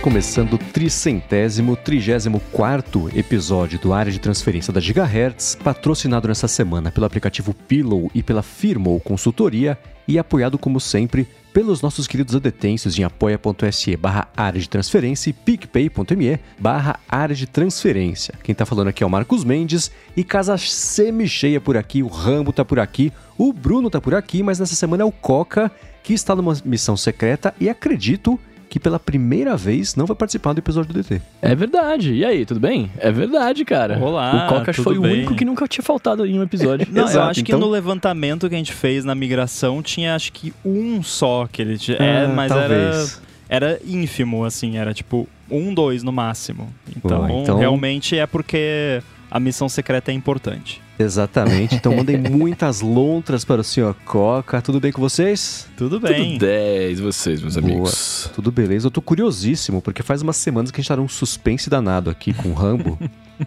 começando 0.00 0.54
o 0.54 0.58
tricentésimo, 0.58 1.76
trigésimo 1.76 2.40
quarto 2.52 3.10
episódio 3.14 3.78
do 3.78 3.92
Área 3.92 4.10
de 4.10 4.18
Transferência 4.18 4.72
da 4.72 4.80
Gigahertz, 4.80 5.58
patrocinado 5.62 6.26
nessa 6.26 6.48
semana 6.48 6.90
pelo 6.90 7.04
aplicativo 7.04 7.52
Pillow 7.52 8.10
e 8.14 8.22
pela 8.22 8.42
Firmo 8.42 8.98
Consultoria 9.00 9.76
e 10.08 10.18
apoiado, 10.18 10.58
como 10.58 10.80
sempre, 10.80 11.28
pelos 11.52 11.82
nossos 11.82 12.06
queridos 12.06 12.34
adetêncios 12.34 12.98
em 12.98 13.04
apoia.se 13.04 13.94
barra 13.96 14.28
área 14.34 14.58
de 14.58 14.70
transferência 14.70 15.28
e 15.28 15.32
picpay.me 15.34 16.40
barra 16.58 16.98
área 17.06 17.36
de 17.36 17.46
transferência. 17.46 18.34
Quem 18.42 18.54
tá 18.54 18.64
falando 18.64 18.88
aqui 18.88 19.02
é 19.02 19.06
o 19.06 19.10
Marcos 19.10 19.44
Mendes 19.44 19.90
e 20.16 20.24
casa 20.24 20.56
semi-cheia 20.56 21.60
por 21.60 21.76
aqui, 21.76 22.02
o 22.02 22.08
Rambo 22.08 22.54
tá 22.54 22.64
por 22.64 22.78
aqui, 22.78 23.12
o 23.36 23.52
Bruno 23.52 23.90
tá 23.90 24.00
por 24.00 24.14
aqui, 24.14 24.42
mas 24.42 24.58
nessa 24.58 24.74
semana 24.74 25.02
é 25.02 25.06
o 25.06 25.12
Coca 25.12 25.70
que 26.02 26.14
está 26.14 26.34
numa 26.34 26.56
missão 26.64 26.96
secreta 26.96 27.54
e 27.60 27.68
acredito 27.68 28.40
que 28.70 28.78
pela 28.80 28.98
primeira 29.00 29.56
vez 29.56 29.96
não 29.96 30.06
vai 30.06 30.16
participar 30.16 30.52
do 30.54 30.60
episódio 30.60 30.92
do 30.94 31.02
DT. 31.02 31.20
É 31.42 31.54
verdade. 31.56 32.14
E 32.14 32.24
aí, 32.24 32.46
tudo 32.46 32.60
bem? 32.60 32.90
É 32.98 33.10
verdade, 33.10 33.64
cara. 33.64 33.98
Olá, 33.98 34.46
O 34.46 34.48
Coca 34.48 34.72
tudo 34.72 34.84
foi 34.84 34.96
o 34.96 35.02
bem? 35.02 35.12
único 35.12 35.34
que 35.34 35.44
nunca 35.44 35.66
tinha 35.66 35.82
faltado 35.84 36.24
em 36.24 36.38
um 36.38 36.42
episódio. 36.42 36.86
Não, 36.92 37.02
eu 37.02 37.08
Exato, 37.08 37.30
acho 37.30 37.44
que 37.44 37.50
então- 37.50 37.58
no 37.60 37.68
levantamento 37.68 38.48
que 38.48 38.54
a 38.54 38.58
gente 38.58 38.72
fez 38.72 39.04
na 39.04 39.14
migração 39.14 39.82
tinha 39.82 40.14
acho 40.14 40.32
que 40.32 40.54
um 40.64 41.02
só 41.02 41.48
que 41.50 41.60
ele 41.60 41.76
tinha. 41.76 41.96
é, 41.98 42.24
Ah, 42.24 42.28
mas 42.28 42.50
era, 42.52 42.60
talvez. 42.60 43.22
era 43.48 43.80
ínfimo, 43.84 44.44
assim, 44.44 44.78
era 44.78 44.94
tipo 44.94 45.28
um, 45.50 45.74
dois 45.74 46.04
no 46.04 46.12
máximo. 46.12 46.72
Então, 46.96 47.26
Bom, 47.26 47.42
então- 47.42 47.58
realmente 47.58 48.16
é 48.16 48.24
porque 48.24 49.02
a 49.28 49.40
missão 49.40 49.68
secreta 49.68 50.12
é 50.12 50.14
importante. 50.14 50.80
Exatamente. 51.00 51.74
Então 51.74 51.96
mandem 51.96 52.18
muitas 52.30 52.80
lontras 52.80 53.44
para 53.44 53.60
o 53.60 53.64
senhor 53.64 53.94
Coca. 54.04 54.60
Tudo 54.60 54.78
bem 54.78 54.92
com 54.92 55.00
vocês? 55.00 55.66
Tudo 55.76 55.98
bem. 55.98 56.34
Tudo 56.34 56.40
10, 56.40 57.00
vocês, 57.00 57.40
meus 57.40 57.56
amigos. 57.56 58.30
Tudo 58.34 58.52
beleza. 58.52 58.86
Eu 58.86 58.90
tô 58.90 59.00
curiosíssimo, 59.00 59.80
porque 59.80 60.02
faz 60.02 60.22
umas 60.22 60.36
semanas 60.36 60.70
que 60.70 60.78
a 60.78 60.80
gente 60.82 60.88
tá 60.88 60.96
num 60.96 61.08
suspense 61.08 61.70
danado 61.70 62.10
aqui 62.10 62.34
com 62.34 62.50
o 62.50 62.54
Rambo. 62.54 62.98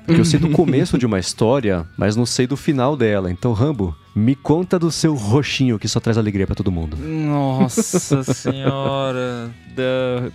Porque 0.05 0.19
eu 0.19 0.25
sei 0.25 0.39
do 0.39 0.50
começo 0.50 0.97
de 0.97 1.05
uma 1.05 1.19
história, 1.19 1.86
mas 1.95 2.16
não 2.16 2.25
sei 2.25 2.47
do 2.47 2.58
final 2.58 2.97
dela. 2.97 3.30
Então, 3.30 3.53
Rambo, 3.53 3.95
me 4.16 4.33
conta 4.33 4.80
do 4.80 4.92
seu 4.92 5.14
roxinho 5.14 5.77
que 5.77 5.88
só 5.88 5.99
traz 5.99 6.17
alegria 6.17 6.47
pra 6.47 6.55
todo 6.55 6.72
mundo. 6.72 6.97
Nossa 6.97 8.23
senhora. 8.33 9.52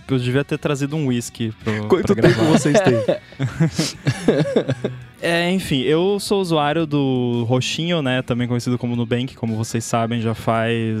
Eu 0.07 0.17
devia 0.17 0.45
ter 0.45 0.57
trazido 0.57 0.95
um 0.95 1.07
whisky 1.07 1.53
pro, 1.63 1.87
Quanto 1.87 2.15
pra 2.15 2.29
tempo 2.29 2.43
vocês 2.45 2.77
têm? 2.79 2.99
É, 5.21 5.51
enfim, 5.51 5.81
eu 5.81 6.17
sou 6.19 6.39
usuário 6.39 6.85
do 6.85 7.43
Roxinho, 7.47 8.01
né? 8.01 8.21
Também 8.21 8.47
conhecido 8.47 8.77
como 8.77 8.95
Nubank, 8.95 9.35
como 9.35 9.55
vocês 9.55 9.83
sabem, 9.83 10.21
já 10.21 10.33
faz 10.33 10.97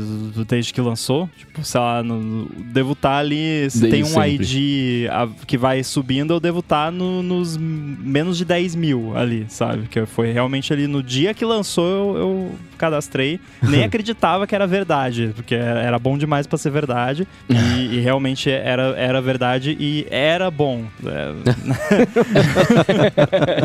desde 0.47 0.73
que 0.73 0.81
lançou. 0.81 1.29
Tipo, 1.37 1.63
sei 1.63 1.79
lá, 1.79 2.03
no- 2.03 2.49
devo 2.57 2.91
estar 2.93 3.17
ali. 3.17 3.69
Se 3.69 3.79
Desde 3.81 3.89
tem 3.89 4.03
um 4.03 4.07
sempre. 4.07 4.43
ID 4.43 5.07
a- 5.09 5.29
que 5.47 5.57
vai 5.57 5.83
subindo, 5.83 6.33
eu 6.33 6.39
devo 6.39 6.59
estar 6.59 6.91
no- 6.91 7.23
nos 7.23 7.55
menos 7.57 8.37
de 8.37 8.43
10 8.43 8.75
mil 8.75 9.15
ali, 9.15 9.45
sabe? 9.47 9.87
Que 9.87 10.05
foi 10.05 10.31
realmente 10.33 10.73
ali 10.73 10.85
no 10.85 11.01
dia 11.01 11.33
que 11.33 11.45
lançou, 11.45 11.85
eu, 11.85 12.17
eu 12.17 12.51
cadastrei. 12.77 13.39
Nem 13.61 13.83
acreditava 13.85 14.45
que 14.45 14.53
era 14.53 14.67
verdade, 14.67 15.31
porque 15.35 15.55
era 15.55 15.79
era 15.79 15.97
bom 15.97 16.17
demais 16.17 16.45
pra 16.45 16.57
ser 16.57 16.71
verdade. 16.71 17.25
E, 17.49 17.55
e 17.95 17.99
realmente 18.01 18.49
era, 18.49 18.93
era 18.97 19.21
verdade 19.21 19.77
e 19.79 20.05
era 20.11 20.51
bom. 20.51 20.83
É, 21.05 21.29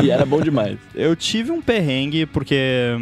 e 0.03 0.09
era 0.11 0.25
bom 0.25 0.41
demais. 0.45 0.77
eu 0.93 1.15
tive 1.15 1.51
um 1.51 1.61
perrengue 1.61 2.25
porque 2.25 2.55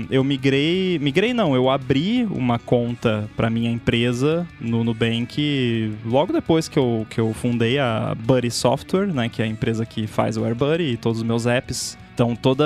eu 0.10 0.24
migrei. 0.24 0.98
Migrei 1.00 1.34
não, 1.34 1.56
eu 1.56 1.70
abri 1.70 2.26
uma 2.26 2.58
conta 2.58 3.30
pra 3.36 3.50
minha 3.50 3.72
empresa 3.72 4.48
no 4.60 4.84
Nubank 4.84 5.94
logo 6.06 6.34
depois 6.34 6.68
que 6.68 6.78
eu, 6.78 7.06
que 7.10 7.20
eu 7.20 7.34
fundei 7.34 7.78
a 7.80 8.16
Buddy 8.18 8.52
Software, 8.52 9.08
né? 9.14 9.30
Que 9.30 9.42
é 9.42 9.46
a 9.46 9.48
empresa 9.48 9.86
que 9.86 10.08
faz 10.08 10.38
o 10.38 10.44
AirBuddy 10.44 10.94
e 10.94 10.98
todos 10.98 11.20
os 11.20 11.24
meus 11.24 11.46
apps. 11.46 11.98
Então, 12.14 12.36
todo 12.36 12.64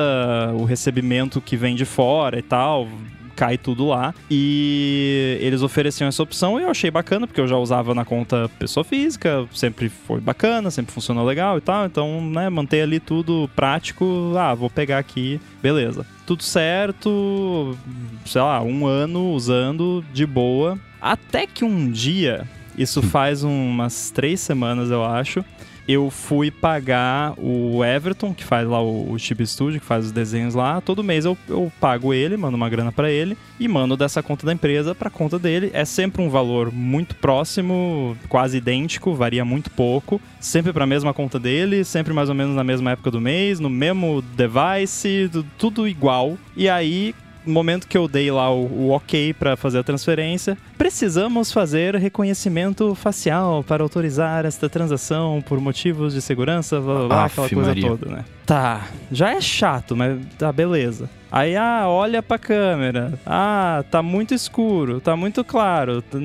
o 0.56 0.66
recebimento 0.66 1.40
que 1.40 1.56
vem 1.56 1.76
de 1.76 1.86
fora 1.86 2.38
e 2.38 2.42
tal. 2.42 2.88
Cai 3.38 3.58
tudo 3.58 3.88
lá. 3.88 4.14
E 4.30 5.38
eles 5.40 5.62
ofereciam 5.62 6.08
essa 6.08 6.22
opção 6.24 6.60
e 6.60 6.64
eu 6.64 6.70
achei 6.70 6.92
bacana, 6.92 7.28
porque 7.28 7.40
eu 7.40 7.48
já 7.48 7.56
usava 7.56 7.94
na 7.94 8.04
conta 8.04 8.50
pessoa 8.58 8.84
física, 8.84 9.48
sempre 9.54 9.90
foi 9.90 10.20
bacana, 10.20 10.72
sempre 10.72 10.92
funcionou 10.92 11.24
legal 11.24 11.58
e 11.58 11.62
tal. 11.62 11.86
Então, 11.86 12.20
né, 12.20 12.50
manter 12.50 12.82
ali 12.82 13.00
tudo 13.00 13.50
prático. 13.56 14.34
Ah, 14.36 14.56
vou 14.56 14.70
pegar 14.70 14.98
aqui, 14.98 15.40
beleza. 15.62 16.06
Tudo 16.26 16.42
certo, 16.44 17.78
sei 18.26 18.42
lá, 18.42 18.62
um 18.62 18.86
ano 18.86 19.32
usando 19.32 20.04
de 20.12 20.26
boa. 20.26 20.78
Até 21.00 21.46
que 21.46 21.64
um 21.64 21.90
dia, 21.90 22.46
isso 22.76 23.02
faz 23.02 23.44
umas 23.44 24.10
três 24.10 24.40
semanas, 24.40 24.90
eu 24.90 25.06
acho. 25.06 25.46
Eu 25.88 26.10
fui 26.10 26.52
pagar 26.52 27.34
o 27.38 27.84
Everton, 27.86 28.34
que 28.34 28.44
faz 28.44 28.68
lá 28.68 28.82
o, 28.82 29.12
o 29.14 29.18
Chip 29.18 29.46
Studio, 29.48 29.80
que 29.80 29.86
faz 29.86 30.06
os 30.06 30.12
desenhos 30.12 30.54
lá. 30.54 30.82
Todo 30.82 31.02
mês 31.04 31.24
eu, 31.24 31.38
eu 31.48 31.72
pago 31.80 32.14
ele, 32.14 32.36
mando 32.36 32.58
uma 32.58 32.68
grana 32.70 32.92
pra 32.92 33.10
ele 33.10 33.38
e 33.58 33.68
mando 33.70 33.96
dessa 33.96 34.22
conta 34.22 34.46
da 34.46 34.52
empresa 34.52 34.94
pra 34.94 35.10
conta 35.10 35.40
dele. 35.40 35.72
É 35.74 35.86
sempre 35.86 36.22
um 36.22 36.30
valor 36.30 36.74
muito 36.74 37.16
próximo, 37.16 38.18
quase 38.28 38.58
idêntico, 38.58 39.16
varia 39.16 39.46
muito 39.46 39.72
pouco. 39.72 40.20
Sempre 40.42 40.74
pra 40.74 40.86
mesma 40.86 41.14
conta 41.14 41.40
dele, 41.40 41.86
sempre 41.86 42.14
mais 42.14 42.28
ou 42.28 42.36
menos 42.36 42.54
na 42.56 42.64
mesma 42.66 42.92
época 42.92 43.10
do 43.10 43.22
mês, 43.22 43.60
no 43.60 43.70
mesmo 43.70 44.22
device, 44.36 45.30
tu- 45.32 45.46
tudo 45.58 45.88
igual. 45.88 46.38
E 46.56 46.68
aí, 46.68 47.16
no 47.48 47.54
momento 47.54 47.88
que 47.88 47.98
eu 47.98 48.08
dei 48.08 48.30
lá 48.30 48.52
o, 48.52 48.66
o 48.66 48.90
ok 48.92 49.34
para 49.34 49.56
fazer 49.56 49.80
a 49.80 49.84
transferência, 49.84 50.58
precisamos 50.78 51.52
fazer 51.52 51.96
reconhecimento 51.96 52.94
facial 52.94 53.64
para 53.64 53.82
autorizar 53.82 54.46
esta 54.46 54.70
transação 54.70 55.44
por 55.48 55.60
motivos 55.60 56.14
de 56.14 56.22
segurança, 56.22 56.80
blá, 56.80 56.96
blá, 56.96 57.08
blá, 57.08 57.26
aquela 57.26 57.50
coisa 57.50 57.70
Maria. 57.70 57.88
toda, 57.88 58.06
né? 58.08 58.26
Tá, 58.46 58.88
já 59.12 59.32
é 59.32 59.42
chato, 59.42 59.96
mas 59.96 60.20
tá, 60.38 60.52
beleza. 60.52 61.10
Aí, 61.30 61.58
ah, 61.58 61.84
olha 61.88 62.24
pra 62.24 62.38
câmera. 62.38 63.20
Ah, 63.26 63.84
tá 63.92 64.02
muito 64.02 64.34
escuro, 64.34 65.02
tá 65.02 65.16
muito 65.16 65.44
claro, 65.44 66.02
tá, 66.02 66.18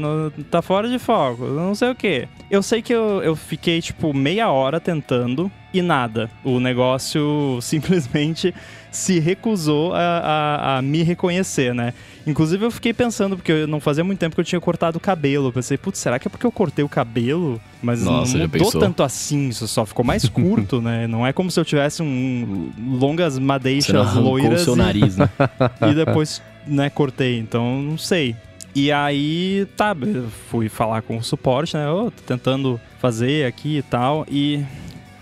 tá 0.50 0.62
fora 0.62 0.88
de 0.88 0.98
foco, 0.98 1.44
não 1.46 1.74
sei 1.74 1.90
o 1.90 1.94
que. 1.94 2.28
Eu 2.50 2.62
sei 2.62 2.82
que 2.82 2.92
eu, 2.92 3.20
eu 3.22 3.34
fiquei, 3.34 3.80
tipo, 3.80 4.14
meia 4.14 4.50
hora 4.50 4.78
tentando 4.78 5.50
e 5.72 5.82
nada. 5.82 6.30
O 6.44 6.60
negócio 6.60 7.58
simplesmente 7.62 8.54
se 8.92 9.18
recusou 9.18 9.94
a, 9.94 9.98
a- 9.98 10.78
a 10.78 10.82
me 10.82 11.02
reconhecer, 11.02 11.74
né? 11.74 11.94
Inclusive 12.26 12.64
eu 12.64 12.70
fiquei 12.70 12.92
pensando, 12.92 13.36
porque 13.36 13.50
eu 13.50 13.66
não 13.66 13.80
fazia 13.80 14.04
muito 14.04 14.18
tempo 14.20 14.34
que 14.36 14.40
eu 14.40 14.44
tinha 14.44 14.60
cortado 14.60 14.98
o 14.98 15.00
cabelo. 15.00 15.48
Eu 15.48 15.52
pensei, 15.52 15.76
putz, 15.78 15.98
será 15.98 16.18
que 16.18 16.28
é 16.28 16.30
porque 16.30 16.46
eu 16.46 16.52
cortei 16.52 16.84
o 16.84 16.88
cabelo? 16.88 17.60
Mas 17.82 18.02
Nossa, 18.02 18.36
não 18.38 18.46
mudou 18.46 18.70
tanto 18.70 19.02
assim, 19.02 19.48
isso 19.48 19.66
só 19.66 19.84
ficou 19.84 20.04
mais 20.04 20.28
curto, 20.30 20.80
né? 20.80 21.06
Não 21.08 21.26
é 21.26 21.32
como 21.32 21.50
se 21.50 21.58
eu 21.58 21.64
tivesse 21.64 22.02
um 22.02 22.70
longas 22.98 23.38
madeixas 23.38 23.96
arrancou 23.96 24.22
o 24.22 24.24
loiras 24.24 24.60
seu 24.62 24.74
e- 24.74 24.78
nariz, 24.78 25.16
né? 25.16 25.28
e 25.90 25.94
depois, 25.94 26.40
né, 26.66 26.88
cortei. 26.90 27.38
Então, 27.38 27.80
não 27.82 27.96
sei. 27.98 28.36
E 28.74 28.90
aí, 28.92 29.66
tá, 29.76 29.94
eu 30.00 30.28
fui 30.50 30.68
falar 30.68 31.02
com 31.02 31.16
o 31.18 31.22
suporte, 31.24 31.76
né? 31.76 31.90
Ô, 31.90 32.10
tô 32.10 32.22
tentando 32.26 32.80
fazer 33.00 33.46
aqui 33.46 33.78
e 33.78 33.82
tal. 33.82 34.24
E. 34.30 34.64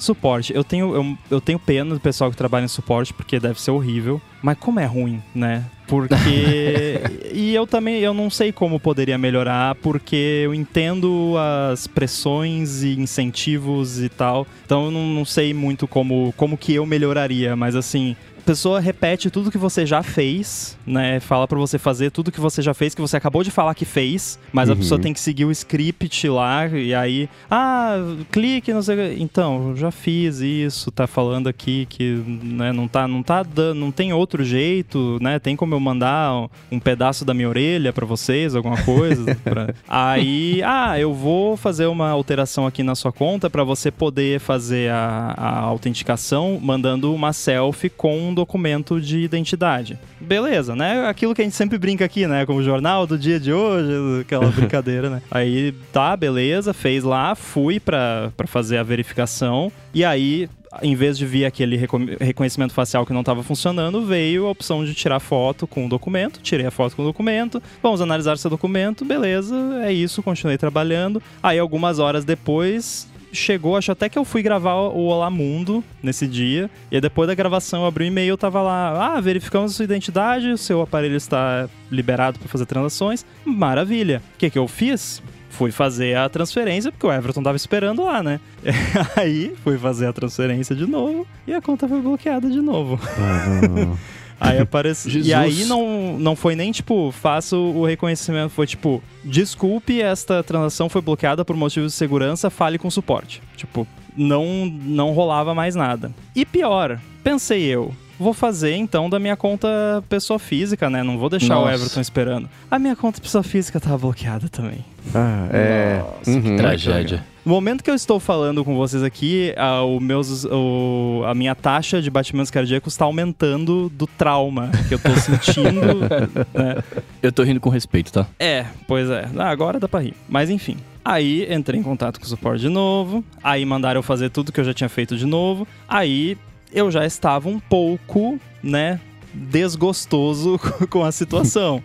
Suporte, 0.01 0.53
eu 0.55 0.65
tenho, 0.65 0.95
eu, 0.95 1.19
eu 1.31 1.41
tenho 1.41 1.59
pena 1.59 1.95
do 1.95 2.01
pessoal 2.01 2.31
que 2.31 2.37
trabalha 2.37 2.65
em 2.65 2.69
suporte, 2.69 3.13
porque 3.13 3.39
deve 3.39 3.61
ser 3.61 3.71
horrível. 3.71 4.21
Mas 4.43 4.57
como 4.59 4.81
é 4.81 4.87
ruim, 4.87 5.23
né? 5.35 5.67
Porque. 5.87 7.01
e 7.35 7.55
eu 7.55 7.67
também 7.67 7.99
eu 8.01 8.15
não 8.15 8.31
sei 8.31 8.53
como 8.53 8.81
poderia 8.81 9.19
melhorar, 9.19 9.75
porque 9.77 10.43
eu 10.45 10.55
entendo 10.55 11.35
as 11.73 11.87
pressões 11.87 12.83
e 12.83 12.99
incentivos 12.99 14.01
e 14.01 14.09
tal. 14.09 14.47
Então 14.65 14.87
eu 14.87 14.91
não, 14.91 15.07
não 15.09 15.25
sei 15.25 15.53
muito 15.53 15.87
como, 15.87 16.33
como 16.37 16.57
que 16.57 16.73
eu 16.75 16.87
melhoraria, 16.87 17.55
mas 17.55 17.77
assim. 17.77 18.17
A 18.41 18.43
pessoa 18.51 18.81
repete 18.81 19.29
tudo 19.31 19.51
que 19.51 19.59
você 19.59 19.85
já 19.85 20.03
fez, 20.03 20.77
né? 20.87 21.21
Fala 21.21 21.47
pra 21.47 21.59
você 21.59 21.79
fazer 21.79 22.11
tudo 22.11 22.33
que 22.33 22.41
você 22.41 22.63
já 22.63 22.73
fez, 22.73 22.95
que 22.95 23.01
você 23.01 23.17
acabou 23.19 23.43
de 23.45 23.51
falar 23.51 23.75
que 23.75 23.85
fez, 23.85 24.39
mas 24.51 24.71
a 24.71 24.73
Uhum. 24.73 24.79
pessoa 24.79 24.99
tem 24.99 25.13
que 25.13 25.21
seguir 25.21 25.45
o 25.45 25.51
script 25.51 26.27
lá 26.27 26.67
e 26.67 26.95
aí, 26.95 27.29
ah, 27.51 27.97
clique, 28.33 28.73
não 28.73 28.81
sei 28.81 28.95
o 28.95 28.99
que. 29.17 29.23
Então, 29.23 29.77
já 29.77 29.91
fiz 29.91 30.41
isso, 30.41 30.91
tá 30.91 31.07
falando 31.07 31.49
aqui 31.49 31.85
que 31.91 32.15
né, 32.43 32.73
não 32.73 32.89
tá, 32.89 33.07
não 33.07 33.23
tá 33.23 33.43
dando, 33.43 33.79
não 33.79 33.93
tem 33.93 34.13
outro 34.15 34.43
jeito, 34.43 35.19
né? 35.21 35.39
Tem 35.39 35.55
como 35.55 35.75
eu 35.75 35.81
mandar 35.81 36.49
um, 36.73 36.81
pedaço 36.81 37.27
da 37.27 37.35
minha 37.35 37.49
orelha 37.49 37.93
pra 37.93 38.07
vocês, 38.07 38.55
alguma 38.57 38.83
coisa? 38.83 39.35
pra- 39.45 39.75
Aí, 39.87 40.63
ah, 40.65 40.99
eu 40.99 41.13
vou 41.13 41.59
fazer 41.59 41.87
uma 41.87 42.09
alteração 42.09 42.67
aqui 42.67 42.83
na 42.83 42.95
sua 42.95 43.13
conta 43.13 43.51
pra 43.51 43.65
você 43.65 43.91
poder 43.91 44.41
fazer 44.41 44.91
a, 44.91 45.35
a 45.37 45.59
autenticação 45.61 46.59
mandando 46.61 47.15
uma 47.15 47.35
selfie 47.35 47.91
com 47.91 48.30
um 48.31 48.35
documento 48.35 49.01
de 49.01 49.19
identidade. 49.21 49.99
Beleza, 50.21 50.75
né? 50.75 51.07
Aquilo 51.09 51.35
que 51.35 51.43
a 51.43 51.45
gente 51.45 51.57
sempre 51.57 51.77
brinca 51.79 52.05
aqui, 52.05 52.27
né? 52.27 52.47
Com 52.47 52.57
o 52.57 52.63
jornal 52.63 53.07
do 53.07 53.19
dia 53.19 53.39
de 53.39 53.53
hoje, 53.53 54.23
aquela 54.23 54.47
brincadeira, 54.53 55.11
né? 55.11 55.23
Aí, 55.31 55.73
tá, 55.93 56.17
beleza, 56.17 56.73
fez 56.73 57.05
lá, 57.05 57.35
fui 57.35 57.79
pra, 57.81 58.33
pra 58.37 58.47
fazer 58.47 58.79
a 58.79 58.83
verificação 58.83 59.71
e 59.93 60.05
aí 60.05 60.49
em 60.83 60.95
vez 60.95 61.19
de 61.19 61.27
vir 61.27 61.45
aquele 61.45 61.77
reco- 61.77 61.99
reconhecimento 62.21 62.73
facial 62.73 63.05
que 63.05 63.13
não 63.13 63.21
estava 63.23 63.43
funcionando, 63.43 64.07
veio 64.07 64.47
a 64.47 64.51
opção 64.51 64.85
de 64.85 64.95
tirar 64.95 65.19
foto 65.19 65.67
com 65.67 65.85
o 65.85 65.89
documento. 65.89 66.41
Tirei 66.41 66.65
a 66.65 66.71
foto 66.71 66.95
com 66.95 67.03
o 67.03 67.07
documento. 67.07 67.61
Vamos 67.83 68.01
analisar 68.01 68.39
seu 68.39 68.49
documento. 68.49 69.05
Beleza, 69.05 69.53
é 69.83 69.93
isso. 69.93 70.23
Continuei 70.23 70.57
trabalhando. 70.57 71.21
Aí, 71.43 71.59
algumas 71.59 71.99
horas 71.99 72.25
depois, 72.25 73.10
chegou, 73.33 73.77
acho 73.77 73.93
até 73.93 74.09
que 74.09 74.19
eu 74.19 74.25
fui 74.25 74.43
gravar 74.43 74.75
o 74.75 75.05
Olá 75.07 75.31
Mundo 75.31 75.83
nesse 76.03 76.27
dia. 76.27 76.71
E 76.91 76.97
aí 76.97 77.01
depois 77.01 77.29
da 77.29 77.35
gravação 77.35 77.83
eu 77.83 77.87
abri 77.87 78.05
o 78.05 78.07
e-mail, 78.07 78.37
tava 78.37 78.63
lá, 78.63 79.17
ah, 79.17 79.21
verificamos 79.21 79.73
a 79.73 79.75
sua 79.75 79.85
identidade, 79.85 80.51
o 80.51 80.59
seu 80.59 80.81
aparelho 80.81 81.17
está 81.17 81.69
liberado 81.91 82.39
para 82.39 82.49
fazer 82.49 82.67
transações. 82.67 83.25
Maravilha. 83.45 84.23
O 84.35 84.39
que 84.39 84.51
que 84.51 84.59
eu 84.59 84.69
fiz? 84.69 85.23
Fui 85.49 85.73
fazer 85.73 86.17
a 86.17 86.29
transferência, 86.29 86.93
porque 86.93 87.07
o 87.07 87.13
Everton 87.13 87.43
tava 87.43 87.57
esperando 87.57 88.05
lá, 88.05 88.23
né? 88.23 88.41
Aí 89.17 89.55
fui 89.65 89.77
fazer 89.77 90.07
a 90.07 90.13
transferência 90.13 90.77
de 90.77 90.87
novo 90.87 91.27
e 91.47 91.53
a 91.53 91.61
conta 91.61 91.89
foi 91.89 92.01
bloqueada 92.01 92.49
de 92.49 92.61
novo. 92.61 92.99
Aí 94.41 94.59
apareceu. 94.59 95.21
E 95.23 95.35
aí 95.35 95.65
não, 95.67 96.19
não 96.19 96.35
foi 96.35 96.57
nem 96.57 96.73
tipo, 96.73 97.13
faço 97.13 97.57
o 97.57 97.85
reconhecimento. 97.85 98.51
Foi 98.51 98.67
tipo, 98.67 99.03
desculpe, 99.25 100.01
esta 100.01 100.43
transação 100.43 100.89
foi 100.89 101.01
bloqueada 101.03 101.45
por 101.45 101.55
motivos 101.55 101.93
de 101.93 101.99
segurança, 101.99 102.49
fale 102.51 102.79
com 102.79 102.91
suporte. 102.91 103.43
Tipo, 103.57 103.87
não, 104.17 104.67
não 104.67 105.13
rolava 105.13 105.55
mais 105.55 105.75
nada. 105.75 106.11
E 106.35 106.45
pior, 106.47 106.99
pensei 107.23 107.63
eu. 107.65 107.95
Vou 108.19 108.35
fazer 108.35 108.75
então 108.77 109.09
da 109.09 109.19
minha 109.19 109.35
conta 109.35 110.05
pessoa 110.07 110.39
física, 110.39 110.91
né? 110.91 111.03
Não 111.03 111.17
vou 111.17 111.31
deixar 111.31 111.57
o 111.57 111.63
Nossa. 111.63 111.73
Everton 111.75 112.01
esperando. 112.03 112.51
A 112.71 112.79
minha 112.79 112.95
conta 112.95 113.19
pessoa 113.19 113.43
física 113.43 113.81
tava 113.81 113.97
bloqueada 113.97 114.47
também. 114.51 114.85
Ah, 115.15 115.49
é. 115.51 115.99
Nossa, 116.01 116.41
que 116.41 116.49
Uhum. 116.51 116.57
tragédia. 116.57 117.25
No 117.45 117.53
momento 117.55 117.83
que 117.83 117.91
eu 117.91 117.95
estou 117.95 118.21
falando 118.21 118.63
com 118.65 118.77
vocês 118.77 119.03
aqui, 119.03 119.55
a, 119.57 119.83
o 119.83 119.99
meus, 119.99 120.45
o- 120.45 121.23
a 121.27 121.35
minha 121.35 121.55
taxa 121.55 122.01
de 122.03 122.11
batimentos 122.11 122.51
cardíacos 122.51 122.93
está 122.93 123.07
aumentando 123.07 123.89
do 123.89 124.07
trauma 124.07 124.71
que 124.89 124.95
eu 124.95 124.99
tô 124.99 125.11
sentindo. 125.17 126.01
né? 126.53 126.77
Eu 127.23 127.33
tô 127.33 127.43
rindo 127.43 127.59
com 127.59 127.71
respeito, 127.71 128.13
tá? 128.13 128.27
É, 128.39 128.67
pois 128.87 129.09
é. 129.09 129.27
Ah, 129.39 129.49
agora 129.49 129.81
dá 129.81 129.89
pra 129.89 130.01
rir. 130.01 130.15
Mas 130.29 130.51
enfim. 130.51 130.77
Aí 131.03 131.47
entrei 131.53 131.81
em 131.81 131.83
contato 131.83 132.21
com 132.21 132.27
o 132.27 132.29
suporte 132.29 132.61
de 132.61 132.69
novo. 132.69 133.25
Aí 133.43 133.65
mandaram 133.65 133.99
eu 134.01 134.03
fazer 134.03 134.29
tudo 134.29 134.53
que 134.53 134.61
eu 134.61 134.65
já 134.65 134.75
tinha 134.75 134.89
feito 134.89 135.17
de 135.17 135.25
novo. 135.25 135.67
Aí 135.89 136.37
eu 136.73 136.91
já 136.91 137.07
estava 137.07 137.49
um 137.49 137.59
pouco, 137.59 138.39
né? 138.63 139.01
Desgostoso 139.33 140.59
com 140.91 141.05
a 141.05 141.13
situação. 141.13 141.83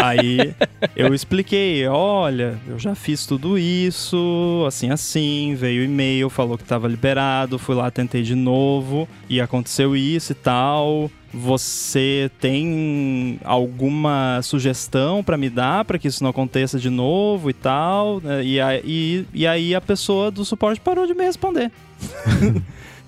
Aí 0.00 0.54
eu 0.96 1.12
expliquei: 1.14 1.86
olha, 1.86 2.58
eu 2.68 2.78
já 2.78 2.94
fiz 2.94 3.26
tudo 3.26 3.58
isso, 3.58 4.64
assim, 4.66 4.90
assim. 4.90 5.54
Veio 5.56 5.84
e-mail, 5.84 6.30
falou 6.30 6.56
que 6.56 6.62
estava 6.62 6.88
liberado. 6.88 7.58
Fui 7.58 7.74
lá, 7.74 7.90
tentei 7.90 8.22
de 8.22 8.34
novo 8.34 9.08
e 9.28 9.40
aconteceu 9.40 9.94
isso 9.96 10.32
e 10.32 10.34
tal. 10.34 11.10
Você 11.32 12.28
tem 12.40 13.38
alguma 13.44 14.40
sugestão 14.42 15.22
pra 15.22 15.36
me 15.36 15.48
dar 15.48 15.84
pra 15.84 15.96
que 15.96 16.08
isso 16.08 16.24
não 16.24 16.30
aconteça 16.30 16.76
de 16.78 16.90
novo 16.90 17.48
e 17.48 17.52
tal? 17.52 18.20
E, 18.42 18.60
aí- 18.60 19.24
e 19.32 19.46
aí 19.46 19.72
a 19.74 19.80
pessoa 19.80 20.30
do 20.30 20.44
suporte 20.44 20.80
parou 20.80 21.06
de 21.06 21.14
me 21.14 21.22
responder. 21.24 21.70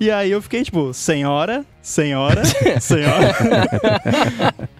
e 0.03 0.11
aí 0.11 0.33
eu 0.33 0.43
fiquei 0.43 0.65
tipo, 0.65 0.93
senhora, 0.93 1.65
senhora, 1.81 2.43
senhora. 2.81 3.35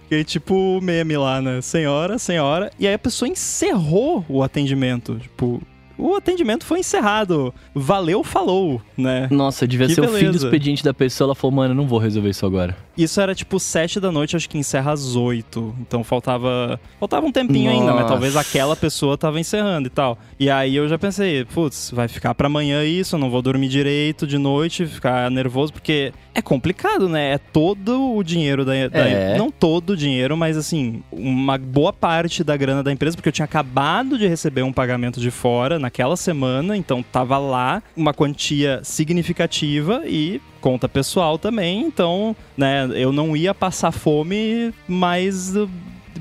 fiquei 0.03 0.23
tipo 0.25 0.81
meme 0.81 1.15
lá, 1.15 1.41
né? 1.41 1.61
Senhora, 1.61 2.19
senhora. 2.19 2.69
E 2.77 2.85
aí 2.85 2.93
a 2.93 2.99
pessoa 2.99 3.29
encerrou 3.29 4.25
o 4.27 4.43
atendimento. 4.43 5.17
Tipo, 5.19 5.61
o 5.97 6.15
atendimento 6.15 6.65
foi 6.65 6.79
encerrado. 6.79 7.53
Valeu, 7.73 8.23
falou, 8.23 8.81
né? 8.97 9.27
Nossa, 9.31 9.67
devia 9.67 9.87
Que 9.87 9.95
ser 9.95 10.01
o 10.01 10.07
fim 10.07 10.11
do 10.11 10.17
beleza. 10.19 10.45
expediente 10.45 10.83
da 10.83 10.93
pessoa. 10.93 11.27
Ela 11.27 11.35
falou, 11.35 11.55
mano, 11.55 11.71
eu 11.73 11.75
não 11.77 11.87
vou 11.87 11.99
resolver 11.99 12.29
isso 12.29 12.45
agora. 12.45 12.75
Isso 12.97 13.19
era 13.19 13.33
tipo 13.33 13.59
sete 13.59 13.99
da 13.99 14.11
noite, 14.11 14.35
acho 14.35 14.49
que 14.49 14.57
encerra 14.57 14.91
às 14.91 15.15
oito. 15.15 15.73
Então 15.81 16.03
faltava. 16.03 16.79
Faltava 16.99 17.25
um 17.25 17.31
tempinho 17.31 17.71
ainda, 17.71 17.85
mas 17.87 17.95
Nossa. 17.95 18.07
talvez 18.07 18.35
aquela 18.35 18.75
pessoa 18.75 19.17
tava 19.17 19.39
encerrando 19.39 19.87
e 19.87 19.91
tal. 19.91 20.17
E 20.39 20.49
aí 20.49 20.75
eu 20.75 20.87
já 20.87 20.97
pensei, 20.97 21.45
putz, 21.45 21.91
vai 21.93 22.07
ficar 22.07 22.33
pra 22.35 22.47
amanhã 22.47 22.83
isso, 22.83 23.15
eu 23.15 23.19
não 23.19 23.29
vou 23.29 23.41
dormir 23.41 23.67
direito 23.67 24.27
de 24.27 24.37
noite, 24.37 24.85
ficar 24.85 25.29
nervoso, 25.31 25.73
porque 25.73 26.11
é 26.35 26.41
complicado, 26.41 27.07
né? 27.07 27.33
É 27.33 27.37
todo 27.37 28.15
o 28.15 28.23
dinheiro 28.23 28.65
da. 28.65 28.71
da- 28.87 28.99
É. 29.07 29.37
Não 29.37 29.51
todo 29.51 29.91
o 29.91 29.97
dinheiro, 29.97 30.35
mas 30.35 30.57
assim, 30.57 31.03
uma 31.11 31.57
boa 31.57 31.93
parte 31.93 32.43
da 32.43 32.57
grana 32.57 32.81
da 32.83 32.91
empresa, 32.91 33.15
porque 33.15 33.29
eu 33.29 33.33
tinha 33.33 33.45
acabado 33.45 34.17
de 34.17 34.27
receber 34.27 34.63
um 34.63 34.73
pagamento 34.73 35.19
de 35.19 35.29
fora 35.31 35.77
naquela 35.77 36.17
semana, 36.17 36.75
então 36.75 37.03
tava 37.03 37.37
lá 37.37 37.83
uma 37.95 38.13
quantia 38.13 38.79
significativa 38.83 40.03
e 40.05 40.41
conta 40.59 40.87
pessoal 40.89 41.37
também, 41.37 41.81
então, 41.81 42.35
né, 42.57 42.89
eu 42.93 43.11
não 43.11 43.35
ia 43.35 43.53
passar 43.53 43.91
fome, 43.91 44.73
mas 44.87 45.55
uh, 45.55 45.69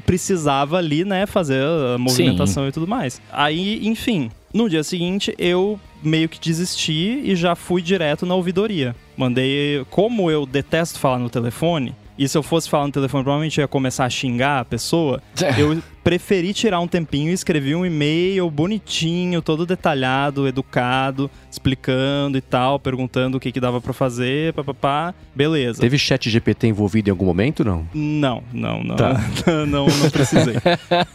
precisava 0.04 0.76
ali, 0.78 1.04
né, 1.04 1.26
fazer 1.26 1.62
a 1.64 1.96
movimentação 1.98 2.66
e 2.68 2.72
tudo 2.72 2.86
mais. 2.88 3.20
Aí, 3.32 3.86
enfim, 3.86 4.30
no 4.52 4.68
dia 4.68 4.82
seguinte 4.82 5.34
eu 5.38 5.78
meio 6.02 6.28
que 6.28 6.40
desisti 6.40 7.20
e 7.25 7.37
já 7.37 7.54
fui 7.54 7.81
direto 7.82 8.26
na 8.26 8.34
ouvidoria. 8.34 8.94
Mandei, 9.16 9.84
como 9.90 10.31
eu 10.31 10.46
detesto 10.46 10.99
falar 10.99 11.19
no 11.19 11.31
telefone, 11.31 11.94
e 12.18 12.28
se 12.28 12.36
eu 12.36 12.42
fosse 12.42 12.68
falar 12.68 12.86
no 12.86 12.92
telefone, 12.92 13.22
provavelmente 13.24 13.58
eu 13.60 13.62
ia 13.64 13.68
começar 13.68 14.04
a 14.04 14.10
xingar 14.10 14.60
a 14.60 14.64
pessoa. 14.64 15.22
Eu 15.58 15.82
preferi 16.04 16.52
tirar 16.52 16.80
um 16.80 16.86
tempinho 16.88 17.30
e 17.30 17.32
escrevi 17.32 17.74
um 17.74 17.86
e-mail 17.86 18.50
bonitinho, 18.50 19.40
todo 19.40 19.64
detalhado, 19.64 20.48
educado, 20.48 21.30
explicando 21.50 22.36
e 22.36 22.40
tal, 22.40 22.78
perguntando 22.78 23.36
o 23.36 23.40
que, 23.40 23.52
que 23.52 23.60
dava 23.60 23.80
pra 23.80 23.92
fazer, 23.92 24.52
papapá. 24.52 25.14
Beleza. 25.34 25.80
Teve 25.80 25.96
chat 25.98 26.28
GPT 26.28 26.66
envolvido 26.68 27.08
em 27.08 27.12
algum 27.12 27.24
momento, 27.26 27.64
não? 27.64 27.86
Não, 27.94 28.42
não, 28.52 28.82
não. 28.82 28.96
Tá. 28.96 29.14
não, 29.68 29.86
não 29.86 30.10
precisei. 30.10 30.54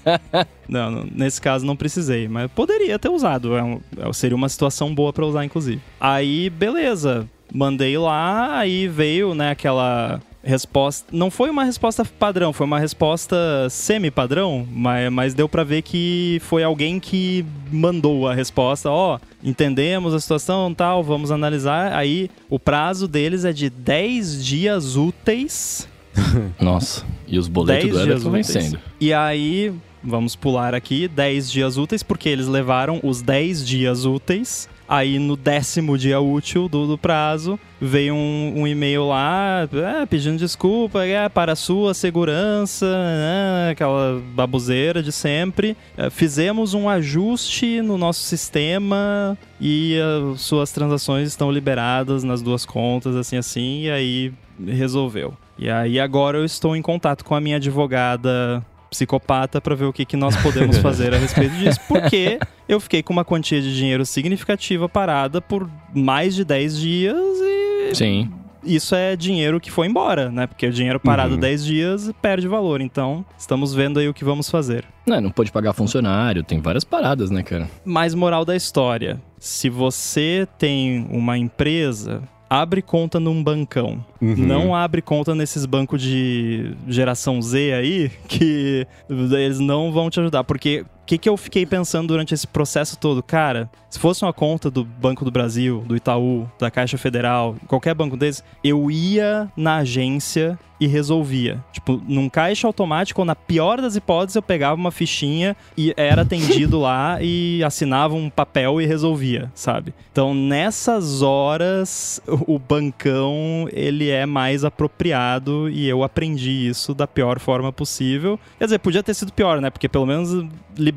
não, 0.67 0.91
não, 0.91 1.07
nesse 1.13 1.41
caso 1.41 1.65
não 1.65 1.75
precisei, 1.75 2.27
mas 2.27 2.49
poderia 2.51 2.97
ter 2.97 3.09
usado. 3.09 3.55
é 3.55 3.63
um- 3.63 3.79
é- 3.97 4.13
seria 4.13 4.35
uma 4.35 4.49
situação 4.49 4.93
boa 4.95 5.11
pra 5.13 5.25
usar, 5.25 5.45
inclusive. 5.45 5.81
Aí, 5.99 6.49
beleza. 6.49 7.27
Mandei 7.53 7.97
lá, 7.97 8.57
aí 8.57 8.87
veio, 8.89 9.33
né, 9.33 9.51
aquela 9.51 10.21
resposta. 10.47 11.07
Não 11.11 11.29
foi 11.29 11.49
uma 11.49 11.63
resposta 11.63 12.03
padrão, 12.05 12.51
foi 12.51 12.65
uma 12.65 12.79
resposta 12.79 13.35
semi-padrão, 13.69 14.67
mas, 14.71 15.11
mas 15.11 15.33
deu 15.33 15.47
pra 15.47 15.63
ver 15.63 15.81
que 15.81 16.41
foi 16.43 16.63
alguém 16.63 16.99
que 16.99 17.45
mandou 17.71 18.27
a 18.27 18.33
resposta. 18.33 18.89
Ó, 18.89 19.19
entendemos 19.43 20.13
a 20.13 20.19
situação 20.19 20.73
tal, 20.73 21.03
vamos 21.03 21.31
analisar. 21.31 21.93
Aí 21.93 22.29
o 22.49 22.57
prazo 22.57 23.07
deles 23.07 23.45
é 23.45 23.53
de 23.53 23.69
10 23.69 24.43
dias 24.43 24.95
úteis 24.95 25.87
Nossa. 26.59 27.05
E 27.27 27.37
os 27.37 27.47
boletos 27.47 27.91
10 27.91 27.93
do 27.93 28.01
Everton 28.01 28.31
vencendo. 28.31 28.79
E 28.99 29.13
aí, 29.13 29.73
vamos 30.03 30.35
pular 30.35 30.73
aqui, 30.73 31.07
10 31.07 31.51
dias 31.51 31.77
úteis, 31.77 32.03
porque 32.03 32.29
eles 32.29 32.47
levaram 32.47 32.99
os 33.03 33.21
10 33.21 33.67
dias 33.67 34.05
úteis. 34.05 34.69
Aí 34.87 35.19
no 35.19 35.35
décimo 35.35 35.97
dia 35.97 36.19
útil 36.19 36.69
do, 36.69 36.87
do 36.87 36.97
prazo, 36.97 37.59
veio 37.79 38.13
um, 38.13 38.53
um 38.61 38.67
e-mail 38.67 39.07
lá 39.07 39.67
é, 40.01 40.05
pedindo 40.05 40.37
desculpa 40.37 41.05
é, 41.05 41.27
para 41.27 41.51
a 41.51 41.55
sua 41.55 41.93
segurança, 41.93 42.85
né, 42.85 43.71
aquela 43.71 44.21
baboseira 44.33 45.03
de 45.03 45.11
sempre. 45.11 45.75
É, 45.97 46.09
fizemos 46.09 46.73
um 46.73 46.87
ajuste 46.87 47.81
no 47.81 47.97
nosso 47.97 48.21
sistema 48.21 49.37
e 49.59 49.97
as 50.33 50.41
suas 50.41 50.71
transações 50.71 51.27
estão 51.27 51.51
liberadas 51.51 52.23
nas 52.23 52.41
duas 52.41 52.65
contas, 52.65 53.15
assim 53.15 53.37
assim, 53.37 53.81
e 53.83 53.91
aí 53.91 54.33
resolveu. 54.65 55.33
E 55.57 55.69
aí 55.69 55.99
agora 55.99 56.37
eu 56.37 56.45
estou 56.45 56.75
em 56.75 56.81
contato 56.81 57.25
com 57.25 57.35
a 57.35 57.41
minha 57.41 57.57
advogada 57.57 58.63
psicopata 58.89 59.59
para 59.61 59.75
ver 59.75 59.85
o 59.85 59.93
que, 59.93 60.05
que 60.05 60.17
nós 60.17 60.35
podemos 60.37 60.77
fazer 60.77 61.13
a 61.13 61.17
respeito 61.17 61.55
disso, 61.55 61.79
porque 61.87 62.39
eu 62.67 62.79
fiquei 62.79 63.03
com 63.03 63.13
uma 63.13 63.25
quantia 63.25 63.61
de 63.61 63.75
dinheiro 63.75 64.05
significativa 64.05 64.87
parada 64.89 65.41
por 65.41 65.69
mais 65.93 66.35
de 66.35 66.43
10 66.45 66.77
dias 66.79 67.17
e 67.17 67.95
Sim. 67.95 68.31
isso 68.63 68.93
é 68.95 69.15
dinheiro 69.15 69.59
que 69.59 69.71
foi 69.71 69.87
embora, 69.87 70.29
né? 70.29 70.47
Porque 70.47 70.67
o 70.67 70.71
dinheiro 70.71 70.99
parado 70.99 71.35
Uhum. 71.35 71.39
10 71.39 71.65
dias 71.65 72.11
perde 72.21 72.47
valor. 72.47 72.81
Então, 72.81 73.25
estamos 73.37 73.73
vendo 73.73 73.99
aí 73.99 74.07
o 74.09 74.13
que 74.13 74.23
vamos 74.25 74.49
fazer. 74.49 74.83
Não, 75.05 75.21
não 75.21 75.31
pode 75.31 75.51
pagar 75.51 75.73
funcionário, 75.73 76.43
tem 76.43 76.59
várias 76.59 76.83
paradas, 76.83 77.29
né, 77.31 77.43
cara? 77.43 77.69
Mais 77.85 78.13
moral 78.13 78.43
da 78.43 78.55
história: 78.55 79.21
se 79.39 79.69
você 79.69 80.47
tem 80.57 81.07
uma 81.09 81.37
empresa, 81.37 82.21
abre 82.49 82.81
conta 82.81 83.19
num 83.19 83.43
bancão. 83.43 84.03
Uhum. 84.21 84.35
Não 84.35 84.75
abre 84.75 85.01
conta 85.01 85.35
nesses 85.35 85.65
bancos 85.65 86.01
de 86.01 86.75
geração 86.87 87.41
Z 87.41 87.73
aí, 87.73 88.11
que 88.27 88.87
eles 89.09 89.59
não 89.59 89.91
vão 89.91 90.09
te 90.09 90.19
ajudar. 90.19 90.43
Porque 90.43 90.85
que, 91.07 91.17
que 91.17 91.29
eu 91.29 91.37
fiquei 91.37 91.65
pensando 91.65 92.09
durante 92.09 92.33
esse 92.33 92.45
processo 92.45 92.97
todo? 92.97 93.23
Cara, 93.23 93.69
se 93.89 93.97
fosse 93.97 94.23
uma 94.23 94.33
conta 94.33 94.69
do 94.69 94.83
Banco 94.83 95.23
do 95.23 95.31
Brasil, 95.31 95.83
do 95.87 95.95
Itaú, 95.95 96.45
da 96.59 96.69
Caixa 96.69 96.97
Federal, 96.97 97.55
qualquer 97.65 97.95
banco 97.95 98.17
desses, 98.17 98.43
eu 98.61 98.91
ia 98.91 99.49
na 99.55 99.77
agência 99.77 100.59
e 100.79 100.85
resolvia. 100.85 101.63
Tipo, 101.71 102.01
num 102.07 102.29
caixa 102.29 102.67
automático, 102.67 103.21
ou 103.21 103.25
na 103.25 103.35
pior 103.35 103.81
das 103.81 103.95
hipóteses, 103.95 104.35
eu 104.35 104.41
pegava 104.41 104.75
uma 104.75 104.91
fichinha 104.91 105.55
e 105.75 105.93
era 105.97 106.21
atendido 106.21 106.77
lá 106.79 107.17
e 107.21 107.63
assinava 107.63 108.13
um 108.13 108.29
papel 108.29 108.79
e 108.79 108.85
resolvia, 108.85 109.51
sabe? 109.55 109.93
Então, 110.11 110.35
nessas 110.35 111.21
horas, 111.21 112.21
o 112.27 112.59
bancão, 112.59 113.67
ele 113.71 114.09
é 114.09 114.25
mais 114.25 114.63
apropriado 114.63 115.69
e 115.69 115.87
eu 115.87 116.03
aprendi 116.03 116.67
isso 116.67 116.93
da 116.93 117.07
pior 117.07 117.39
forma 117.39 117.71
possível. 117.71 118.39
Quer 118.59 118.65
dizer, 118.65 118.79
podia 118.79 119.01
ter 119.01 119.13
sido 119.13 119.33
pior, 119.33 119.59
né? 119.59 119.69
Porque 119.69 119.89
pelo 119.89 120.05
menos 120.05 120.45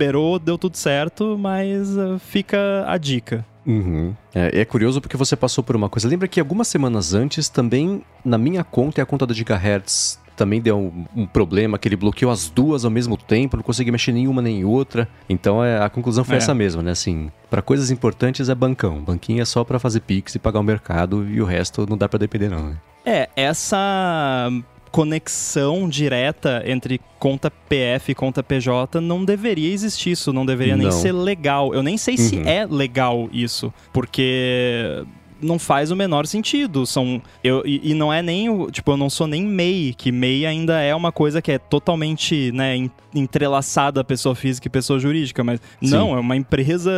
liberou, 0.00 0.38
deu 0.38 0.57
tudo 0.57 0.76
certo, 0.76 1.37
mas 1.38 1.95
uh, 1.97 2.19
fica 2.19 2.85
a 2.87 2.97
dica. 2.97 3.45
Uhum. 3.66 4.14
É, 4.35 4.62
é, 4.62 4.64
curioso 4.64 5.00
porque 5.00 5.16
você 5.16 5.37
passou 5.37 5.62
por 5.62 5.76
uma 5.76 5.90
coisa. 5.90 6.09
Lembra 6.09 6.26
que 6.26 6.40
algumas 6.40 6.66
semanas 6.66 7.12
antes, 7.12 7.50
também 7.50 8.02
na 8.25 8.38
minha 8.38 8.64
conta 8.64 9.00
e 9.00 9.02
a 9.02 9.07
conta 9.07 9.26
da 9.26 9.35
Gigahertz 9.35 10.19
também 10.35 10.59
deu 10.62 10.78
um, 10.78 11.04
um, 11.14 11.26
problema 11.26 11.78
que 11.78 11.87
ele 11.87 11.97
bloqueou 11.97 12.33
as 12.33 12.49
duas 12.49 12.87
ao 12.87 12.90
mesmo 12.90 13.14
tempo, 13.14 13.59
não 13.59 13.62
consegui 13.62 13.90
mexer 13.90 14.12
nenhuma 14.12 14.40
nem 14.40 14.64
outra. 14.64 15.07
Então 15.28 15.62
é, 15.62 15.85
a 15.85 15.90
conclusão 15.90 16.25
foi 16.25 16.37
é. 16.37 16.38
essa 16.38 16.54
mesma, 16.54 16.83
né? 16.83 16.92
Assim, 16.92 17.30
para 17.50 17.61
coisas 17.61 17.90
importantes 17.90 18.49
é 18.49 18.54
bancão. 18.54 19.02
Banquinho 19.02 19.42
é 19.42 19.45
só 19.45 19.62
para 19.62 19.78
fazer 19.78 20.00
pix 20.00 20.35
e 20.35 20.38
pagar 20.38 20.61
o 20.61 20.64
mercado 20.64 21.28
e 21.28 21.42
o 21.42 21.45
resto 21.45 21.87
não 21.87 21.99
dá 21.99 22.09
para 22.09 22.19
depender 22.19 22.49
não, 22.49 22.71
né? 22.71 22.76
É, 23.04 23.28
essa 23.37 24.50
conexão 24.90 25.88
direta 25.88 26.62
entre 26.66 27.00
conta 27.18 27.50
PF 27.50 28.12
e 28.12 28.14
conta 28.14 28.42
PJ 28.42 29.00
não 29.00 29.25
deveria 29.25 29.73
existir 29.73 30.12
isso, 30.12 30.32
não 30.32 30.44
deveria 30.44 30.76
não. 30.76 30.85
nem 30.85 30.92
ser 30.92 31.12
legal. 31.12 31.75
Eu 31.75 31.82
nem 31.82 31.97
sei 31.97 32.14
uhum. 32.14 32.28
se 32.28 32.49
é 32.49 32.66
legal 32.66 33.28
isso, 33.32 33.73
porque 33.92 35.04
não 35.42 35.59
faz 35.59 35.90
o 35.90 35.97
menor 35.97 36.26
sentido. 36.26 36.87
São 36.87 37.20
eu 37.42 37.62
e, 37.64 37.90
e, 37.90 37.94
não 37.94 38.12
é 38.12 38.23
nem 38.23 38.49
o, 38.49 38.70
tipo, 38.70 38.90
eu 38.90 38.97
não 38.97 39.11
sou 39.11 39.26
nem 39.26 39.42
MEI, 39.44 39.94
que 39.94 40.12
MEI 40.12 40.47
ainda 40.47 40.80
é 40.80 40.94
uma 40.94 41.12
coisa 41.12 41.40
que 41.42 41.52
é 41.52 41.59
totalmente, 41.59 42.52
né, 42.52 42.90
entrelaçada 43.14 44.04
pessoa 44.04 44.35
física 44.35 44.68
e 44.68 44.70
pessoa 44.70 44.99
jurídica, 44.99 45.42
mas 45.42 45.61
Sim. 45.82 45.90
não, 45.90 46.16
é 46.16 46.20
uma 46.20 46.37
empresa 46.37 46.92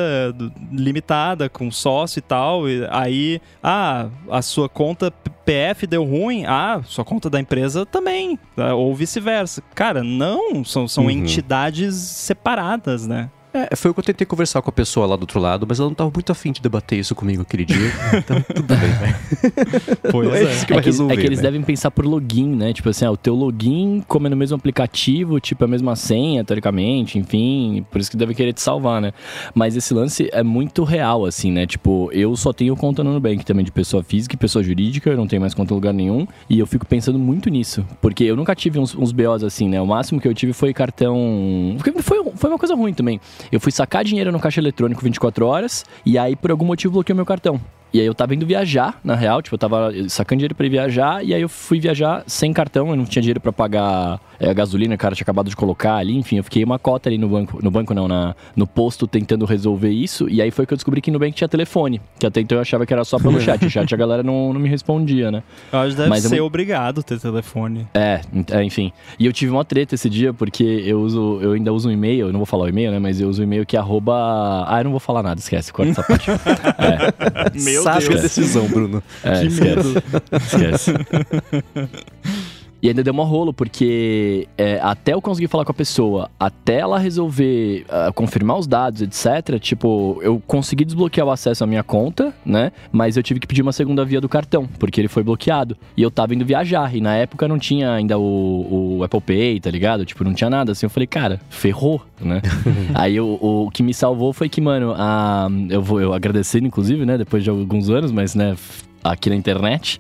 limitada 0.71 1.49
com 1.49 1.71
sócio 1.71 2.19
e 2.19 2.23
tal, 2.23 2.69
e 2.69 2.87
aí, 2.91 3.41
ah, 3.63 4.09
a 4.31 4.43
sua 4.43 4.69
conta 4.69 5.13
PF 5.45 5.87
deu 5.87 6.05
ruim, 6.05 6.45
ah, 6.47 6.83
sua 6.85 7.05
conta 7.05 7.29
da 7.29 7.41
empresa 7.41 7.85
também, 7.85 8.39
tá? 8.55 8.75
ou 8.75 8.95
vice-versa. 8.95 9.63
Cara, 9.75 10.03
não, 10.03 10.65
são, 10.65 10.87
são 10.87 11.05
uhum. 11.05 11.11
entidades 11.11 11.95
separadas, 11.95 13.07
né? 13.07 13.31
É, 13.55 13.77
foi 13.77 13.91
o 13.91 13.95
que 13.95 14.01
eu 14.01 14.05
tentei 14.05 14.27
conversar 14.27 14.63
com 14.63 14.71
a 14.71 14.73
pessoa 14.73 15.07
lá 15.07 15.15
do 15.15 15.23
outro 15.23 15.39
lado, 15.39 15.67
mas 15.69 15.79
ela 15.79 15.89
não 15.89 15.93
estava 15.93 16.11
muito 16.13 16.33
afim 16.33 16.53
de 16.53 16.63
debater 16.63 16.99
isso 16.99 17.15
comigo 17.15 17.43
aquele 17.43 17.67
dia. 17.67 17.93
então, 18.17 18.41
tudo 18.55 18.75
bem, 18.75 18.79
velho. 18.79 19.99
Pois 20.11 20.33
é. 20.33 20.43
É 20.43 20.65
que, 20.65 20.73
é 20.73 20.81
resolver, 20.81 21.13
é 21.13 21.17
que 21.19 21.27
eles 21.27 21.41
véio. 21.41 21.53
devem 21.53 21.63
pensar 21.63 21.91
por 21.91 22.07
login, 22.07 22.57
né? 22.57 22.73
Tipo 22.73 22.89
assim, 22.89 23.05
ah, 23.05 23.11
o 23.11 23.17
teu 23.17 23.35
login, 23.35 24.03
como 24.09 24.27
é 24.27 24.31
no 24.31 24.37
mesmo 24.37 24.57
aplicativo, 24.57 25.39
tipo, 25.39 25.63
a 25.65 25.69
mesma 25.69 25.95
senha, 25.97 26.43
teoricamente, 26.43 27.19
enfim, 27.19 27.85
por 27.91 28.01
isso 28.01 28.11
que 28.11 28.17
deve 28.17 28.35
querer 28.35 28.55
te 28.55 28.63
salvar, 28.63 29.03
né? 29.03 29.13
Mas 29.55 29.77
esse 29.77 29.93
lance 29.93 30.31
é 30.33 30.43
muito 30.43 30.83
real, 30.83 31.27
assim, 31.27 31.53
né? 31.53 31.67
Tipo, 31.67 32.09
eu 32.13 32.35
só 32.37 32.55
tenho 32.55 32.75
conta 32.75 33.05
no 33.05 33.13
Nubank 33.13 33.45
também 33.45 33.65
de 33.65 33.71
pessoa 33.71 34.03
física 34.03 34.35
e 34.35 34.39
pessoa 34.39 34.63
jurídica, 34.63 35.11
eu 35.11 35.17
não 35.17 35.27
tenho 35.27 35.41
mais 35.41 35.53
conta 35.53 35.75
em 35.75 35.77
lugar 35.77 35.93
nenhum, 35.93 36.27
e 36.49 36.59
eu 36.59 36.67
fico 36.67 36.87
pensando 36.87 37.19
muito 37.19 37.51
nisso, 37.51 37.85
porque 38.01 38.25
eu 38.25 38.35
nunca 38.35 38.55
tive 38.55 38.79
uns, 38.79 38.95
uns 38.95 39.13
BOs 39.13 39.45
assim, 39.45 39.69
né? 39.69 39.81
O 39.81 39.87
máximo 39.87 40.21
que 40.21 40.27
eu 40.27 40.33
tive 40.33 40.55
foi 40.55 40.73
cartão... 40.73 41.77
Foi, 42.03 42.25
foi 42.35 42.51
uma 42.51 42.59
coisa 42.59 42.75
ruim 42.75 42.95
também. 42.95 43.21
Eu 43.51 43.61
fui 43.61 43.73
sacar 43.73 44.05
dinheiro 44.05 44.31
no 44.31 44.41
caixa 44.41 44.61
eletrônico 44.61 45.03
24 45.03 45.47
horas 45.47 45.85
e 46.05 46.19
aí 46.19 46.37
por 46.37 46.51
algum 46.51 46.65
motivo 46.65 46.95
bloqueei 46.95 47.15
o 47.15 47.17
meu 47.17 47.27
cartão. 47.27 47.61
E 47.93 48.01
aí 48.01 48.07
eu 48.07 48.15
tava 48.15 48.35
indo 48.35 48.47
viajar, 48.47 48.99
na 49.05 49.15
real, 49.15 49.43
tipo, 49.43 49.55
eu 49.55 49.59
tava 49.59 49.93
sacando 50.09 50.39
dinheiro 50.39 50.55
pra 50.55 50.67
ir 50.67 50.71
viajar, 50.71 51.25
e 51.25 51.35
aí 51.35 51.43
eu 51.43 51.49
fui 51.49 51.79
viajar 51.79 52.25
sem 52.27 52.53
cartão, 52.53 52.89
eu 52.89 52.97
não 52.97 53.05
tinha 53.05 53.21
dinheiro 53.21 53.41
para 53.41 53.53
pagar 53.53 54.19
é, 54.41 54.49
a 54.49 54.53
gasolina, 54.53 54.95
o 54.95 54.99
cara 54.99 55.15
tinha 55.15 55.25
acabado 55.25 55.51
de 55.51 55.57
colocar 55.57 55.97
ali, 55.97 56.17
enfim, 56.17 56.39
eu 56.39 56.45
fiquei 56.45 56.65
uma 56.65 56.79
cota 56.79 57.09
ali 57.09 57.19
no 57.19 57.29
banco, 57.29 57.59
no 57.63 57.71
banco 57.71 57.93
não, 57.93 58.09
na, 58.09 58.35
no 58.57 58.67
posto 58.67 59.07
tentando 59.07 59.45
resolver 59.45 59.91
isso, 59.91 60.29
e 60.29 60.41
aí 60.41 60.51
foi 60.51 60.65
que 60.65 60.73
eu 60.73 60.77
descobri 60.77 61.03
que 61.03 61.11
no 61.11 61.19
banco 61.19 61.33
tinha 61.33 61.49
telefone, 61.49 62.01
que 62.19 62.27
até 62.27 62.41
então 62.41 62.57
eu 62.57 62.63
achava 62.63 62.87
que 62.87 62.93
era 62.93 63.05
só 63.05 63.19
pelo 63.19 63.39
chat, 63.41 63.65
o 63.65 63.71
chat 63.71 63.93
a 63.93 63.97
galera 63.97 64.23
não, 64.23 64.55
não 64.55 64.61
me 64.61 64.69
respondia, 64.69 65.31
né? 65.31 65.43
Eu 65.71 65.79
acho 65.81 65.91
que 65.91 65.97
deve 65.97 66.09
Mas 66.09 66.23
ser 66.25 66.39
eu... 66.39 66.47
obrigado 66.47 67.03
ter 67.03 67.21
telefone. 67.21 67.87
É, 67.93 68.21
é, 68.51 68.65
enfim. 68.65 68.91
E 69.19 69.27
eu 69.27 69.33
tive 69.33 69.53
uma 69.53 69.65
treta 69.65 69.95
esse 69.95 70.09
dia, 70.09 70.33
porque 70.33 70.65
eu 70.65 71.01
uso, 71.01 71.39
eu 71.43 71.53
ainda 71.53 71.73
uso 71.73 71.89
um 71.89 71.93
e-mail, 71.93 72.29
eu 72.29 72.33
não 72.33 72.39
vou 72.39 72.47
falar 72.47 72.65
o 72.65 72.69
e-mail, 72.69 72.91
né, 72.91 72.99
mas 72.99 73.21
eu 73.21 73.29
uso 73.29 73.43
um 73.43 73.45
e-mail 73.45 73.67
que 73.67 73.77
é 73.77 73.81
arroba... 73.81 74.65
Ah, 74.67 74.81
eu 74.81 74.85
não 74.85 74.91
vou 74.93 75.01
falar 75.01 75.23
nada, 75.23 75.39
esquece, 75.39 75.73
corta 75.73 75.91
essa 75.91 76.03
parte. 76.09 76.31
é. 76.31 77.61
Meu 77.63 77.82
Sabe 77.83 78.09
Deus. 78.09 78.19
a 78.19 78.23
decisão, 78.23 78.67
Bruno. 78.69 79.03
É, 79.23 79.41
que 79.41 79.47
esquece. 79.47 79.65
medo. 79.65 80.03
Esquece. 80.33 80.93
E 82.83 82.89
ainda 82.89 83.03
deu 83.03 83.13
uma 83.13 83.25
rolo, 83.25 83.53
porque 83.53 84.49
é, 84.59 84.81
até 84.83 85.15
eu 85.15 85.23
conseguir 85.23 85.47
falar 85.47 85.65
com 85.65 85.71
a 85.71 85.75
pessoa, 85.75 86.29
até 86.39 86.81
ela 86.81 86.99
resolver 86.99 87.87
uh, 87.89 88.13
confirmar 88.13 88.59
os 88.59 88.67
dados, 88.67 89.03
etc., 89.03 89.61
tipo, 89.61 90.19
eu 90.21 90.43
consegui 90.49 90.85
desbloquear 90.85 91.25
o 91.25 91.31
acesso 91.31 91.63
à 91.63 91.67
minha 91.67 91.85
conta, 91.85 92.35
né? 92.45 92.73
Mas 92.91 93.17
eu 93.17 93.23
tive 93.23 93.39
que 93.39 93.47
pedir 93.47 93.63
uma 93.63 93.73
segunda 93.73 94.05
via 94.05 94.21
do 94.21 94.29
cartão, 94.29 94.67
porque 94.81 95.01
ele 95.01 95.07
foi 95.07 95.23
bloqueado. 95.23 95.77
E 95.97 96.03
eu 96.03 96.11
tava 96.11 96.35
indo 96.35 96.45
viajar, 96.45 96.93
e 96.93 97.01
na 97.01 97.15
época 97.15 97.47
não 97.47 97.57
tinha 97.57 97.93
ainda 97.93 98.19
o, 98.19 98.97
o 98.99 99.05
Apple 99.05 99.21
Pay, 99.21 99.61
tá 99.61 99.71
ligado? 99.71 100.05
Tipo, 100.05 100.25
não 100.25 100.35
tinha 100.35 100.51
nada. 100.51 100.73
Assim, 100.73 100.85
eu 100.85 100.91
falei, 100.91 101.07
cara, 101.07 101.41
ferrou, 101.49 102.03
né? 102.21 102.43
Aí 102.95 103.21
o, 103.21 103.39
o 103.41 103.71
que 103.71 103.85
me 103.85 103.95
salvou 103.95 104.33
foi 104.33 104.49
que, 104.49 104.61
mano, 104.61 104.93
a, 104.97 105.47
eu 105.71 105.81
vou 105.81 106.01
eu 106.01 106.13
agradecendo, 106.13 106.67
inclusive, 106.67 107.07
né? 107.07 107.17
Depois 107.17 107.45
de 107.45 107.51
alguns 107.51 107.89
anos, 107.89 108.11
mas, 108.11 108.35
né? 108.35 108.57
Aqui 109.03 109.31
na 109.31 109.37
internet. 109.37 109.99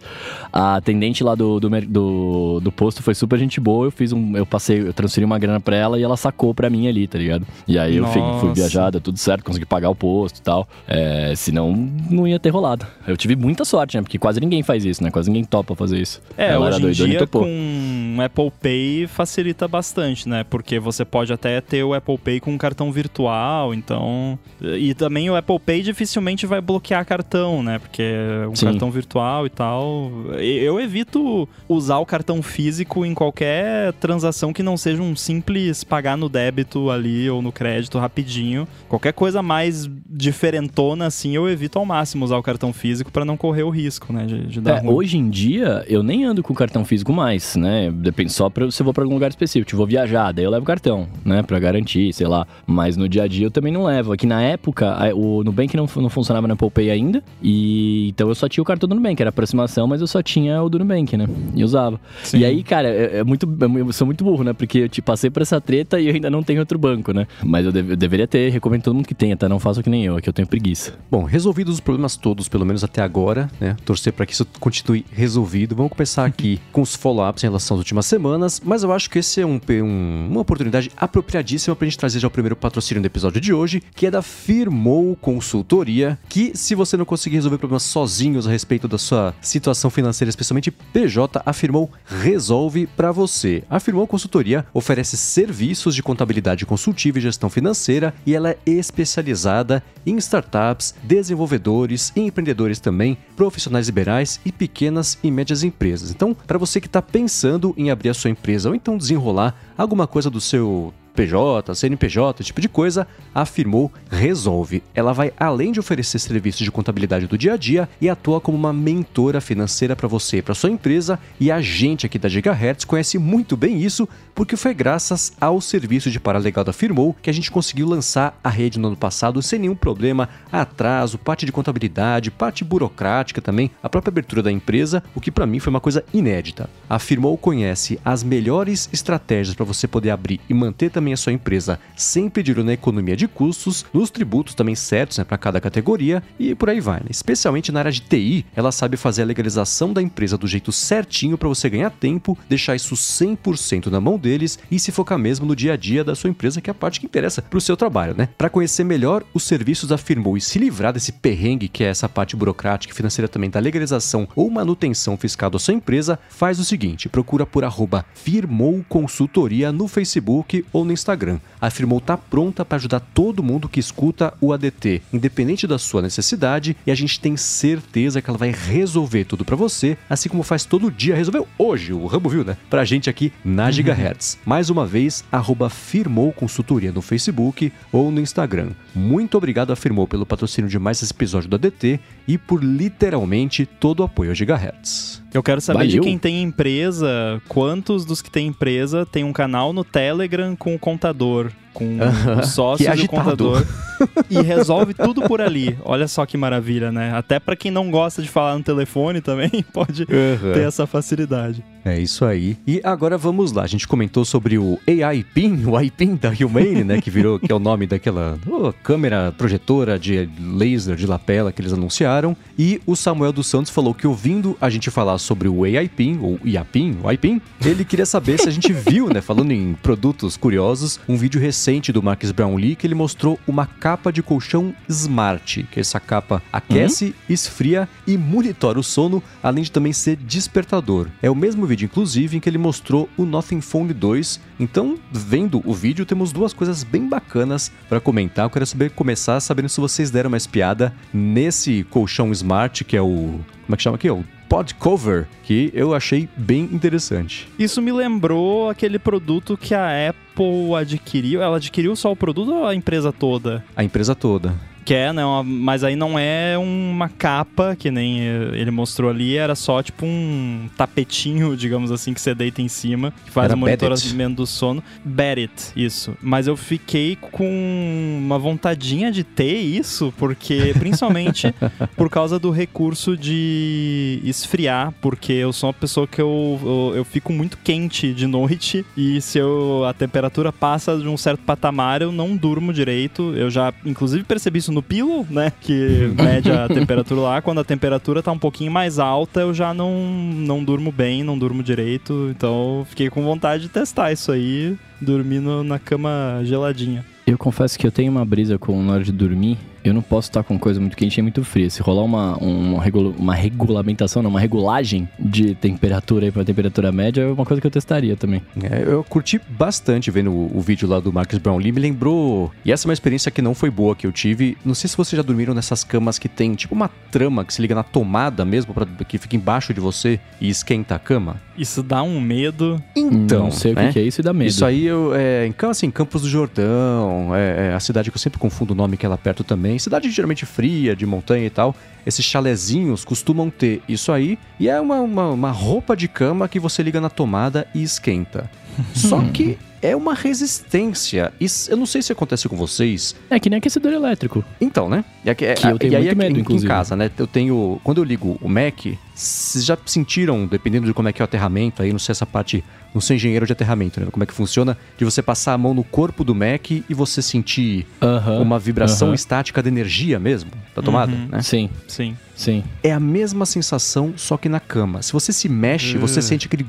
A 0.52 0.76
atendente 0.76 1.25
lá 1.25 1.35
do, 1.35 1.59
do, 1.59 1.68
do, 1.68 2.61
do, 2.61 2.73
posto 2.73 3.02
foi 3.02 3.14
super 3.14 3.38
gente 3.38 3.61
boa. 3.61 3.87
Eu 3.87 3.90
fiz 3.90 4.12
um. 4.12 4.37
Eu 4.37 4.44
passei, 4.44 4.80
eu 4.80 4.92
transferi 4.92 5.25
uma 5.25 5.38
grana 5.38 5.61
pra 5.61 5.76
ela 5.76 5.99
e 5.99 6.02
ela 6.02 6.16
sacou 6.16 6.54
pra 6.54 6.68
mim 6.68 6.88
ali, 6.88 7.06
tá 7.06 7.18
ligado? 7.18 7.47
E 7.66 7.78
aí 7.78 7.97
eu 7.97 8.06
fui, 8.06 8.23
fui 8.40 8.52
viajada, 8.52 9.00
tudo 9.00 9.18
certo, 9.18 9.44
consegui 9.44 9.64
pagar 9.64 9.88
o 9.88 9.94
posto 9.94 10.38
e 10.38 10.42
tal. 10.42 10.68
É, 10.87 11.32
senão 11.35 11.73
não 12.11 12.28
ia 12.28 12.38
ter 12.38 12.50
rolado. 12.50 12.87
Eu 13.06 13.16
tive 13.16 13.35
muita 13.35 13.64
sorte, 13.64 13.97
né? 13.97 14.02
Porque 14.02 14.18
quase 14.18 14.40
ninguém 14.40 14.62
faz 14.62 14.85
isso, 14.85 15.02
né? 15.02 15.11
Quase 15.11 15.30
ninguém 15.30 15.44
topa 15.44 15.75
fazer 15.75 15.99
isso. 15.99 16.21
É, 16.37 16.50
ela 16.52 16.68
hoje 16.68 16.87
em 16.87 17.06
dia 17.11 17.26
com 17.26 18.18
Apple 18.23 18.52
Pay 18.61 19.06
facilita 19.06 19.66
bastante, 19.66 20.28
né? 20.28 20.44
Porque 20.44 20.78
você 20.78 21.04
pode 21.04 21.32
até 21.32 21.61
ter 21.61 21.82
o 21.82 21.94
Apple 21.94 22.18
Pay 22.18 22.40
com 22.40 22.52
um 22.52 22.59
cartão 22.59 22.92
virtual, 22.92 23.73
então. 23.73 24.38
E 24.61 24.94
também 24.94 25.30
o 25.30 25.37
Apple 25.37 25.59
Pay 25.59 25.82
dificilmente 25.82 26.47
vai 26.47 26.61
bloquear 26.61 27.04
cartão, 27.06 27.62
né? 27.62 27.78
Porque 27.78 28.02
um 28.50 28.54
Sim. 28.54 28.66
cartão 28.66 28.91
virtual 28.92 29.46
e 29.46 29.50
tal. 29.50 30.11
Eu 30.38 30.78
evito 30.80 31.49
usar 31.68 31.99
o 31.99 32.06
cartão 32.06 32.42
físico 32.42 33.04
em 33.04 33.14
qualquer 33.14 33.92
transação 33.94 34.52
que 34.52 34.62
não 34.62 34.76
seja 34.76 35.02
um 35.02 35.16
simples 35.16 35.82
pagar 35.82 36.16
no 36.16 36.28
débito 36.28 36.90
ali 36.90 37.28
ou 37.28 37.42
no 37.42 37.50
crédito 37.50 37.99
rapidinho. 37.99 38.68
Qualquer 38.88 39.12
coisa 39.12 39.42
mais 39.42 39.90
diferentona 40.08 41.06
assim, 41.06 41.34
eu 41.34 41.49
evito 41.49 41.78
ao 41.78 41.84
máximo 41.84 42.25
usar 42.25 42.37
o 42.37 42.42
cartão 42.42 42.72
físico 42.72 43.11
para 43.11 43.25
não 43.25 43.37
correr 43.37 43.62
o 43.62 43.70
risco, 43.70 44.12
né, 44.12 44.26
de, 44.26 44.46
de 44.46 44.61
dar 44.61 44.76
é, 44.76 44.80
ruim. 44.80 44.94
Hoje 44.94 45.16
em 45.16 45.28
dia, 45.28 45.84
eu 45.88 46.02
nem 46.02 46.25
ando 46.25 46.42
com 46.42 46.52
o 46.52 46.56
cartão 46.56 46.84
físico 46.84 47.12
mais, 47.12 47.56
né? 47.56 47.90
Depende 47.90 48.32
só 48.32 48.50
pra, 48.50 48.70
se 48.70 48.80
eu 48.80 48.84
vou 48.84 48.92
para 48.92 49.04
algum 49.04 49.14
lugar 49.14 49.30
específico. 49.30 49.68
Tipo, 49.68 49.78
vou 49.78 49.87
viajar, 49.87 50.32
daí 50.32 50.44
eu 50.44 50.50
levo 50.50 50.64
cartão, 50.64 51.08
né, 51.25 51.42
para 51.42 51.58
garantir, 51.58 52.12
sei 52.12 52.26
lá. 52.26 52.46
Mas 52.66 52.96
no 52.96 53.08
dia 53.08 53.25
a 53.25 53.26
dia 53.26 53.46
eu 53.46 53.50
também 53.50 53.72
não 53.72 53.84
levo. 53.84 54.12
Aqui 54.12 54.26
na 54.26 54.42
época, 54.42 54.96
o 55.14 55.42
Nubank 55.42 55.76
não, 55.76 55.88
não 55.96 56.08
funcionava 56.08 56.46
na 56.46 56.54
Apple 56.54 56.70
Pay 56.70 56.90
ainda, 56.90 57.22
e 57.42 58.08
então 58.08 58.28
eu 58.28 58.34
só 58.34 58.49
tinha 58.49 58.62
o 58.62 58.64
cartão 58.64 58.82
do 58.87 58.95
Nubank, 58.95 59.21
era 59.21 59.31
aproximação, 59.31 59.87
mas 59.87 60.01
eu 60.01 60.07
só 60.07 60.23
tinha 60.23 60.62
o 60.62 60.69
do 60.69 60.79
Nubank, 60.79 61.17
né? 61.17 61.27
E 61.55 61.65
usava. 61.65 62.01
Sim. 62.23 62.39
E 62.39 62.45
aí, 62.45 62.62
cara, 62.62 62.89
é, 62.89 63.19
é 63.19 63.25
muito, 63.25 63.47
é 63.47 63.81
eu 63.81 63.93
sou 63.93 64.07
muito 64.07 64.25
burro, 64.25 64.45
né? 64.45 64.53
Porque 64.53 64.79
eu 64.79 64.89
te 64.89 65.03
passei 65.03 65.31
por 65.31 65.43
essa 65.43 65.61
treta 65.61 66.01
e 66.01 66.09
eu 66.09 66.15
ainda 66.15 66.31
não 66.31 66.43
tenho 66.43 66.61
outro 66.61 66.79
banco, 66.79 67.12
né? 67.12 67.27
Mas 67.45 67.67
eu, 67.67 67.73
eu 67.73 67.97
deveria 67.97 68.27
ter, 68.27 68.51
recomendo 68.51 68.83
todo 68.83 68.95
mundo 68.95 69.07
que 69.07 69.15
tenha, 69.15 69.37
tá? 69.37 69.49
Não 69.49 69.59
faço 69.59 69.83
que 69.83 69.91
nem 69.91 70.05
eu, 70.05 70.19
é 70.19 70.21
que 70.21 70.29
eu 70.29 70.33
tenho 70.33 70.49
preguiça. 70.49 70.95
Bom, 71.11 71.25
resolvidos 71.25 71.75
os 71.75 71.81
problemas 71.81 72.17
todos, 72.17 72.49
pelo 72.49 72.65
menos 72.65 72.85
até 72.85 73.03
agora, 73.03 73.51
né? 73.61 73.77
Torcer 73.85 74.12
para 74.12 74.27
que 74.27 74.33
isso 74.33 74.47
continue 74.61 75.05
resolvido. 75.12 75.75
Vamos 75.75 75.93
começar 75.93 76.25
aqui 76.25 76.61
com 76.73 76.83
os 76.83 76.95
follow-ups 76.95 77.43
em 77.43 77.47
relação 77.47 77.77
às 77.77 77.81
últimas 77.81 78.07
semanas, 78.07 78.61
mas 78.65 78.83
eu 78.83 78.93
acho 78.93 79.11
que 79.11 79.19
esse 79.19 79.41
é 79.41 79.47
um, 79.47 79.61
um, 79.71 80.29
uma 80.31 80.41
oportunidade 80.41 80.91
apropriadíssima 80.97 81.77
pra 81.77 81.87
gente 81.87 81.99
trazer 81.99 82.19
já 82.19 82.29
o 82.29 82.31
primeiro 82.31 82.57
patrocínio 82.57 83.03
do 83.03 83.07
episódio 83.07 83.41
de 83.41 83.53
hoje, 83.53 83.83
que 83.95 84.07
é 84.07 84.11
da 84.11 84.23
Firmou 84.23 85.17
Consultoria, 85.17 86.19
que 86.29 86.53
se 86.55 86.75
você 86.75 86.97
não 86.97 87.05
conseguir 87.05 87.37
resolver 87.37 87.59
problemas 87.59 87.83
sozinhos 87.83 88.47
a 88.47 88.51
respeito 88.51 88.72
da 88.88 88.99
sua 88.99 89.35
situação 89.41 89.91
financeira, 89.91 90.29
especialmente 90.29 90.71
PJ, 90.71 91.43
afirmou 91.45 91.91
resolve 92.05 92.87
para 92.87 93.12
você. 93.12 93.62
Afirmou 93.69 94.07
Consultoria 94.07 94.67
oferece 94.73 95.17
serviços 95.17 95.95
de 95.95 96.02
contabilidade 96.02 96.67
consultiva 96.67 97.19
e 97.19 97.23
gestão 97.23 97.49
financeira 97.49 98.14
e 98.26 98.35
ela 98.35 98.50
é 98.50 98.59
especializada 98.67 99.83
em 100.05 100.17
startups, 100.17 100.95
desenvolvedores 101.02 102.12
e 102.14 102.21
empreendedores 102.21 102.81
também, 102.81 103.17
profissionais 103.37 103.87
liberais 103.87 104.41
e 104.45 104.52
pequenas 104.52 105.19
e 105.23 105.31
médias 105.31 105.62
empresas. 105.62 106.11
Então, 106.11 106.35
para 106.35 106.59
você 106.59 106.81
que 106.81 106.87
está 106.87 107.02
pensando 107.02 107.75
em 107.76 107.91
abrir 107.91 108.09
a 108.09 108.14
sua 108.14 108.31
empresa 108.31 108.69
ou 108.69 108.75
então 108.75 108.97
desenrolar 108.97 109.55
alguma 109.76 110.07
coisa 110.07 110.31
do 110.31 110.41
seu 110.41 110.93
PJ, 111.14 111.75
CNPJ, 111.75 112.45
tipo 112.45 112.61
de 112.61 112.69
coisa, 112.69 113.07
afirmou 113.35 113.92
resolve. 114.11 114.83
Ela 114.95 115.12
vai 115.12 115.33
além 115.38 115.73
de 115.73 115.81
oferecer 115.81 116.19
serviços 116.19 116.62
de 116.64 116.71
contabilidade 116.71 117.26
do 117.26 117.38
dia 117.38 117.54
a 117.54 117.57
dia 117.57 117.88
e 118.00 118.09
atua 118.09 118.40
como 118.40 118.57
uma 118.57 118.73
mentora 118.73 119.40
financeira 119.40 119.95
para 119.95 120.09
você 120.09 120.38
e 120.38 120.42
para 120.42 120.54
sua 120.54 120.71
empresa. 120.71 121.19
E 121.38 121.50
a 121.50 121.61
gente 121.61 122.07
aqui 122.07 122.19
da 122.19 122.28
Gigahertz 122.28 122.85
conhece 122.85 123.19
muito 123.19 123.57
bem 123.57 123.81
isso, 123.81 124.09
porque 124.35 124.57
foi 124.57 124.75
graças 124.75 125.33
ao 125.40 125.61
serviço 125.61 126.11
de 126.11 126.19
paralegal 126.19 126.64
da 126.64 126.73
Firmou 126.73 127.14
que 127.21 127.31
a 127.31 127.33
gente 127.33 127.50
conseguiu 127.50 127.88
lançar 127.88 128.38
a 128.42 128.49
rede 128.49 128.78
no 128.78 128.88
ano 128.88 128.97
passado 128.97 129.42
sem 129.42 129.59
nenhum 129.59 129.75
problema, 129.75 130.28
atraso, 130.50 131.19
parte 131.19 131.45
de 131.47 131.52
contabilidade, 131.52 132.31
parte 132.31 132.64
burocrática 132.64 133.40
também, 133.40 133.71
a 133.83 133.88
própria 133.88 134.11
abertura 134.11 134.42
da 134.42 134.50
empresa, 134.50 135.02
o 135.14 135.21
que 135.21 135.31
para 135.31 135.47
mim 135.47 135.59
foi 135.59 135.71
uma 135.71 135.81
coisa 135.81 136.04
inédita. 136.12 136.69
A 136.88 136.99
Firmou 136.99 137.37
conhece 137.37 137.99
as 138.04 138.23
melhores 138.23 138.88
estratégias 138.92 139.54
para 139.54 139.64
você 139.64 139.87
poder 139.87 140.11
abrir 140.11 140.40
e 140.49 140.54
manter 140.54 140.90
também 140.90 141.01
também 141.02 141.12
a 141.12 141.16
sua 141.16 141.32
empresa 141.32 141.80
sempre 141.97 142.44
de 142.44 142.52
olho 142.52 142.62
na 142.62 142.73
economia 142.73 143.16
de 143.16 143.26
custos, 143.26 143.85
nos 143.92 144.09
tributos 144.09 144.54
também 144.54 144.76
certos 144.76 145.18
né, 145.18 145.25
para 145.25 145.37
cada 145.37 145.61
categoria 145.61 146.23
e 146.38 146.54
por 146.54 146.71
aí 146.71 146.80
vai. 146.80 147.00
Né? 147.00 147.06
Especialmente 147.11 147.73
na 147.73 147.80
área 147.80 147.90
de 147.90 148.00
TI, 148.00 148.47
ela 148.54 148.71
sabe 148.71 148.97
fazer 148.97 149.23
a 149.23 149.25
legalização 149.25 149.92
da 149.92 150.00
empresa 150.00 150.38
do 150.38 150.47
jeito 150.47 150.71
certinho 150.71 151.37
para 151.37 151.49
você 151.49 151.68
ganhar 151.68 151.90
tempo, 151.90 152.38
deixar 152.49 152.76
isso 152.76 152.94
100% 152.94 153.87
na 153.87 154.00
mão 154.00 154.16
deles 154.16 154.59
e 154.71 154.78
se 154.78 154.92
focar 154.92 155.18
mesmo 155.18 155.44
no 155.44 155.56
dia 155.56 155.73
a 155.73 155.76
dia 155.76 156.04
da 156.04 156.14
sua 156.14 156.30
empresa, 156.30 156.61
que 156.61 156.71
é 156.71 156.73
a 156.73 156.75
parte 156.75 157.00
que 157.00 157.06
interessa 157.06 157.42
para 157.42 157.59
o 157.59 157.61
seu 157.61 157.76
trabalho, 157.76 158.14
né? 158.16 158.28
Para 158.38 158.49
conhecer 158.49 158.85
melhor 158.85 159.25
os 159.35 159.42
serviços 159.42 159.88
da 159.88 159.99
Firmou 159.99 160.37
e 160.37 160.40
se 160.40 160.59
livrar 160.59 160.92
desse 160.92 161.11
perrengue 161.11 161.68
que 161.68 161.82
é 161.82 161.88
essa 161.88 162.09
parte 162.09 162.37
burocrática 162.37 162.92
e 162.92 162.97
financeira 162.97 163.28
também 163.28 163.50
da 163.50 163.59
legalização 163.59 164.28
ou 164.37 164.49
manutenção 164.49 165.16
fiscal 165.16 165.50
da 165.50 165.59
sua 165.59 165.75
empresa, 165.75 166.18
faz 166.28 166.61
o 166.61 166.64
seguinte: 166.64 167.09
procura 167.09 167.44
por 167.44 167.64
arroba 167.64 168.04
Firmou 168.14 168.85
Consultoria 168.88 169.73
no 169.73 169.88
Facebook 169.88 170.64
ou 170.73 170.85
no 170.85 170.91
Instagram. 170.92 171.38
A 171.61 171.70
Firmou 171.70 171.99
está 171.99 172.16
pronta 172.16 172.64
para 172.64 172.76
ajudar 172.76 173.00
todo 173.00 173.42
mundo 173.42 173.68
que 173.68 173.80
escuta 173.80 174.34
o 174.40 174.52
ADT, 174.52 175.02
independente 175.12 175.66
da 175.66 175.78
sua 175.78 176.02
necessidade, 176.02 176.76
e 176.87 176.90
a 176.90 176.94
gente 176.94 177.18
tem 177.18 177.37
certeza 177.37 178.20
que 178.20 178.28
ela 178.28 178.38
vai 178.38 178.50
resolver 178.50 179.25
tudo 179.25 179.44
para 179.44 179.56
você, 179.56 179.96
assim 180.08 180.28
como 180.28 180.42
faz 180.42 180.64
todo 180.64 180.90
dia, 180.90 181.14
resolveu 181.14 181.46
hoje, 181.58 181.92
o 181.92 182.06
Rambo 182.06 182.28
viu, 182.28 182.44
né? 182.44 182.56
Pra 182.68 182.84
gente 182.84 183.08
aqui 183.08 183.32
na 183.44 183.66
uhum. 183.66 183.72
Gigahertz. 183.72 184.38
Mais 184.44 184.70
uma 184.70 184.87
vez, 184.87 185.25
arroba 185.30 185.70
Firmou 185.70 186.32
Consultoria 186.32 186.92
no 186.92 187.02
Facebook 187.02 187.72
ou 187.90 188.11
no 188.11 188.20
Instagram. 188.20 188.70
Muito 188.94 189.37
obrigado 189.37 189.72
a 189.72 189.76
Firmou 189.76 190.06
pelo 190.06 190.26
patrocínio 190.26 190.70
de 190.70 190.78
mais 190.78 191.02
esse 191.02 191.12
episódio 191.12 191.49
do 191.49 191.56
ADT 191.56 192.00
e 192.26 192.37
por 192.37 192.62
literalmente 192.62 193.64
todo 193.66 194.00
o 194.00 194.04
apoio 194.04 194.30
a 194.30 194.34
Gigahertz. 194.34 195.22
Eu 195.33 195.43
quero 195.43 195.61
saber 195.61 195.87
Valeu. 195.87 195.91
de 195.93 196.01
quem 196.01 196.19
tem 196.19 196.43
empresa, 196.43 197.41
quantos 197.49 198.05
dos 198.05 198.21
que 198.21 198.31
tem 198.31 198.47
empresa 198.47 199.07
tem 199.07 199.25
um 199.25 199.33
canal 199.33 199.73
no 199.73 199.83
Telegram 199.85 200.55
com 200.55 200.75
o 200.75 200.79
contador 200.79 201.51
com 201.73 201.99
o 202.39 202.45
sócio 202.45 202.89
é 202.89 202.95
do 202.95 203.07
contador 203.09 203.65
e 204.31 204.41
resolve 204.41 204.95
tudo 204.95 205.23
por 205.23 205.41
ali. 205.41 205.79
Olha 205.85 206.07
só 206.07 206.27
que 206.27 206.37
maravilha, 206.37 206.93
né? 206.93 207.12
Até 207.15 207.41
para 207.41 207.57
quem 207.57 207.71
não 207.71 207.91
gosta 207.91 208.23
de 208.23 208.29
falar 208.29 208.57
no 208.57 208.62
telefone 208.62 209.21
também 209.21 209.51
pode 209.73 210.03
uhum. 210.03 210.53
ter 210.53 210.67
essa 210.67 210.87
facilidade. 210.87 211.65
É 211.85 211.99
isso 211.99 212.25
aí. 212.25 212.57
E 212.67 212.81
agora 212.85 213.19
vamos 213.19 213.53
lá. 213.53 213.65
A 213.65 213.67
gente 213.67 213.89
comentou 213.89 214.25
sobre 214.25 214.57
o 214.57 214.79
AI 214.87 215.25
PIN, 215.25 215.65
o 215.67 215.81
iPin 215.81 216.15
da 216.15 216.31
Humane, 216.31 216.85
né, 216.85 217.01
que 217.01 217.11
virou 217.11 217.39
que 217.39 217.51
é 217.51 217.55
o 217.55 217.59
nome 217.59 217.87
daquela 217.87 218.39
oh, 218.47 218.73
câmera 218.83 219.33
projetora 219.33 219.99
de 219.99 220.29
laser 220.39 220.97
de 220.97 221.07
lapela 221.07 221.53
que 221.53 221.61
eles 221.61 221.73
anunciaram, 221.73 222.37
e 222.59 222.81
o 222.87 222.95
Samuel 222.95 223.33
dos 223.33 223.47
Santos 223.47 223.71
falou 223.71 223.95
que 223.95 224.07
ouvindo 224.07 224.57
a 224.61 224.71
gente 224.71 224.91
falar 224.91 225.19
sobre 225.19 225.49
o 225.49 225.65
AI 225.65 225.89
PIN 225.89 226.19
ou 226.21 226.39
IAPIN, 226.45 226.99
o 227.03 227.11
iPin, 227.11 227.41
ele 227.65 227.85
queria 227.85 228.07
saber 228.07 228.39
se 228.39 228.49
a 228.49 228.53
gente 228.53 228.73
viu, 228.73 229.09
né, 229.09 229.21
falando 229.21 229.53
em 229.53 229.75
produtos 229.75 230.37
curiosos, 230.37 231.01
um 231.09 231.17
vídeo 231.17 231.41
recente 231.41 231.93
do 231.93 232.03
Marcus 232.03 232.31
Brownlee 232.31 232.77
que 232.77 232.87
ele 232.87 232.95
mostrou 232.95 233.39
uma 233.47 233.67
capa 233.67 234.12
de 234.12 234.23
colchão 234.23 234.75
Smart, 234.89 235.65
que 235.71 235.81
essa 235.81 235.99
capa 235.99 236.43
aquece, 236.53 237.07
uhum. 237.07 237.12
esfria 237.29 237.89
e 238.07 238.17
monitora 238.17 238.79
o 238.79 238.83
sono, 238.83 239.23
além 239.43 239.65
de 239.65 239.73
também 239.73 239.93
ser 239.93 240.17
despertador. 240.17 241.09
É 241.21 241.31
o 241.31 241.35
mesmo 241.35 241.67
vídeo, 241.73 241.87
inclusive, 241.87 242.37
em 242.37 242.41
que 242.41 242.49
ele 242.50 242.59
mostrou 242.59 243.09
o 243.17 243.25
Nothing 243.25 243.62
Phone 243.62 243.95
2. 243.95 244.38
Então, 244.61 244.99
vendo 245.11 245.62
o 245.64 245.73
vídeo, 245.73 246.05
temos 246.05 246.31
duas 246.31 246.52
coisas 246.52 246.85
bem 246.85 247.09
bacanas 247.09 247.73
para 247.88 247.99
comentar. 247.99 248.45
Eu 248.45 248.50
quero 248.50 248.67
saber 248.67 248.91
começar 248.91 249.41
sabendo 249.41 249.71
se 249.71 249.81
vocês 249.81 250.11
deram 250.11 250.29
uma 250.29 250.37
espiada 250.37 250.95
nesse 251.14 251.85
colchão 251.85 252.31
Smart, 252.31 252.85
que 252.85 252.95
é 252.95 253.00
o. 253.00 253.41
Como 253.62 253.75
é 253.75 253.76
que 253.76 253.83
chama 253.83 253.97
aqui? 253.97 254.07
É 254.07 254.12
o 254.12 254.23
Podcover, 254.50 255.26
que 255.45 255.71
eu 255.73 255.95
achei 255.95 256.29
bem 256.37 256.64
interessante. 256.64 257.49
Isso 257.59 257.81
me 257.81 257.91
lembrou 257.91 258.69
aquele 258.69 258.99
produto 258.99 259.57
que 259.57 259.75
a 259.75 260.11
Apple 260.11 260.75
adquiriu. 260.79 261.41
Ela 261.41 261.57
adquiriu 261.57 261.96
só 261.96 262.12
o 262.12 262.16
produto 262.16 262.53
ou 262.53 262.66
a 262.66 262.75
empresa 262.75 263.11
toda? 263.11 263.64
A 263.75 263.83
empresa 263.83 264.14
toda 264.14 264.71
que 264.85 264.95
é, 264.95 265.12
né? 265.12 265.25
Uma, 265.25 265.42
mas 265.42 265.85
aí 265.85 265.97
não 265.97 266.18
é 266.18 266.57
uma 266.59 267.09
capa, 267.09 267.77
que 267.77 267.90
nem 267.90 268.21
ele 268.21 268.71
mostrou 268.71 269.11
ali, 269.11 269.37
era 269.37 269.55
só 269.55 269.83
tipo 269.83 270.05
um 270.05 270.68
tapetinho, 270.77 271.55
digamos 271.57 271.90
assim, 271.90 272.12
que 272.12 272.21
você 272.21 272.35
deita 272.35 272.61
em 272.61 272.68
cima, 272.68 273.12
que 273.25 273.31
faz 273.31 273.47
era 273.47 273.57
o 273.57 273.59
monitoramento 273.59 274.37
do 274.37 274.47
sono. 274.47 274.83
Berit, 275.05 275.73
isso. 275.77 276.16
Mas 276.21 276.47
eu 276.47 276.57
fiquei 276.57 277.16
com 277.16 278.18
uma 278.18 278.38
vontadinha 278.38 279.11
de 279.11 279.25
ter 279.25 279.57
isso, 279.57 280.12
porque 280.16 280.75
principalmente 280.79 281.55
por 281.97 282.11
causa 282.11 282.38
do 282.38 282.51
recurso 282.51 283.16
de 283.16 284.21
esfriar, 284.25 284.92
porque 285.01 285.33
eu 285.33 285.53
sou 285.53 285.68
uma 285.68 285.75
pessoa 285.75 286.07
que 286.07 286.21
eu, 286.21 286.61
eu, 286.62 286.97
eu 286.97 287.05
fico 287.05 287.33
muito 287.33 287.59
quente 287.62 288.12
de 288.12 288.27
noite 288.27 288.85
e 288.97 289.21
se 289.21 289.38
eu, 289.38 289.85
a 289.87 289.92
temperatura 289.92 290.53
passa 290.53 290.97
de 290.97 291.09
um 291.09 291.16
certo 291.16 291.40
patamar, 291.40 292.03
eu 292.03 292.11
não 292.11 292.37
durmo 292.37 292.73
direito. 292.73 293.35
Eu 293.35 293.51
já, 293.51 293.73
inclusive, 293.85 294.25
percebi 294.25 294.59
isso 294.59 294.71
no 294.72 294.82
Pillow, 294.82 295.26
né? 295.28 295.52
Que 295.61 296.12
mede 296.20 296.50
a 296.50 296.66
temperatura 296.68 297.20
lá. 297.20 297.42
Quando 297.42 297.61
a 297.61 297.64
temperatura 297.64 298.22
tá 298.22 298.32
um 298.32 298.38
pouquinho 298.38 298.72
mais 298.72 298.98
alta, 298.98 299.40
eu 299.40 299.54
já 299.54 299.72
não, 299.72 299.94
não 300.35 300.64
durmo 300.64 300.90
bem, 300.90 301.22
não 301.22 301.38
durmo 301.38 301.62
direito. 301.62 302.28
Então 302.30 302.87
fiquei 302.88 303.08
com 303.08 303.22
vontade 303.22 303.64
de 303.64 303.68
testar 303.68 304.12
isso 304.12 304.32
aí, 304.32 304.76
dormindo 305.00 305.62
na 305.62 305.78
cama 305.78 306.40
geladinha. 306.44 307.04
Eu 307.26 307.38
confesso 307.38 307.78
que 307.78 307.87
eu 307.87 307.92
tenho 307.92 308.11
uma 308.11 308.24
brisa 308.24 308.58
com 308.58 308.82
na 308.82 308.94
hora 308.94 309.04
de 309.04 309.12
dormir 309.12 309.58
eu 309.85 309.92
não 309.92 310.03
posso 310.03 310.29
estar 310.29 310.42
com 310.42 310.59
coisa 310.59 310.81
muito 310.81 310.97
quente 310.97 311.18
e 311.18 311.23
muito 311.23 311.45
fria. 311.45 311.68
Se 311.68 311.83
rolar 311.83 312.03
uma, 312.03 312.37
uma, 312.37 312.83
regula, 312.83 313.14
uma 313.18 313.35
regulamentação, 313.35 314.23
não, 314.23 314.31
uma 314.31 314.40
regulagem 314.40 315.09
de 315.18 315.55
temperatura 315.55 316.27
aí 316.27 316.33
para 316.33 316.45
temperatura 316.45 316.92
média, 316.92 317.23
é 317.23 317.27
uma 317.27 317.45
coisa 317.45 317.61
que 317.61 317.66
eu 317.66 317.71
testaria 317.71 318.16
também. 318.16 318.42
É, 318.62 318.85
eu 318.87 319.03
curti 319.05 319.40
bastante 319.49 320.11
vendo 320.11 320.31
o, 320.31 320.59
o, 320.59 320.61
vídeo 320.61 320.88
lá 320.88 321.01
do 321.01 321.12
Marcus 321.12 321.38
Brownlee. 321.38 321.73
Me 321.73 321.81
lembrou. 321.81 322.53
E 322.64 322.73
essa 322.73 322.87
é 322.87 322.88
uma 322.88 322.95
experiência 322.95 323.31
que 323.31 323.42
não 323.42 323.55
foi 323.55 323.71
boa 323.71 323.97
que 323.97 324.07
eu 324.07 324.12
tive. 324.12 324.57
Não 324.64 324.75
sei 324.75 324.88
se 324.88 324.97
vocês 324.97 325.16
já 325.16 325.23
dormiram 325.23 325.55
nessas 325.55 325.83
camas 325.83 326.18
que 326.18 326.29
tem 326.29 326.55
tipo 326.55 326.75
uma 326.75 326.90
trama 327.11 327.45
que 327.45 327.53
se 327.53 327.61
liga 327.61 327.75
na 327.75 327.83
tomada 327.83 328.45
mesmo, 328.45 328.73
pra, 328.73 328.87
que 328.87 329.18
fica 329.18 329.37
embaixo 329.37 329.75
de 329.75 329.81
você 329.81 330.21
e 330.40 330.49
esquenta 330.49 330.95
a 330.95 330.99
cama. 330.99 331.40
Isso 331.57 331.83
dá 331.83 332.03
um 332.03 332.21
medo. 332.21 332.83
Então. 332.97 333.45
Não 333.45 333.51
sei 333.51 333.75
né? 333.75 333.88
o 333.88 333.92
que 333.92 333.99
é 333.99 334.03
isso 334.03 334.21
e 334.21 334.25
dá 334.25 334.33
medo. 334.33 334.49
Isso 334.49 334.64
aí 334.64 334.87
eu, 334.87 335.14
é, 335.14 335.47
em 335.47 335.55
assim, 335.68 335.90
Campos 335.90 336.23
do 336.23 336.29
Jordão, 336.29 337.35
é, 337.35 337.71
é 337.71 337.75
a 337.75 337.81
cidade 337.81 338.11
que 338.11 338.16
eu 338.16 338.21
sempre 338.21 338.38
confundo 338.38 338.73
o 338.73 338.77
nome 338.77 338.97
que 338.97 339.05
é 339.05 339.09
lá 339.09 339.18
perto 339.18 339.45
também 339.45 339.71
também. 339.72 339.78
Cidade 339.78 340.11
geralmente 340.11 340.44
fria, 340.44 340.94
de 340.94 341.06
montanha 341.06 341.46
e 341.46 341.50
tal. 341.50 341.74
Esses 342.04 342.24
chalezinhos 342.24 343.04
costumam 343.04 343.50
ter 343.50 343.82
isso 343.88 344.12
aí. 344.12 344.38
E 344.58 344.68
é 344.68 344.80
uma, 344.80 345.00
uma, 345.00 345.30
uma 345.30 345.50
roupa 345.50 345.96
de 345.96 346.08
cama 346.08 346.48
que 346.48 346.61
você 346.61 346.82
liga 346.82 347.00
na 347.00 347.11
tomada 347.11 347.66
e 347.74 347.82
esquenta. 347.82 348.50
Só 348.94 349.20
que 349.32 349.58
é 349.83 349.97
uma 349.97 350.14
resistência. 350.14 351.33
Isso, 351.40 351.71
eu 351.71 351.77
não 351.77 351.85
sei 351.85 352.01
se 352.01 352.12
acontece 352.12 352.49
com 352.49 352.57
vocês. 352.57 353.16
É 353.29 353.38
que 353.40 353.51
nem 353.51 353.59
aquecedor 353.59 353.92
elétrico. 353.92 354.45
Então, 354.61 354.88
né? 354.88 355.05
E, 355.25 355.31
é, 355.31 355.35
que 355.35 355.45
eu 355.45 355.79
tenho 355.79 355.92
e 355.92 355.97
aí, 355.97 356.05
muito 356.05 356.16
medo, 356.16 356.38
em, 356.38 356.40
inclusive. 356.40 356.66
em 356.66 356.68
casa, 356.68 356.95
né? 356.95 357.11
Eu 357.18 357.27
tenho. 357.27 357.81
Quando 357.83 357.99
eu 357.99 358.05
ligo 358.05 358.38
o 358.40 358.49
Mac, 358.49 358.87
vocês 359.14 359.64
já 359.64 359.77
sentiram, 359.85 360.47
dependendo 360.47 360.87
de 360.87 360.95
como 360.95 361.09
é 361.09 361.12
que 361.12 361.21
é 361.21 361.25
o 361.25 361.27
aterramento, 361.27 361.83
aí 361.83 361.92
não 361.92 361.99
sei 361.99 362.12
essa 362.12 362.25
parte, 362.25 362.64
não 362.95 363.01
sou 363.01 363.14
engenheiro 363.16 363.45
de 363.45 363.53
aterramento, 363.53 364.01
né? 364.01 364.07
Como 364.11 364.23
é 364.23 364.27
que 364.27 364.33
funciona, 364.33 364.79
de 364.97 365.05
você 365.05 365.21
passar 365.21 365.53
a 365.53 365.59
mão 365.59 365.75
no 365.75 365.83
corpo 365.83 366.23
do 366.23 366.35
Mac 366.35 366.71
e 366.71 366.85
você 366.90 367.21
sentir 367.21 367.87
uh 368.01 368.07
-huh, 368.07 368.40
uma 368.40 368.59
vibração 368.59 369.09
uh 369.09 369.12
-huh. 369.12 369.16
estática 369.16 369.62
de 369.62 369.68
energia 369.68 370.18
mesmo 370.18 370.51
da 370.75 370.83
tomada, 370.83 371.12
uh 371.12 371.14
uhum. 371.14 371.27
-huh. 371.27 371.33
né? 371.33 371.42
Sim, 371.42 371.68
sim, 371.88 372.16
sim. 372.37 372.64
É 372.83 372.92
a 372.92 373.01
mesma 373.01 373.45
sensação, 373.45 374.14
só 374.16 374.37
que 374.37 374.49
na 374.49 374.61
cama. 374.61 375.03
Se 375.03 375.12
você 375.12 375.33
se 375.33 375.49
mexe, 375.49 375.99
você 375.99 376.21
uh. 376.21 376.23
sente 376.23 376.47
aquele 376.47 376.64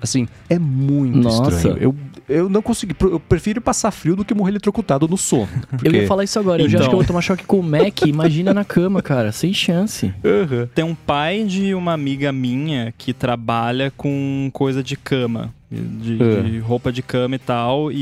Assim, 0.00 0.26
é 0.48 0.58
muito 0.58 1.18
Nossa. 1.18 1.56
estranho. 1.56 1.78
Eu, 1.78 1.96
eu 2.28 2.48
não 2.48 2.62
consegui. 2.62 2.94
Eu 3.00 3.20
prefiro 3.20 3.60
passar 3.60 3.90
frio 3.90 4.16
do 4.16 4.24
que 4.24 4.34
morrer 4.34 4.52
eletrocutado 4.52 5.06
no 5.06 5.16
sono. 5.16 5.48
Porque... 5.68 5.88
Eu 5.88 5.92
ia 5.92 6.06
falar 6.06 6.24
isso 6.24 6.38
agora. 6.38 6.62
Eu 6.62 6.68
já 6.68 6.78
acho 6.78 6.88
que 6.88 6.94
eu 6.94 6.98
vou 6.98 7.06
tomar 7.06 7.20
choque 7.20 7.44
com 7.44 7.60
o 7.60 7.62
Mac. 7.62 8.02
Imagina 8.06 8.54
na 8.54 8.64
cama, 8.64 9.02
cara. 9.02 9.32
Sem 9.32 9.52
chance. 9.52 10.06
Uhum. 10.24 10.66
Tem 10.74 10.84
um 10.84 10.94
pai 10.94 11.44
de 11.44 11.74
uma 11.74 11.92
amiga 11.92 12.32
minha 12.32 12.94
que 12.96 13.12
trabalha 13.12 13.92
com 13.96 14.50
coisa 14.52 14.82
de 14.82 14.96
cama 14.96 15.52
de, 15.70 16.20
é. 16.20 16.42
de, 16.42 16.58
roupa 16.58 16.92
de 16.92 17.00
cama 17.00 17.36
e 17.36 17.38
tal, 17.38 17.92
e, 17.92 17.96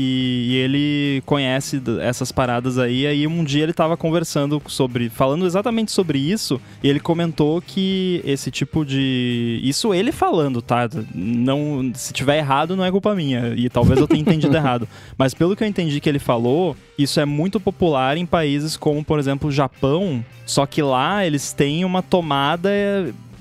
e, 0.49 0.55
ele 0.55 1.21
conhece 1.25 1.81
essas 2.01 2.31
paradas 2.31 2.79
aí. 2.79 3.05
Aí 3.05 3.27
um 3.27 3.43
dia 3.43 3.63
ele 3.63 3.73
tava 3.73 3.95
conversando 3.95 4.59
sobre, 4.67 5.09
falando 5.09 5.45
exatamente 5.45 5.91
sobre 5.91 6.17
isso, 6.17 6.59
e 6.83 6.89
ele 6.89 6.99
comentou 6.99 7.61
que 7.61 8.21
esse 8.25 8.49
tipo 8.49 8.83
de. 8.83 9.59
Isso 9.63 9.93
ele 9.93 10.11
falando, 10.11 10.61
tá? 10.61 10.89
Não, 11.13 11.91
se 11.93 12.11
tiver 12.11 12.37
errado, 12.37 12.75
não 12.75 12.83
é 12.83 12.89
culpa 12.89 13.13
minha, 13.13 13.53
e 13.55 13.69
talvez 13.69 13.99
eu 13.99 14.07
tenha 14.07 14.21
entendido 14.21 14.55
errado. 14.57 14.87
Mas 15.17 15.35
pelo 15.35 15.55
que 15.55 15.63
eu 15.63 15.67
entendi 15.67 15.99
que 15.99 16.09
ele 16.09 16.19
falou, 16.19 16.75
isso 16.97 17.19
é 17.19 17.25
muito 17.25 17.59
popular 17.59 18.17
em 18.17 18.25
países 18.25 18.75
como, 18.75 19.03
por 19.03 19.19
exemplo, 19.19 19.49
o 19.49 19.51
Japão, 19.51 20.25
só 20.45 20.65
que 20.65 20.81
lá 20.81 21.23
eles 21.23 21.53
têm 21.53 21.85
uma 21.85 22.01
tomada 22.01 22.69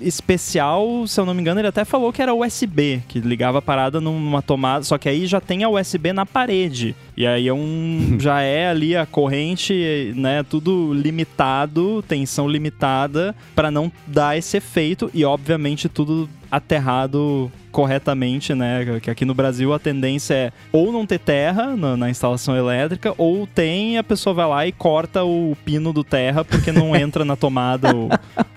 especial, 0.01 1.07
se 1.07 1.21
eu 1.21 1.27
não 1.27 1.35
me 1.35 1.41
engano, 1.41 1.61
ele 1.61 1.69
até 1.69 1.85
falou 1.85 2.13
que 2.13 2.23
era 2.23 2.35
USB, 2.35 3.03
que 3.09 3.21
ligava 3.21 3.59
a 3.59 3.63
parada 3.63 4.01
numa 4.01 4.43
tomada, 4.43 4.85
só 4.85 4.99
que 4.99 5.09
aí 5.09 5.27
já 5.27 5.41
tem 5.41 5.65
a 5.65 5.69
USB 5.69 6.13
na 6.13 6.25
parede. 6.25 6.95
E 7.17 7.27
aí 7.27 7.49
é 7.49 7.53
um 7.53 8.17
já 8.21 8.41
é 8.41 8.69
ali 8.69 8.97
a 8.97 9.07
corrente, 9.07 10.13
né, 10.17 10.43
tudo 10.43 10.93
limitado, 10.93 12.03
tensão 12.07 12.49
limitada 12.49 13.35
para 13.55 13.71
não 13.71 13.91
dar 14.07 14.37
esse 14.37 14.57
efeito 14.57 15.11
e 15.13 15.25
obviamente 15.25 15.89
tudo 15.89 16.29
aterrado 16.51 17.51
corretamente, 17.71 18.55
né? 18.55 19.01
Que 19.01 19.11
aqui 19.11 19.25
no 19.25 19.35
Brasil 19.35 19.73
a 19.73 19.79
tendência 19.79 20.35
é 20.35 20.53
ou 20.73 20.91
não 20.91 21.07
ter 21.07 21.19
terra 21.19 21.77
na, 21.77 21.97
na, 21.97 22.11
instalação 22.11 22.57
elétrica, 22.57 23.15
ou 23.17 23.47
tem 23.47 23.99
a 23.99 24.05
pessoa 24.05 24.35
vai 24.35 24.47
lá 24.47 24.67
e 24.67 24.73
corta 24.73 25.25
o 25.25 25.57
pino 25.65 25.93
do 25.93 26.03
terra 26.03 26.45
porque 26.45 26.73
não 26.73 26.95
entra 26.97 27.25
na 27.25 27.37
tomada 27.37 27.95
o, 27.95 28.09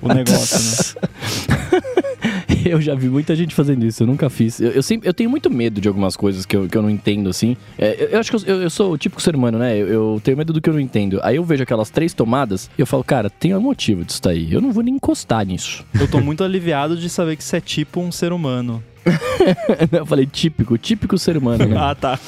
o 0.01 0.07
negócio, 0.07 1.01
né? 1.01 1.91
eu 2.65 2.81
já 2.81 2.95
vi 2.95 3.09
muita 3.09 3.35
gente 3.35 3.53
fazendo 3.55 3.85
isso, 3.85 4.03
eu 4.03 4.07
nunca 4.07 4.29
fiz. 4.29 4.59
Eu, 4.59 4.71
eu, 4.71 4.83
sempre, 4.83 5.07
eu 5.07 5.13
tenho 5.13 5.29
muito 5.29 5.49
medo 5.49 5.81
de 5.81 5.87
algumas 5.87 6.15
coisas 6.15 6.45
que 6.45 6.55
eu, 6.55 6.67
que 6.67 6.77
eu 6.77 6.81
não 6.81 6.89
entendo, 6.89 7.29
assim. 7.29 7.55
É, 7.77 8.03
eu, 8.03 8.07
eu, 8.09 8.19
acho 8.19 8.31
que 8.31 8.49
eu, 8.49 8.61
eu, 8.61 8.69
sou 8.69 8.91
o 8.91 8.97
típico 8.97 9.21
ser 9.21 9.35
humano, 9.35 9.57
né? 9.57 9.77
Eu, 9.77 9.87
eu, 9.87 10.21
tenho 10.23 10.37
medo 10.37 10.53
do 10.53 10.61
que 10.61 10.69
eu 10.69 10.73
não 10.73 10.79
entendo. 10.79 11.19
Aí 11.23 11.35
eu 11.35 11.43
vejo 11.43 11.63
aquelas 11.63 11.89
três 11.89 12.13
tomadas 12.13 12.69
e 12.77 12.81
eu 12.81 12.87
falo, 12.87 13.03
cara, 13.03 13.29
tem 13.29 13.55
um 13.55 13.61
motivo 13.61 14.03
disso 14.03 14.21
daí. 14.21 14.51
Eu 14.51 14.61
não 14.61 14.71
vou 14.71 14.83
nem 14.83 14.95
encostar 14.95 15.45
nisso. 15.45 15.85
Eu 15.99 16.07
tô 16.07 16.19
muito 16.19 16.43
aliviado 16.43 16.97
de 16.97 17.09
saber 17.09 17.35
que 17.35 17.43
você 17.43 17.57
é 17.57 17.61
tipo 17.61 17.99
um 17.99 18.11
ser 18.11 18.31
humano. 18.31 18.83
eu 19.91 20.05
falei 20.05 20.25
típico, 20.25 20.77
típico 20.77 21.17
ser 21.17 21.37
humano, 21.37 21.65
né? 21.65 21.75
ah, 21.79 21.95
tá. 21.95 22.19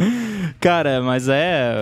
Cara, 0.60 1.00
mas 1.02 1.28
é. 1.28 1.74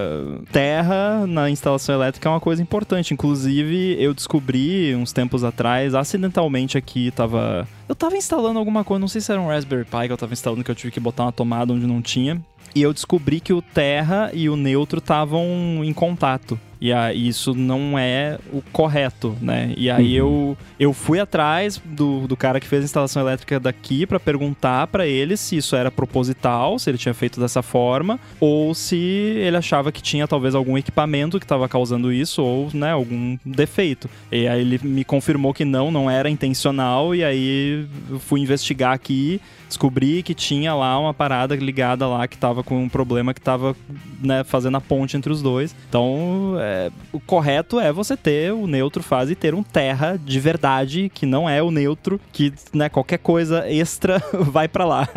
Terra 0.51 1.27
na 1.27 1.51
instalação 1.51 1.95
elétrica 1.95 2.29
é 2.29 2.33
uma 2.33 2.41
coisa 2.41 2.63
importante. 2.63 3.13
Inclusive, 3.13 3.97
eu 4.03 4.15
descobri 4.15 4.95
uns 4.95 5.13
tempos 5.13 5.45
atrás, 5.45 5.95
acidentalmente 5.95 6.79
aqui, 6.79 7.11
tava. 7.11 7.67
Eu 7.89 7.95
tava 7.95 8.17
instalando 8.17 8.59
alguma 8.59 8.85
coisa, 8.85 9.01
não 9.01 9.09
sei 9.09 9.21
se 9.21 9.33
era 9.33 9.41
um 9.41 9.49
Raspberry 9.49 9.85
Pi 9.85 10.07
que 10.07 10.13
eu 10.13 10.17
tava 10.17 10.33
instalando, 10.33 10.65
que 10.65 10.71
eu 10.71 10.75
tive 10.75 10.91
que 10.91 11.01
botar 11.01 11.25
uma 11.25 11.33
tomada 11.33 11.73
onde 11.73 11.87
não 11.87 12.03
tinha. 12.03 12.41
E 12.75 12.83
eu 12.83 12.93
descobri 12.93 13.41
que 13.41 13.53
o 13.53 13.63
terra 13.63 14.31
e 14.33 14.49
o 14.49 14.57
neutro 14.57 14.99
estavam 14.99 15.45
em 15.83 15.93
contato. 15.93 16.59
E 16.81 16.93
aí, 16.93 17.29
isso 17.29 17.55
não 17.55 17.99
é 17.99 18.39
o 18.53 18.63
correto, 18.73 19.37
né? 19.41 19.73
E 19.77 19.91
aí 19.91 20.21
uhum. 20.21 20.29
eu, 20.29 20.59
eu 20.79 20.93
fui 20.93 21.19
atrás 21.19 21.81
do, 21.85 22.27
do 22.27 22.37
cara 22.37 22.61
que 22.61 22.67
fez 22.67 22.83
a 22.83 22.85
instalação 22.85 23.23
elétrica 23.23 23.59
daqui 23.59 24.07
para 24.07 24.21
perguntar 24.21 24.87
para 24.87 25.07
ele 25.07 25.37
se 25.37 25.57
isso 25.57 25.75
era 25.75 25.91
proposital, 25.91 26.79
se 26.79 26.91
ele 26.91 26.99
tinha 26.99 27.15
feito 27.15 27.41
dessa 27.41 27.63
forma, 27.63 28.19
ou 28.41 28.75
se 28.75 28.97
ele 28.97 29.57
achava 29.57 29.91
que 29.91 30.03
tinha 30.03 30.29
talvez 30.29 30.55
algum 30.55 30.79
equipamento 30.79 31.39
que 31.39 31.45
estava 31.45 31.69
causando 31.69 32.13
isso, 32.13 32.43
ou 32.43 32.71
né, 32.73 32.93
algum 32.93 33.37
defeito. 33.45 34.09
E 34.31 34.47
aí 34.47 34.61
ele 34.61 34.81
me 34.83 35.05
confirmou 35.05 35.53
que 35.53 35.65
não, 35.65 35.91
não 35.91 36.11
era 36.11 36.31
intencional, 36.31 37.15
e 37.15 37.25
aí 37.25 37.87
eu 38.11 38.21
fui 38.21 38.41
investigar 38.41 38.93
aqui 38.93 39.41
descobri 39.69 40.23
que 40.23 40.35
tinha 40.35 40.75
lá 40.75 40.99
uma 40.99 41.15
parada 41.15 41.55
ligada 41.55 42.07
lá 42.07 42.27
que 42.27 42.37
tava 42.37 42.63
com 42.65 42.83
um 42.83 42.89
problema 42.89 43.35
que 43.35 43.41
tava 43.41 43.77
né, 44.21 44.43
fazendo 44.45 44.77
a 44.77 44.81
ponte 44.81 45.17
entre 45.17 45.31
os 45.31 45.43
dois. 45.43 45.75
Então, 45.89 46.57
é, 46.59 46.91
o 47.13 47.21
correto 47.21 47.79
é 47.79 47.93
você 47.93 48.17
ter 48.17 48.53
o 48.53 48.67
neutro 48.67 49.03
fase 49.03 49.33
e 49.33 49.37
ter 49.37 49.55
um 49.55 49.63
terra 49.63 50.19
de 50.23 50.41
verdade, 50.41 51.11
que 51.15 51.27
não 51.27 51.49
é 51.49 51.63
o 51.63 51.71
neutro, 51.71 52.21
que 52.33 52.53
né, 52.73 52.89
qualquer 52.89 53.19
coisa 53.19 53.69
extra 53.71 54.23
vai 54.33 54.67
para 54.67 54.85
lá. 54.85 55.09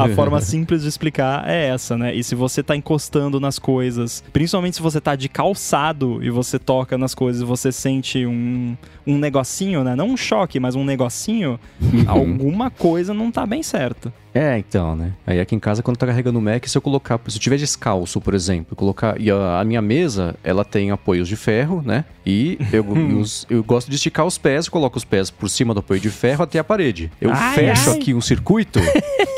A 0.00 0.08
forma 0.14 0.40
simples 0.42 0.82
de 0.82 0.88
explicar 0.88 1.48
é 1.48 1.68
essa, 1.68 1.96
né? 1.96 2.14
E 2.14 2.24
se 2.24 2.34
você 2.34 2.62
tá 2.62 2.74
encostando 2.74 3.38
nas 3.38 3.58
coisas, 3.58 4.24
principalmente 4.32 4.76
se 4.76 4.82
você 4.82 5.00
tá 5.00 5.14
de 5.14 5.28
calçado 5.28 6.22
e 6.22 6.30
você 6.30 6.58
toca 6.58 6.96
nas 6.96 7.14
coisas 7.14 7.42
e 7.42 7.44
você 7.44 7.70
sente 7.70 8.24
um, 8.26 8.76
um 9.06 9.18
negocinho, 9.18 9.84
né? 9.84 9.94
Não 9.94 10.08
um 10.08 10.16
choque, 10.16 10.58
mas 10.58 10.74
um 10.74 10.84
negocinho, 10.84 11.58
alguma 12.06 12.70
coisa 12.70 13.12
não 13.12 13.30
tá 13.30 13.44
bem 13.46 13.62
certa. 13.62 13.97
Exato. 13.98 14.12
É, 14.34 14.58
então, 14.58 14.94
né? 14.94 15.12
Aí 15.26 15.40
aqui 15.40 15.54
em 15.54 15.58
casa, 15.58 15.82
quando 15.82 15.96
tá 15.96 16.06
carregando 16.06 16.38
o 16.38 16.42
Mac, 16.42 16.66
se 16.66 16.76
eu 16.76 16.82
colocar, 16.82 17.20
se 17.28 17.36
eu 17.36 17.40
tiver 17.40 17.56
descalço, 17.56 18.20
por 18.20 18.34
exemplo, 18.34 18.76
colocar. 18.76 19.20
E 19.20 19.30
a, 19.30 19.60
a 19.60 19.64
minha 19.64 19.82
mesa, 19.82 20.36
ela 20.44 20.64
tem 20.64 20.90
apoios 20.90 21.28
de 21.28 21.36
ferro, 21.36 21.82
né? 21.84 22.04
E 22.24 22.58
eu, 22.72 22.84
eu, 22.94 23.24
eu, 23.48 23.64
gosto 23.64 23.88
de 23.88 23.96
esticar 23.96 24.26
os 24.26 24.36
pés, 24.36 24.68
coloco 24.68 24.96
os 24.96 25.04
pés 25.04 25.30
por 25.30 25.48
cima 25.48 25.72
do 25.72 25.80
apoio 25.80 26.00
de 26.00 26.10
ferro 26.10 26.44
até 26.44 26.58
a 26.58 26.64
parede. 26.64 27.10
Eu 27.20 27.30
ai, 27.32 27.54
fecho 27.54 27.90
ai. 27.90 27.96
aqui 27.96 28.14
um 28.14 28.20
circuito 28.20 28.80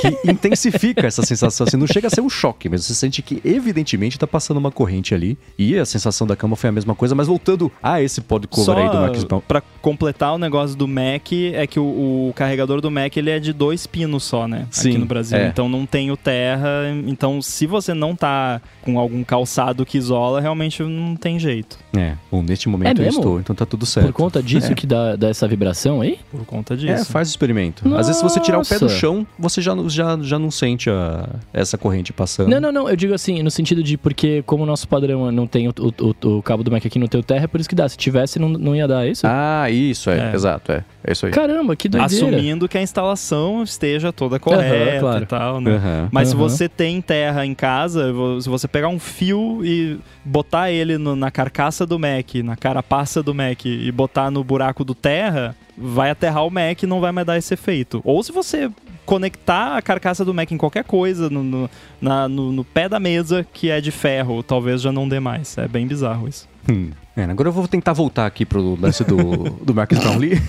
que 0.01 0.31
intensifica 0.31 1.07
essa 1.07 1.23
sensação. 1.23 1.67
Assim, 1.67 1.77
não 1.77 1.87
chega 1.87 2.09
a 2.09 2.11
ser 2.11 2.21
um 2.21 2.31
choque, 2.31 2.69
mas 2.69 2.85
você 2.85 2.95
sente 2.95 3.23
que, 3.23 3.41
evidentemente, 3.45 4.19
tá 4.19 4.27
passando 4.27 4.57
uma 4.57 4.71
corrente 4.71 5.15
ali. 5.15 5.39
E 5.59 5.79
a 5.79 5.85
sensação 5.85 6.27
da 6.27 6.35
cama 6.35 6.57
foi 6.57 6.69
a 6.69 6.73
mesma 6.73 6.95
coisa, 6.95 7.15
mas 7.15 7.29
voltando 7.29 7.71
a 7.83 8.03
esse 8.03 8.21
pod 8.21 8.47
cover 8.49 8.77
aí 8.77 8.89
do 8.91 8.97
Mac 8.97 9.17
Brown. 9.25 9.41
Pra 9.47 9.63
completar 9.81 10.35
o 10.35 10.39
negócio 10.39 10.77
do 10.77 10.89
Mac, 10.89 11.33
é 11.33 11.67
que 11.67 11.79
o, 11.79 12.29
o 12.29 12.33
carregador 12.35 12.81
do 12.81 12.91
Mac 12.91 13.17
ele 13.17 13.31
é 13.31 13.39
de 13.39 13.53
dois 13.53 13.87
pinos 13.87 14.25
só, 14.25 14.49
né? 14.49 14.67
Sim, 14.83 14.91
aqui 14.91 14.99
no 14.99 15.07
Brasil. 15.07 15.39
É. 15.39 15.47
Então 15.49 15.69
não 15.69 15.87
tem 15.87 16.11
o 16.11 16.17
terra. 16.17 16.69
Então, 17.07 17.41
se 17.43 17.67
você 17.67 17.95
não 17.95 18.15
tá 18.15 18.61
com 18.83 18.99
algum 18.99 19.23
calçado 19.23 19.85
que 19.85 19.99
isola, 19.99 20.41
realmente 20.41 20.83
não 20.83 21.17
tem 21.17 21.39
jeito. 21.39 21.79
É, 21.97 22.15
bom, 22.31 22.43
neste 22.43 22.69
momento 22.69 23.01
é 23.01 23.05
eu 23.05 23.09
estou, 23.09 23.41
então 23.41 23.55
tá 23.55 23.67
tudo 23.67 23.85
certo. 23.85 24.07
Por 24.07 24.13
conta 24.13 24.43
disso 24.43 24.73
é. 24.73 24.75
que 24.75 24.87
dá, 24.87 25.17
dá 25.17 25.29
essa 25.29 25.47
vibração 25.49 26.01
aí? 26.01 26.19
Por 26.31 26.45
conta 26.45 26.77
disso. 26.77 26.93
É, 26.93 27.05
faz 27.05 27.29
o 27.29 27.31
experimento. 27.31 27.87
Nossa. 27.87 28.01
Às 28.01 28.07
vezes, 28.07 28.21
se 28.21 28.29
você 28.29 28.41
tirar 28.41 28.59
o 28.59 28.67
pé 28.67 28.79
do 28.79 28.89
chão, 28.89 29.27
você 29.39 29.61
já, 29.61 29.75
já, 29.89 30.19
já 30.21 30.39
não 30.39 30.51
sente 30.51 30.89
a, 30.89 31.29
essa 31.53 31.77
corrente 31.77 32.13
passando. 32.13 32.49
Não, 32.49 32.61
não, 32.61 32.73
não. 32.73 32.89
Eu 32.89 32.97
digo 32.97 33.15
assim, 33.15 33.43
no 33.43 33.51
sentido 33.51 33.83
de 33.83 33.97
porque, 33.97 34.43
como 34.47 34.63
o 34.63 34.67
nosso 34.67 34.87
padrão 34.89 35.31
não 35.33 35.47
tem 35.47 35.69
o, 35.69 35.75
o, 35.79 36.37
o 36.37 36.43
cabo 36.43 36.63
do 36.63 36.71
Mac 36.71 36.85
aqui 36.85 36.99
no 36.99 37.09
teu 37.09 37.23
terra, 37.23 37.45
é 37.45 37.47
por 37.47 37.61
isso 37.61 37.69
que 37.69 37.75
dá. 37.75 37.89
Se 37.89 37.97
tivesse, 37.97 38.39
não, 38.39 38.49
não 38.49 38.77
ia 38.77 38.87
dar, 38.87 39.07
é 39.07 39.11
isso? 39.11 39.27
Ah, 39.27 39.71
isso, 39.71 40.11
é. 40.11 40.31
é. 40.31 40.35
Exato, 40.35 40.73
é. 40.73 40.85
É 41.03 41.13
isso 41.13 41.27
aí. 41.27 41.33
Caramba, 41.33 41.75
que 41.75 41.89
doideira. 41.89 42.27
Assumindo 42.27 42.69
que 42.69 42.79
a 42.79 42.83
instalação 42.83 43.63
esteja 43.63 44.13
toda 44.13 44.39
correta 44.39 44.70
uhum, 44.73 45.01
claro. 45.01 45.23
e 45.23 45.27
tal, 45.27 45.61
né? 45.61 45.71
Uhum. 45.71 46.09
Mas 46.11 46.33
uhum. 46.33 46.49
se 46.49 46.55
você 46.55 46.69
tem 46.69 47.01
terra 47.01 47.45
em 47.45 47.55
casa, 47.55 48.13
se 48.41 48.49
você 48.49 48.69
pegar 48.69 48.89
um 48.89 48.99
fio 48.99 49.61
e 49.65 49.99
botar 50.25 50.71
ele 50.71 50.99
no, 50.99 51.15
na 51.17 51.31
carcaça 51.31 51.87
do 51.87 51.99
Mac, 51.99 52.35
na 52.45 52.57
carapaça 52.57 53.23
do 53.23 53.35
Mac 53.35 53.65
e 53.65 53.91
botar 53.93 54.31
no 54.31 54.43
buraco 54.45 54.85
do 54.85 54.95
terra, 54.95 55.55
vai 55.77 56.11
aterrar 56.11 56.47
o 56.47 56.51
Mac 56.51 56.83
e 56.83 56.87
não 56.87 57.01
vai 57.01 57.13
mais 57.13 57.27
dar 57.27 57.39
esse 57.39 57.55
efeito. 57.55 58.01
Ou 58.05 58.23
se 58.23 58.33
você 58.33 58.71
conectar 59.05 59.77
a 59.77 59.83
carcaça 59.83 60.25
do 60.25 60.33
Mac 60.33 60.51
em 60.53 60.57
qualquer 60.57 60.85
coisa, 60.85 61.29
no, 61.29 61.43
no, 61.43 61.71
na, 62.01 62.29
no, 62.29 62.53
no 62.53 62.65
pé 62.65 62.89
da 62.89 63.01
mesa 63.01 63.45
que 63.53 63.69
é 63.69 63.81
de 63.81 63.91
ferro, 63.91 64.43
talvez 64.43 64.81
já 64.81 64.93
não 64.93 65.09
dê 65.09 65.19
mais. 65.19 65.59
É 65.59 65.67
bem 65.67 65.87
bizarro 65.87 66.29
isso. 66.29 66.49
Hum. 66.71 66.91
É, 67.21 67.25
agora 67.25 67.51
eu 67.51 67.53
vou 67.53 67.69
tentar 67.69 67.93
voltar 67.93 68.25
aqui 68.25 68.47
pro 68.47 68.79
lance 68.81 69.05
do, 69.05 69.51
do 69.63 69.75
Marcus 69.75 69.99
Brownlee. 69.99 70.41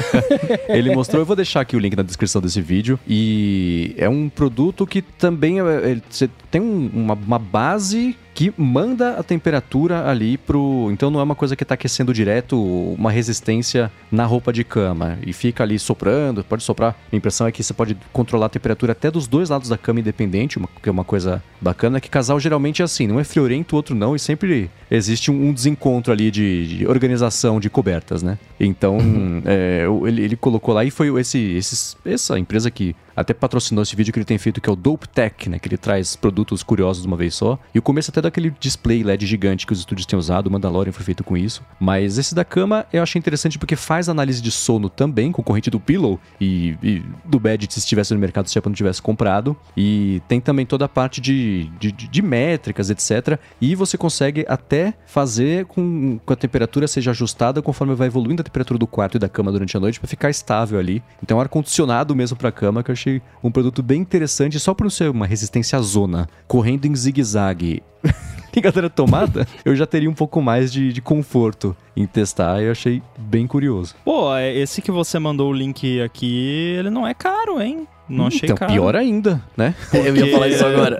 ele 0.68 0.94
mostrou, 0.94 1.20
eu 1.20 1.26
vou 1.26 1.36
deixar 1.36 1.60
aqui 1.60 1.76
o 1.76 1.78
link 1.78 1.94
na 1.94 2.02
descrição 2.02 2.40
desse 2.40 2.62
vídeo. 2.62 2.98
E 3.06 3.94
é 3.98 4.08
um 4.08 4.30
produto 4.30 4.86
que 4.86 5.02
também 5.02 5.60
é, 5.60 5.92
é, 5.92 6.00
você 6.08 6.30
tem 6.50 6.60
um, 6.60 6.90
uma, 6.94 7.12
uma 7.14 7.38
base 7.38 8.16
que 8.36 8.52
manda 8.54 9.18
a 9.18 9.22
temperatura 9.22 10.06
ali 10.06 10.36
pro. 10.36 10.90
Então 10.92 11.10
não 11.10 11.18
é 11.20 11.22
uma 11.22 11.34
coisa 11.34 11.56
que 11.56 11.62
está 11.62 11.72
aquecendo 11.72 12.12
direto 12.12 12.62
uma 12.92 13.10
resistência 13.10 13.90
na 14.12 14.26
roupa 14.26 14.52
de 14.52 14.62
cama 14.62 15.18
e 15.26 15.32
fica 15.32 15.64
ali 15.64 15.78
soprando, 15.78 16.44
pode 16.44 16.62
soprar. 16.62 16.94
A 17.10 17.16
impressão 17.16 17.46
é 17.46 17.50
que 17.50 17.64
você 17.64 17.72
pode 17.72 17.96
controlar 18.12 18.46
a 18.46 18.48
temperatura 18.50 18.92
até 18.92 19.10
dos 19.10 19.26
dois 19.26 19.48
lados 19.48 19.70
da 19.70 19.78
cama 19.78 20.00
independente, 20.00 20.58
uma, 20.58 20.68
que 20.82 20.86
é 20.86 20.92
uma 20.92 21.02
coisa 21.02 21.42
bacana, 21.58 21.98
que 21.98 22.10
casal 22.10 22.38
geralmente 22.38 22.82
é 22.82 22.84
assim, 22.84 23.06
não 23.06 23.18
é 23.18 23.24
friorento, 23.24 23.74
o 23.74 23.76
outro 23.78 23.94
não, 23.94 24.14
e 24.14 24.18
sempre 24.18 24.70
existe 24.90 25.30
um, 25.30 25.48
um 25.48 25.52
desencontro 25.52 26.12
ali 26.12 26.30
de, 26.30 26.78
de, 26.78 26.86
organização 26.86 27.58
de 27.58 27.70
cobertas, 27.70 28.22
né? 28.22 28.38
Então, 28.60 28.98
uhum. 28.98 29.42
é, 29.46 29.86
ele, 30.06 30.22
ele 30.22 30.36
colocou 30.36 30.74
lá 30.74 30.84
e 30.84 30.90
foi 30.90 31.08
esse, 31.18 31.38
esses, 31.38 31.96
essa 32.04 32.38
empresa 32.38 32.70
que 32.70 32.94
até 33.16 33.32
patrocinou 33.32 33.82
esse 33.82 33.96
vídeo 33.96 34.12
que 34.12 34.18
ele 34.18 34.26
tem 34.26 34.36
feito, 34.36 34.60
que 34.60 34.68
é 34.68 34.72
o 34.72 34.76
Dope 34.76 35.08
Tech, 35.08 35.48
né? 35.48 35.58
Que 35.58 35.68
ele 35.68 35.78
traz 35.78 36.14
produtos 36.14 36.62
curiosos 36.62 37.02
de 37.02 37.08
uma 37.08 37.16
vez 37.16 37.34
só. 37.34 37.58
E 37.74 37.78
o 37.78 37.82
começo 37.82 38.10
até 38.10 38.20
daquele 38.26 38.54
display 38.60 39.02
LED 39.02 39.26
gigante 39.26 39.66
que 39.66 39.72
os 39.72 39.78
estúdios 39.78 40.06
têm 40.06 40.18
usado, 40.18 40.46
o 40.46 40.50
Mandalorian 40.50 40.92
foi 40.92 41.04
feito 41.04 41.24
com 41.24 41.36
isso. 41.36 41.62
Mas 41.80 42.18
esse 42.18 42.34
da 42.34 42.44
cama 42.44 42.86
eu 42.92 43.02
achei 43.02 43.18
interessante 43.18 43.58
porque 43.58 43.76
faz 43.76 44.08
análise 44.08 44.42
de 44.42 44.50
sono 44.50 44.88
também, 44.88 45.32
concorrente 45.32 45.70
do 45.70 45.80
Pillow 45.80 46.20
e, 46.40 46.76
e 46.82 47.02
do 47.24 47.38
Bed 47.38 47.66
se 47.70 47.78
estivesse 47.78 48.12
no 48.14 48.20
mercado, 48.20 48.48
se 48.48 48.58
a 48.58 48.62
não 48.64 48.72
tivesse 48.72 49.00
comprado. 49.00 49.56
E 49.76 50.20
tem 50.28 50.40
também 50.40 50.66
toda 50.66 50.84
a 50.84 50.88
parte 50.88 51.20
de, 51.20 51.70
de, 51.78 51.92
de 51.92 52.22
métricas, 52.22 52.90
etc. 52.90 53.38
E 53.60 53.74
você 53.74 53.96
consegue 53.96 54.44
até 54.48 54.94
fazer 55.06 55.66
com 55.66 56.18
que 56.18 56.32
a 56.32 56.36
temperatura 56.36 56.86
seja 56.88 57.10
ajustada 57.10 57.62
conforme 57.62 57.94
vai 57.94 58.08
evoluindo 58.08 58.40
a 58.42 58.44
temperatura 58.44 58.78
do 58.78 58.86
quarto 58.86 59.16
e 59.16 59.18
da 59.18 59.28
cama 59.28 59.52
durante 59.52 59.76
a 59.76 59.80
noite 59.80 59.98
para 60.00 60.08
ficar 60.08 60.30
estável 60.30 60.78
ali. 60.78 61.02
Então, 61.22 61.40
ar-condicionado 61.40 62.14
mesmo 62.14 62.36
para 62.36 62.48
a 62.48 62.52
cama, 62.52 62.82
que 62.82 62.90
eu 62.90 62.94
achei 62.94 63.22
um 63.42 63.50
produto 63.50 63.82
bem 63.82 64.00
interessante, 64.00 64.58
só 64.58 64.74
por 64.74 64.90
ser 64.90 65.10
uma 65.10 65.26
resistência 65.26 65.78
à 65.78 65.82
zona, 65.82 66.28
correndo 66.46 66.86
em 66.86 66.94
zigue-zague. 66.94 67.82
ligadura 68.54 68.88
tomada, 68.88 69.46
eu 69.64 69.76
já 69.76 69.86
teria 69.86 70.08
um 70.08 70.14
pouco 70.14 70.40
mais 70.40 70.72
de, 70.72 70.92
de 70.92 71.02
conforto 71.02 71.76
em 71.94 72.06
testar 72.06 72.62
e 72.62 72.66
eu 72.66 72.72
achei 72.72 73.02
bem 73.18 73.46
curioso. 73.46 73.94
Pô, 74.04 74.34
é, 74.34 74.54
esse 74.54 74.80
que 74.80 74.90
você 74.90 75.18
mandou 75.18 75.50
o 75.50 75.52
link 75.52 76.00
aqui, 76.00 76.74
ele 76.78 76.88
não 76.88 77.06
é 77.06 77.12
caro, 77.12 77.60
hein? 77.60 77.86
Não 78.08 78.26
achei 78.26 78.46
então, 78.46 78.56
caro. 78.56 78.72
pior 78.72 78.94
ainda, 78.94 79.42
né? 79.56 79.74
Porque... 79.90 80.08
Eu 80.08 80.16
ia 80.16 80.32
falar 80.32 80.48
isso 80.48 80.64
agora. 80.66 80.98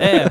é. 0.00 0.26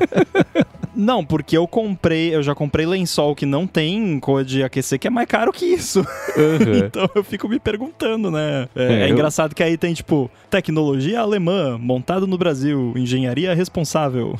Não, 0.94 1.24
porque 1.24 1.56
eu 1.56 1.66
comprei, 1.68 2.34
eu 2.34 2.42
já 2.42 2.56
comprei 2.56 2.84
lençol 2.84 3.32
que 3.36 3.46
não 3.46 3.68
tem 3.68 4.18
coisa 4.18 4.48
de 4.48 4.64
aquecer, 4.64 4.98
que 4.98 5.06
é 5.06 5.10
mais 5.10 5.28
caro 5.28 5.52
que 5.52 5.64
isso. 5.64 6.00
Uhum. 6.00 6.74
então 6.84 7.08
eu 7.14 7.22
fico 7.22 7.48
me 7.48 7.60
perguntando, 7.60 8.32
né? 8.32 8.68
É, 8.74 8.82
é, 8.82 8.92
é 9.02 9.04
eu... 9.04 9.10
engraçado 9.10 9.54
que 9.54 9.62
aí 9.62 9.78
tem, 9.78 9.94
tipo, 9.94 10.28
tecnologia 10.50 11.20
alemã, 11.20 11.78
montado 11.78 12.26
no 12.26 12.36
Brasil, 12.36 12.92
engenharia 12.96 13.54
responsável. 13.54 14.36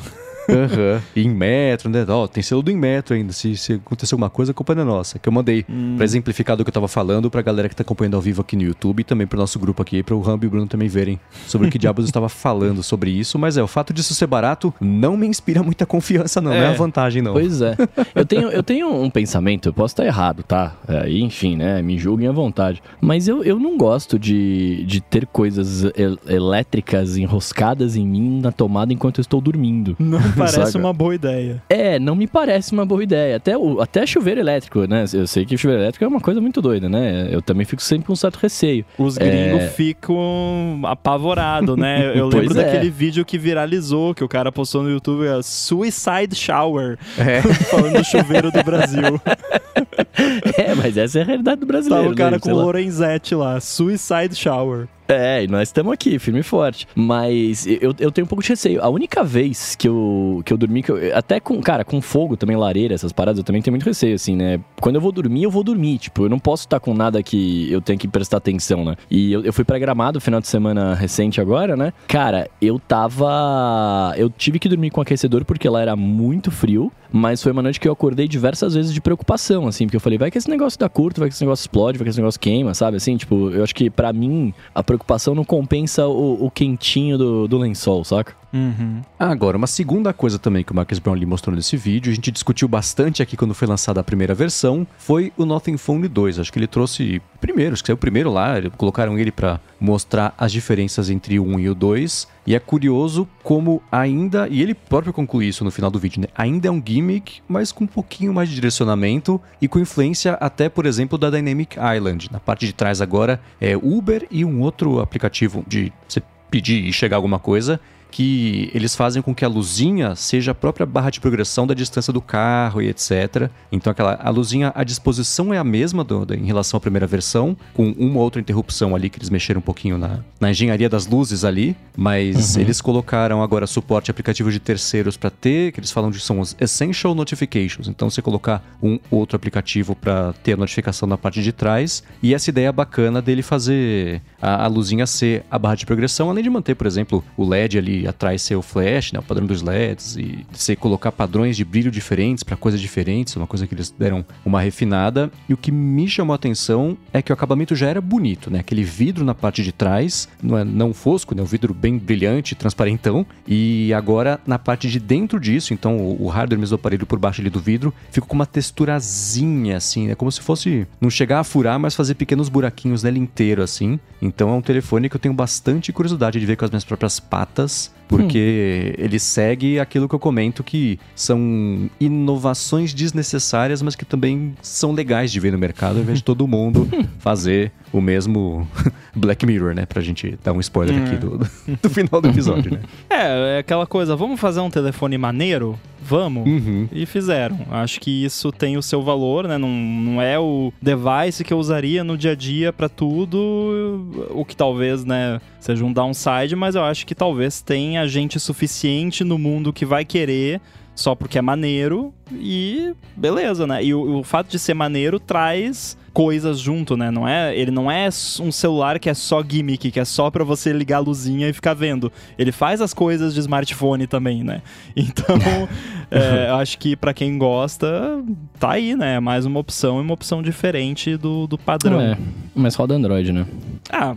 Uhum. 0.49 1.01
em 1.15 1.29
metro, 1.29 1.91
né? 1.91 2.05
Ó, 2.09 2.27
tem 2.27 2.43
selo 2.43 2.63
do 2.63 2.71
Inmetro 2.71 3.15
ainda. 3.15 3.33
Se, 3.33 3.57
se 3.57 3.75
acontecer 3.75 4.15
alguma 4.15 4.31
coisa, 4.31 4.53
a 4.53 4.55
culpa 4.55 4.75
não 4.75 4.83
é 4.83 4.85
nossa. 4.85 5.19
Que 5.19 5.29
eu 5.29 5.33
mandei 5.33 5.65
hum. 5.69 5.95
pra 5.97 6.05
exemplificar 6.05 6.57
do 6.57 6.65
que 6.65 6.69
eu 6.69 6.73
tava 6.73 6.89
falando 6.89 7.31
pra 7.31 7.43
galera 7.43 7.69
que 7.69 7.77
tá 7.77 7.83
acompanhando 7.83 8.15
ao 8.15 8.21
vivo 8.21 8.41
aqui 8.41 8.57
no 8.57 8.63
YouTube 8.63 9.01
e 9.01 9.05
também 9.05 9.27
pro 9.27 9.39
nosso 9.39 9.59
grupo 9.59 9.83
aqui, 9.83 10.03
pro 10.03 10.21
Rambo 10.21 10.45
e 10.45 10.49
o 10.49 10.51
Bruno 10.51 10.67
também 10.67 10.89
verem 10.89 11.21
sobre 11.47 11.69
o 11.69 11.71
que 11.71 11.79
diabos 11.79 12.05
eu 12.05 12.09
estava 12.09 12.29
falando 12.29 12.83
sobre 12.83 13.11
isso. 13.11 13.39
Mas 13.39 13.57
é, 13.57 13.63
o 13.63 13.67
fato 13.67 13.93
disso 13.93 14.15
ser 14.15 14.27
barato 14.27 14.73
não 14.81 15.17
me 15.17 15.27
inspira 15.27 15.63
muita 15.63 15.85
confiança, 15.85 16.41
não. 16.41 16.53
É. 16.53 16.61
Não 16.61 16.67
é 16.67 16.69
a 16.69 16.73
vantagem, 16.73 17.23
não. 17.23 17.33
Pois 17.33 17.61
é. 17.61 17.77
Eu 18.15 18.25
tenho, 18.25 18.49
eu 18.49 18.63
tenho 18.63 18.89
um 19.03 19.11
pensamento, 19.11 19.69
eu 19.69 19.73
posso 19.73 19.93
estar 19.93 20.07
errado, 20.07 20.43
tá? 20.43 20.75
É, 20.87 21.11
enfim, 21.11 21.57
né? 21.57 21.83
Me 21.83 21.99
julguem 21.99 22.29
à 22.29 22.33
vontade. 22.33 22.83
Mas 23.01 23.29
eu, 23.29 23.45
eu 23.45 23.59
não 23.59 23.77
gosto 23.77 24.19
de, 24.19 24.85
de 24.85 25.01
ter 25.01 25.27
coisas 25.27 25.85
el 25.97 26.19
elétricas 26.27 27.17
enroscadas 27.17 27.97
em 27.97 28.07
mim 28.07 28.41
na 28.41 28.53
tomada 28.53 28.93
enquanto 28.93 29.19
eu 29.19 29.23
estou 29.23 29.41
dormindo. 29.41 29.97
Não 29.99 30.19
parece 30.39 30.77
uma 30.77 30.93
boa 30.93 31.15
ideia. 31.15 31.63
É, 31.69 31.99
não 31.99 32.15
me 32.15 32.27
parece 32.27 32.73
uma 32.73 32.85
boa 32.85 33.03
ideia. 33.03 33.37
Até, 33.37 33.57
o, 33.57 33.81
até 33.81 34.07
chuveiro 34.07 34.41
elétrico, 34.41 34.87
né? 34.87 35.05
Eu 35.13 35.27
sei 35.27 35.45
que 35.45 35.57
chuveiro 35.57 35.83
elétrico 35.83 36.05
é 36.05 36.09
uma 36.09 36.21
coisa 36.21 36.41
muito 36.41 36.61
doida, 36.61 36.89
né? 36.89 37.29
Eu 37.31 37.43
também 37.43 37.65
fico 37.65 37.83
sempre 37.83 38.07
com 38.07 38.13
um 38.13 38.17
certo 38.17 38.37
receio. 38.37 38.85
Os 38.97 39.17
gringos 39.19 39.63
é... 39.63 39.69
ficam 39.69 40.81
apavorados, 40.85 41.77
né? 41.77 42.13
Eu 42.19 42.29
lembro 42.31 42.59
é. 42.59 42.65
daquele 42.65 42.91
vídeo 42.91 43.25
que 43.25 43.39
viralizou, 43.39 44.15
que 44.15 44.25
o 44.25 44.29
cara 44.29 44.51
postou 44.51 44.83
no 44.83 44.91
YouTube, 44.91 45.27
é 45.27 45.41
Suicide 45.43 46.35
Shower, 46.35 46.99
é. 47.19 47.43
falando 47.71 47.99
do 47.99 48.05
chuveiro 48.05 48.51
do 48.51 48.63
Brasil. 48.63 49.21
é, 50.57 50.75
mas 50.75 50.97
essa 50.97 51.19
é 51.19 51.23
a 51.23 51.25
realidade 51.25 51.61
do 51.61 51.67
brasileiro. 51.67 52.05
Tava 52.05 52.15
o 52.15 52.17
cara 52.17 52.31
né? 52.33 52.39
com 52.39 52.51
o 52.51 52.55
Lorenzetti 52.55 53.35
lá, 53.35 53.61
Suicide 53.61 54.35
Shower. 54.35 54.89
É, 55.09 55.43
e 55.43 55.49
nós 55.49 55.71
estamos 55.71 55.91
aqui, 55.91 56.19
firme 56.19 56.41
e 56.41 56.43
forte. 56.43 56.87
Mas 56.95 57.67
eu, 57.67 57.95
eu 57.99 58.13
tenho 58.13 58.27
um 58.27 58.29
pouco 58.29 58.43
de 58.43 58.51
receio. 58.51 58.83
A 58.83 58.91
única 58.91 59.25
vez 59.25 59.75
que 59.75 59.89
eu, 59.89 60.43
que 60.45 60.53
eu 60.53 60.59
dormi, 60.59 60.83
que 60.83 60.93
eu, 60.93 61.17
até 61.17 61.41
com, 61.41 61.59
cara, 61.63 61.83
com 61.83 61.99
fogo 62.03 62.37
também, 62.37 62.57
lareira, 62.57 62.95
essas 62.95 63.11
paradas, 63.11 63.39
eu 63.39 63.45
também 63.45 63.63
tenho 63.63 63.73
muito 63.73 63.87
receio, 63.87 64.15
assim, 64.15 64.37
né? 64.37 64.61
Quando 64.79 64.97
eu 64.97 65.01
vou 65.01 65.11
dormir, 65.11 65.45
eu 65.45 65.51
vou 65.51 65.65
dormir. 65.65 65.97
Tipo, 65.97 66.27
eu 66.27 66.29
não 66.29 66.39
posso 66.39 66.65
estar 66.65 66.79
com 66.79 66.93
nada 66.93 67.23
que 67.23 67.73
eu 67.73 67.81
tenho 67.81 67.99
que 67.99 68.07
prestar 68.07 68.37
atenção, 68.37 68.85
né? 68.85 68.97
E 69.11 69.33
eu, 69.33 69.43
eu 69.45 69.53
fui 69.53 69.65
pra 69.65 69.79
Gramado 69.79 70.21
final 70.21 70.41
de 70.41 70.47
semana 70.47 70.95
recente 70.95 71.41
agora, 71.41 71.75
né? 71.75 71.93
Cara, 72.07 72.51
eu 72.61 72.79
tava. 72.79 74.13
Eu 74.17 74.29
tive 74.29 74.59
que 74.59 74.69
dormir 74.69 74.91
com 74.91 75.01
aquecedor 75.01 75.43
porque 75.45 75.69
lá 75.71 75.81
era 75.81 75.97
muito 75.97 76.51
frio. 76.51 76.93
Mas 77.11 77.43
foi 77.43 77.53
uma 77.53 77.63
noite 77.63 77.81
que 77.81 77.89
eu 77.89 77.93
acordei 77.93 78.29
diversas 78.29 78.75
vezes 78.75 78.93
de 78.93 79.01
preocupação, 79.01 79.67
assim, 79.67 79.87
porque 79.87 79.97
eu 79.97 80.01
falei, 80.01 80.19
vai 80.19 80.31
que 80.31 80.37
esse 80.37 80.51
negócio 80.51 80.79
dá 80.79 80.89
curto, 80.89 81.21
vai 81.21 81.29
que 81.29 81.35
esse 81.35 81.43
negócio 81.43 81.63
explode, 81.63 81.97
vai 81.97 82.05
que 82.05 82.11
esse 82.11 82.19
negócio 82.19 82.39
queima, 82.39 82.75
sabe? 82.75 82.99
Assim, 82.99 83.17
tipo, 83.17 83.51
eu 83.51 83.65
acho 83.65 83.75
que 83.75 83.89
para 83.89 84.13
mim 84.13 84.53
a 84.75 84.83
preocupação 84.83 84.98
não 85.35 85.45
compensa 85.45 86.07
o, 86.07 86.47
o 86.47 86.51
quentinho 86.51 87.19
do, 87.19 87.49
do 87.49 87.59
lençol, 87.59 88.05
saca? 88.05 88.35
Uhum. 88.53 89.03
Agora, 89.19 89.57
uma 89.57 89.67
segunda 89.67 90.13
coisa 90.13 90.39
também 90.39 90.65
que 90.65 90.73
o 90.73 90.75
Marcus 90.75 90.99
Brownlee 90.99 91.27
mostrou 91.27 91.55
nesse 91.55 91.77
vídeo, 91.77 92.11
a 92.11 92.15
gente 92.15 92.31
discutiu 92.31 92.67
bastante 92.67 93.23
aqui 93.23 93.37
quando 93.37 93.55
foi 93.55 93.69
lançada 93.69 94.01
a 94.01 94.05
primeira 94.05 94.35
versão, 94.35 94.87
foi 94.97 95.33
o 95.37 95.45
Nothing 95.45 95.77
Phone 95.77 96.09
2. 96.09 96.39
Acho 96.39 96.53
que 96.53 96.59
ele 96.59 96.67
trouxe 96.67 97.21
primeiro, 97.41 97.75
acho 97.75 97.83
que 97.83 97.89
saiu 97.89 97.97
primeiro 97.97 98.33
lá, 98.33 98.55
colocaram 98.77 99.19
ele 99.19 99.31
para 99.31 99.61
mostrar 99.81 100.35
as 100.37 100.51
diferenças 100.51 101.11
entre 101.11 101.39
o 101.39 101.45
1 101.45 101.61
e 101.61 101.69
o 101.69 101.75
2. 101.75 102.29
E 102.47 102.55
é 102.55 102.59
curioso 102.59 103.29
como 103.43 103.83
ainda, 103.93 104.49
e 104.49 104.63
ele 104.63 104.73
próprio 104.73 105.13
conclui 105.13 105.47
isso 105.47 105.63
no 105.65 105.71
final 105.71 105.91
do 105.91 105.99
vídeo, 105.99 106.23
né? 106.23 106.29
Ainda 106.35 106.69
é 106.69 106.71
um 106.71 106.83
gimmick, 106.85 107.43
mas 107.47 107.71
com 107.71 107.85
um 107.85 107.87
pouquinho 107.87 108.33
mais 108.33 108.49
de 108.49 108.55
direcionamento 108.55 109.39
e 109.61 109.69
com 109.69 109.79
influência 109.79 110.33
até, 110.35 110.71
por 110.71 110.87
exemplo, 110.87 111.19
da 111.19 111.29
Dynamic 111.29 111.77
Island. 111.79 112.31
Na 112.33 112.41
parte 112.41 112.65
de 112.65 112.73
trás 112.73 113.03
agora 113.03 113.39
é 113.61 113.77
Uber 113.77 114.27
e 114.31 114.47
um 114.47 114.63
outro 114.63 115.01
aplicativo 115.01 115.63
de 115.69 115.93
você 116.09 116.23
pedir 116.51 116.87
e 116.87 116.93
chegar 116.93 117.17
alguma 117.17 117.39
coisa 117.39 117.79
que 118.11 118.71
eles 118.75 118.95
fazem 118.95 119.23
com 119.23 119.35
que 119.35 119.45
a 119.45 119.49
luzinha 119.49 120.15
seja 120.15 120.53
a 120.53 120.55
própria 120.55 120.87
barra 120.87 121.11
de 121.11 121.21
progressão 121.21 121.67
da 121.67 121.75
distância 121.75 122.13
do 122.13 122.21
carro 122.21 122.81
e 122.81 122.89
etc. 122.89 123.51
Então 123.71 123.91
aquela 123.91 124.19
a 124.21 124.31
luzinha, 124.31 124.73
a 124.75 124.85
disposição 124.85 125.53
é 125.53 125.59
a 125.59 125.65
mesma 125.65 126.03
do, 126.03 126.25
do, 126.25 126.35
em 126.35 126.45
relação 126.45 126.79
à 126.79 126.81
primeira 126.81 127.07
versão, 127.07 127.57
com 127.75 127.91
uma 127.99 128.21
outra 128.21 128.41
interrupção 128.41 128.95
ali 128.95 129.11
que 129.11 129.19
eles 129.19 129.31
mexeram 129.31 129.59
um 129.59 129.63
pouquinho 129.63 129.99
na, 129.99 130.21
na 130.41 130.51
engenharia 130.51 130.89
das 130.89 131.07
luzes 131.07 131.45
ali, 131.45 131.77
mas 131.97 132.57
uhum. 132.57 132.63
eles 132.63 132.81
colocaram 132.81 133.43
agora 133.43 133.67
suporte 133.67 134.11
aplicativo 134.11 134.51
de 134.51 134.59
terceiros 134.59 135.17
para 135.17 135.31
ter, 135.31 135.73
que 135.73 135.81
eles 135.81 135.91
falam 135.91 136.11
de 136.11 136.21
são 136.21 136.41
os 136.41 136.57
essential 136.61 137.15
notifications. 137.15 137.89
Então 137.89 138.11
você 138.11 138.23
colocar 138.23 138.63
um 138.83 138.99
outro 139.11 139.37
aplicativo 139.37 139.95
para 139.95 140.33
ter 140.43 140.55
a 140.55 140.57
notificação 140.57 141.09
na 141.09 141.19
parte 141.19 141.43
de 141.43 141.53
trás 141.53 142.03
e 142.23 142.35
essa 142.35 142.51
ideia 142.51 142.73
bacana 142.73 143.21
dele 143.21 143.43
fazer 143.43 144.23
a, 144.41 144.65
a 144.65 144.67
luzinha 144.67 145.07
ser 145.07 145.45
a 145.51 145.59
barra 145.59 145.75
de 145.75 145.87
progressão, 145.87 146.31
além 146.31 146.43
de 146.43 146.51
manter, 146.51 146.75
por 146.75 146.87
exemplo, 146.87 147.25
o 147.37 147.45
LED 147.45 147.79
ali 147.79 147.98
atrás 148.07 148.43
ser 148.43 148.57
o 148.57 148.63
flash, 148.63 149.13
né, 149.13 149.19
o 149.19 149.23
padrão 149.23 149.47
dos 149.47 149.63
LEDs, 149.63 150.17
e 150.17 150.47
você 150.53 150.77
colocar 150.77 151.13
padrões 151.13 151.57
de 151.57 151.65
brilho 151.65 151.91
diferentes 151.91 152.43
para 152.45 152.57
coisas 152.57 152.81
diferentes, 152.81 153.35
uma 153.37 153.47
coisa 153.47 153.67
que 153.67 153.75
eles 153.75 153.91
deram 153.97 154.25
uma 154.45 154.61
refinada. 154.61 155.31
E 155.49 155.55
o 155.55 155.57
que 155.57 155.73
me 155.73 156.09
chamou 156.09 156.33
a 156.33 156.37
atenção 156.37 156.97
é 157.13 157.23
que 157.23 157.33
o 157.33 157.35
acabamento 157.35 157.75
já 157.75 157.89
era 157.89 158.01
bonito, 158.01 158.51
né? 158.51 158.61
Aquele 158.61 158.85
vidro 158.85 159.25
na 159.25 159.35
parte 159.35 159.63
de 159.63 159.73
trás, 159.73 160.29
não 160.43 160.59
é 160.59 160.65
não 160.65 160.93
fosco, 160.93 161.35
né? 161.35 161.43
O 161.43 161.47
vidro 161.47 161.75
bem 161.75 161.99
brilhante, 161.99 162.55
transparentão. 162.55 163.27
E 163.47 163.93
agora 163.95 164.41
na 164.47 164.59
parte 164.59 164.89
de 164.89 165.01
dentro 165.01 165.41
disso, 165.41 165.73
então 165.73 165.99
o 165.99 166.29
hardware 166.29 166.59
mesmo 166.59 166.77
do 166.77 166.81
aparelho 166.81 167.07
por 167.07 167.19
baixo 167.19 167.41
ali 167.41 167.51
do 167.51 167.61
vidro, 167.61 167.93
fica 168.11 168.27
com 168.27 168.35
uma 168.35 168.47
texturazinha 168.47 169.77
assim, 169.77 170.11
é 170.11 170.15
como 170.15 170.31
se 170.31 170.41
fosse 170.41 170.87
não 171.01 171.11
chegar 171.11 171.41
a 171.41 171.45
furar, 171.45 171.79
mas 171.79 171.95
fazer 171.95 172.15
pequenos 172.15 172.49
buraquinhos 172.49 173.03
nele 173.03 173.19
inteiro 173.19 173.63
assim. 173.63 173.99
Então 174.21 174.51
é 174.51 174.53
um 174.53 174.63
telefone 174.63 175.09
que 175.09 175.17
eu 175.17 175.21
tenho 175.21 175.35
bastante 175.35 175.93
curiosidade 175.93 176.39
de 176.39 176.47
ver 176.47 176.57
com 176.57 176.65
as 176.65 176.71
minhas 176.71 176.85
próprias 176.85 177.21
patas 177.21 177.88
porque 178.09 178.95
hum. 178.99 179.05
ele 179.05 179.19
segue 179.19 179.79
aquilo 179.79 180.09
que 180.09 180.15
eu 180.15 180.19
comento 180.19 180.65
que 180.65 180.99
são 181.15 181.89
inovações 182.01 182.95
desnecessárias, 182.95 183.83
mas 183.83 183.95
que 183.95 184.05
também 184.05 184.55
são 184.63 184.93
legais 184.93 185.31
de 185.31 185.39
ver 185.39 185.53
no 185.53 185.59
mercado, 185.59 185.97
ao 185.97 186.03
invés 186.03 186.19
de 186.19 186.25
todo 186.25 186.49
mundo 186.49 186.89
fazer 187.21 187.71
o 187.93 188.01
mesmo 188.01 188.67
Black 189.15 189.45
Mirror, 189.45 189.75
né? 189.75 189.87
Pra 189.87 190.01
gente 190.01 190.39
dar 190.43 190.53
um 190.53 190.61
spoiler 190.61 191.03
aqui 191.03 191.15
é. 191.15 191.19
do, 191.19 191.39
do 191.83 191.91
final 191.91 192.21
do 192.21 192.29
episódio, 192.29 192.73
né? 192.73 192.81
É, 193.11 193.57
é 193.57 193.59
aquela 193.59 193.87
coisa, 193.87 194.17
vamos 194.17 194.41
fazer 194.41 194.61
um 194.61 194.71
telefone 194.71 195.19
maneiro? 195.19 195.79
Vamos. 196.09 196.49
Uhum. 196.49 196.89
E 196.91 197.05
fizeram. 197.05 197.59
Acho 197.71 198.01
que 198.01 198.25
isso 198.25 198.51
tem 198.51 198.79
o 198.79 198.83
seu 198.83 199.03
valor, 199.03 199.47
né? 199.47 199.59
Não, 199.59 199.69
não 199.69 200.23
é 200.23 200.39
o 200.39 200.73
device 200.81 201.45
que 201.45 201.53
eu 201.53 201.59
usaria 201.59 202.03
no 202.03 202.17
dia 202.17 202.33
a 202.33 202.35
dia 202.35 202.73
para 202.73 202.89
tudo, 202.89 204.27
o 204.31 204.43
que 204.43 204.57
talvez, 204.57 205.05
né, 205.05 205.39
seja 205.61 205.85
um 205.85 205.93
downside, 205.93 206.57
mas 206.57 206.75
eu 206.75 206.83
acho 206.83 207.07
que 207.07 207.15
talvez 207.15 207.61
tenha 207.61 208.09
gente 208.09 208.41
suficiente 208.41 209.23
no 209.23 209.39
mundo 209.39 209.71
que 209.71 209.85
vai 209.85 210.05
querer 210.05 210.63
só 210.95 211.15
porque 211.15 211.39
é 211.39 211.43
maneiro 211.43 212.13
e 212.33 212.95
beleza, 213.15 213.67
né? 213.67 213.85
E 213.85 213.93
o, 213.93 214.21
o 214.21 214.25
fato 214.25 214.49
de 214.51 214.59
ser 214.59 214.75
maneiro 214.75 215.21
traz 215.21 215.98
coisas 216.13 216.59
junto, 216.59 216.97
né? 216.97 217.11
Não 217.11 217.27
é, 217.27 217.57
ele 217.57 217.71
não 217.71 217.91
é 217.91 218.09
um 218.41 218.53
celular 218.53 218.99
que 218.99 219.09
é 219.09 219.15
só 219.15 219.43
gimmick, 219.43 219.91
que 219.91 220.01
é 220.01 220.05
só 220.05 220.31
para 220.31 220.45
você 220.45 220.73
ligar 220.73 220.97
a 220.97 221.01
luzinha 221.01 221.49
e 221.49 221.53
ficar 221.53 221.75
vendo. 221.75 222.13
Ele 222.39 222.53
faz 222.53 222.81
as 222.81 222.93
coisas 222.93 223.35
de 223.35 223.41
smartphone 223.41 224.07
também, 224.07 224.43
né? 224.43 224.63
Então, 225.09 225.39
é, 226.11 226.49
acho 226.51 226.79
que 226.79 226.97
para 226.97 227.15
quem 227.15 227.39
gosta, 227.39 228.23
tá 228.59 228.73
aí, 228.73 228.97
né? 228.97 229.17
É 229.17 229.21
mais 229.21 229.47
uma 229.47 229.61
opção 229.61 229.99
e 229.99 230.03
uma 230.03 230.13
opção 230.13 230.43
diferente 230.43 231.17
do, 231.17 231.47
do 231.47 231.57
padrão. 231.57 232.01
É, 232.01 232.17
mas 232.55 232.75
roda 232.75 232.95
Android, 232.95 233.33
né? 233.33 233.47
Ah, 233.91 234.15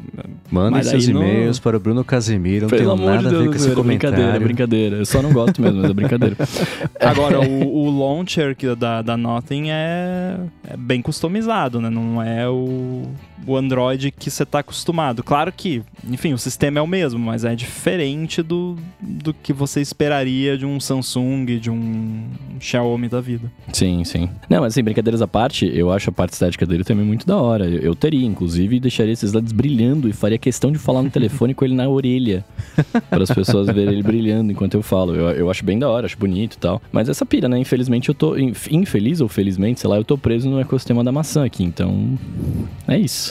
Mandem 0.51 0.83
seus 0.83 1.07
e-mails 1.07 1.59
para 1.59 1.77
o 1.77 1.79
Bruno 1.79 2.03
Casemiro, 2.03 2.63
não 2.63 2.69
Pelo 2.69 2.97
tem 2.97 3.05
nada 3.05 3.17
de 3.17 3.29
Deus, 3.29 3.35
a 3.35 3.43
ver 3.43 3.49
com 3.49 3.55
esse 3.55 3.71
comentário. 3.71 4.15
Brincadeira, 4.15 4.39
brincadeira. 4.45 4.95
Eu 4.97 5.05
só 5.05 5.21
não 5.21 5.31
gosto 5.31 5.61
mesmo, 5.61 5.81
mas 5.81 5.89
é 5.89 5.93
brincadeira. 5.93 6.35
Agora, 6.99 7.39
o, 7.39 7.85
o 7.85 7.99
launcher 7.99 8.55
da, 8.75 9.01
da 9.01 9.15
Nothing 9.15 9.69
é, 9.69 10.37
é 10.67 10.77
bem 10.77 11.01
customizado, 11.01 11.79
né? 11.79 11.89
Não 11.89 12.21
é 12.21 12.49
o, 12.49 13.03
o 13.45 13.55
Android 13.55 14.11
que 14.11 14.29
você 14.29 14.43
está 14.43 14.59
acostumado. 14.59 15.23
Claro 15.23 15.51
que, 15.51 15.81
enfim, 16.09 16.33
o 16.33 16.37
sistema 16.37 16.79
é 16.79 16.81
o 16.81 16.87
mesmo, 16.87 17.19
mas 17.19 17.43
é 17.43 17.55
diferente 17.55 18.41
do, 18.41 18.77
do 18.99 19.33
que 19.33 19.53
você 19.53 19.81
esperaria 19.81 20.57
de 20.57 20.65
um 20.65 20.79
Samsung, 20.79 21.45
de 21.59 21.69
um 21.69 22.25
Xiaomi 22.59 23.07
da 23.09 23.21
vida. 23.21 23.51
Sim, 23.71 24.03
sim. 24.03 24.29
Não, 24.49 24.61
mas 24.61 24.73
assim, 24.73 24.83
brincadeiras 24.83 25.21
à 25.21 25.27
parte, 25.27 25.69
eu 25.73 25.91
acho 25.91 26.09
a 26.09 26.13
parte 26.13 26.33
estética 26.33 26.65
dele 26.65 26.83
também 26.83 27.05
muito 27.05 27.25
da 27.25 27.37
hora. 27.37 27.65
Eu, 27.65 27.79
eu 27.79 27.95
teria, 27.95 28.25
inclusive, 28.25 28.79
deixaria 28.79 29.13
esses 29.13 29.33
LEDs 29.33 29.51
brilhando 29.51 30.07
e 30.07 30.13
faria 30.13 30.37
questão 30.37 30.71
de 30.71 30.77
falar 30.77 31.01
no 31.01 31.09
telefone 31.11 31.53
com 31.53 31.65
ele 31.65 31.75
na 31.75 31.87
orelha. 31.87 32.45
para 33.09 33.23
as 33.23 33.31
pessoas 33.31 33.67
verem 33.67 33.93
ele 33.93 34.03
brilhando 34.03 34.51
enquanto 34.51 34.75
eu 34.75 34.81
falo. 34.81 35.15
Eu, 35.15 35.29
eu 35.31 35.51
acho 35.51 35.63
bem 35.65 35.77
da 35.77 35.89
hora, 35.89 36.05
acho 36.05 36.17
bonito 36.17 36.55
e 36.55 36.57
tal. 36.57 36.81
Mas 36.91 37.09
essa 37.09 37.25
pira, 37.25 37.47
né? 37.47 37.57
Infelizmente 37.57 38.09
eu 38.09 38.15
tô. 38.15 38.35
Infeliz 38.37 39.21
ou 39.21 39.27
felizmente, 39.27 39.79
sei 39.79 39.89
lá, 39.89 39.97
eu 39.97 40.03
tô 40.03 40.17
preso 40.17 40.49
no 40.49 40.59
ecossistema 40.59 41.03
da 41.03 41.11
maçã 41.11 41.45
aqui. 41.45 41.63
Então. 41.63 42.17
É 42.87 42.97
isso. 42.97 43.30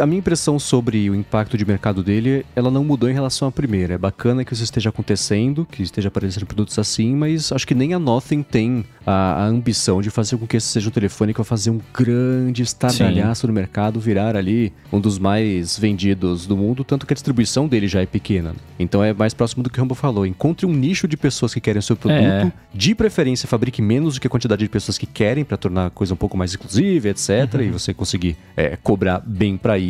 a 0.00 0.06
minha 0.06 0.18
impressão 0.18 0.58
sobre 0.58 1.08
o 1.08 1.14
impacto 1.14 1.56
de 1.56 1.64
mercado 1.64 2.02
dele, 2.02 2.44
ela 2.54 2.70
não 2.70 2.84
mudou 2.84 3.08
em 3.08 3.12
relação 3.12 3.48
à 3.48 3.52
primeira. 3.52 3.94
É 3.94 3.98
bacana 3.98 4.44
que 4.44 4.52
isso 4.52 4.64
esteja 4.64 4.88
acontecendo, 4.88 5.66
que 5.70 5.82
esteja 5.82 6.08
aparecendo 6.08 6.46
produtos 6.46 6.78
assim, 6.78 7.14
mas 7.14 7.52
acho 7.52 7.66
que 7.66 7.74
nem 7.74 7.94
a 7.94 7.98
Nothing 7.98 8.42
tem 8.42 8.84
a, 9.06 9.44
a 9.44 9.46
ambição 9.46 10.00
de 10.00 10.10
fazer 10.10 10.36
com 10.36 10.46
que 10.46 10.56
esse 10.56 10.66
seja 10.66 10.88
um 10.88 10.92
telefone 10.92 11.32
que 11.32 11.38
vai 11.38 11.44
fazer 11.44 11.70
um 11.70 11.80
grande 11.92 12.62
estardalhaço 12.62 13.46
no 13.46 13.52
mercado, 13.52 14.00
virar 14.00 14.36
ali 14.36 14.72
um 14.92 15.00
dos 15.00 15.18
mais 15.18 15.78
vendidos 15.78 16.46
do 16.46 16.56
mundo, 16.56 16.84
tanto 16.84 17.06
que 17.06 17.12
a 17.12 17.16
distribuição 17.16 17.68
dele 17.68 17.86
já 17.86 18.00
é 18.00 18.06
pequena. 18.06 18.54
Então 18.78 19.02
é 19.02 19.12
mais 19.12 19.34
próximo 19.34 19.62
do 19.62 19.70
que 19.70 19.78
o 19.78 19.82
Rambo 19.82 19.94
falou. 19.94 20.26
Encontre 20.26 20.66
um 20.66 20.72
nicho 20.72 21.06
de 21.06 21.16
pessoas 21.16 21.54
que 21.54 21.60
querem 21.60 21.78
o 21.78 21.82
seu 21.82 21.96
produto, 21.96 22.22
é. 22.22 22.52
de 22.72 22.94
preferência 22.94 23.48
fabrique 23.48 23.80
menos 23.80 24.14
do 24.14 24.20
que 24.20 24.26
a 24.26 24.30
quantidade 24.30 24.62
de 24.62 24.68
pessoas 24.68 24.98
que 24.98 25.06
querem 25.06 25.44
para 25.44 25.56
tornar 25.56 25.86
a 25.86 25.90
coisa 25.90 26.14
um 26.14 26.16
pouco 26.16 26.36
mais 26.36 26.54
inclusiva, 26.54 27.08
etc. 27.08 27.54
Uhum. 27.54 27.60
E 27.62 27.70
você 27.70 27.94
conseguir 27.94 28.36
é, 28.56 28.76
cobrar 28.82 29.22
bem 29.24 29.56
para 29.56 29.78
isso 29.78 29.83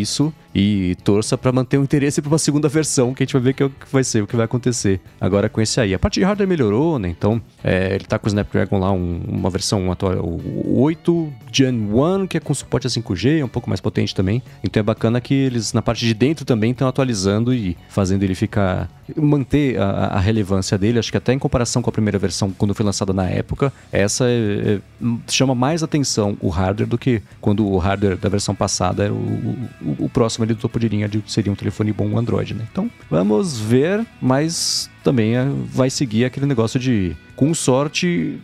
e 0.55 0.97
torça 1.03 1.37
para 1.37 1.51
manter 1.51 1.79
o 1.79 1.83
interesse 1.83 2.23
para 2.23 2.29
uma 2.29 2.39
segunda 2.39 2.69
versão, 2.69 3.13
que 3.13 3.23
a 3.23 3.27
gente 3.27 3.33
vai 3.33 3.43
ver 3.43 3.57
é 3.59 3.65
o 3.65 3.71
que 3.71 3.87
vai 3.91 4.05
ser, 4.05 4.23
o 4.23 4.27
que 4.27 4.37
vai 4.37 4.45
acontecer 4.45 5.01
agora 5.21 5.49
com 5.49 5.61
esse 5.61 5.81
aí. 5.81 5.93
A 5.93 5.99
parte 5.99 6.21
de 6.21 6.25
hardware 6.25 6.49
melhorou, 6.49 6.99
né? 6.99 7.09
Então, 7.09 7.43
é, 7.63 7.95
ele 7.95 8.05
tá 8.05 8.19
com 8.19 8.27
o 8.27 8.29
Snapdragon 8.29 8.79
lá, 8.79 8.93
um, 8.93 9.21
uma 9.27 9.51
versão 9.51 9.91
atual, 9.91 10.15
o 10.19 10.81
8 10.83 11.33
Gen 11.53 11.89
1, 11.93 12.27
que 12.27 12.37
é 12.37 12.41
com 12.41 12.55
suporte 12.55 12.87
a 12.87 12.91
5G, 12.91 13.41
é 13.41 13.45
um 13.45 13.49
pouco 13.49 13.69
mais 13.69 13.81
potente 13.81 14.15
também. 14.15 14.43
Então 14.63 14.81
é 14.81 14.83
bacana 14.83 15.21
que 15.21 15.35
eles, 15.35 15.73
na 15.73 15.83
parte 15.83 16.07
de 16.07 16.15
dentro 16.15 16.45
também, 16.45 16.71
estão 16.71 16.89
atualizando 16.89 17.53
e 17.53 17.77
fazendo 17.89 18.23
ele 18.23 18.35
ficar. 18.35 18.89
manter 19.17 19.79
a, 19.81 20.07
a, 20.07 20.21
relevância 20.21 20.77
dele. 20.77 20.99
Acho 20.99 21.11
que 21.11 21.19
até 21.19 21.33
em 21.33 21.39
comparação 21.39 21.83
com 21.83 21.91
a 21.91 21.93
primeira 21.93 22.19
versão, 22.19 22.51
quando 22.51 22.75
foi 22.75 22.85
lançada 22.85 23.13
na 23.13 23.29
época, 23.29 23.73
essa 23.93 24.25
é, 24.27 24.81
é, 25.03 25.07
chama 25.29 25.55
mais 25.55 25.83
atenção 25.83 26.37
o 26.41 26.49
hardware 26.49 26.89
do 26.89 26.99
que 26.99 27.23
quando 27.41 27.67
o 27.67 27.79
hardware 27.79 28.17
da 28.17 28.29
versão 28.29 28.55
passada 28.55 29.05
era 29.05 29.13
o, 29.13 29.57
o 29.99 30.09
próximo 30.09 30.45
ali 30.45 30.55
do 30.55 30.61
topo 30.61 30.79
de 30.79 30.89
linha 30.89 31.11
seria 31.27 31.53
um 31.53 31.55
telefone 31.57 31.93
bom 31.93 32.17
Android, 32.19 32.55
né? 32.55 32.67
Então, 32.71 32.91
vamos 33.11 33.59
ver, 33.59 34.07
mas 34.21 34.91
também 35.03 35.37
é, 35.37 35.47
vai 35.67 35.91
seguir 35.91 36.25
aquele 36.25 36.47
negócio 36.47 36.81
de, 36.81 37.17
com 37.37 37.53
sorte, 37.55 38.41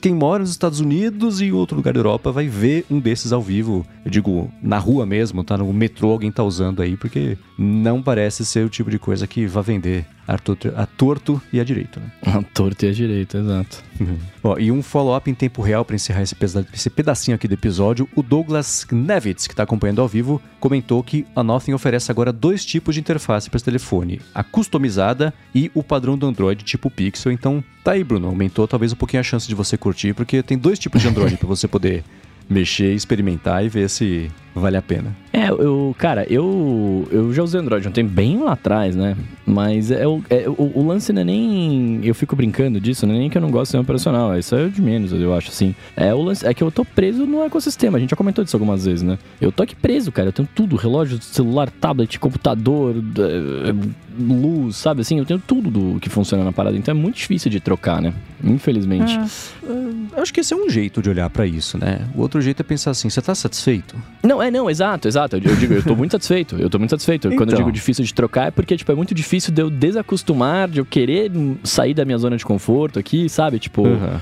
quem 0.00 0.14
mora 0.14 0.40
nos 0.40 0.50
Estados 0.50 0.80
Unidos 0.80 1.40
e 1.40 1.52
outro 1.52 1.76
lugar 1.76 1.94
da 1.94 2.00
Europa 2.00 2.32
vai 2.32 2.46
ver 2.48 2.84
um 2.90 2.98
desses 3.00 3.32
ao 3.32 3.40
vivo. 3.40 3.86
Eu 4.04 4.10
digo, 4.10 4.52
na 4.62 4.78
rua 4.78 5.06
mesmo, 5.06 5.42
tá 5.42 5.56
no 5.56 5.72
metrô, 5.72 6.10
alguém 6.10 6.30
tá 6.30 6.42
usando 6.42 6.82
aí, 6.82 6.96
porque 6.96 7.38
não 7.56 8.02
parece 8.02 8.44
ser 8.44 8.66
o 8.66 8.68
tipo 8.68 8.90
de 8.90 8.98
coisa 8.98 9.26
que 9.26 9.46
vai 9.46 9.62
vender 9.62 10.06
a 10.26 10.38
torto, 10.38 10.72
a 10.74 10.86
torto 10.86 11.40
e 11.52 11.60
a 11.60 11.64
direito. 11.64 12.00
Né? 12.00 12.06
A 12.22 12.42
torto 12.42 12.84
e 12.84 12.88
a 12.88 12.92
direito, 12.92 13.36
exato. 13.36 13.82
Uhum. 14.00 14.18
Ó, 14.42 14.58
e 14.58 14.72
um 14.72 14.82
follow-up 14.82 15.30
em 15.30 15.34
tempo 15.34 15.62
real 15.62 15.84
para 15.84 15.96
encerrar 15.96 16.22
esse, 16.22 16.36
esse, 16.72 16.90
pedacinho 16.90 17.34
aqui 17.34 17.46
do 17.46 17.54
episódio, 17.54 18.08
o 18.14 18.22
Douglas 18.22 18.86
Nevitz, 18.90 19.46
que 19.46 19.52
está 19.52 19.62
acompanhando 19.62 20.00
ao 20.00 20.08
vivo, 20.08 20.40
comentou 20.58 21.02
que 21.02 21.26
a 21.36 21.42
Nothing 21.42 21.74
oferece 21.74 22.10
agora 22.10 22.32
dois 22.32 22.64
tipos 22.64 22.94
de 22.94 23.00
interface 23.00 23.48
para 23.48 23.56
esse 23.56 23.64
telefone, 23.64 24.20
a 24.34 24.42
customizada 24.42 25.32
e 25.54 25.70
o 25.74 25.82
padrão 25.82 26.16
do 26.18 26.26
Android 26.26 26.64
tipo 26.64 26.90
Pixel. 26.90 27.30
Então, 27.30 27.62
tá 27.84 27.92
aí, 27.92 28.02
Bruno, 28.02 28.28
aumentou 28.28 28.66
talvez 28.66 28.92
um 28.92 28.96
pouquinho 28.96 29.20
a 29.20 29.22
chance 29.22 29.46
de 29.46 29.54
você 29.54 29.76
curtir, 29.76 30.14
porque 30.14 30.42
tem 30.42 30.56
dois 30.56 30.78
tipos 30.78 31.02
de 31.02 31.08
Android 31.08 31.36
para 31.38 31.46
você 31.46 31.68
poder 31.68 32.02
mexer, 32.48 32.94
experimentar 32.94 33.64
e 33.64 33.68
ver 33.68 33.88
se 33.90 34.32
vale 34.54 34.76
a 34.76 34.82
pena. 34.82 35.14
É, 35.32 35.48
eu, 35.48 35.94
cara, 35.98 36.24
eu, 36.30 37.08
eu 37.10 37.32
já 37.32 37.42
usei 37.42 37.60
Android 37.60 37.88
um 37.88 37.90
tempo 37.90 38.10
bem 38.10 38.38
lá 38.38 38.52
atrás, 38.52 38.94
né? 38.94 39.16
Mas 39.44 39.90
é, 39.90 40.06
o, 40.06 40.22
é, 40.30 40.48
o, 40.48 40.72
o, 40.74 40.86
lance 40.86 41.12
não 41.12 41.22
é 41.22 41.24
nem. 41.24 42.00
Eu 42.04 42.14
fico 42.14 42.36
brincando 42.36 42.80
disso, 42.80 43.06
não 43.06 43.14
é 43.14 43.18
nem 43.18 43.28
que 43.28 43.36
eu 43.36 43.42
não 43.42 43.50
gosto 43.50 43.66
de 43.66 43.70
ser 43.72 43.78
operacional. 43.78 44.38
Isso 44.38 44.54
é 44.54 44.68
de 44.68 44.80
menos, 44.80 45.12
eu 45.12 45.34
acho, 45.34 45.48
assim. 45.48 45.74
É, 45.96 46.14
o 46.14 46.22
lance, 46.22 46.46
é 46.46 46.54
que 46.54 46.62
eu 46.62 46.70
tô 46.70 46.84
preso 46.84 47.26
no 47.26 47.42
ecossistema. 47.42 47.98
A 47.98 48.00
gente 48.00 48.10
já 48.10 48.16
comentou 48.16 48.44
disso 48.44 48.56
algumas 48.56 48.84
vezes, 48.84 49.02
né? 49.02 49.18
Eu 49.40 49.50
tô 49.50 49.62
aqui 49.64 49.74
preso, 49.74 50.12
cara. 50.12 50.28
Eu 50.28 50.32
tenho 50.32 50.48
tudo: 50.54 50.76
relógio, 50.76 51.20
celular, 51.20 51.68
tablet, 51.68 52.18
computador, 52.18 52.94
é, 52.96 53.74
luz, 54.18 54.76
sabe? 54.76 55.00
Assim, 55.00 55.18
eu 55.18 55.26
tenho 55.26 55.42
tudo 55.44 55.70
do 55.70 56.00
que 56.00 56.08
funciona 56.08 56.44
na 56.44 56.52
parada. 56.52 56.76
Então 56.76 56.92
é 56.92 56.96
muito 56.96 57.16
difícil 57.16 57.50
de 57.50 57.60
trocar, 57.60 58.00
né? 58.00 58.14
Infelizmente. 58.42 59.18
É, 59.62 60.20
acho 60.20 60.32
que 60.32 60.40
esse 60.40 60.54
é 60.54 60.56
um 60.56 60.70
jeito 60.70 61.02
de 61.02 61.10
olhar 61.10 61.28
para 61.28 61.46
isso, 61.46 61.76
né? 61.76 62.06
O 62.14 62.20
outro 62.20 62.40
jeito 62.40 62.60
é 62.60 62.62
pensar 62.62 62.92
assim: 62.92 63.10
você 63.10 63.20
tá 63.20 63.34
satisfeito? 63.34 63.94
Não, 64.22 64.42
é, 64.44 64.50
não, 64.50 64.68
exato, 64.70 65.08
exato. 65.08 65.36
Eu, 65.36 65.56
digo, 65.56 65.74
eu 65.74 65.82
tô 65.82 65.94
muito 65.94 66.12
satisfeito. 66.12 66.56
Eu 66.56 66.70
tô 66.70 66.78
muito 66.78 66.90
satisfeito. 66.90 67.28
Então. 67.28 67.38
Quando 67.38 67.50
eu 67.50 67.56
digo 67.56 67.68
então. 67.68 67.72
difícil 67.72 68.04
de 68.04 68.14
trocar, 68.14 68.48
é 68.48 68.50
porque, 68.50 68.76
tipo, 68.76 68.90
é 68.90 68.94
muito 68.94 69.14
difícil 69.14 69.52
de 69.52 69.62
eu 69.62 69.70
desacostumar, 69.70 70.68
de 70.68 70.80
eu 70.80 70.84
querer 70.84 71.30
sair 71.62 71.94
da 71.94 72.04
minha 72.04 72.18
zona 72.18 72.36
de 72.36 72.44
conforto 72.44 72.98
aqui, 72.98 73.28
sabe? 73.28 73.58
Tipo. 73.58 73.82
Uhum. 73.82 74.18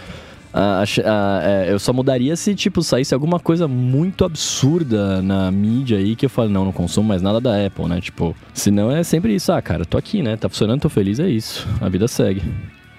Uh, 0.53 0.85
uh, 0.85 1.65
eu 1.67 1.79
só 1.79 1.95
mudaria 1.95 2.37
se, 2.37 2.55
tipo, 2.55 2.83
saísse 2.83 3.15
alguma 3.15 3.41
coisa 3.41 3.67
muito 3.67 4.23
absurda 4.23 5.23
na 5.23 5.51
mídia 5.51 5.97
aí 5.97 6.15
que 6.15 6.27
eu 6.27 6.31
falo, 6.31 6.51
não, 6.51 6.67
não 6.67 6.73
consumo 6.73 7.09
mais 7.09 7.23
nada 7.23 7.41
da 7.41 7.67
Apple, 7.67 7.87
né? 7.87 8.03
Tipo, 8.03 8.37
senão 8.53 8.91
é 8.91 9.03
sempre 9.03 9.35
isso, 9.35 9.51
ah, 9.51 9.63
cara, 9.63 9.87
tô 9.87 9.97
aqui, 9.97 10.23
né? 10.23 10.37
Tá 10.37 10.51
funcionando, 10.51 10.83
tô 10.83 10.91
feliz, 10.91 11.19
é 11.19 11.27
isso. 11.27 11.67
A 11.81 11.89
vida 11.89 12.07
segue. 12.07 12.43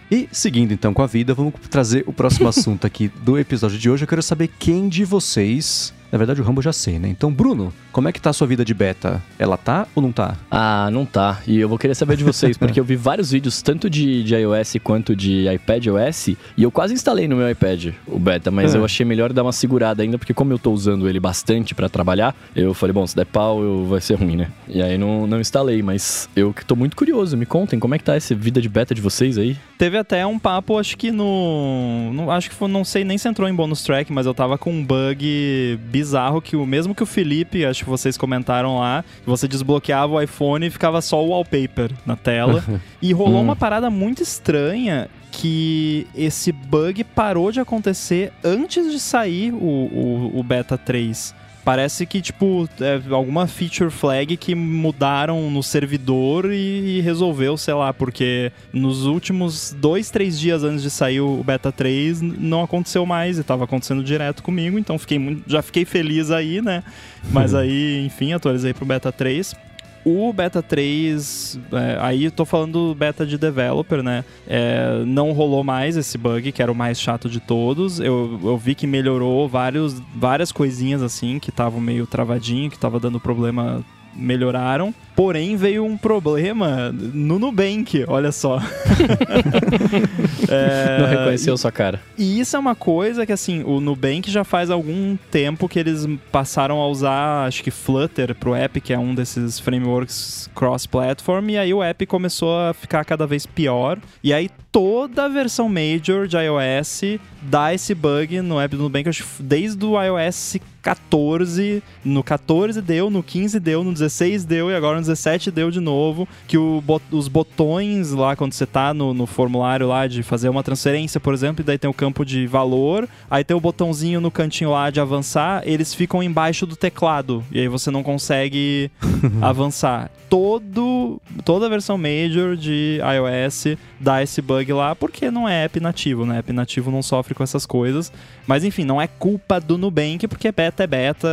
E 0.09 0.27
seguindo 0.31 0.73
então 0.73 0.93
com 0.95 1.03
a 1.03 1.07
vida, 1.07 1.35
vamos 1.35 1.53
trazer 1.69 2.03
o 2.07 2.13
próximo 2.13 2.47
assunto 2.49 2.87
aqui 2.87 3.11
do 3.23 3.37
episódio 3.37 3.77
de 3.77 3.87
hoje. 3.87 4.03
Eu 4.03 4.07
quero 4.07 4.23
saber 4.23 4.49
quem 4.57 4.89
de 4.89 5.05
vocês 5.05 5.93
na 6.13 6.19
verdade, 6.19 6.39
o 6.39 6.43
Rambo 6.43 6.61
já 6.61 6.71
sei, 6.71 6.99
né? 6.99 7.07
Então, 7.07 7.33
Bruno, 7.33 7.73
como 7.91 8.07
é 8.07 8.11
que 8.11 8.21
tá 8.21 8.29
a 8.29 8.33
sua 8.33 8.45
vida 8.45 8.63
de 8.63 8.71
beta? 8.71 9.19
Ela 9.39 9.57
tá 9.57 9.87
ou 9.95 10.03
não 10.03 10.11
tá? 10.11 10.37
Ah, 10.51 10.87
não 10.91 11.07
tá. 11.07 11.41
E 11.47 11.59
eu 11.59 11.67
vou 11.67 11.75
querer 11.75 11.95
saber 11.95 12.15
de 12.15 12.23
vocês, 12.23 12.55
porque 12.55 12.79
eu 12.79 12.83
vi 12.83 12.95
vários 12.95 13.31
vídeos, 13.31 13.63
tanto 13.63 13.89
de, 13.89 14.23
de 14.23 14.35
iOS 14.35 14.75
quanto 14.83 15.15
de 15.15 15.51
iPadOS, 15.51 16.27
e 16.27 16.37
eu 16.61 16.69
quase 16.69 16.93
instalei 16.93 17.27
no 17.27 17.35
meu 17.35 17.49
iPad 17.49 17.95
o 18.05 18.19
beta, 18.19 18.51
mas 18.51 18.75
é. 18.75 18.77
eu 18.77 18.85
achei 18.85 19.03
melhor 19.03 19.33
dar 19.33 19.41
uma 19.41 19.51
segurada 19.51 20.03
ainda, 20.03 20.19
porque 20.19 20.35
como 20.35 20.53
eu 20.53 20.59
tô 20.59 20.71
usando 20.71 21.09
ele 21.09 21.19
bastante 21.19 21.73
para 21.73 21.89
trabalhar, 21.89 22.35
eu 22.55 22.75
falei, 22.75 22.93
bom, 22.93 23.07
se 23.07 23.15
der 23.15 23.25
pau, 23.25 23.63
eu, 23.63 23.87
vai 23.87 23.99
ser 23.99 24.13
ruim, 24.13 24.35
né? 24.35 24.51
E 24.67 24.83
aí 24.83 24.99
não, 24.99 25.25
não 25.25 25.41
instalei, 25.41 25.81
mas 25.81 26.29
eu 26.35 26.53
que 26.53 26.63
tô 26.63 26.75
muito 26.75 26.95
curioso. 26.95 27.35
Me 27.35 27.47
contem, 27.47 27.79
como 27.79 27.95
é 27.95 27.97
que 27.97 28.03
tá 28.03 28.13
essa 28.13 28.35
vida 28.35 28.61
de 28.61 28.69
beta 28.69 28.93
de 28.93 29.01
vocês 29.01 29.35
aí? 29.35 29.57
Teve 29.79 29.97
até 29.97 30.23
um 30.27 30.37
papo, 30.37 30.77
acho 30.77 30.95
que 30.95 31.11
no. 31.11 32.13
no 32.13 32.29
acho 32.29 32.51
que 32.51 32.55
foi, 32.55 32.67
não 32.67 32.85
sei 32.85 33.03
nem 33.03 33.17
se 33.17 33.27
entrou 33.27 33.49
em 33.49 33.55
bonus 33.55 33.81
track, 33.81 34.13
mas 34.13 34.27
eu 34.27 34.33
tava 34.35 34.59
com 34.59 34.71
um 34.71 34.85
bug 34.85 35.79
bizarro 35.89 36.02
bizarro 36.03 36.41
que 36.41 36.57
o 36.57 36.65
mesmo 36.65 36.93
que 36.93 37.01
o 37.01 37.05
Felipe, 37.05 37.65
acho 37.65 37.85
que 37.85 37.89
vocês 37.89 38.17
comentaram 38.17 38.77
lá, 38.79 39.05
você 39.25 39.47
desbloqueava 39.47 40.13
o 40.13 40.21
iPhone 40.21 40.65
e 40.65 40.69
ficava 40.69 41.01
só 41.01 41.23
o 41.23 41.29
wallpaper 41.29 41.91
na 42.05 42.17
tela. 42.17 42.63
e 43.01 43.13
rolou 43.13 43.39
hum. 43.39 43.43
uma 43.43 43.55
parada 43.55 43.89
muito 43.89 44.21
estranha 44.21 45.09
que 45.31 46.05
esse 46.13 46.51
bug 46.51 47.03
parou 47.03 47.51
de 47.51 47.59
acontecer 47.59 48.33
antes 48.43 48.91
de 48.91 48.99
sair 48.99 49.53
o, 49.53 49.57
o, 49.57 50.39
o 50.39 50.43
beta 50.43 50.77
3. 50.77 51.33
Parece 51.63 52.05
que, 52.05 52.21
tipo, 52.21 52.67
é 52.81 52.99
alguma 53.13 53.47
feature 53.47 53.89
flag 53.89 54.35
que 54.35 54.53
mudaram 54.53 55.49
no 55.49 55.63
servidor 55.63 56.51
e, 56.51 56.97
e, 56.97 57.01
resolveu, 57.01 57.55
sei 57.55 57.73
lá, 57.73 57.93
porque 57.93 58.51
nos 58.73 59.05
últimos 59.05 59.73
dois, 59.79 60.09
três 60.09 60.37
dias 60.37 60.63
antes 60.63 60.83
de 60.83 60.89
sair 60.89 61.21
o 61.21 61.41
beta 61.43 61.71
3 61.71 62.21
não 62.21 62.63
aconteceu 62.63 63.05
mais 63.05 63.39
e 63.39 63.43
tava 63.43 63.63
acontecendo 63.63 64.03
direto 64.03 64.43
comigo, 64.43 64.77
então 64.77 64.99
fiquei 64.99 65.17
muito, 65.17 65.49
já 65.49 65.61
fiquei 65.61 65.85
feliz 65.85 66.31
aí, 66.31 66.61
né? 66.61 66.83
Mas 67.31 67.53
aí, 67.55 68.05
enfim, 68.05 68.33
atualizei 68.33 68.73
pro 68.73 68.85
beta 68.85 69.11
3. 69.11 69.55
O 70.05 70.33
beta 70.33 70.61
3, 70.61 71.59
é, 71.71 71.97
aí 72.01 72.29
tô 72.29 72.43
falando 72.43 72.89
do 72.89 72.95
beta 72.95 73.25
de 73.25 73.37
developer, 73.37 74.03
né? 74.03 74.25
É, 74.45 75.01
não 75.05 75.31
rolou 75.31 75.63
mais 75.63 75.95
esse 75.95 76.17
bug, 76.17 76.51
que 76.51 76.61
era 76.61 76.71
o 76.71 76.75
mais 76.75 76.99
chato 76.99 77.29
de 77.29 77.39
todos. 77.39 77.99
Eu, 77.99 78.39
eu 78.43 78.57
vi 78.57 78.75
que 78.75 78.85
melhorou 78.85 79.47
vários, 79.47 80.01
várias 80.13 80.51
coisinhas 80.51 81.01
assim, 81.01 81.39
que 81.39 81.49
estavam 81.49 81.79
meio 81.79 82.05
travadinho, 82.05 82.69
que 82.69 82.77
tava 82.77 82.99
dando 82.99 83.19
problema 83.19 83.83
melhoraram. 84.15 84.93
Porém, 85.15 85.55
veio 85.55 85.85
um 85.85 85.95
problema 85.95 86.91
no 86.91 87.37
Nubank, 87.37 88.03
olha 88.07 88.31
só. 88.31 88.59
é, 90.49 90.97
Não 90.99 91.07
reconheceu 91.07 91.55
sua 91.55 91.71
cara. 91.71 92.01
E 92.17 92.39
isso 92.39 92.55
é 92.55 92.59
uma 92.59 92.73
coisa 92.73 93.25
que, 93.25 93.31
assim, 93.31 93.63
o 93.63 93.79
Nubank 93.79 94.29
já 94.31 94.43
faz 94.43 94.71
algum 94.71 95.15
tempo 95.29 95.69
que 95.69 95.77
eles 95.77 96.07
passaram 96.31 96.79
a 96.79 96.87
usar, 96.87 97.45
acho 97.45 97.63
que 97.63 97.69
Flutter 97.69 98.33
pro 98.33 98.55
app, 98.55 98.81
que 98.81 98.91
é 98.91 98.97
um 98.97 99.13
desses 99.13 99.59
frameworks 99.59 100.49
cross-platform, 100.55 101.49
e 101.49 101.57
aí 101.57 101.73
o 101.73 101.83
app 101.83 102.05
começou 102.07 102.57
a 102.59 102.73
ficar 102.73 103.05
cada 103.05 103.27
vez 103.27 103.45
pior. 103.45 103.99
E 104.23 104.33
aí 104.33 104.49
toda 104.73 105.25
a 105.25 105.27
versão 105.29 105.69
major 105.69 106.27
de 106.27 106.35
iOS 106.35 107.19
dá 107.43 107.73
esse 107.73 107.93
bug 107.93 108.41
no 108.41 108.59
app 108.59 108.75
do 108.75 108.83
Nubank, 108.83 109.07
acho, 109.07 109.23
desde 109.39 109.85
o 109.85 110.01
iOS 110.01 110.57
14, 110.81 111.81
no 112.03 112.23
14 112.23 112.81
deu, 112.81 113.09
no 113.09 113.23
15 113.23 113.59
deu, 113.59 113.83
no 113.83 113.93
16 113.93 114.43
deu 114.43 114.69
e 114.69 114.75
agora 114.75 114.95
no 114.97 115.01
17 115.01 115.49
deu 115.49 115.71
de 115.71 115.79
novo, 115.79 116.27
que 116.47 116.57
o, 116.57 116.83
os 117.11 117.27
botões 117.27 118.11
lá, 118.11 118.35
quando 118.35 118.53
você 118.53 118.65
tá 118.65 118.93
no, 118.93 119.13
no, 119.13 119.25
formulário 119.25 119.87
lá 119.87 120.07
de 120.07 120.23
fazer 120.23 120.49
uma 120.49 120.63
transferência, 120.63 121.19
por 121.19 121.33
exemplo, 121.33 121.61
e 121.61 121.65
daí 121.65 121.77
tem 121.77 121.89
o 121.89 121.93
campo 121.93 122.25
de 122.25 122.47
valor, 122.47 123.07
aí 123.29 123.43
tem 123.43 123.55
o 123.55 123.61
botãozinho 123.61 124.19
no 124.19 124.31
cantinho 124.31 124.71
lá 124.71 124.89
de 124.89 124.99
avançar, 124.99 125.63
eles 125.65 125.93
ficam 125.93 126.21
embaixo 126.23 126.65
do 126.65 126.75
teclado, 126.75 127.43
e 127.51 127.59
aí 127.59 127.67
você 127.67 127.89
não 127.89 128.03
consegue 128.03 128.91
avançar. 129.41 130.11
Todo, 130.29 131.21
toda 131.45 131.67
a 131.67 131.69
versão 131.69 131.97
major 131.97 132.57
de 132.57 132.99
iOS 132.99 133.77
dá 133.99 134.23
esse 134.23 134.41
bug 134.41 134.62
lá, 134.71 134.95
porque 134.95 135.31
não 135.31 135.49
é 135.49 135.65
app 135.65 135.79
nativo, 135.79 136.25
né? 136.25 136.39
App 136.39 136.53
nativo 136.53 136.91
não 136.91 137.01
sofre 137.01 137.33
com 137.33 137.43
essas 137.43 137.65
coisas. 137.65 138.11
Mas 138.45 138.63
enfim, 138.63 138.85
não 138.85 139.01
é 139.01 139.07
culpa 139.07 139.59
do 139.59 139.77
Nubank, 139.77 140.27
porque 140.27 140.51
beta 140.51 140.83
é 140.83 140.87
beta, 140.87 141.27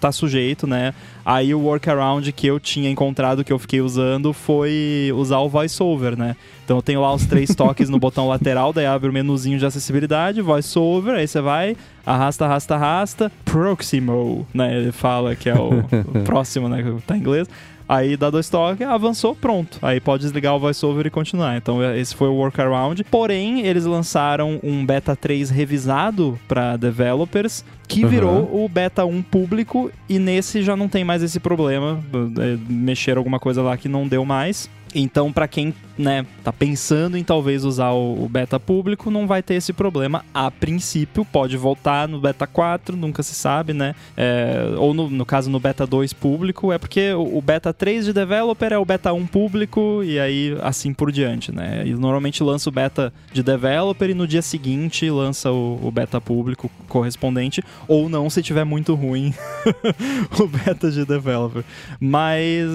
tá 0.00 0.10
sujeito, 0.10 0.66
né? 0.66 0.94
Aí 1.24 1.54
o 1.54 1.60
workaround 1.60 2.32
que 2.32 2.46
eu 2.46 2.58
tinha 2.58 2.90
encontrado, 2.90 3.44
que 3.44 3.52
eu 3.52 3.58
fiquei 3.58 3.80
usando, 3.80 4.32
foi 4.32 5.12
usar 5.14 5.38
o 5.38 5.48
VoiceOver, 5.48 6.18
né? 6.18 6.34
Então 6.64 6.78
eu 6.78 6.82
tenho 6.82 7.00
lá 7.00 7.12
os 7.14 7.26
três 7.26 7.52
toques 7.54 7.88
no 7.88 7.98
botão 7.98 8.26
lateral, 8.26 8.72
daí 8.72 8.86
abre 8.86 9.08
o 9.08 9.12
menuzinho 9.12 9.58
de 9.58 9.66
acessibilidade, 9.66 10.40
VoiceOver, 10.40 11.14
aí 11.14 11.28
você 11.28 11.40
vai, 11.40 11.76
arrasta, 12.04 12.44
arrasta, 12.44 12.74
arrasta, 12.74 13.32
Proximo, 13.44 14.46
né? 14.54 14.76
Ele 14.76 14.92
fala 14.92 15.36
que 15.36 15.48
é 15.48 15.54
o, 15.54 15.80
o 15.80 16.22
próximo, 16.24 16.68
né? 16.68 16.82
Tá 17.06 17.16
em 17.16 17.20
inglês. 17.20 17.48
Aí 17.88 18.16
dá 18.16 18.30
dois 18.30 18.48
toques, 18.48 18.86
avançou, 18.86 19.34
pronto. 19.34 19.78
Aí 19.82 20.00
pode 20.00 20.22
desligar 20.22 20.54
o 20.54 20.58
voiceover 20.58 21.06
e 21.06 21.10
continuar. 21.10 21.56
Então 21.56 21.82
é, 21.82 21.98
esse 21.98 22.14
foi 22.14 22.28
o 22.28 22.34
workaround. 22.34 23.04
Porém, 23.04 23.66
eles 23.66 23.84
lançaram 23.84 24.60
um 24.62 24.84
beta 24.84 25.14
3 25.14 25.50
revisado 25.50 26.38
para 26.46 26.76
developers 26.76 27.64
que 27.88 28.06
virou 28.06 28.48
uhum. 28.50 28.64
o 28.64 28.68
beta 28.68 29.04
1 29.04 29.22
público 29.22 29.90
e 30.08 30.18
nesse 30.18 30.62
já 30.62 30.74
não 30.74 30.88
tem 30.88 31.04
mais 31.04 31.22
esse 31.22 31.38
problema. 31.38 32.02
É, 32.40 32.56
mexer 32.68 33.16
alguma 33.16 33.38
coisa 33.38 33.62
lá 33.62 33.76
que 33.76 33.88
não 33.88 34.08
deu 34.08 34.24
mais. 34.24 34.70
Então, 34.94 35.32
para 35.32 35.48
quem 35.48 35.74
né, 35.96 36.26
tá 36.42 36.52
pensando 36.52 37.16
em 37.16 37.24
talvez 37.24 37.64
usar 37.64 37.90
o, 37.90 38.28
beta 38.28 38.58
público, 38.58 39.10
não 39.10 39.26
vai 39.26 39.42
ter 39.42 39.54
esse 39.54 39.72
problema 39.72 40.24
a 40.32 40.50
princípio. 40.50 41.24
Pode 41.24 41.56
voltar 41.56 42.08
no 42.08 42.20
beta 42.20 42.46
4, 42.46 42.96
nunca 42.96 43.22
se 43.22 43.34
sabe, 43.34 43.72
né? 43.72 43.94
É, 44.16 44.74
ou 44.76 44.94
no, 44.94 45.08
no, 45.08 45.26
caso 45.26 45.50
no 45.50 45.60
beta 45.60 45.86
2 45.86 46.12
público, 46.12 46.72
é 46.72 46.78
porque 46.78 47.12
o, 47.12 47.38
o, 47.38 47.42
beta 47.42 47.72
3 47.72 48.06
de 48.06 48.12
developer 48.12 48.72
é 48.72 48.78
o 48.78 48.84
beta 48.84 49.12
1 49.12 49.26
público 49.26 50.02
e 50.04 50.18
aí 50.18 50.56
assim 50.62 50.92
por 50.92 51.12
diante, 51.12 51.52
né? 51.52 51.82
E 51.86 51.94
normalmente 51.94 52.42
lança 52.42 52.68
o 52.68 52.72
beta 52.72 53.12
de 53.32 53.42
developer 53.42 54.08
e 54.10 54.14
no 54.14 54.26
dia 54.26 54.42
seguinte 54.42 55.08
lança 55.10 55.50
o, 55.50 55.78
o 55.82 55.90
beta 55.90 56.20
público 56.20 56.70
correspondente, 56.88 57.62
ou 57.86 58.08
não 58.08 58.28
se 58.28 58.42
tiver 58.42 58.64
muito 58.64 58.94
ruim 58.94 59.34
o 60.38 60.46
beta 60.46 60.90
de 60.90 61.04
developer. 61.04 61.64
Mas, 62.00 62.68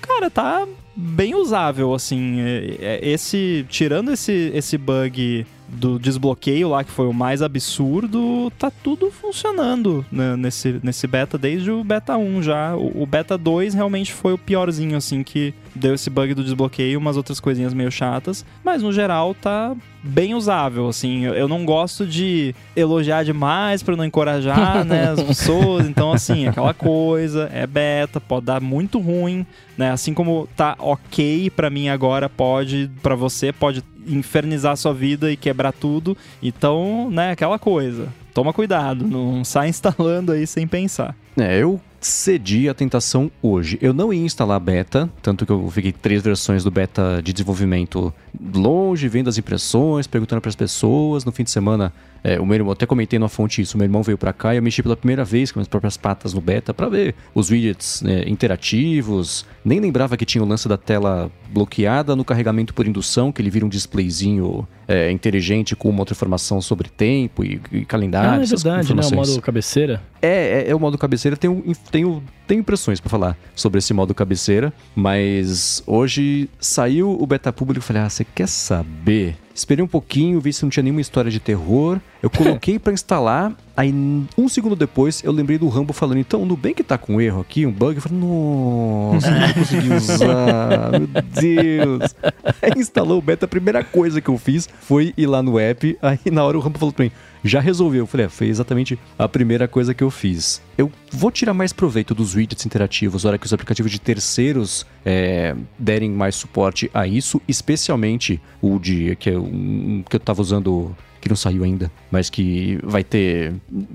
cara, 0.00 0.30
tá 0.30 0.66
bem 0.96 1.34
usável, 1.34 1.92
assim. 1.94 2.40
É, 2.40 2.76
é, 2.80 3.08
esse, 3.08 3.66
tirando 3.68 4.10
esse, 4.10 4.50
esse 4.54 4.78
bug 4.78 5.46
do 5.68 5.98
desbloqueio 5.98 6.70
lá, 6.70 6.84
que 6.84 6.90
foi 6.90 7.06
o 7.06 7.12
mais 7.12 7.42
absurdo, 7.42 8.50
tá 8.58 8.70
tudo 8.70 9.10
funcionando 9.10 10.06
né, 10.10 10.36
nesse, 10.36 10.80
nesse 10.82 11.06
beta, 11.06 11.36
desde 11.36 11.70
o 11.70 11.84
beta 11.84 12.16
1 12.16 12.42
já. 12.42 12.76
O, 12.76 13.02
o, 13.02 13.06
beta 13.06 13.36
2 13.36 13.74
realmente 13.74 14.12
foi 14.12 14.32
o 14.32 14.38
piorzinho, 14.38 14.96
assim, 14.96 15.22
que 15.22 15.52
deu 15.76 15.94
esse 15.94 16.10
bug 16.10 16.34
do 16.34 16.42
desbloqueio, 16.42 16.98
umas 16.98 17.16
outras 17.16 17.38
coisinhas 17.38 17.74
meio 17.74 17.90
chatas, 17.90 18.44
mas 18.64 18.82
no 18.82 18.92
geral 18.92 19.34
tá 19.34 19.76
bem 20.02 20.34
usável, 20.34 20.88
assim. 20.88 21.24
Eu 21.24 21.48
não 21.48 21.64
gosto 21.64 22.06
de 22.06 22.54
elogiar 22.74 23.24
demais 23.24 23.82
para 23.82 23.96
não 23.96 24.04
encorajar, 24.04 24.84
né, 24.86 25.10
as 25.10 25.22
pessoas. 25.22 25.86
Então, 25.86 26.12
assim, 26.12 26.46
aquela 26.46 26.72
coisa, 26.72 27.50
é 27.52 27.66
beta, 27.66 28.20
pode 28.20 28.46
dar 28.46 28.60
muito 28.60 28.98
ruim, 28.98 29.44
né? 29.76 29.90
Assim 29.90 30.14
como 30.14 30.48
tá 30.56 30.76
ok 30.78 31.50
para 31.50 31.70
mim 31.70 31.88
agora, 31.88 32.28
pode 32.28 32.90
para 33.02 33.14
você 33.14 33.52
pode 33.52 33.82
infernizar 34.06 34.72
a 34.72 34.76
sua 34.76 34.94
vida 34.94 35.30
e 35.30 35.36
quebrar 35.36 35.72
tudo. 35.72 36.16
Então, 36.42 37.10
né, 37.10 37.32
aquela 37.32 37.58
coisa. 37.58 38.08
Toma 38.32 38.52
cuidado, 38.52 39.06
não 39.06 39.42
sai 39.44 39.68
instalando 39.68 40.32
aí 40.32 40.46
sem 40.46 40.66
pensar. 40.66 41.16
É, 41.38 41.58
eu 41.58 41.80
cedi 42.00 42.68
a 42.68 42.74
tentação 42.74 43.30
hoje. 43.42 43.78
Eu 43.80 43.92
não 43.92 44.12
ia 44.12 44.22
instalar 44.22 44.60
beta, 44.60 45.10
tanto 45.22 45.44
que 45.46 45.52
eu 45.52 45.70
fiquei 45.70 45.92
três 45.92 46.22
versões 46.22 46.64
do 46.64 46.70
beta 46.70 47.20
de 47.22 47.32
desenvolvimento 47.32 48.12
longe, 48.54 49.08
vendo 49.08 49.28
as 49.28 49.38
impressões, 49.38 50.06
perguntando 50.06 50.40
para 50.40 50.48
as 50.48 50.56
pessoas. 50.56 51.24
No 51.24 51.32
fim 51.32 51.44
de 51.44 51.50
semana, 51.50 51.92
é, 52.22 52.40
o 52.40 52.46
meu 52.46 52.56
irmão, 52.56 52.72
até 52.72 52.86
comentei 52.86 53.18
na 53.18 53.28
fonte 53.28 53.62
isso, 53.62 53.76
o 53.76 53.78
meu 53.78 53.84
irmão 53.84 54.02
veio 54.02 54.18
para 54.18 54.32
cá 54.32 54.52
e 54.54 54.58
eu 54.58 54.62
mexi 54.62 54.82
pela 54.82 54.96
primeira 54.96 55.24
vez 55.24 55.52
com 55.52 55.60
as 55.60 55.68
próprias 55.68 55.96
patas 55.96 56.34
no 56.34 56.40
beta 56.40 56.74
para 56.74 56.88
ver 56.88 57.14
os 57.34 57.50
widgets 57.50 58.02
né, 58.02 58.24
interativos. 58.26 59.46
Nem 59.64 59.80
lembrava 59.80 60.16
que 60.16 60.24
tinha 60.24 60.42
o 60.42 60.46
lance 60.46 60.68
da 60.68 60.76
tela 60.76 61.30
bloqueada 61.48 62.16
no 62.16 62.24
carregamento 62.24 62.74
por 62.74 62.86
indução, 62.86 63.30
que 63.30 63.40
ele 63.40 63.50
vira 63.50 63.64
um 63.64 63.68
displayzinho 63.68 64.66
é, 64.88 65.10
inteligente 65.10 65.76
com 65.76 65.88
uma 65.88 66.00
outra 66.00 66.14
informação 66.14 66.60
sobre 66.60 66.88
tempo 66.88 67.44
e, 67.44 67.60
e 67.70 67.84
calendário. 67.84 68.40
Ah, 68.40 68.42
é 68.42 68.46
verdade, 68.46 68.94
né? 68.94 69.02
O 69.06 69.14
modo 69.14 69.40
cabeceira. 69.40 70.02
É, 70.20 70.64
é, 70.66 70.70
é 70.70 70.74
o 70.74 70.80
modo 70.80 70.98
cabeceira. 70.98 71.36
Tem, 71.36 71.62
tem, 71.90 72.22
tem 72.46 72.58
impressões 72.58 73.00
para 73.00 73.10
falar 73.10 73.36
sobre 73.54 73.78
esse 73.78 73.92
modo 73.92 74.14
cabeceira, 74.14 74.72
mas 74.94 75.82
hoje 75.86 76.48
saiu 76.60 77.10
o 77.10 77.26
beta 77.26 77.52
público 77.52 77.84
e 77.84 77.86
falei, 77.86 78.02
ah, 78.02 78.08
você 78.08 78.24
quer 78.24 78.48
saber? 78.48 79.36
Esperei 79.56 79.82
um 79.82 79.88
pouquinho, 79.88 80.38
vi 80.38 80.52
se 80.52 80.62
não 80.62 80.68
tinha 80.68 80.82
nenhuma 80.82 81.00
história 81.00 81.30
de 81.30 81.40
terror. 81.40 81.98
Eu 82.22 82.28
coloquei 82.28 82.78
para 82.78 82.92
instalar, 82.92 83.54
aí 83.74 83.90
um 84.36 84.48
segundo 84.50 84.76
depois 84.76 85.24
eu 85.24 85.32
lembrei 85.32 85.56
do 85.56 85.66
Rambo 85.68 85.94
falando, 85.94 86.18
então 86.18 86.42
o 86.42 86.44
Nubank 86.46 86.82
tá 86.82 86.98
com 86.98 87.18
erro 87.22 87.40
aqui, 87.40 87.64
um 87.64 87.72
bug. 87.72 87.96
Eu 87.96 88.02
falei, 88.02 88.18
nossa, 88.18 89.30
não 89.30 89.52
consegui 89.54 89.94
usar, 89.94 90.90
meu 90.92 91.22
Deus. 91.22 92.14
Aí 92.60 92.72
instalou 92.76 93.18
o 93.18 93.22
beta, 93.22 93.46
a 93.46 93.48
primeira 93.48 93.82
coisa 93.82 94.20
que 94.20 94.28
eu 94.28 94.36
fiz 94.36 94.68
foi 94.80 95.14
ir 95.16 95.26
lá 95.26 95.42
no 95.42 95.58
app, 95.58 95.96
aí 96.02 96.18
na 96.30 96.44
hora 96.44 96.58
o 96.58 96.60
Rambo 96.60 96.78
falou 96.78 96.92
pra 96.92 97.04
mim, 97.04 97.12
já 97.48 97.60
resolveu. 97.60 98.02
Eu 98.02 98.06
falei, 98.06 98.26
é, 98.26 98.28
foi 98.28 98.48
exatamente 98.48 98.98
a 99.18 99.28
primeira 99.28 99.66
coisa 99.68 99.94
que 99.94 100.02
eu 100.02 100.10
fiz. 100.10 100.62
Eu 100.76 100.90
vou 101.12 101.30
tirar 101.30 101.54
mais 101.54 101.72
proveito 101.72 102.14
dos 102.14 102.34
widgets 102.34 102.66
interativos, 102.66 103.24
hora 103.24 103.38
que 103.38 103.46
os 103.46 103.52
aplicativos 103.52 103.90
de 103.90 104.00
terceiros 104.00 104.86
é, 105.04 105.54
derem 105.78 106.10
mais 106.10 106.34
suporte 106.34 106.90
a 106.92 107.06
isso, 107.06 107.40
especialmente 107.46 108.40
o 108.60 108.78
de 108.78 109.16
que, 109.16 109.30
é 109.30 109.38
um, 109.38 110.02
que 110.08 110.16
eu 110.16 110.18
estava 110.18 110.40
usando 110.40 110.94
que 111.26 111.28
não 111.28 111.36
saiu 111.36 111.64
ainda, 111.64 111.90
mas 112.10 112.30
que 112.30 112.78
vai 112.84 113.02
ter 113.02 113.54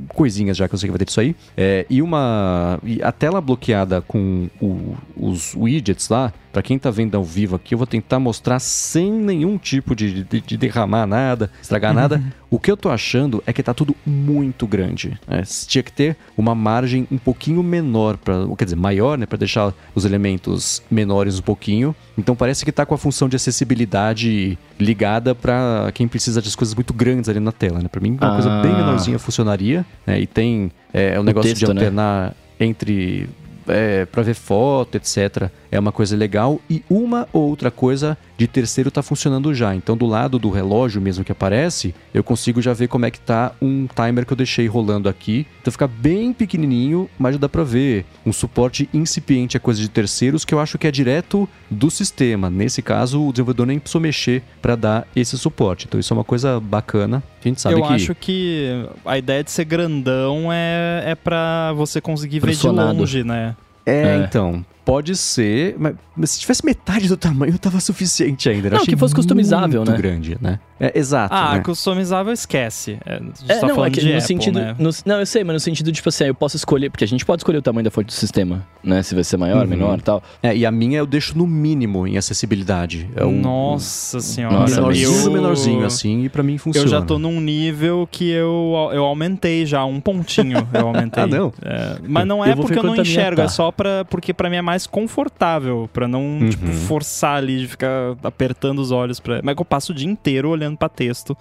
coisinhas 0.10 0.58
já 0.58 0.68
que 0.68 0.76
eu 0.76 0.80
sei 0.80 0.88
que 0.88 0.92
vai 0.92 1.00
ter 1.00 1.06
disso 1.06 1.22
aí. 1.22 1.36
É, 1.56 1.86
e 1.90 2.02
uma. 2.02 2.78
E 2.84 3.02
a 3.02 3.12
tela 3.12 3.40
bloqueada 3.40 4.02
com 4.02 4.50
o, 4.62 4.96
os 5.16 5.56
widgets 5.56 6.10
lá, 6.10 6.34
para 6.52 6.62
quem 6.62 6.78
tá 6.78 6.92
vendo 6.92 7.16
ao 7.16 7.24
vivo 7.24 7.56
aqui, 7.56 7.74
eu 7.74 7.78
vou 7.78 7.88
tentar 7.88 8.20
mostrar 8.20 8.60
sem 8.60 9.12
nenhum 9.12 9.58
tipo 9.58 9.96
de, 9.96 10.24
de, 10.24 10.42
de 10.42 10.58
derramar 10.58 11.06
nada, 11.06 11.50
estragar 11.62 11.94
nada. 11.94 12.22
o 12.50 12.60
que 12.60 12.70
eu 12.70 12.76
tô 12.76 12.90
achando 12.90 13.42
é 13.48 13.54
que 13.54 13.64
tá 13.64 13.74
tudo 13.74 13.96
muito 14.06 14.68
grande. 14.68 15.20
Né? 15.28 15.44
Tinha 15.68 15.82
que 15.82 15.92
ter 15.92 16.18
uma 16.38 16.54
margem 16.54 17.08
um 17.12 17.18
pouquinho 17.18 17.64
menor, 17.64 18.18
pra, 18.18 18.36
quer 18.58 18.66
dizer, 18.66 18.76
maior, 18.76 19.18
né? 19.18 19.26
Para 19.26 19.38
deixar 19.38 19.74
os 19.96 20.04
elementos 20.04 20.84
menores 20.92 21.40
um 21.40 21.42
pouquinho. 21.42 21.96
Então 22.18 22.36
parece 22.36 22.66
que 22.66 22.72
tá 22.72 22.86
com 22.86 22.94
a 22.94 22.98
função 22.98 23.30
de 23.30 23.36
acessibilidade 23.36 24.58
ligada 24.80 25.34
para 25.34 25.90
quem 25.94 26.08
precisa 26.08 26.42
de 26.42 26.56
coisas 26.56 26.76
muito 26.76 26.94
grandes 26.94 27.30
ali 27.30 27.40
na 27.40 27.52
tela, 27.52 27.80
né? 27.80 27.88
Para 27.88 28.02
mim, 28.02 28.18
uma 28.20 28.32
ah. 28.32 28.34
coisa 28.34 28.62
bem 28.62 28.74
menorzinha 28.74 29.18
funcionaria. 29.18 29.86
Né? 30.06 30.20
E 30.20 30.28
tem 30.28 30.72
é, 30.94 31.18
o 31.20 31.24
negócio 31.24 31.50
texto, 31.50 31.66
de 31.66 31.72
alternar 31.72 32.30
né? 32.30 32.36
entre 32.60 33.30
é, 33.68 34.06
para 34.06 34.24
ver 34.24 34.34
foto, 34.34 34.96
etc. 34.96 35.50
É 35.72 35.80
uma 35.80 35.92
coisa 35.92 36.16
legal. 36.18 36.60
E 36.70 36.84
uma 36.90 37.28
ou 37.32 37.50
outra 37.50 37.72
coisa 37.72 38.18
de 38.38 38.48
terceiro 38.48 38.90
está 38.90 39.02
funcionando 39.02 39.54
já. 39.54 39.74
Então, 39.74 39.96
do 39.96 40.06
lado 40.06 40.38
do 40.38 40.50
relógio 40.50 41.02
mesmo 41.02 41.24
que 41.24 41.32
aparece, 41.32 41.96
eu 42.14 42.24
consigo 42.24 42.62
já 42.62 42.74
ver 42.74 42.88
como 42.88 43.06
é 43.06 43.12
que 43.12 43.20
tá 43.20 43.54
um 43.62 43.88
timer 43.88 44.26
que 44.26 44.34
eu 44.34 44.38
deixei 44.38 44.68
rolando 44.68 45.08
aqui. 45.08 45.48
Então, 45.62 45.72
fica 45.72 45.88
bem 45.88 46.34
pequenininho, 46.34 47.10
mas 47.18 47.36
já 47.36 47.40
dá 47.40 47.48
para 47.48 47.64
ver 47.64 48.06
um 48.26 48.34
suporte 48.34 48.90
incipiente 48.94 49.56
a 49.56 49.60
coisa 49.60 49.80
de 49.80 49.90
terceiros 49.90 50.44
que 50.44 50.54
eu 50.54 50.60
acho 50.60 50.78
que 50.78 50.88
é 50.88 50.92
direto 50.92 51.48
do 51.70 51.90
sistema. 51.90 52.50
Nesse 52.50 52.82
caso, 52.82 53.26
o 53.26 53.32
desenvolvedor 53.32 53.66
nem 53.66 53.80
precisou 53.80 54.02
mexer 54.02 54.44
para 54.62 54.76
dar 54.76 55.08
esse 55.16 55.38
suporte. 55.38 55.86
Então, 55.88 56.00
isso 56.00 56.14
é 56.14 56.18
uma 56.18 56.24
coisa 56.24 56.60
bacana. 56.60 57.24
A 57.44 57.48
gente 57.48 57.62
sabe 57.62 57.76
eu 57.76 57.84
que... 57.84 57.94
acho 57.94 58.16
que 58.16 58.86
a 59.06 59.18
ideia 59.18 59.44
de 59.44 59.52
ser 59.52 59.66
grandão 59.66 60.52
é, 60.52 61.04
é 61.12 61.16
para 61.16 61.74
você 61.74 62.02
conseguir 62.02 62.40
ver 62.40 62.56
de 62.56 62.68
longe, 62.68 63.24
né? 63.24 63.56
É, 63.86 64.04
é, 64.04 64.18
então. 64.18 64.66
Pode 64.84 65.16
ser, 65.16 65.76
mas 65.78 65.96
se 66.32 66.40
tivesse 66.40 66.66
metade 66.66 67.08
do 67.08 67.16
tamanho, 67.16 67.58
tava 67.58 67.80
suficiente 67.80 68.50
ainda. 68.50 68.68
Eu 68.68 68.72
não, 68.72 68.86
que 68.86 68.98
fosse 68.98 69.14
customizável, 69.14 69.82
muito 69.82 69.92
né? 69.92 69.98
grande, 69.98 70.38
né? 70.42 70.60
É, 70.80 70.98
exato. 70.98 71.34
Ah, 71.34 71.54
né? 71.56 71.60
customizável 71.62 72.34
esquece. 72.34 72.98
É, 73.06 73.22
é, 73.48 73.60
tá 73.60 73.68
não, 73.68 73.86
é 73.86 73.92
que 73.92 74.02
no 74.02 74.08
Apple, 74.08 74.22
sentido. 74.22 74.60
Né? 74.60 74.76
No, 74.80 74.90
não, 75.06 75.20
eu 75.20 75.26
sei, 75.28 75.44
mas 75.44 75.54
no 75.54 75.60
sentido, 75.60 75.92
tipo 75.92 76.10
assim, 76.10 76.24
eu 76.24 76.34
posso 76.34 76.56
escolher, 76.56 76.90
porque 76.90 77.04
a 77.04 77.08
gente 77.08 77.24
pode 77.24 77.42
escolher 77.42 77.60
o 77.60 77.62
tamanho 77.62 77.84
da 77.84 77.92
fonte 77.92 78.08
do 78.08 78.14
sistema, 78.14 78.66
né? 78.84 79.04
Se 79.04 79.14
vai 79.14 79.24
ser 79.24 79.38
maior, 79.38 79.64
uhum. 79.64 79.70
menor 79.70 80.00
e 80.00 80.02
tal. 80.02 80.24
É, 80.42 80.58
e 80.58 80.66
a 80.66 80.72
minha 80.72 80.98
eu 80.98 81.06
deixo 81.06 81.38
no 81.38 81.46
mínimo 81.46 82.08
em 82.08 82.18
acessibilidade. 82.18 83.08
É 83.16 83.24
o, 83.24 83.32
Nossa 83.32 84.20
senhora. 84.20 84.62
Nossa, 84.62 84.76
menorzinho 84.82 85.26
eu... 85.26 85.32
menorzinho, 85.32 85.86
assim, 85.86 86.24
e 86.24 86.30
pra 86.30 86.42
mim 86.42 86.58
funciona. 86.58 86.88
Eu 86.88 86.90
já 86.90 87.02
tô 87.02 87.20
num 87.20 87.40
nível 87.40 88.10
que 88.12 88.32
eu, 88.32 88.90
eu 88.92 89.06
aumentei 89.06 89.68
já, 89.68 89.86
um 89.86 90.02
pontinho 90.02 90.68
eu 90.74 90.88
aumentei. 90.88 91.24
ah, 91.24 91.28
não? 91.28 91.54
É, 91.62 91.98
mas 92.08 92.26
não 92.26 92.44
é 92.44 92.54
eu 92.54 92.58
porque 92.58 92.80
eu 92.80 92.84
não 92.84 92.96
enxergo, 92.96 93.38
tá. 93.38 93.44
é 93.44 93.48
só 93.48 93.72
pra, 93.72 94.04
porque 94.06 94.34
pra 94.34 94.50
mim 94.50 94.56
é 94.56 94.62
mais 94.64 94.71
confortável, 94.88 95.90
pra 95.92 96.08
não, 96.08 96.22
uhum. 96.22 96.50
tipo, 96.50 96.68
forçar 96.72 97.38
ali 97.38 97.60
de 97.60 97.68
ficar 97.68 98.16
apertando 98.24 98.80
os 98.80 98.92
olhos. 98.92 99.20
Pra... 99.20 99.42
Mas 99.44 99.56
eu 99.58 99.66
passo 99.66 99.92
o 99.92 99.96
dia 99.96 100.10
inteiro 100.10 100.50
olhando 100.50 100.78
pra 100.78 100.90
texto 100.90 101.36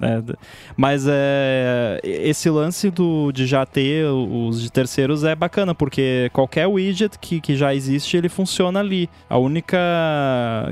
É, 0.00 0.22
mas 0.76 1.06
é, 1.08 2.00
esse 2.04 2.50
lance 2.50 2.90
do, 2.90 3.32
de 3.32 3.46
já 3.46 3.64
ter 3.64 4.04
os 4.06 4.60
de 4.60 4.70
terceiros 4.70 5.24
é 5.24 5.34
bacana, 5.34 5.74
porque 5.74 6.30
qualquer 6.32 6.66
widget 6.66 7.18
que, 7.18 7.40
que 7.40 7.56
já 7.56 7.74
existe, 7.74 8.16
ele 8.16 8.28
funciona 8.28 8.80
ali. 8.80 9.08
A 9.28 9.38
única 9.38 9.78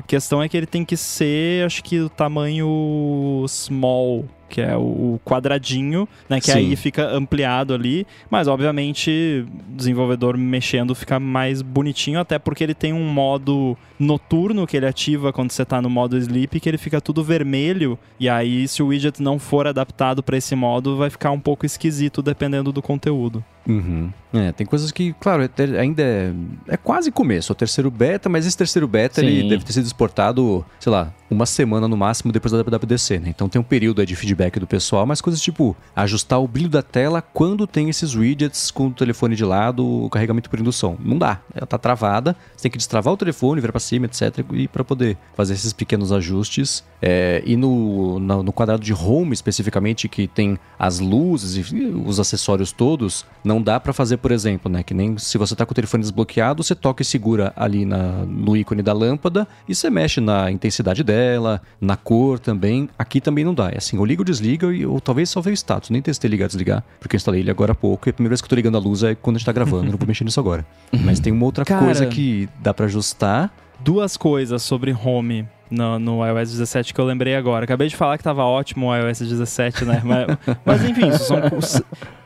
questão 0.06 0.42
é 0.42 0.48
que 0.48 0.56
ele 0.56 0.66
tem 0.66 0.84
que 0.84 0.96
ser, 0.96 1.64
acho 1.64 1.82
que 1.82 2.00
o 2.00 2.08
tamanho 2.10 3.44
small 3.48 4.24
que 4.48 4.60
é 4.60 4.76
o 4.76 5.20
quadradinho, 5.24 6.08
né? 6.28 6.40
Que 6.40 6.52
Sim. 6.52 6.58
aí 6.58 6.76
fica 6.76 7.06
ampliado 7.08 7.74
ali. 7.74 8.06
Mas, 8.30 8.48
obviamente, 8.48 9.44
desenvolvedor 9.68 10.36
mexendo 10.36 10.94
fica 10.94 11.18
mais 11.18 11.62
bonitinho, 11.62 12.20
até 12.20 12.38
porque 12.38 12.62
ele 12.62 12.74
tem 12.74 12.92
um 12.92 13.06
modo 13.06 13.76
noturno 13.98 14.66
que 14.66 14.76
ele 14.76 14.86
ativa 14.86 15.32
quando 15.32 15.50
você 15.50 15.62
está 15.62 15.80
no 15.80 15.90
modo 15.90 16.16
sleep, 16.16 16.60
que 16.60 16.68
ele 16.68 16.78
fica 16.78 17.00
tudo 17.00 17.22
vermelho. 17.22 17.98
E 18.18 18.28
aí, 18.28 18.66
se 18.68 18.82
o 18.82 18.88
widget 18.88 19.22
não 19.22 19.38
for 19.38 19.66
adaptado 19.66 20.22
para 20.22 20.36
esse 20.36 20.54
modo, 20.54 20.96
vai 20.96 21.10
ficar 21.10 21.30
um 21.30 21.40
pouco 21.40 21.66
esquisito 21.66 22.22
dependendo 22.22 22.72
do 22.72 22.82
conteúdo. 22.82 23.44
Uhum. 23.66 24.10
É, 24.32 24.50
tem 24.50 24.66
coisas 24.66 24.90
que, 24.90 25.12
claro, 25.14 25.44
é 25.44 25.78
ainda 25.78 26.02
é, 26.02 26.32
é 26.68 26.76
quase 26.76 27.12
começo, 27.12 27.52
é 27.52 27.54
o 27.54 27.56
terceiro 27.56 27.88
beta, 27.88 28.28
mas 28.28 28.44
esse 28.44 28.56
terceiro 28.56 28.88
beta 28.88 29.20
ele 29.20 29.48
deve 29.48 29.64
ter 29.64 29.72
sido 29.72 29.86
exportado, 29.86 30.64
sei 30.80 30.90
lá, 30.90 31.14
uma 31.30 31.46
semana 31.46 31.86
no 31.86 31.96
máximo 31.96 32.32
depois 32.32 32.50
da 32.50 32.58
WWDC, 32.58 33.20
né? 33.20 33.28
Então 33.28 33.48
tem 33.48 33.60
um 33.60 33.64
período 33.64 34.04
de 34.04 34.16
feedback 34.16 34.58
do 34.58 34.66
pessoal, 34.66 35.06
mas 35.06 35.20
coisas 35.20 35.40
tipo 35.40 35.76
ajustar 35.94 36.40
o 36.40 36.48
brilho 36.48 36.68
da 36.68 36.82
tela 36.82 37.22
quando 37.22 37.64
tem 37.66 37.88
esses 37.88 38.14
widgets 38.14 38.72
com 38.72 38.88
o 38.88 38.92
telefone 38.92 39.36
de 39.36 39.44
lado, 39.44 40.04
o 40.04 40.10
carregamento 40.10 40.50
por 40.50 40.58
indução. 40.58 40.96
Não 40.98 41.16
dá, 41.16 41.40
ela 41.54 41.66
tá 41.66 41.78
travada, 41.78 42.36
você 42.56 42.64
tem 42.64 42.72
que 42.72 42.78
destravar 42.78 43.14
o 43.14 43.16
telefone, 43.16 43.60
virar 43.60 43.72
para 43.72 43.80
cima, 43.80 44.06
etc, 44.06 44.44
e 44.52 44.66
para 44.66 44.82
poder 44.82 45.16
fazer 45.36 45.54
esses 45.54 45.72
pequenos 45.72 46.10
ajustes. 46.10 46.82
É, 47.00 47.42
e 47.46 47.56
no, 47.56 48.18
no, 48.18 48.42
no 48.42 48.52
quadrado 48.52 48.82
de 48.82 48.92
home 48.92 49.32
especificamente, 49.32 50.08
que 50.08 50.26
tem 50.26 50.58
as 50.78 50.98
luzes 50.98 51.70
e 51.70 51.84
os 52.04 52.18
acessórios 52.18 52.72
todos, 52.72 53.24
não 53.44 53.53
dá 53.62 53.78
para 53.78 53.92
fazer 53.92 54.16
por 54.18 54.32
exemplo, 54.32 54.70
né? 54.70 54.82
Que 54.82 54.94
nem 54.94 55.18
se 55.18 55.36
você 55.38 55.54
está 55.54 55.66
com 55.66 55.72
o 55.72 55.74
telefone 55.74 56.02
desbloqueado, 56.02 56.62
você 56.62 56.74
toca 56.74 57.02
e 57.02 57.04
segura 57.04 57.52
ali 57.56 57.84
na, 57.84 58.24
no 58.24 58.56
ícone 58.56 58.82
da 58.82 58.92
lâmpada 58.92 59.46
e 59.68 59.74
você 59.74 59.90
mexe 59.90 60.20
na 60.20 60.50
intensidade 60.50 61.02
dela, 61.02 61.60
na 61.80 61.96
cor 61.96 62.38
também. 62.38 62.88
Aqui 62.98 63.20
também 63.20 63.44
não 63.44 63.54
dá. 63.54 63.70
É 63.70 63.78
assim, 63.78 63.96
eu 63.96 64.04
ligo, 64.04 64.24
desliga 64.24 64.72
e 64.72 64.86
ou 64.86 65.00
talvez 65.00 65.30
só 65.30 65.40
veio 65.40 65.52
o 65.52 65.56
status. 65.56 65.90
Nem 65.90 66.02
testei 66.02 66.30
ligar, 66.30 66.46
desligar, 66.46 66.84
porque 67.00 67.16
eu 67.16 67.18
instalei 67.18 67.40
ele 67.40 67.50
agora 67.50 67.72
há 67.72 67.74
pouco 67.74 68.08
e 68.08 68.10
a 68.10 68.12
primeira 68.12 68.30
vez 68.30 68.40
que 68.40 68.46
eu 68.46 68.50
tô 68.50 68.56
ligando 68.56 68.76
a 68.76 68.80
luz 68.80 69.02
é 69.02 69.14
quando 69.14 69.36
a 69.36 69.38
gente 69.38 69.46
tá 69.46 69.52
gravando. 69.52 69.90
não 69.90 69.98
vou 69.98 70.06
mexer 70.06 70.24
nisso 70.24 70.40
agora. 70.40 70.64
Mas 71.04 71.20
tem 71.20 71.32
uma 71.32 71.44
outra 71.44 71.64
Cara, 71.64 71.84
coisa 71.84 72.06
que 72.06 72.48
dá 72.62 72.72
para 72.72 72.86
ajustar. 72.86 73.52
Duas 73.80 74.16
coisas 74.16 74.62
sobre 74.62 74.92
home 74.92 75.46
no, 75.70 75.98
no 75.98 76.26
iOS 76.26 76.52
17 76.52 76.94
que 76.94 77.00
eu 77.00 77.04
lembrei 77.04 77.34
agora. 77.34 77.64
Acabei 77.64 77.88
de 77.88 77.96
falar 77.96 78.18
que 78.18 78.24
tava 78.24 78.44
ótimo 78.44 78.86
o 78.86 78.96
iOS 78.96 79.20
17, 79.20 79.84
né? 79.84 80.02
mas, 80.04 80.26
mas 80.64 80.84
enfim, 80.84 81.12
são, 81.12 81.38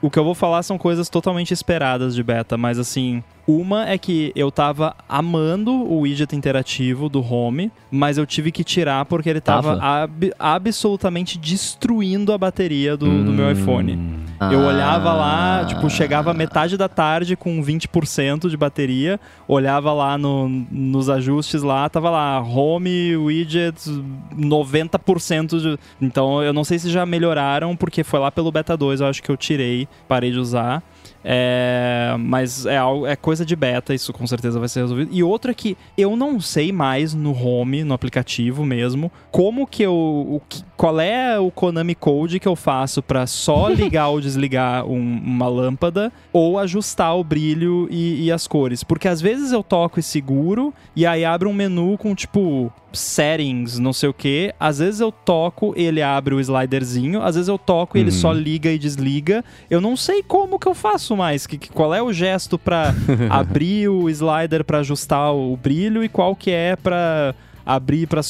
o 0.01 0.11
que 0.11 0.19
eu 0.19 0.25
vou 0.25 0.35
falar 0.35 0.63
são 0.63 0.79
coisas 0.79 1.09
totalmente 1.09 1.53
esperadas 1.53 2.15
de 2.15 2.23
beta, 2.23 2.57
mas 2.57 2.79
assim, 2.79 3.23
uma 3.49 3.89
é 3.89 3.97
que 3.97 4.31
eu 4.37 4.51
tava 4.51 4.95
amando 5.09 5.73
o 5.73 6.01
widget 6.01 6.37
interativo 6.37 7.09
do 7.09 7.23
Home, 7.23 7.73
mas 7.91 8.19
eu 8.19 8.27
tive 8.27 8.53
que 8.53 8.63
tirar 8.63 9.07
porque 9.07 9.31
ele 9.31 9.41
tava, 9.41 9.79
tava? 9.79 10.03
Ab 10.05 10.33
absolutamente 10.39 11.39
destruindo 11.39 12.35
a 12.35 12.37
bateria 12.37 12.95
do, 12.95 13.07
hum. 13.07 13.25
do 13.25 13.33
meu 13.33 13.47
hum. 13.47 13.53
iPhone. 13.53 14.19
Ah. 14.39 14.53
Eu 14.53 14.61
olhava 14.61 15.15
lá, 15.15 15.65
tipo, 15.65 15.89
chegava 15.89 16.35
metade 16.35 16.77
da 16.77 16.89
tarde 16.89 17.35
com 17.37 17.61
20% 17.63 18.51
de 18.51 18.57
bateria, 18.57 19.19
olhava 19.49 19.93
lá 19.93 20.19
no, 20.19 20.49
nos 20.71 21.09
ajustes 21.09 21.63
lá, 21.63 21.89
tava 21.89 22.11
lá, 22.11 22.41
Home, 22.41 23.17
widgets, 23.17 23.91
90% 24.37 25.59
de... 25.59 25.79
Então 26.01 26.43
eu 26.43 26.53
não 26.53 26.63
sei 26.63 26.79
se 26.79 26.91
já 26.91 27.05
melhoraram, 27.05 27.75
porque 27.75 28.05
foi 28.05 28.21
lá 28.21 28.31
pelo 28.31 28.53
beta 28.53 28.77
2, 28.77 29.01
eu 29.01 29.07
acho 29.07 29.23
que 29.23 29.31
eu 29.31 29.37
tirei, 29.37 29.89
parei 30.07 30.31
de 30.31 30.39
usar. 30.39 30.83
É, 31.31 32.17
mas 32.19 32.65
é, 32.65 32.79
é 33.07 33.15
coisa 33.15 33.45
de 33.45 33.55
beta, 33.55 33.93
isso 33.93 34.15
com 34.15 34.27
certeza 34.27 34.59
vai 34.59 34.67
ser 34.67 34.81
resolvido. 34.81 35.11
E 35.13 35.23
outra 35.23 35.53
que 35.53 35.77
eu 35.95 36.17
não 36.17 36.41
sei 36.41 36.73
mais 36.73 37.13
no 37.13 37.33
home, 37.33 37.85
no 37.85 37.93
aplicativo 37.93 38.65
mesmo, 38.65 39.13
como 39.31 39.67
que 39.67 39.83
eu. 39.83 39.93
O, 39.93 40.41
qual 40.75 40.99
é 40.99 41.39
o 41.39 41.51
Konami 41.51 41.95
Code 41.95 42.41
que 42.41 42.49
eu 42.49 42.57
faço 42.57 43.03
para 43.03 43.27
só 43.27 43.69
ligar 43.69 44.09
ou 44.09 44.23
desligar 44.23 44.87
um, 44.87 44.99
uma 44.99 45.49
lâmpada 45.49 46.11
ou 46.33 46.59
ajustar 46.59 47.15
o 47.15 47.23
brilho 47.23 47.87
e, 47.91 48.25
e 48.25 48.33
as 48.33 48.47
cores. 48.47 48.83
Porque 48.83 49.07
às 49.07 49.21
vezes 49.21 49.53
eu 49.53 49.63
toco 49.63 50.01
e 50.01 50.03
seguro 50.03 50.73
e 50.97 51.05
aí 51.05 51.27
abre 51.27 51.47
um 51.47 51.53
menu 51.53 51.99
com 51.99 52.15
tipo 52.15 52.73
settings, 52.93 53.79
não 53.79 53.93
sei 53.93 54.09
o 54.09 54.15
que. 54.15 54.55
Às 54.59 54.79
vezes 54.79 55.01
eu 55.01 55.13
toco 55.13 55.75
e 55.77 55.83
ele 55.83 56.01
abre 56.01 56.35
o 56.35 56.41
sliderzinho, 56.41 57.23
às 57.23 57.35
vezes 57.35 57.49
eu 57.49 57.59
toco 57.59 57.97
e 57.97 58.01
ele 58.01 58.11
só 58.11 58.29
uhum. 58.29 58.35
liga 58.35 58.71
e 58.71 58.79
desliga. 58.79 59.45
Eu 59.69 59.81
não 59.81 59.97
sei 59.97 60.23
como 60.23 60.59
que 60.59 60.67
eu 60.67 60.75
faço 60.75 61.17
mais, 61.19 61.47
que, 61.47 61.59
que 61.59 61.69
qual 61.69 61.93
é 61.93 62.01
o 62.01 62.13
gesto 62.13 62.59
para 62.59 62.95
abrir 63.29 63.89
o 63.89 64.09
slider 64.09 64.65
para 64.65 64.79
ajustar 64.79 65.35
o 65.35 65.57
brilho 65.57 66.03
e 66.03 66.09
qual 66.09 66.35
que 66.35 66.51
é 66.51 66.77
para 66.77 67.35
abrir 67.67 68.07
para 68.07 68.23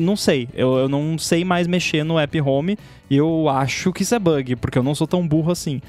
não 0.00 0.16
sei, 0.16 0.48
eu, 0.54 0.76
eu 0.76 0.88
não 0.88 1.16
sei 1.16 1.44
mais 1.44 1.68
mexer 1.68 2.02
no 2.02 2.18
app 2.18 2.40
home 2.40 2.76
eu 3.10 3.48
acho 3.48 3.92
que 3.92 4.02
isso 4.02 4.14
é 4.14 4.18
bug, 4.18 4.56
porque 4.56 4.78
eu 4.78 4.82
não 4.82 4.94
sou 4.94 5.06
tão 5.06 5.26
burro 5.26 5.52
assim. 5.52 5.80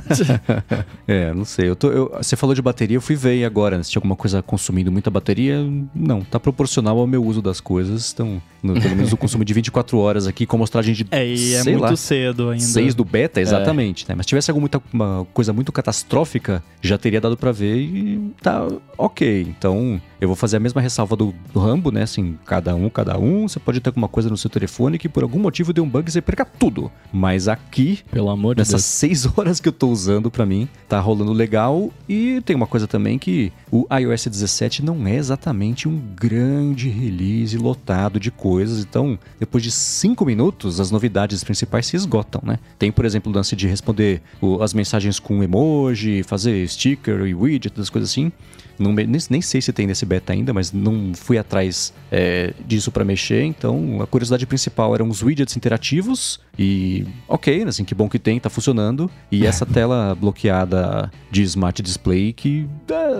é, 1.06 1.32
não 1.34 1.44
sei. 1.44 1.68
Eu 1.68 1.76
tô, 1.76 1.90
eu, 1.90 2.10
você 2.16 2.36
falou 2.36 2.54
de 2.54 2.62
bateria, 2.62 2.96
eu 2.96 3.00
fui 3.00 3.16
ver 3.16 3.44
agora 3.44 3.82
se 3.82 3.90
tinha 3.90 4.00
alguma 4.00 4.16
coisa 4.16 4.42
consumindo 4.42 4.92
muita 4.92 5.10
bateria. 5.10 5.58
Não, 5.94 6.22
tá 6.22 6.38
proporcional 6.38 6.98
ao 6.98 7.06
meu 7.06 7.24
uso 7.24 7.42
das 7.42 7.60
coisas. 7.60 8.12
Então, 8.12 8.40
no, 8.62 8.80
pelo 8.80 8.94
menos 8.94 9.12
o 9.12 9.16
consumo 9.18 9.44
de 9.44 9.52
24 9.52 9.98
horas 9.98 10.26
aqui 10.26 10.46
com 10.46 10.56
mostragem 10.56 10.94
de. 10.94 11.06
É, 11.10 11.26
e 11.26 11.54
é 11.54 11.64
muito 11.64 11.80
lá, 11.80 11.96
cedo 11.96 12.50
ainda. 12.50 12.64
6 12.64 12.94
do 12.94 13.04
beta, 13.04 13.40
é. 13.40 13.42
exatamente. 13.42 14.04
É. 14.04 14.08
Né? 14.10 14.14
Mas 14.16 14.26
se 14.26 14.28
tivesse 14.28 14.50
alguma 14.50 14.68
uma 14.92 15.26
coisa 15.32 15.52
muito 15.52 15.72
catastrófica, 15.72 16.62
já 16.80 16.96
teria 16.96 17.20
dado 17.20 17.36
para 17.36 17.50
ver 17.50 17.76
e 17.76 18.32
tá 18.40 18.66
ok. 18.96 19.42
Então, 19.42 20.00
eu 20.20 20.28
vou 20.28 20.36
fazer 20.36 20.58
a 20.58 20.60
mesma 20.60 20.80
ressalva 20.80 21.16
do, 21.16 21.34
do 21.52 21.58
Rambo, 21.58 21.90
né? 21.90 22.02
Assim, 22.02 22.38
cada 22.44 22.74
um, 22.74 22.88
cada 22.88 23.18
um. 23.18 23.48
Você 23.48 23.58
pode 23.58 23.80
ter 23.80 23.88
alguma 23.88 24.08
coisa 24.08 24.28
no 24.28 24.36
seu 24.36 24.50
telefone 24.50 24.98
que 24.98 25.08
por 25.08 25.22
algum 25.22 25.38
motivo 25.38 25.72
deu 25.72 25.82
um 25.82 25.88
bug 25.88 26.08
e 26.08 26.12
você 26.12 26.19
perca 26.22 26.44
tudo. 26.44 26.90
Mas 27.12 27.48
aqui, 27.48 28.00
pelo 28.10 28.30
amor 28.30 28.54
de 28.54 28.60
nessas 28.60 28.84
seis 28.84 29.26
horas 29.36 29.60
que 29.60 29.68
eu 29.68 29.72
tô 29.72 29.88
usando 29.88 30.30
para 30.30 30.46
mim, 30.46 30.68
tá 30.88 31.00
rolando 31.00 31.32
legal. 31.32 31.90
E 32.08 32.40
tem 32.42 32.54
uma 32.54 32.66
coisa 32.66 32.86
também 32.86 33.18
que 33.18 33.52
o 33.70 33.86
iOS 33.92 34.26
17 34.26 34.84
não 34.84 35.06
é 35.06 35.16
exatamente 35.16 35.88
um 35.88 36.00
grande 36.14 36.88
release 36.88 37.56
lotado 37.56 38.20
de 38.20 38.30
coisas. 38.30 38.80
Então, 38.80 39.18
depois 39.38 39.62
de 39.62 39.70
cinco 39.70 40.24
minutos, 40.24 40.80
as 40.80 40.90
novidades 40.90 41.42
principais 41.42 41.86
se 41.86 41.96
esgotam, 41.96 42.42
né? 42.44 42.58
Tem, 42.78 42.92
por 42.92 43.04
exemplo, 43.04 43.32
o 43.32 43.34
lance 43.34 43.56
de 43.56 43.66
responder 43.66 44.22
as 44.60 44.72
mensagens 44.72 45.18
com 45.18 45.42
emoji, 45.42 46.22
fazer 46.22 46.68
sticker 46.68 47.26
e 47.26 47.34
widget, 47.34 47.76
das 47.76 47.90
coisas 47.90 48.10
assim. 48.10 48.32
Não, 48.80 48.94
nem, 48.94 49.06
nem, 49.06 49.42
sei 49.42 49.60
se 49.60 49.72
tem 49.72 49.86
nesse 49.86 50.06
beta 50.06 50.32
ainda, 50.32 50.54
mas 50.54 50.72
não 50.72 51.12
fui 51.14 51.36
atrás 51.36 51.92
é, 52.10 52.54
disso 52.66 52.90
para 52.90 53.04
mexer. 53.04 53.44
Então, 53.44 54.00
a 54.00 54.06
curiosidade 54.06 54.46
principal 54.46 54.94
eram 54.94 55.08
os 55.08 55.22
widgets 55.22 55.54
interativos. 55.54 56.40
E, 56.58 57.06
ok, 57.28 57.62
assim, 57.64 57.84
que 57.84 57.94
bom 57.94 58.08
que 58.08 58.18
tem, 58.18 58.40
tá 58.40 58.48
funcionando. 58.48 59.10
E 59.30 59.44
essa 59.46 59.66
tela 59.66 60.16
bloqueada 60.18 61.12
de 61.30 61.42
Smart 61.42 61.82
Display 61.82 62.32
que 62.32 62.66
dá, 62.86 63.10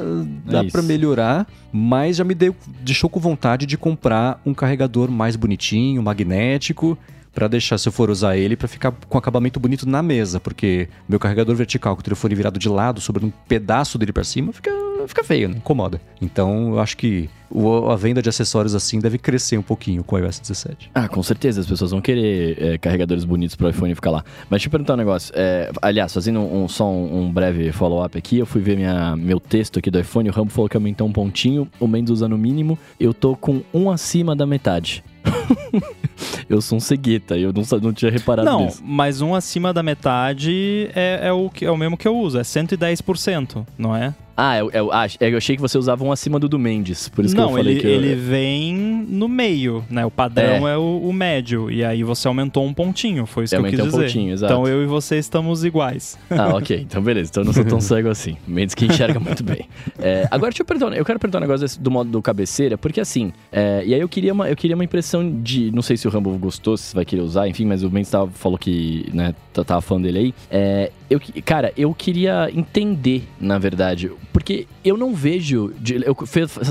dá 0.47 0.65
é 0.65 0.71
para 0.71 0.81
melhorar, 0.81 1.47
mas 1.71 2.17
já 2.17 2.25
me 2.25 2.35
deu, 2.35 2.57
deixou 2.81 3.11
com 3.11 3.21
vontade 3.21 3.67
de 3.67 3.77
comprar 3.77 4.41
um 4.47 4.55
carregador 4.55 5.11
mais 5.11 5.37
bonitinho, 5.37 6.03
magnético 6.03 6.99
para 7.33 7.47
deixar, 7.49 7.79
se 7.79 7.89
eu 7.89 7.93
for 7.93 8.11
usar 8.11 8.37
ele, 8.37 8.57
para 8.57 8.67
ficar 8.67 8.93
com 9.09 9.17
acabamento 9.17 9.61
bonito 9.61 9.89
na 9.89 10.03
mesa, 10.03 10.41
porque 10.41 10.89
meu 11.09 11.19
carregador 11.19 11.55
vertical 11.55 11.95
com 11.95 12.01
o 12.01 12.05
telefone 12.05 12.35
virado 12.35 12.59
de 12.59 12.69
lado 12.69 13.01
sobre 13.01 13.25
um 13.25 13.31
pedaço 13.31 13.97
dele 13.97 14.13
para 14.13 14.25
cima 14.25 14.53
fica 14.53 14.71
fica 15.07 15.25
feio, 15.25 15.49
né? 15.49 15.57
Incomoda. 15.57 16.01
Então, 16.21 16.75
eu 16.75 16.81
acho 16.81 16.97
que 16.97 17.29
o, 17.51 17.91
a 17.91 17.97
venda 17.97 18.23
de 18.23 18.29
acessórios 18.29 18.75
assim 18.75 19.01
deve 19.01 19.19
crescer 19.19 19.59
um 19.59 19.63
pouquinho 19.63 20.05
com 20.05 20.17
o 20.17 20.19
iOS 20.19 20.39
17. 20.39 20.91
Ah, 20.95 21.09
com 21.09 21.23
certeza. 21.23 21.61
As 21.61 21.67
pessoas 21.67 21.91
vão 21.91 22.01
querer 22.01 22.63
é, 22.63 22.79
carregadores 22.79 23.25
bonitos 23.25 23.57
para 23.57 23.67
o 23.67 23.71
iPhone 23.71 23.95
ficar 23.95 24.11
lá. 24.11 24.25
Mas 24.43 24.59
deixa 24.59 24.69
eu 24.69 24.71
perguntar 24.71 24.95
um 24.95 24.99
negócio. 24.99 25.33
É, 25.37 25.71
aliás, 25.83 26.13
fazendo 26.13 26.41
um, 26.41 26.69
só 26.69 26.89
um, 26.89 27.23
um 27.23 27.33
breve 27.33 27.73
follow-up 27.73 28.17
aqui, 28.17 28.39
eu 28.39 28.47
fui 28.47 28.61
ver 28.61 28.77
minha, 28.77 29.17
meu 29.17 29.41
texto 29.41 29.79
aqui 29.79 29.91
do 29.91 29.99
iPhone. 29.99 30.29
O 30.29 30.33
Rambo 30.33 30.51
falou 30.51 30.69
que 30.69 30.77
aumentou 30.77 31.07
um 31.07 31.13
pontinho. 31.13 31.69
O 31.81 31.89
Mendes 31.89 32.13
usa 32.13 32.29
no 32.29 32.39
mínimo. 32.39 32.79
Eu 32.99 33.13
tô 33.13 33.37
com 33.37 33.63
um 33.75 33.91
acima 33.91 34.37
da 34.37 34.47
metade. 34.47 35.03
eu 36.49 36.61
sou 36.61 36.79
um 36.79 36.81
cegueta, 36.81 37.37
eu 37.37 37.53
não, 37.53 37.63
não 37.81 37.93
tinha 37.93 38.11
reparado 38.11 38.49
não, 38.49 38.65
nisso. 38.65 38.83
Não, 38.83 38.89
mas 38.89 39.21
um 39.21 39.35
acima 39.35 39.73
da 39.73 39.83
metade 39.83 40.91
é, 40.95 41.21
é, 41.25 41.33
o, 41.33 41.51
é 41.61 41.71
o 41.71 41.77
mesmo 41.77 41.97
que 41.97 42.09
eu 42.09 42.17
uso, 42.17 42.39
é 42.39 42.43
110%, 42.43 43.67
não 43.77 43.95
é? 43.95 44.15
Ah, 44.43 44.57
eu, 44.57 44.71
eu, 44.71 44.91
ah, 44.91 45.07
eu 45.21 45.37
achei 45.37 45.55
que 45.55 45.61
você 45.61 45.77
usava 45.77 46.03
um 46.03 46.11
acima 46.11 46.41
do 46.41 46.49
do 46.49 46.59
Mendes, 46.59 47.11
por 47.11 47.27
isso 47.27 47.37
não, 47.37 47.49
que 47.49 47.53
eu 47.53 47.57
falei 47.59 47.73
ele, 47.75 47.81
que 47.83 47.87
eu... 47.87 47.91
ele 47.91 48.15
vem 48.15 48.75
no 49.07 49.29
meio, 49.29 49.85
né? 49.91 50.07
O 50.07 50.11
padrão 50.11 50.67
é, 50.67 50.73
é 50.73 50.79
o, 50.79 51.03
o, 51.05 51.13
médio. 51.13 51.71
E 51.71 51.85
aí 51.85 52.03
você 52.03 52.27
aumentou 52.27 52.65
um 52.65 52.73
pontinho, 52.73 53.27
foi 53.27 53.45
isso 53.45 53.55
eu 53.55 53.61
que 53.61 53.67
eu 53.67 53.71
quis 53.71 53.85
dizer. 53.85 53.97
Um 53.97 54.01
pontinho, 54.01 54.33
exato. 54.33 54.51
Então 54.51 54.67
eu 54.67 54.83
e 54.83 54.87
você 54.87 55.19
estamos 55.19 55.63
iguais. 55.63 56.19
Ah, 56.31 56.57
ok. 56.57 56.81
Então 56.91 57.03
beleza. 57.03 57.29
Então 57.31 57.43
eu 57.43 57.47
não 57.47 57.53
sou 57.53 57.65
tão 57.65 57.81
cego 57.81 58.09
assim. 58.09 58.37
Menos 58.49 58.75
que 58.75 58.87
enxerga 58.87 59.21
muito 59.21 59.45
bem. 59.45 59.69
É, 59.99 60.27
agora 60.31 60.51
deixa 60.51 60.63
eu 60.63 60.67
perguntar. 60.67 60.97
Eu 60.97 61.05
quero 61.05 61.19
perguntar 61.19 61.39
um 61.39 61.43
negócio 61.43 61.61
desse, 61.61 61.79
do 61.79 61.91
modo 61.91 62.11
do 62.11 62.23
cabeceira, 62.23 62.79
porque 62.79 63.01
assim. 63.01 63.33
É, 63.53 63.83
e 63.85 63.95
aí 63.95 64.01
eu 64.01 64.09
queria, 64.09 64.33
uma, 64.33 64.49
eu 64.49 64.57
queria 64.57 64.75
uma 64.75 64.85
impressão 64.85 65.41
de. 65.43 65.71
Não 65.71 65.83
sei 65.83 65.99
se 65.99 66.09
o 66.09 66.11
Rambo 66.11 66.37
gostou, 66.39 66.79
se 66.79 66.95
vai 66.95 67.05
querer 67.05 67.21
usar, 67.21 67.47
enfim, 67.47 67.67
mas 67.67 67.83
o 67.83 67.91
Mendes 67.91 68.11
falou 68.33 68.57
que, 68.57 69.07
né, 69.13 69.35
tava 69.53 69.83
fã 69.83 70.01
dele 70.01 70.19
aí. 70.51 70.91
Eu, 71.11 71.21
cara, 71.45 71.73
eu 71.77 71.93
queria 71.93 72.49
entender, 72.55 73.25
na 73.41 73.59
verdade, 73.59 74.13
porque 74.33 74.69
eu 74.85 74.97
não 74.97 75.13
vejo. 75.13 75.73
Eu, 76.05 76.15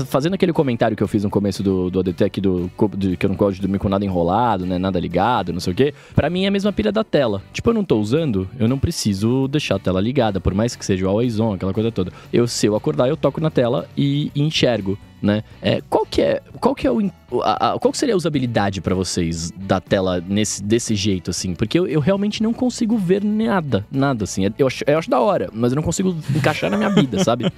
fazendo 0.06 0.32
aquele 0.32 0.50
comentário 0.50 0.96
que 0.96 1.02
eu 1.02 1.08
fiz 1.08 1.22
no 1.22 1.28
começo 1.28 1.62
do, 1.62 1.90
do 1.90 2.00
ADT 2.00 2.24
aqui, 2.24 2.40
do, 2.40 2.70
do, 2.96 3.16
que 3.18 3.26
eu 3.26 3.28
não 3.28 3.36
gosto 3.36 3.56
de 3.56 3.60
dormir 3.60 3.78
com 3.78 3.90
nada 3.90 4.02
enrolado, 4.02 4.64
né? 4.64 4.78
Nada 4.78 4.98
ligado, 4.98 5.52
não 5.52 5.60
sei 5.60 5.74
o 5.74 5.76
quê. 5.76 5.92
Pra 6.14 6.30
mim 6.30 6.44
é 6.44 6.48
a 6.48 6.50
mesma 6.50 6.72
pilha 6.72 6.90
da 6.90 7.04
tela. 7.04 7.42
Tipo, 7.52 7.68
eu 7.68 7.74
não 7.74 7.84
tô 7.84 8.00
usando, 8.00 8.48
eu 8.58 8.66
não 8.66 8.78
preciso 8.78 9.46
deixar 9.46 9.76
a 9.76 9.78
tela 9.78 10.00
ligada, 10.00 10.40
por 10.40 10.54
mais 10.54 10.74
que 10.74 10.86
seja 10.86 11.04
o 11.04 11.08
always 11.10 11.38
on, 11.38 11.52
aquela 11.52 11.74
coisa 11.74 11.92
toda. 11.92 12.10
Eu, 12.32 12.48
se 12.48 12.64
eu 12.64 12.74
acordar, 12.74 13.10
eu 13.10 13.18
toco 13.18 13.42
na 13.42 13.50
tela 13.50 13.86
e, 13.94 14.32
e 14.34 14.40
enxergo 14.40 14.98
né? 15.22 15.42
É, 15.60 15.82
qual 15.88 16.06
que 16.06 16.22
é, 16.22 16.40
qual 16.60 16.74
que 16.74 16.86
é 16.86 16.90
o 16.90 17.00
a, 17.42 17.74
a, 17.74 17.78
qual 17.78 17.94
seria 17.94 18.14
a 18.14 18.16
usabilidade 18.16 18.80
para 18.80 18.94
vocês 18.94 19.52
da 19.52 19.80
tela 19.80 20.22
nesse 20.26 20.62
desse 20.62 20.94
jeito 20.94 21.30
assim? 21.30 21.54
Porque 21.54 21.78
eu, 21.78 21.86
eu, 21.86 22.00
realmente 22.00 22.42
não 22.42 22.52
consigo 22.52 22.96
ver 22.96 23.22
nada, 23.22 23.86
nada 23.90 24.24
assim. 24.24 24.50
Eu 24.58 24.66
acho, 24.66 24.84
eu 24.86 24.98
acho 24.98 25.08
da 25.08 25.20
hora, 25.20 25.48
mas 25.52 25.72
eu 25.72 25.76
não 25.76 25.82
consigo 25.82 26.16
encaixar 26.34 26.70
na 26.70 26.76
minha 26.76 26.90
vida, 26.90 27.18
sabe? 27.22 27.50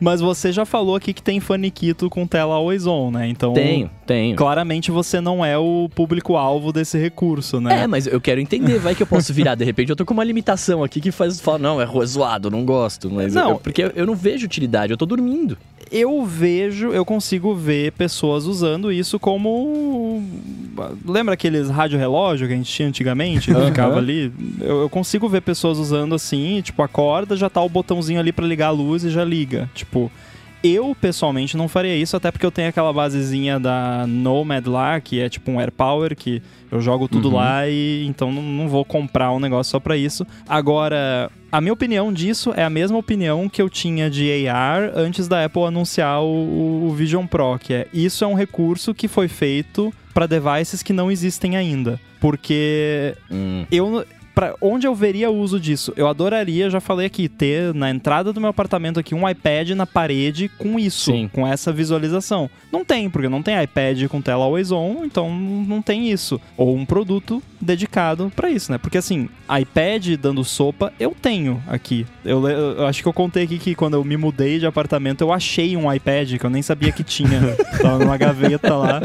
mas 0.00 0.20
você 0.20 0.52
já 0.52 0.66
falou 0.66 0.94
aqui 0.94 1.14
que 1.14 1.22
tem 1.22 1.40
faniquito 1.40 2.10
com 2.10 2.26
tela 2.26 2.54
always 2.54 2.86
on, 2.86 3.10
né? 3.10 3.28
Então 3.28 3.54
Tenho, 3.54 3.90
tenho. 4.06 4.36
Claramente 4.36 4.90
você 4.90 5.20
não 5.20 5.44
é 5.44 5.56
o 5.56 5.88
público 5.94 6.36
alvo 6.36 6.72
desse 6.72 6.98
recurso, 6.98 7.60
né? 7.60 7.84
É, 7.84 7.86
mas 7.86 8.06
eu 8.06 8.20
quero 8.20 8.40
entender, 8.40 8.78
vai 8.78 8.94
que 8.94 9.02
eu 9.02 9.06
posso 9.06 9.32
virar 9.32 9.54
de 9.54 9.64
repente 9.64 9.90
eu 9.90 9.96
tô 9.96 10.04
com 10.04 10.12
uma 10.12 10.24
limitação 10.24 10.84
aqui 10.84 11.00
que 11.00 11.10
faz 11.10 11.40
falar, 11.40 11.58
não, 11.58 11.80
é 11.80 11.86
zoado, 12.04 12.50
não 12.50 12.64
gosto, 12.64 13.10
mas 13.10 13.34
não, 13.34 13.50
eu, 13.50 13.58
porque 13.58 13.82
eu, 13.82 13.88
eu 13.94 14.06
não 14.06 14.14
vejo 14.14 14.44
utilidade, 14.44 14.92
eu 14.92 14.96
tô 14.96 15.06
dormindo 15.06 15.56
eu 15.90 16.24
vejo, 16.40 16.88
eu 16.92 17.04
consigo 17.04 17.54
ver 17.54 17.92
pessoas 17.92 18.46
usando 18.46 18.90
isso 18.90 19.18
como. 19.18 20.24
Lembra 21.06 21.34
aqueles 21.34 21.68
rádio 21.68 21.98
relógio 21.98 22.48
que 22.48 22.54
a 22.54 22.56
gente 22.56 22.72
tinha 22.72 22.88
antigamente? 22.88 23.52
Uhum. 23.52 23.66
Ficava 23.66 23.98
ali. 23.98 24.32
Eu, 24.60 24.82
eu, 24.82 24.88
consigo 24.88 25.28
ver 25.28 25.42
pessoas 25.42 25.76
usando 25.76 26.14
assim, 26.14 26.62
tipo, 26.62 26.82
acorda, 26.82 27.36
já 27.36 27.50
tá 27.50 27.60
o 27.60 27.68
botãozinho 27.68 28.18
ali 28.18 28.32
para 28.32 28.46
ligar 28.46 28.68
a 28.68 28.70
luz 28.70 29.04
e 29.04 29.10
já 29.10 29.24
liga. 29.24 29.68
Tipo. 29.74 30.10
Eu, 30.62 30.94
pessoalmente, 30.98 31.56
não 31.56 31.68
faria 31.68 31.96
isso, 31.96 32.16
até 32.16 32.30
porque 32.30 32.44
eu 32.44 32.50
tenho 32.50 32.68
aquela 32.68 32.92
basezinha 32.92 33.58
da 33.58 34.06
Nomad 34.06 34.66
lá, 34.66 35.00
que 35.00 35.18
é 35.18 35.28
tipo 35.28 35.50
um 35.50 35.58
AirPower, 35.58 36.14
que 36.14 36.42
eu 36.70 36.80
jogo 36.80 37.08
tudo 37.08 37.28
uhum. 37.28 37.36
lá 37.36 37.66
e 37.66 38.04
então 38.06 38.30
não, 38.30 38.42
não 38.42 38.68
vou 38.68 38.84
comprar 38.84 39.32
um 39.32 39.40
negócio 39.40 39.70
só 39.70 39.80
para 39.80 39.96
isso. 39.96 40.26
Agora, 40.46 41.30
a 41.50 41.60
minha 41.60 41.72
opinião 41.72 42.12
disso 42.12 42.52
é 42.54 42.62
a 42.62 42.70
mesma 42.70 42.98
opinião 42.98 43.48
que 43.48 43.60
eu 43.60 43.70
tinha 43.70 44.10
de 44.10 44.46
AR 44.48 44.92
antes 44.94 45.26
da 45.26 45.44
Apple 45.44 45.64
anunciar 45.64 46.22
o, 46.22 46.88
o 46.88 46.94
Vision 46.94 47.26
Pro, 47.26 47.58
que 47.58 47.72
é 47.72 47.88
isso 47.92 48.22
é 48.22 48.26
um 48.26 48.34
recurso 48.34 48.94
que 48.94 49.08
foi 49.08 49.28
feito 49.28 49.92
para 50.12 50.26
devices 50.26 50.82
que 50.82 50.92
não 50.92 51.10
existem 51.10 51.56
ainda. 51.56 51.98
Porque 52.20 53.16
hum. 53.30 53.64
eu 53.70 54.04
para 54.34 54.54
onde 54.60 54.86
eu 54.86 54.94
veria 54.94 55.30
o 55.30 55.36
uso 55.36 55.58
disso? 55.58 55.92
Eu 55.96 56.08
adoraria, 56.08 56.70
já 56.70 56.80
falei 56.80 57.06
aqui, 57.06 57.28
ter 57.28 57.74
na 57.74 57.90
entrada 57.90 58.32
do 58.32 58.40
meu 58.40 58.50
apartamento 58.50 59.00
aqui 59.00 59.14
um 59.14 59.28
iPad 59.28 59.70
na 59.70 59.86
parede 59.86 60.48
com 60.58 60.78
isso, 60.78 61.12
Sim. 61.12 61.30
com 61.32 61.46
essa 61.46 61.72
visualização. 61.72 62.48
Não 62.72 62.84
tem, 62.84 63.10
porque 63.10 63.28
não 63.28 63.42
tem 63.42 63.60
iPad 63.62 64.06
com 64.06 64.20
tela 64.20 64.44
always 64.44 64.70
on, 64.70 65.04
então 65.04 65.30
não 65.30 65.82
tem 65.82 66.10
isso. 66.10 66.40
Ou 66.56 66.76
um 66.76 66.84
produto 66.84 67.42
dedicado 67.60 68.32
para 68.34 68.50
isso, 68.50 68.72
né? 68.72 68.78
Porque 68.78 68.98
assim, 68.98 69.28
iPad 69.60 70.16
dando 70.16 70.44
sopa 70.44 70.92
eu 70.98 71.14
tenho 71.20 71.62
aqui. 71.66 72.06
Eu, 72.24 72.48
eu, 72.48 72.86
acho 72.86 73.02
que 73.02 73.08
eu 73.08 73.12
contei 73.12 73.44
aqui 73.44 73.58
que 73.58 73.74
quando 73.74 73.94
eu 73.94 74.04
me 74.04 74.16
mudei 74.16 74.58
de 74.58 74.66
apartamento 74.66 75.20
eu 75.20 75.32
achei 75.32 75.76
um 75.76 75.92
iPad 75.92 76.36
que 76.36 76.44
eu 76.44 76.50
nem 76.50 76.62
sabia 76.62 76.92
que 76.92 77.02
tinha. 77.02 77.56
Tava 77.80 77.98
numa 77.98 78.16
gaveta 78.16 78.74
lá. 78.74 79.00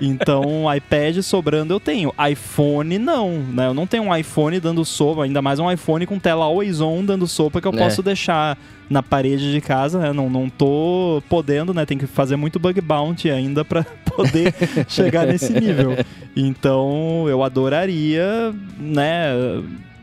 Então, 0.00 0.42
iPad 0.74 1.18
sobrando 1.22 1.74
eu 1.74 1.80
tenho. 1.80 2.12
iPhone 2.30 2.98
não, 2.98 3.38
né? 3.38 3.66
Eu 3.66 3.74
não 3.74 3.86
tenho 3.86 4.04
um 4.04 4.16
iPhone 4.16 4.57
dando 4.60 4.84
sopa, 4.84 5.24
ainda 5.24 5.42
mais 5.42 5.58
um 5.58 5.70
iPhone 5.70 6.06
com 6.06 6.18
tela 6.18 6.44
always 6.44 6.80
on 6.80 7.04
dando 7.04 7.26
sopa 7.26 7.60
que 7.60 7.66
eu 7.66 7.72
é. 7.72 7.76
posso 7.76 8.02
deixar 8.02 8.56
na 8.88 9.02
parede 9.02 9.52
de 9.52 9.60
casa, 9.60 9.98
né? 9.98 10.12
Não, 10.12 10.30
não 10.30 10.48
tô 10.48 11.22
podendo, 11.28 11.74
né? 11.74 11.84
Tem 11.84 11.98
que 11.98 12.06
fazer 12.06 12.36
muito 12.36 12.58
bug 12.58 12.80
bounty 12.80 13.30
ainda 13.30 13.64
para 13.64 13.84
poder 14.16 14.54
chegar 14.88 15.26
nesse 15.26 15.52
nível. 15.52 15.96
Então, 16.40 17.26
eu 17.28 17.42
adoraria, 17.42 18.54
né? 18.78 19.32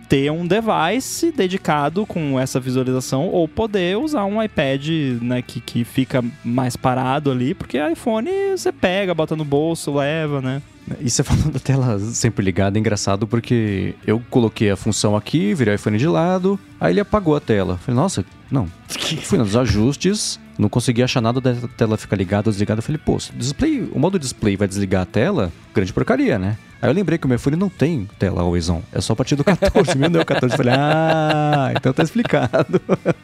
Ter 0.07 0.31
um 0.31 0.45
device 0.45 1.31
dedicado 1.31 2.05
com 2.05 2.39
essa 2.39 2.59
visualização 2.59 3.27
ou 3.27 3.47
poder 3.47 3.97
usar 3.97 4.25
um 4.25 4.41
iPad 4.41 4.87
né, 5.21 5.41
que, 5.41 5.59
que 5.59 5.83
fica 5.83 6.23
mais 6.43 6.75
parado 6.75 7.31
ali, 7.31 7.53
porque 7.53 7.77
iPhone 7.77 8.29
você 8.55 8.71
pega, 8.71 9.13
bota 9.13 9.35
no 9.35 9.45
bolso, 9.45 9.93
leva, 9.93 10.41
né? 10.41 10.61
E 10.99 11.09
você 11.09 11.23
falando 11.23 11.51
da 11.51 11.59
tela 11.59 11.97
sempre 11.99 12.45
ligada, 12.45 12.77
é 12.77 12.79
engraçado 12.79 13.25
porque 13.25 13.95
eu 14.05 14.21
coloquei 14.29 14.69
a 14.69 14.75
função 14.75 15.15
aqui, 15.15 15.53
virei 15.53 15.73
o 15.73 15.75
iPhone 15.75 15.97
de 15.97 16.07
lado, 16.07 16.59
aí 16.79 16.93
ele 16.93 16.99
apagou 16.99 17.35
a 17.35 17.39
tela. 17.39 17.77
Falei, 17.77 17.99
nossa, 17.99 18.23
não. 18.51 18.67
Fui 19.23 19.39
nos 19.39 19.55
ajustes, 19.55 20.39
não 20.57 20.69
consegui 20.69 21.03
achar 21.03 21.21
nada 21.21 21.41
da 21.41 21.53
tela 21.75 21.97
ficar 21.97 22.15
ligada 22.15 22.49
ou 22.49 22.51
desligada. 22.51 22.81
Falei, 22.81 22.99
pô, 23.03 23.17
display, 23.33 23.87
o 23.91 23.99
modo 23.99 24.17
display 24.17 24.55
vai 24.55 24.67
desligar 24.67 25.01
a 25.03 25.05
tela? 25.05 25.51
Grande 25.73 25.91
porcaria, 25.91 26.39
né? 26.39 26.57
Aí 26.81 26.89
eu 26.89 26.93
lembrei 26.93 27.17
que 27.17 27.25
o 27.25 27.27
meu 27.27 27.37
iPhone 27.37 27.55
não 27.55 27.69
tem 27.69 28.07
tela 28.19 28.41
always 28.41 28.69
on. 28.69 28.81
É 28.91 29.01
só 29.01 29.13
a 29.13 29.15
partir 29.15 29.35
do 29.35 29.43
14. 29.43 29.95
meu 29.97 30.09
Deus, 30.09 30.23
14. 30.23 30.55
Falei, 30.55 30.73
ah, 30.77 31.73
então 31.75 31.91
tá 31.91 32.03
explicado. 32.03 32.81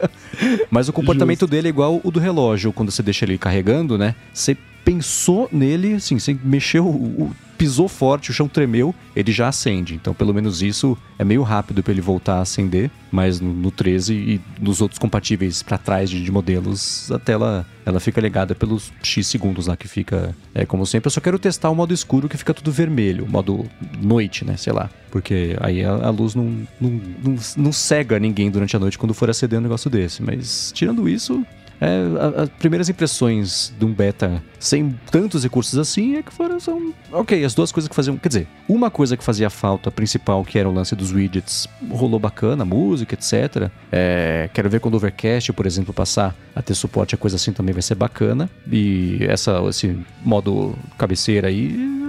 Mas 0.70 0.88
o 0.88 0.92
comportamento 0.92 1.40
Justo. 1.40 1.50
dele 1.50 1.68
é 1.68 1.70
igual 1.70 2.00
o 2.02 2.10
do 2.10 2.18
relógio. 2.18 2.72
Quando 2.72 2.90
você 2.90 3.02
deixa 3.02 3.24
ele 3.24 3.38
carregando, 3.38 3.96
né? 3.96 4.14
Você 4.32 4.56
pensou 4.84 5.48
nele, 5.52 5.94
assim, 5.94 6.18
você 6.18 6.36
mexeu 6.42 6.86
o, 6.86 7.32
pisou 7.62 7.86
forte, 7.86 8.28
o 8.28 8.34
chão 8.34 8.48
tremeu, 8.48 8.92
ele 9.14 9.30
já 9.30 9.46
acende. 9.46 9.94
Então, 9.94 10.12
pelo 10.12 10.34
menos 10.34 10.62
isso 10.62 10.98
é 11.16 11.22
meio 11.22 11.44
rápido 11.44 11.80
para 11.80 11.92
ele 11.92 12.00
voltar 12.00 12.38
a 12.38 12.40
acender. 12.40 12.90
Mas 13.08 13.38
no, 13.38 13.52
no 13.52 13.70
13 13.70 14.14
e 14.14 14.40
nos 14.60 14.80
outros 14.80 14.98
compatíveis 14.98 15.62
para 15.62 15.78
trás 15.78 16.10
de, 16.10 16.24
de, 16.24 16.32
modelos, 16.32 17.08
a 17.12 17.20
tela 17.20 17.64
ela 17.86 18.00
fica 18.00 18.20
ligada 18.20 18.52
pelos 18.52 18.92
X 19.00 19.28
segundos 19.28 19.68
lá 19.68 19.76
que 19.76 19.86
fica. 19.86 20.34
É 20.52 20.66
como 20.66 20.84
sempre. 20.84 21.06
Eu 21.06 21.12
só 21.12 21.20
quero 21.20 21.38
testar 21.38 21.70
o 21.70 21.74
modo 21.74 21.94
escuro 21.94 22.28
que 22.28 22.36
fica 22.36 22.52
tudo 22.52 22.72
vermelho, 22.72 23.28
modo 23.28 23.64
noite, 24.00 24.44
né? 24.44 24.56
Sei 24.56 24.72
lá. 24.72 24.90
Porque 25.12 25.56
aí 25.60 25.84
a, 25.84 25.92
a 25.92 26.10
luz 26.10 26.34
não, 26.34 26.66
não, 26.80 27.00
não, 27.22 27.36
não 27.56 27.72
cega 27.72 28.18
ninguém 28.18 28.50
durante 28.50 28.74
a 28.74 28.80
noite 28.80 28.98
quando 28.98 29.14
for 29.14 29.30
acender 29.30 29.60
um 29.60 29.62
negócio 29.62 29.88
desse. 29.88 30.20
Mas 30.20 30.72
tirando 30.74 31.08
isso, 31.08 31.46
é, 31.82 32.42
as 32.42 32.48
primeiras 32.48 32.88
impressões 32.88 33.72
de 33.76 33.84
um 33.84 33.92
beta 33.92 34.40
sem 34.60 34.96
tantos 35.10 35.42
recursos 35.42 35.76
assim 35.76 36.16
é 36.16 36.22
que 36.22 36.32
foram 36.32 36.60
são 36.60 36.94
ok 37.10 37.44
as 37.44 37.54
duas 37.54 37.72
coisas 37.72 37.88
que 37.88 37.94
faziam 37.94 38.16
quer 38.16 38.28
dizer 38.28 38.48
uma 38.68 38.88
coisa 38.88 39.16
que 39.16 39.24
fazia 39.24 39.50
falta 39.50 39.90
principal 39.90 40.44
que 40.44 40.58
era 40.58 40.68
o 40.68 40.72
lance 40.72 40.94
dos 40.94 41.12
widgets 41.12 41.66
rolou 41.90 42.20
bacana 42.20 42.64
música 42.64 43.14
etc 43.14 43.68
é, 43.90 44.48
quero 44.54 44.70
ver 44.70 44.78
quando 44.78 44.94
o 44.94 44.96
Overcast 44.96 45.52
por 45.52 45.66
exemplo 45.66 45.92
passar 45.92 46.36
a 46.54 46.62
ter 46.62 46.74
suporte 46.74 47.16
a 47.16 47.18
coisa 47.18 47.34
assim 47.34 47.52
também 47.52 47.72
vai 47.72 47.82
ser 47.82 47.96
bacana 47.96 48.48
e 48.70 49.18
essa 49.22 49.60
esse 49.68 49.98
modo 50.24 50.78
cabeceira 50.96 51.48
aí 51.48 52.00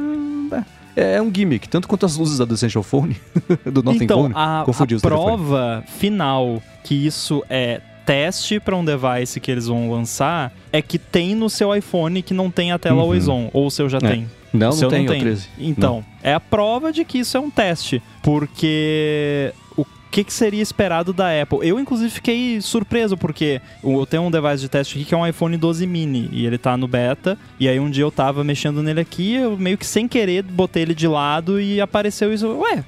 é, 0.95 1.15
é 1.15 1.21
um 1.21 1.34
gimmick, 1.34 1.67
tanto 1.67 1.88
quanto 1.88 2.05
as 2.05 2.15
luzes 2.15 2.38
da 2.38 2.53
Essential 2.53 2.84
Phone, 2.84 3.17
do 3.65 3.82
Nothing 3.82 4.03
então, 4.03 4.21
Phone. 4.21 4.34
A, 4.36 4.61
a 4.61 4.99
prova 5.01 5.84
final 5.88 6.61
que 6.84 6.93
isso 6.93 7.43
é 7.49 7.82
teste 8.06 8.60
para 8.60 8.76
um 8.76 8.84
device 8.84 9.39
que 9.39 9.51
eles 9.51 9.68
vão 9.68 9.91
lançar 9.91 10.51
é 10.72 10.82
que 10.82 10.97
tem 10.97 11.36
no 11.36 11.49
seu 11.49 11.76
iPhone 11.76 12.22
que 12.22 12.34
não 12.34 12.49
tem 12.49 12.72
a 12.72 12.80
tela 12.80 12.97
uhum. 12.97 13.01
always 13.01 13.28
on, 13.28 13.49
ou 13.54 13.68
o 13.68 13.72
seu 13.72 13.88
já 13.89 13.97
é. 13.97 14.01
tem. 14.08 14.30
Não, 14.54 14.70
não 14.70 14.89
tem, 14.89 15.06
não 15.06 15.14
tem. 15.14 15.22
13. 15.22 15.49
Então, 15.58 15.95
não. 15.95 16.06
é 16.22 16.34
a 16.34 16.39
prova 16.39 16.91
de 16.91 17.04
que 17.04 17.18
isso 17.20 17.36
é 17.36 17.39
um 17.39 17.49
teste, 17.49 18.01
porque 18.22 19.51
que, 20.14 20.24
que 20.24 20.32
seria 20.32 20.62
esperado 20.62 21.12
da 21.12 21.41
Apple. 21.41 21.68
Eu, 21.68 21.80
inclusive, 21.80 22.12
fiquei 22.12 22.62
surpreso, 22.62 23.18
porque 23.18 23.60
eu 23.84 24.06
tenho 24.06 24.22
um 24.22 24.30
device 24.30 24.60
de 24.60 24.70
teste 24.70 24.95
aqui 24.95 25.06
que 25.06 25.16
é 25.16 25.18
um 25.18 25.26
iPhone 25.26 25.58
12 25.58 25.88
mini, 25.88 26.30
e 26.32 26.45
ele 26.45 26.60
tá 26.60 26.78
no 26.78 26.88
beta, 26.88 27.36
e 27.60 27.68
aí 27.68 27.80
um 27.80 27.89
dia 27.89 28.04
eu 28.04 28.12
tava 28.12 28.43
mexendo 28.43 28.84
nele 28.84 28.99
aqui, 28.99 29.34
eu 29.34 29.58
meio 29.58 29.76
que 29.76 29.88
sem 29.88 30.08
querer 30.08 30.43
botei 30.43 30.84
ele 30.84 30.93
de 30.93 31.08
lado 31.08 31.60
e 31.60 31.82
apareceu 31.82 32.32
isso. 32.32 32.47
Ué, 32.47 32.84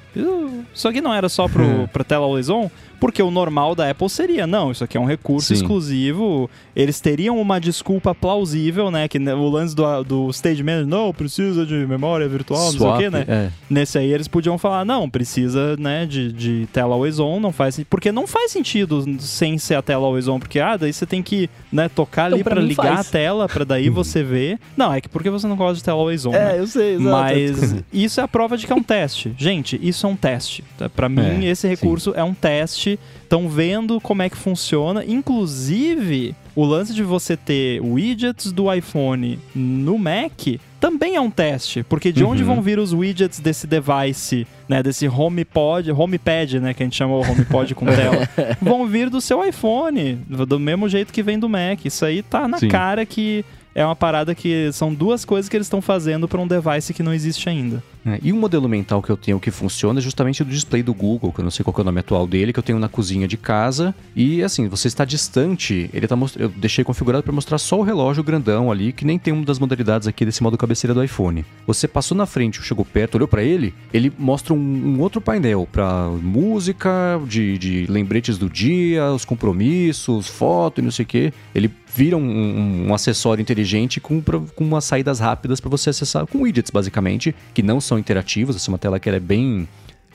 isso 0.72 0.86
aqui 0.86 1.00
não 1.00 1.12
era 1.12 1.28
só 1.28 1.48
pro, 1.48 1.88
pra 1.92 2.04
tela 2.04 2.24
always 2.24 2.48
on? 2.48 2.70
Porque 3.00 3.22
o 3.22 3.30
normal 3.30 3.74
da 3.74 3.90
Apple 3.90 4.08
seria, 4.08 4.46
não, 4.46 4.70
isso 4.70 4.82
aqui 4.82 4.96
é 4.96 5.00
um 5.00 5.04
recurso 5.04 5.48
Sim. 5.48 5.54
exclusivo. 5.54 6.48
Eles 6.74 7.00
teriam 7.00 7.40
uma 7.40 7.60
desculpa 7.60 8.14
plausível, 8.14 8.90
né? 8.90 9.08
Que 9.08 9.18
o 9.18 9.48
lance 9.48 9.74
do, 9.74 10.04
do 10.04 10.30
Stage 10.30 10.62
Manager, 10.62 10.86
não, 10.86 11.12
precisa 11.12 11.66
de 11.66 11.74
memória 11.74 12.28
virtual, 12.28 12.70
Swap, 12.72 12.80
não 12.80 12.98
sei 12.98 13.08
o 13.08 13.10
quê, 13.10 13.10
né? 13.10 13.24
É. 13.28 13.50
Nesse 13.68 13.98
aí 13.98 14.12
eles 14.12 14.28
podiam 14.28 14.58
falar, 14.58 14.84
não, 14.84 15.08
precisa, 15.08 15.76
né, 15.76 16.06
de, 16.06 16.32
de 16.32 16.68
tela 16.72 16.94
always 16.94 17.18
on, 17.18 17.40
não 17.40 17.52
faz 17.52 17.80
Porque 17.88 18.10
não 18.12 18.26
faz 18.26 18.52
sentido 18.52 19.04
sem 19.20 19.58
ser 19.58 19.74
a 19.74 19.82
tela 19.82 20.06
always 20.06 20.28
on, 20.28 20.38
porque, 20.38 20.60
ah, 20.60 20.76
daí 20.76 20.92
você 20.92 21.06
tem 21.06 21.22
que, 21.22 21.50
né, 21.72 21.88
tocar 21.88 22.28
então, 22.28 22.36
ali 22.36 22.44
para 22.44 22.60
ligar 22.60 22.96
faz. 22.96 23.08
a 23.08 23.10
tela, 23.10 23.48
para 23.48 23.64
daí 23.64 23.88
você 23.88 24.22
ver. 24.22 24.58
Não, 24.76 24.92
é 24.92 25.00
que 25.00 25.08
porque 25.08 25.30
você 25.30 25.46
não 25.46 25.56
gosta 25.56 25.76
de 25.76 25.84
tela 25.84 25.98
always 25.98 26.24
on. 26.24 26.34
É, 26.34 26.52
né? 26.52 26.60
eu 26.60 26.66
sei, 26.66 26.94
exato. 26.94 27.10
Mas 27.10 27.76
isso 27.92 28.20
é 28.20 28.24
a 28.24 28.28
prova 28.28 28.56
de 28.56 28.66
que 28.66 28.72
é 28.72 28.76
um 28.76 28.82
teste. 28.82 29.34
Gente, 29.36 29.78
isso 29.82 30.06
é 30.06 30.08
um 30.08 30.16
teste. 30.16 30.64
Para 30.94 31.08
mim, 31.08 31.44
é, 31.44 31.50
esse 31.50 31.66
recurso 31.66 32.12
sim. 32.12 32.18
é 32.18 32.24
um 32.24 32.34
teste. 32.34 32.85
Estão 33.22 33.48
vendo 33.48 34.00
como 34.00 34.22
é 34.22 34.30
que 34.30 34.36
funciona. 34.36 35.04
Inclusive, 35.04 36.34
o 36.54 36.64
lance 36.64 36.94
de 36.94 37.02
você 37.02 37.36
ter 37.36 37.80
widgets 37.82 38.50
do 38.50 38.72
iPhone 38.72 39.38
no 39.54 39.98
Mac 39.98 40.58
também 40.80 41.16
é 41.16 41.20
um 41.20 41.30
teste, 41.30 41.82
porque 41.82 42.12
de 42.12 42.22
uhum. 42.22 42.30
onde 42.30 42.44
vão 42.44 42.62
vir 42.62 42.78
os 42.78 42.92
widgets 42.92 43.40
desse 43.40 43.66
device, 43.66 44.46
né, 44.68 44.82
desse 44.82 45.08
HomePod, 45.08 45.90
HomePad, 45.90 46.54
né, 46.54 46.72
que 46.72 46.82
a 46.82 46.86
gente 46.86 46.96
chamou 46.96 47.22
HomePod 47.22 47.74
com 47.74 47.86
tela, 47.86 48.28
vão 48.62 48.86
vir 48.86 49.10
do 49.10 49.20
seu 49.20 49.44
iPhone, 49.44 50.14
do 50.48 50.60
mesmo 50.60 50.88
jeito 50.88 51.12
que 51.12 51.22
vem 51.22 51.38
do 51.38 51.48
Mac. 51.48 51.84
Isso 51.84 52.04
aí 52.04 52.22
tá 52.22 52.46
na 52.46 52.58
Sim. 52.58 52.68
cara 52.68 53.04
que 53.04 53.44
é 53.76 53.84
uma 53.84 53.94
parada 53.94 54.34
que 54.34 54.72
são 54.72 54.92
duas 54.92 55.22
coisas 55.22 55.50
que 55.50 55.56
eles 55.56 55.66
estão 55.66 55.82
fazendo 55.82 56.26
para 56.26 56.40
um 56.40 56.48
device 56.48 56.94
que 56.94 57.02
não 57.02 57.12
existe 57.12 57.46
ainda. 57.46 57.82
É, 58.06 58.18
e 58.22 58.32
um 58.32 58.38
modelo 58.38 58.66
mental 58.68 59.02
que 59.02 59.10
eu 59.10 59.16
tenho 59.18 59.38
que 59.38 59.50
funciona 59.50 59.98
é 59.98 60.02
justamente 60.02 60.42
do 60.42 60.50
display 60.50 60.82
do 60.82 60.94
Google, 60.94 61.30
que 61.30 61.40
eu 61.40 61.44
não 61.44 61.50
sei 61.50 61.62
qual 61.62 61.74
é 61.76 61.80
o 61.82 61.84
nome 61.84 62.00
atual 62.00 62.26
dele, 62.26 62.54
que 62.54 62.58
eu 62.58 62.62
tenho 62.62 62.78
na 62.78 62.88
cozinha 62.88 63.28
de 63.28 63.36
casa. 63.36 63.94
E 64.14 64.42
assim, 64.42 64.66
você 64.66 64.88
está 64.88 65.04
distante, 65.04 65.90
ele 65.92 66.06
tá 66.06 66.16
most... 66.16 66.40
eu 66.40 66.48
deixei 66.48 66.84
configurado 66.84 67.22
para 67.22 67.32
mostrar 67.32 67.58
só 67.58 67.78
o 67.78 67.82
relógio 67.82 68.24
grandão 68.24 68.72
ali, 68.72 68.94
que 68.94 69.04
nem 69.04 69.18
tem 69.18 69.34
uma 69.34 69.44
das 69.44 69.58
modalidades 69.58 70.08
aqui 70.08 70.24
desse 70.24 70.42
modo 70.42 70.56
cabeceira 70.56 70.94
do 70.94 71.04
iPhone. 71.04 71.44
Você 71.66 71.86
passou 71.86 72.16
na 72.16 72.24
frente, 72.24 72.62
chegou 72.62 72.84
perto, 72.84 73.16
olhou 73.16 73.28
para 73.28 73.42
ele, 73.42 73.74
ele 73.92 74.10
mostra 74.16 74.54
um, 74.54 74.56
um 74.56 75.00
outro 75.00 75.20
painel 75.20 75.68
para 75.70 76.08
música, 76.22 77.20
de, 77.26 77.58
de 77.58 77.86
lembretes 77.90 78.38
do 78.38 78.48
dia, 78.48 79.12
os 79.12 79.26
compromissos, 79.26 80.28
foto 80.28 80.80
e 80.80 80.82
não 80.82 80.90
sei 80.90 81.02
o 81.02 81.06
que. 81.06 81.32
Ele 81.54 81.70
vira 81.96 82.16
um, 82.16 82.86
um, 82.88 82.94
acessório 82.94 83.40
inteligente 83.40 84.00
com, 84.00 84.20
com 84.20 84.64
umas 84.64 84.84
saídas 84.84 85.18
rápidas 85.18 85.60
para 85.60 85.70
você 85.70 85.88
acessar, 85.90 86.26
com 86.26 86.42
widgets 86.42 86.70
basicamente, 86.70 87.34
que 87.54 87.62
não 87.62 87.80
são 87.80 87.98
interativos. 87.98 88.54
Essa 88.54 88.70
é 88.70 88.72
uma 88.72 88.78
tela 88.78 89.00
que 89.00 89.08
é 89.08 89.18
bem 89.18 89.66